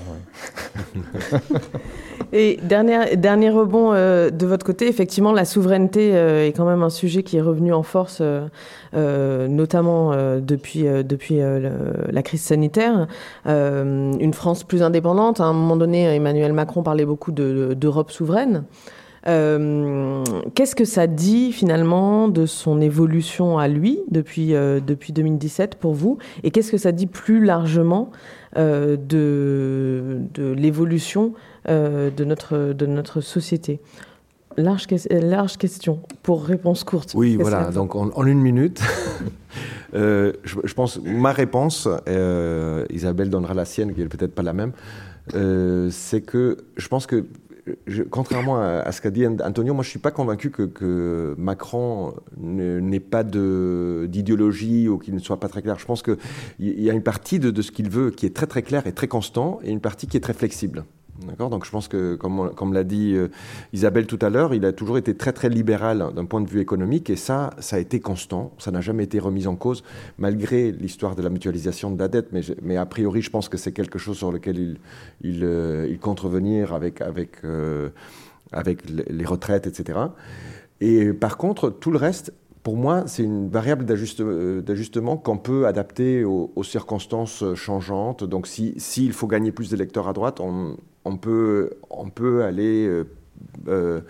Et 2.33 2.59
dernier, 2.63 3.15
dernier 3.15 3.51
rebond 3.51 3.93
euh, 3.93 4.31
de 4.31 4.45
votre 4.47 4.65
côté, 4.65 4.87
effectivement, 4.87 5.31
la 5.31 5.45
souveraineté 5.45 6.15
euh, 6.15 6.47
est 6.47 6.51
quand 6.51 6.65
même 6.65 6.81
un 6.81 6.89
sujet 6.89 7.21
qui 7.21 7.37
est 7.37 7.41
revenu 7.41 7.73
en 7.73 7.83
force, 7.83 8.21
euh, 8.21 9.47
notamment 9.47 10.11
depuis, 10.39 10.83
depuis 10.83 11.39
la 11.39 12.23
crise 12.23 12.41
sanitaire. 12.41 13.07
une 13.45 14.33
France 14.33 14.63
plus 14.63 14.81
indépendante. 14.81 15.39
À 15.39 15.45
un 15.45 15.53
moment 15.53 15.77
donné, 15.77 16.05
Emmanuel 16.15 16.53
Macron 16.53 16.83
parlait 16.83 17.05
beaucoup 17.05 17.31
d'Europe 17.31 18.11
souveraine. 18.11 18.63
Euh, 19.27 20.23
qu'est-ce 20.53 20.75
que 20.75 20.85
ça 20.85 21.07
dit 21.07 21.53
finalement 21.53 22.27
de 22.27 22.45
son 22.45 22.81
évolution 22.81 23.57
à 23.57 23.67
lui 23.67 23.99
depuis, 24.09 24.53
euh, 24.53 24.79
depuis 24.79 25.13
2017 25.13 25.75
pour 25.75 25.93
vous? 25.93 26.17
Et 26.43 26.51
qu'est-ce 26.51 26.71
que 26.71 26.77
ça 26.77 26.91
dit 26.91 27.07
plus 27.07 27.43
largement 27.43 28.11
euh, 28.57 28.97
de, 28.97 30.19
de 30.33 30.51
l'évolution 30.51 31.33
de, 31.67 32.23
notre, 32.25 32.73
de 32.73 32.85
notre 32.85 33.21
société? 33.21 33.79
Large, 34.55 34.85
large 35.09 35.57
question 35.57 36.01
pour 36.21 36.43
réponse 36.43 36.83
courte. 36.83 37.13
Oui, 37.15 37.37
voilà, 37.37 37.71
donc 37.71 37.95
en, 37.95 38.25
une 38.25 38.39
minute. 38.39 38.81
je, 39.93 40.33
je, 40.43 40.73
pense, 40.73 40.99
ma 41.01 41.31
réponse, 41.31 41.87
Isabelle 42.91 43.29
donnera 43.29 43.53
la 43.53 43.65
sienne, 43.65 43.93
qui 43.93 44.01
est 44.01 44.07
peut-être 44.07 44.35
pas 44.35 44.43
la 44.43 44.53
même, 44.53 44.73
c'est 45.89 46.21
que 46.21 46.57
je 46.77 46.87
pense 46.87 47.07
que 47.07 47.25
contrairement 48.09 48.61
à, 48.61 48.91
ce 48.91 49.01
qu'a 49.01 49.11
dit 49.11 49.25
Antonio, 49.25 49.73
moi 49.73 49.83
je 49.83 49.87
ne 49.87 49.91
suis 49.91 49.99
pas 49.99 50.11
convaincu 50.11 50.49
que, 50.51 51.35
Macron 51.37 52.13
n'ait 52.37 52.99
pas 52.99 53.23
d'idéologie 53.23 54.87
ou 54.87 54.97
qu'il 54.97 55.13
ne 55.13 55.19
soit 55.19 55.39
pas 55.39 55.47
très 55.47 55.61
clair. 55.61 55.79
Je 55.79 55.85
pense 55.85 56.03
qu'il 56.03 56.17
y 56.59 56.89
a 56.89 56.93
une 56.93 57.03
partie 57.03 57.39
de, 57.39 57.61
ce 57.61 57.71
qu'il 57.71 57.89
veut 57.89 58.11
qui 58.11 58.25
est 58.25 58.35
très 58.35 58.47
très 58.47 58.61
clair 58.61 58.87
et 58.87 58.91
très 58.91 59.07
constant 59.07 59.59
et 59.63 59.71
une 59.71 59.81
partie 59.81 60.07
qui 60.07 60.17
est 60.17 60.21
très 60.21 60.33
flexible. 60.33 60.83
D'accord. 61.21 61.49
Donc 61.49 61.63
je 61.63 61.69
pense 61.69 61.87
que, 61.87 62.15
comme, 62.15 62.73
l'a 62.73 62.83
dit 62.83 63.13
euh, 63.13 63.27
Isabelle 63.71 64.07
tout 64.07 64.17
à 64.21 64.29
l'heure, 64.29 64.53
il 64.53 64.65
a 64.65 64.73
toujours 64.73 64.97
été 64.97 65.15
très 65.15 65.31
très 65.31 65.47
libéral 65.47 66.11
d'un 66.15 66.25
point 66.25 66.41
de 66.41 66.49
vue 66.49 66.59
économique 66.59 67.09
et 67.09 67.15
ça, 67.15 67.51
ça 67.59 67.75
a 67.75 67.79
été 67.79 67.99
constant, 67.99 68.51
ça 68.57 68.71
n'a 68.71 68.81
jamais 68.81 69.03
été 69.03 69.19
remis 69.19 69.45
en 69.45 69.55
cause, 69.55 69.83
malgré 70.17 70.71
l'histoire 70.71 71.15
de 71.15 71.21
la 71.21 71.29
mutualisation 71.29 71.91
de 71.91 71.99
la 71.99 72.07
dette, 72.07 72.29
mais, 72.31 72.41
mais 72.63 72.77
a 72.77 72.85
priori 72.87 73.21
je 73.21 73.29
pense 73.29 73.47
que 73.47 73.57
c'est 73.57 73.71
quelque 73.71 73.99
chose 73.99 74.17
sur 74.17 74.31
lequel 74.31 74.57
il, 74.57 74.77
il, 75.21 75.43
euh, 75.43 75.87
il 75.87 75.99
compte 75.99 76.25
avec, 76.71 77.01
avec, 77.01 77.43
euh, 77.43 77.89
avec 78.51 78.89
les 78.89 79.25
retraites, 79.25 79.67
etc. 79.67 79.99
Et 80.81 81.13
par 81.13 81.37
contre, 81.37 81.69
tout 81.69 81.91
le 81.91 81.97
reste, 81.97 82.33
pour 82.63 82.77
moi, 82.77 83.03
c'est 83.07 83.23
une 83.23 83.49
variable 83.49 83.85
d'ajustement 83.85 85.17
qu'on 85.17 85.37
peut 85.37 85.67
adapter 85.67 86.23
aux, 86.23 86.63
circonstances 86.63 87.43
changeantes. 87.55 88.23
Donc, 88.23 88.47
s'il 88.47 88.79
si, 88.79 89.09
faut 89.11 89.27
gagner 89.27 89.51
plus 89.51 89.69
d'électeurs 89.69 90.07
à 90.07 90.13
droite, 90.13 90.39
on, 90.39 90.77
on 91.03 91.17
peut, 91.17 91.71
on 91.89 92.09
peut 92.09 92.43
aller 92.43 93.03
euh, 93.67 94.01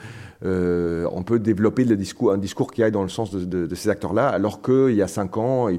euh, 0.46 1.08
on 1.12 1.24
peut 1.24 1.40
développer 1.40 1.84
un 1.84 2.38
discours 2.38 2.72
qui 2.72 2.84
aille 2.84 2.92
dans 2.92 3.04
le 3.04 3.10
sens 3.10 3.32
de, 3.32 3.76
ces 3.76 3.90
acteurs-là, 3.90 4.28
alors 4.28 4.62
qu'il 4.62 4.94
y 4.96 5.02
a 5.02 5.08
cinq 5.08 5.38
ans, 5.38 5.70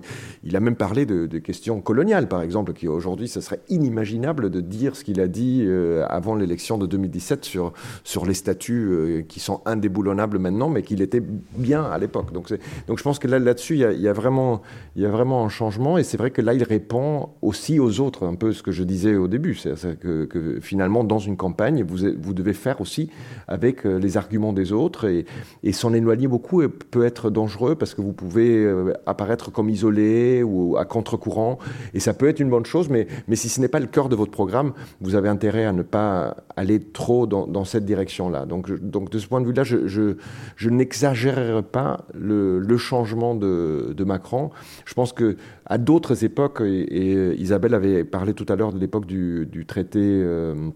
il, 0.42 0.56
a 0.56 0.60
même 0.60 0.76
parlé 0.76 1.06
de, 1.06 1.26
questions 1.38 1.80
coloniales, 1.80 2.28
par 2.28 2.42
exemple, 2.42 2.72
qui 2.72 2.88
aujourd'hui, 2.88 3.28
ce 3.28 3.40
serait 3.40 3.60
inimaginable 3.68 4.50
de 4.50 4.60
dire 4.60 4.96
ce 4.96 5.04
qu'il 5.04 5.20
a 5.20 5.28
dit 5.28 5.64
euh, 5.64 6.04
avant 6.08 6.34
l'élection 6.34 6.78
de 6.78 6.86
2017 6.86 7.44
sur, 7.44 7.72
sur 8.04 8.24
les 8.24 8.34
statuts 8.34 8.88
euh, 8.90 9.22
qui 9.22 9.40
sont 9.40 9.60
indéboulonnables 9.66 10.38
maintenant, 10.38 10.68
mais 10.68 10.82
qu'il 10.82 11.02
était 11.02 11.22
bien 11.56 11.84
à 11.84 11.98
l'époque. 11.98 12.32
Donc, 12.32 12.52
donc 12.86 12.98
je 12.98 13.02
pense 13.02 13.18
que 13.18 13.28
là, 13.28 13.38
là-dessus, 13.38 13.74
il, 13.74 14.00
y 14.00 14.08
a, 14.08 14.12
vraiment, 14.12 14.62
il 14.96 15.02
y 15.02 15.06
a 15.06 15.10
vraiment 15.10 15.44
un 15.44 15.48
changement, 15.48 15.98
et 15.98 16.04
c'est 16.04 16.16
vrai 16.16 16.30
que 16.30 16.40
là, 16.40 16.54
il 16.54 16.62
répond 16.62 17.30
aussi 17.42 17.78
aux 17.78 18.00
autres, 18.00 18.26
un 18.26 18.34
peu 18.34 18.52
ce 18.52 18.62
que 18.62 18.72
je 18.72 18.84
disais 18.84 19.16
au 19.16 19.28
début, 19.28 19.54
c'est 19.54 19.98
que, 19.98 20.24
que, 20.24 20.60
finalement, 20.60 21.04
dans 21.04 21.18
une 21.18 21.36
campagne, 21.36 21.82
vous, 21.82 21.98
vous 22.18 22.34
devez 22.34 22.54
faire 22.54 22.80
aussi 22.80 23.10
avec 23.48 23.84
les 23.84 24.16
arguments 24.16 24.53
des 24.54 24.72
autres 24.72 25.06
et, 25.06 25.24
s'en 25.72 25.92
éloigner 25.92 26.28
beaucoup 26.28 26.62
peut 26.68 27.04
être 27.04 27.30
dangereux 27.30 27.74
parce 27.74 27.94
que 27.94 28.00
vous 28.00 28.12
pouvez 28.12 28.64
euh, 28.64 28.92
apparaître 29.06 29.50
comme 29.50 29.68
isolé 29.68 30.44
ou 30.44 30.76
à 30.76 30.84
contre-courant 30.84 31.58
et 31.94 32.00
ça 32.00 32.14
peut 32.14 32.28
être 32.28 32.38
une 32.38 32.48
bonne 32.48 32.64
chose, 32.64 32.88
mais, 32.88 33.08
mais 33.26 33.34
si 33.34 33.48
ce 33.48 33.60
n'est 33.60 33.68
pas 33.68 33.80
le 33.80 33.86
cœur 33.86 34.08
de 34.08 34.14
votre 34.14 34.30
programme, 34.30 34.72
vous 35.00 35.16
avez 35.16 35.28
intérêt 35.28 35.64
à 35.64 35.72
ne 35.72 35.82
pas 35.82 36.36
aller 36.56 36.80
trop 36.80 37.26
dans, 37.26 37.64
cette 37.64 37.84
direction-là. 37.84 38.46
Donc, 38.46 38.70
donc 38.72 39.10
de 39.10 39.18
ce 39.18 39.26
point 39.26 39.40
de 39.40 39.46
vue-là, 39.46 39.64
je, 39.64 39.86
je, 39.86 40.68
n'exagérerai 40.68 41.62
pas 41.62 42.04
le, 42.14 42.76
changement 42.76 43.34
de, 43.34 44.04
Macron. 44.04 44.50
Je 44.84 44.94
pense 44.94 45.12
que 45.12 45.36
à 45.66 45.78
d'autres 45.78 46.24
époques, 46.24 46.60
et, 46.64 47.34
Isabelle 47.40 47.74
avait 47.74 48.04
parlé 48.04 48.34
tout 48.34 48.46
à 48.48 48.56
l'heure 48.56 48.72
de 48.72 48.78
l'époque 48.78 49.06
du, 49.06 49.64
traité. 49.66 50.00
Euh, 50.00 50.70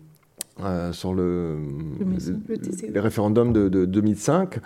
euh, 0.64 0.92
sur 0.92 1.14
le, 1.14 1.56
le, 2.92 3.00
référendum 3.00 3.52
de, 3.52 3.84
2005, 3.84 4.58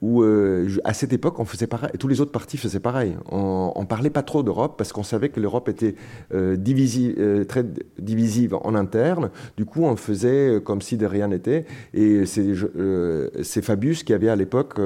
où 0.00 0.22
euh, 0.22 0.68
à 0.84 0.94
cette 0.94 1.12
époque, 1.12 1.40
on 1.40 1.44
faisait 1.44 1.66
pareil, 1.66 1.90
tous 1.98 2.06
les 2.06 2.20
autres 2.20 2.30
partis 2.30 2.56
faisaient 2.56 2.80
pareil. 2.80 3.16
On, 3.30 3.72
on 3.74 3.84
parlait 3.84 4.10
pas 4.10 4.22
trop 4.22 4.42
d'Europe 4.42 4.74
parce 4.78 4.92
qu'on 4.92 5.02
savait 5.02 5.28
que 5.28 5.40
l'Europe 5.40 5.68
était 5.68 5.96
euh, 6.34 6.56
euh, 6.56 7.44
très 7.44 7.64
divisive 7.98 8.54
en 8.62 8.74
interne. 8.74 9.30
Du 9.56 9.64
coup, 9.64 9.84
on 9.84 9.96
faisait 9.96 10.60
comme 10.64 10.82
si 10.82 10.96
de 10.96 11.06
rien 11.06 11.28
n'était. 11.28 11.64
Et 11.94 12.24
c'est 12.26 13.62
Fabius 13.62 14.04
qui 14.04 14.12
avait 14.12 14.28
à 14.28 14.36
l'époque 14.36 14.80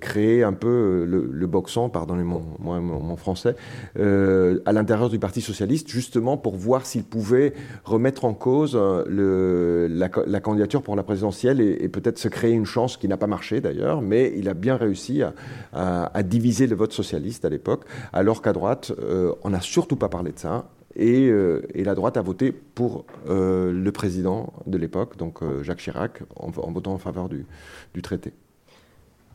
créé 0.00 0.42
un 0.42 0.52
peu 0.52 1.04
le, 1.06 1.46
boxon, 1.46 1.88
pardonnez-moi 1.88 2.42
mon, 2.58 2.80
mon, 2.80 3.16
français, 3.16 3.54
à 3.96 4.72
l'intérieur 4.72 5.08
du 5.08 5.18
Parti 5.18 5.40
socialiste, 5.40 5.88
justement 5.88 6.36
pour 6.36 6.56
voir 6.56 6.86
s'il 6.86 7.04
pouvait 7.04 7.52
remettre 7.84 8.24
en 8.24 8.34
cause 8.34 8.76
le 9.06 9.19
la, 9.20 10.40
candidature 10.40 10.82
pour 10.82 10.96
la 10.96 11.02
présidentielle 11.02 11.60
et, 11.60 11.88
peut-être 11.88 12.18
se 12.18 12.28
créer 12.28 12.52
une 12.52 12.66
chance 12.66 12.96
qui 12.96 13.08
n'a 13.08 13.16
pas 13.16 13.26
marché 13.26 13.60
d'ailleurs, 13.60 14.00
mais 14.02 14.32
il 14.36 14.48
a 14.48 14.54
bien 14.54 14.76
réussi 14.76 15.22
à, 15.72 16.22
diviser 16.22 16.66
le 16.66 16.76
vote 16.76 16.92
socialiste 16.92 17.44
à 17.44 17.48
l'époque, 17.48 17.84
alors 18.12 18.42
qu'à 18.42 18.52
droite, 18.52 18.92
euh, 19.00 19.32
on 19.42 19.50
n'a 19.50 19.60
surtout 19.60 19.96
pas 19.96 20.08
parlé 20.08 20.32
de 20.32 20.38
ça. 20.38 20.68
Et, 20.96 21.28
euh, 21.28 21.62
la 21.74 21.94
droite 21.94 22.16
a 22.16 22.22
voté 22.22 22.52
pour 22.52 23.04
euh, 23.28 23.72
le 23.72 23.92
président 23.92 24.52
de 24.66 24.76
l'époque, 24.76 25.16
donc 25.16 25.40
Jacques 25.62 25.78
Chirac, 25.78 26.22
en, 26.36 26.50
votant 26.50 26.92
en 26.92 26.98
faveur 26.98 27.28
du, 27.28 27.46
traité. 28.02 28.32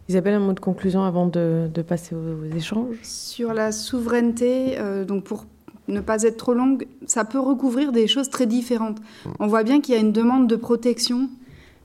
Isabelle, 0.08 0.36
un 0.36 0.40
mot 0.40 0.54
de 0.54 0.60
conclusion 0.60 1.04
avant 1.04 1.28
de, 1.28 1.70
passer 1.88 2.14
aux, 2.14 2.44
aux, 2.44 2.56
échanges? 2.56 2.98
Sur 3.02 3.54
la 3.54 3.72
souveraineté, 3.72 4.78
donc 5.08 5.24
pour 5.24 5.46
ne 5.88 6.00
pas 6.00 6.24
être 6.24 6.38
trop 6.38 6.54
longue, 6.54 6.88
ça 7.06 7.26
peut 7.26 7.40
recouvrir 7.40 7.92
des 7.92 8.08
choses 8.08 8.30
très 8.30 8.46
différentes. 8.46 8.98
On 9.40 9.48
voit 9.48 9.64
bien 9.64 9.82
qu'il 9.82 9.94
y 9.94 9.98
a 9.98 10.02
une 10.02 10.12
demande 10.12 10.48
de 10.48 10.56
protection 10.56 11.30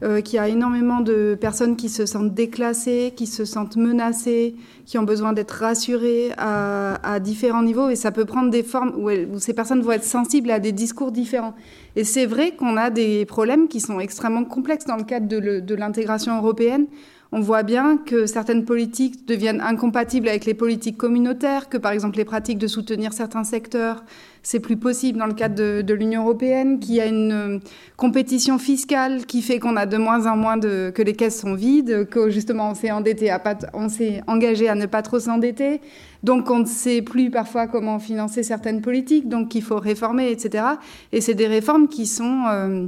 euh, 0.02 0.22
qu'il 0.22 0.36
y 0.36 0.38
a 0.38 0.48
énormément 0.48 1.02
de 1.02 1.36
personnes 1.38 1.76
qui 1.76 1.90
se 1.90 2.06
sentent 2.06 2.32
déclassées, 2.32 3.12
qui 3.14 3.26
se 3.26 3.44
sentent 3.44 3.76
menacées, 3.76 4.54
qui 4.86 4.96
ont 4.96 5.02
besoin 5.02 5.34
d'être 5.34 5.50
rassurées 5.50 6.32
à, 6.38 7.20
différents 7.20 7.62
niveaux. 7.62 7.90
Et 7.90 7.96
ça 7.96 8.10
peut 8.10 8.24
prendre 8.24 8.48
des 8.48 8.62
formes 8.62 8.94
où, 8.96 9.10
où, 9.10 9.38
ces 9.38 9.52
personnes 9.52 9.82
vont 9.82 9.92
être 9.92 10.04
sensibles 10.04 10.50
à 10.50 10.58
des 10.58 10.72
discours 10.72 11.12
différents. 11.12 11.54
Et 11.96 12.04
c'est 12.04 12.24
vrai 12.24 12.52
qu'on 12.52 12.78
a 12.78 12.88
des 12.88 13.26
problèmes 13.26 13.68
qui 13.68 13.80
sont 13.80 14.00
extrêmement 14.00 14.44
complexes 14.44 14.86
dans 14.86 14.96
le 14.96 15.04
cadre 15.04 15.26
de 15.28 15.74
l'intégration 15.74 16.38
européenne 16.38 16.86
on 17.32 17.40
voit 17.40 17.62
bien 17.62 17.96
que 17.96 18.26
certaines 18.26 18.64
politiques 18.64 19.26
deviennent 19.26 19.60
incompatibles 19.60 20.28
avec 20.28 20.44
les 20.46 20.54
politiques 20.54 20.96
communautaires, 20.96 21.68
que 21.68 21.78
par 21.78 21.92
exemple 21.92 22.16
les 22.16 22.24
pratiques 22.24 22.58
de 22.58 22.66
soutenir 22.66 23.12
certains 23.12 23.44
secteurs, 23.44 24.02
c'est 24.42 24.58
plus 24.58 24.76
possible 24.76 25.18
dans 25.18 25.26
le 25.26 25.34
cadre 25.34 25.82
de, 25.82 25.94
l'Union 25.94 26.22
européenne, 26.22 26.80
qu'il 26.80 26.94
y 26.94 27.00
a 27.00 27.06
une 27.06 27.32
euh, 27.32 27.58
compétition 27.96 28.58
fiscale 28.58 29.26
qui 29.26 29.42
fait 29.42 29.58
qu'on 29.58 29.76
a 29.76 29.86
de 29.86 29.96
moins 29.96 30.26
en 30.26 30.36
moins 30.36 30.56
de, 30.56 30.90
que 30.94 31.02
les 31.02 31.14
caisses 31.14 31.40
sont 31.40 31.54
vides, 31.54 32.08
que 32.08 32.30
justement 32.30 32.70
on 32.70 32.74
s'est 32.74 32.90
endetté, 32.90 33.30
à 33.30 33.40
on 33.74 33.88
s'est 33.88 34.22
engagé 34.26 34.68
à 34.68 34.74
ne 34.74 34.86
pas 34.86 35.02
trop 35.02 35.20
s'endetter, 35.20 35.80
donc 36.22 36.50
on 36.50 36.60
ne 36.60 36.66
sait 36.66 37.02
plus 37.02 37.30
parfois 37.30 37.66
comment 37.66 37.98
financer 37.98 38.42
certaines 38.42 38.80
politiques, 38.80 39.28
donc 39.28 39.48
qu'il 39.48 39.62
faut 39.62 39.78
réformer, 39.78 40.30
etc. 40.30 40.64
Et 41.12 41.20
c'est 41.20 41.34
des 41.34 41.46
réformes 41.46 41.88
qui 41.88 42.06
sont 42.06 42.44
euh, 42.48 42.86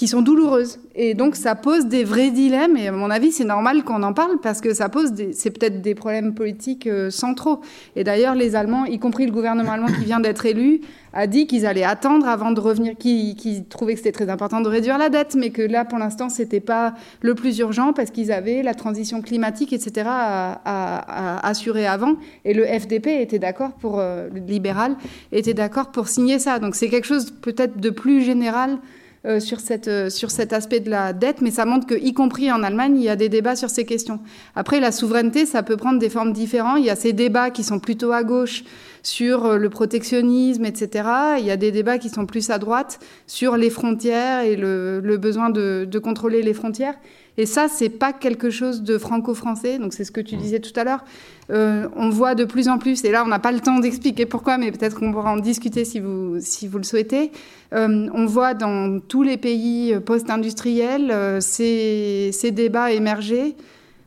qui 0.00 0.08
sont 0.08 0.22
douloureuses. 0.22 0.78
Et 0.94 1.12
donc 1.12 1.36
ça 1.36 1.54
pose 1.54 1.84
des 1.84 2.04
vrais 2.04 2.30
dilemmes, 2.30 2.74
et 2.78 2.88
à 2.88 2.92
mon 2.92 3.10
avis 3.10 3.32
c'est 3.32 3.44
normal 3.44 3.84
qu'on 3.84 4.02
en 4.02 4.14
parle, 4.14 4.38
parce 4.42 4.62
que 4.62 4.72
ça 4.72 4.88
pose, 4.88 5.12
c'est 5.34 5.50
peut-être 5.50 5.82
des 5.82 5.94
problèmes 5.94 6.32
politiques 6.32 6.86
euh, 6.86 7.10
centraux. 7.10 7.60
Et 7.96 8.02
d'ailleurs 8.02 8.34
les 8.34 8.56
Allemands, 8.56 8.86
y 8.86 8.98
compris 8.98 9.26
le 9.26 9.32
gouvernement 9.32 9.72
allemand 9.72 9.88
qui 9.88 10.06
vient 10.06 10.20
d'être 10.20 10.46
élu, 10.46 10.80
a 11.12 11.26
dit 11.26 11.46
qu'ils 11.46 11.66
allaient 11.66 11.84
attendre 11.84 12.26
avant 12.26 12.50
de 12.50 12.60
revenir, 12.60 12.96
qu'ils 12.96 13.66
trouvaient 13.68 13.92
que 13.92 13.98
c'était 13.98 14.12
très 14.12 14.30
important 14.30 14.62
de 14.62 14.68
réduire 14.70 14.96
la 14.96 15.10
dette, 15.10 15.34
mais 15.34 15.50
que 15.50 15.60
là 15.60 15.84
pour 15.84 15.98
l'instant 15.98 16.30
c'était 16.30 16.60
pas 16.60 16.94
le 17.20 17.34
plus 17.34 17.58
urgent, 17.58 17.92
parce 17.92 18.10
qu'ils 18.10 18.32
avaient 18.32 18.62
la 18.62 18.72
transition 18.72 19.20
climatique, 19.20 19.74
etc. 19.74 20.06
à, 20.08 21.46
assurer 21.46 21.86
avant. 21.86 22.14
Et 22.46 22.54
le 22.54 22.64
FDP 22.64 23.20
était 23.20 23.38
d'accord 23.38 23.72
pour, 23.72 24.00
euh, 24.00 24.30
le 24.32 24.40
libéral, 24.40 24.96
était 25.30 25.52
d'accord 25.52 25.90
pour 25.90 26.08
signer 26.08 26.38
ça. 26.38 26.58
Donc 26.58 26.74
c'est 26.74 26.88
quelque 26.88 27.06
chose 27.06 27.32
peut-être 27.42 27.78
de 27.78 27.90
plus 27.90 28.22
général 28.22 28.78
euh, 29.26 29.38
sur, 29.38 29.60
cette, 29.60 29.88
euh, 29.88 30.08
sur 30.08 30.30
cet 30.30 30.54
aspect 30.54 30.80
de 30.80 30.88
la 30.88 31.12
dette, 31.12 31.42
mais 31.42 31.50
ça 31.50 31.66
montre 31.66 31.86
que, 31.86 31.94
y 31.94 32.14
compris 32.14 32.50
en 32.50 32.62
Allemagne, 32.62 32.96
il 32.96 33.02
y 33.02 33.10
a 33.10 33.16
des 33.16 33.28
débats 33.28 33.54
sur 33.54 33.68
ces 33.68 33.84
questions. 33.84 34.18
Après, 34.54 34.80
la 34.80 34.92
souveraineté, 34.92 35.44
ça 35.44 35.62
peut 35.62 35.76
prendre 35.76 35.98
des 35.98 36.08
formes 36.08 36.32
différentes. 36.32 36.78
Il 36.78 36.86
y 36.86 36.90
a 36.90 36.96
ces 36.96 37.12
débats 37.12 37.50
qui 37.50 37.62
sont 37.62 37.80
plutôt 37.80 38.12
à 38.12 38.22
gauche 38.22 38.64
sur 39.02 39.44
euh, 39.44 39.56
le 39.58 39.68
protectionnisme, 39.68 40.64
etc. 40.64 41.04
Il 41.38 41.44
y 41.44 41.50
a 41.50 41.58
des 41.58 41.70
débats 41.70 41.98
qui 41.98 42.08
sont 42.08 42.24
plus 42.24 42.48
à 42.48 42.58
droite 42.58 42.98
sur 43.26 43.58
les 43.58 43.68
frontières 43.68 44.40
et 44.40 44.56
le, 44.56 45.00
le 45.00 45.16
besoin 45.18 45.50
de, 45.50 45.86
de 45.86 45.98
contrôler 45.98 46.40
les 46.40 46.54
frontières. 46.54 46.94
Et 47.40 47.46
ça, 47.46 47.68
c'est 47.68 47.88
pas 47.88 48.12
quelque 48.12 48.50
chose 48.50 48.82
de 48.82 48.98
franco-français. 48.98 49.78
Donc 49.78 49.94
c'est 49.94 50.04
ce 50.04 50.12
que 50.12 50.20
tu 50.20 50.36
disais 50.36 50.60
tout 50.60 50.78
à 50.78 50.84
l'heure. 50.84 51.02
Euh, 51.48 51.88
on 51.96 52.10
voit 52.10 52.34
de 52.34 52.44
plus 52.44 52.68
en 52.68 52.76
plus, 52.76 53.02
et 53.02 53.10
là 53.10 53.24
on 53.24 53.28
n'a 53.28 53.38
pas 53.38 53.50
le 53.50 53.60
temps 53.60 53.78
d'expliquer 53.78 54.26
pourquoi, 54.26 54.58
mais 54.58 54.70
peut-être 54.70 55.00
qu'on 55.00 55.10
pourra 55.10 55.32
en 55.32 55.38
discuter 55.38 55.86
si 55.86 56.00
vous, 56.00 56.36
si 56.38 56.68
vous 56.68 56.76
le 56.76 56.84
souhaitez. 56.84 57.32
Euh, 57.72 58.08
on 58.12 58.26
voit 58.26 58.52
dans 58.52 59.00
tous 59.00 59.22
les 59.22 59.38
pays 59.38 59.98
post-industriels 60.04 61.10
euh, 61.10 61.40
ces, 61.40 62.28
ces, 62.34 62.50
débats 62.50 62.92
émerger. 62.92 63.56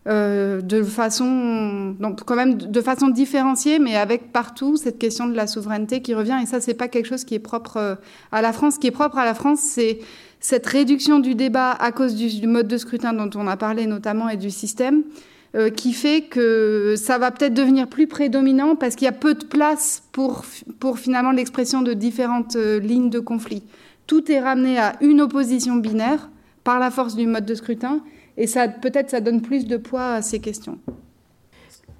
de 0.06 0.84
façon, 0.84 1.96
donc 2.00 2.24
quand 2.26 2.36
même 2.36 2.56
de 2.58 2.82
façon 2.82 3.08
différenciée, 3.08 3.80
mais 3.80 3.96
avec 3.96 4.32
partout 4.32 4.78
cette 4.78 5.00
question 5.00 5.26
de 5.26 5.36
la 5.36 5.48
souveraineté 5.48 6.02
qui 6.04 6.14
revient. 6.14 6.38
Et 6.44 6.46
ça, 6.46 6.62
c'est 6.62 6.76
pas 6.76 6.88
quelque 6.88 7.08
chose 7.08 7.24
qui 7.24 7.34
est 7.34 7.40
propre 7.52 7.98
à 8.32 8.42
la 8.44 8.54
France. 8.54 8.76
Ce 8.76 8.80
qui 8.80 8.88
est 8.88 8.92
propre 8.92 9.18
à 9.18 9.26
la 9.26 9.34
France, 9.34 9.60
c'est 9.60 10.00
cette 10.44 10.68
réduction 10.68 11.20
du 11.20 11.36
débat 11.36 11.72
à 11.72 11.94
cause 11.94 12.16
du, 12.16 12.46
mode 12.48 12.68
de 12.68 12.78
scrutin 12.78 13.14
dont 13.14 13.30
on 13.40 13.48
a 13.48 13.56
parlé 13.56 13.88
notamment 13.88 14.28
et 14.28 14.36
du 14.36 14.52
système, 14.52 15.04
euh, 15.56 15.70
qui 15.70 15.94
fait 15.94 16.24
que 16.24 16.96
ça 16.98 17.18
va 17.18 17.32
peut-être 17.32 17.54
devenir 17.54 17.88
plus 17.88 18.08
prédominant 18.08 18.76
parce 18.76 18.96
qu'il 18.96 19.06
y 19.06 19.10
a 19.10 19.14
peu 19.14 19.36
de 19.36 19.46
place 19.46 20.04
pour, 20.12 20.44
pour 20.80 21.00
finalement 21.00 21.32
l'expression 21.32 21.82
de 21.82 21.94
différentes 21.94 22.58
euh, 22.58 22.80
lignes 22.80 23.10
de 23.10 23.22
conflit. 23.22 23.64
Tout 24.06 24.30
est 24.30 24.42
ramené 24.42 24.78
à 24.78 24.98
une 25.00 25.22
opposition 25.22 25.78
binaire 25.78 26.30
par 26.66 26.78
la 26.78 26.92
force 26.92 27.16
du 27.16 27.26
mode 27.26 27.46
de 27.46 27.56
scrutin 27.56 28.02
et 28.36 28.46
ça 28.46 28.68
peut-être 28.68 29.12
ça 29.12 29.22
donne 29.22 29.42
plus 29.42 29.66
de 29.66 29.78
poids 29.78 30.16
à 30.16 30.22
ces 30.22 30.40
questions. 30.40 30.78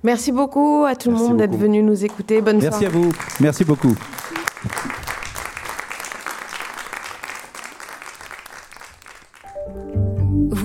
Merci 0.04 0.34
beaucoup 0.34 0.84
à 0.86 0.98
tout 0.98 1.12
le 1.12 1.16
monde 1.16 1.38
d'être 1.38 1.56
venu 1.56 1.82
nous 1.82 2.04
écouter. 2.04 2.42
Bonne 2.42 2.60
Merci 2.60 2.86
à 2.86 2.90
vous. 2.90 3.14
Merci 3.40 3.64
beaucoup. 3.64 3.96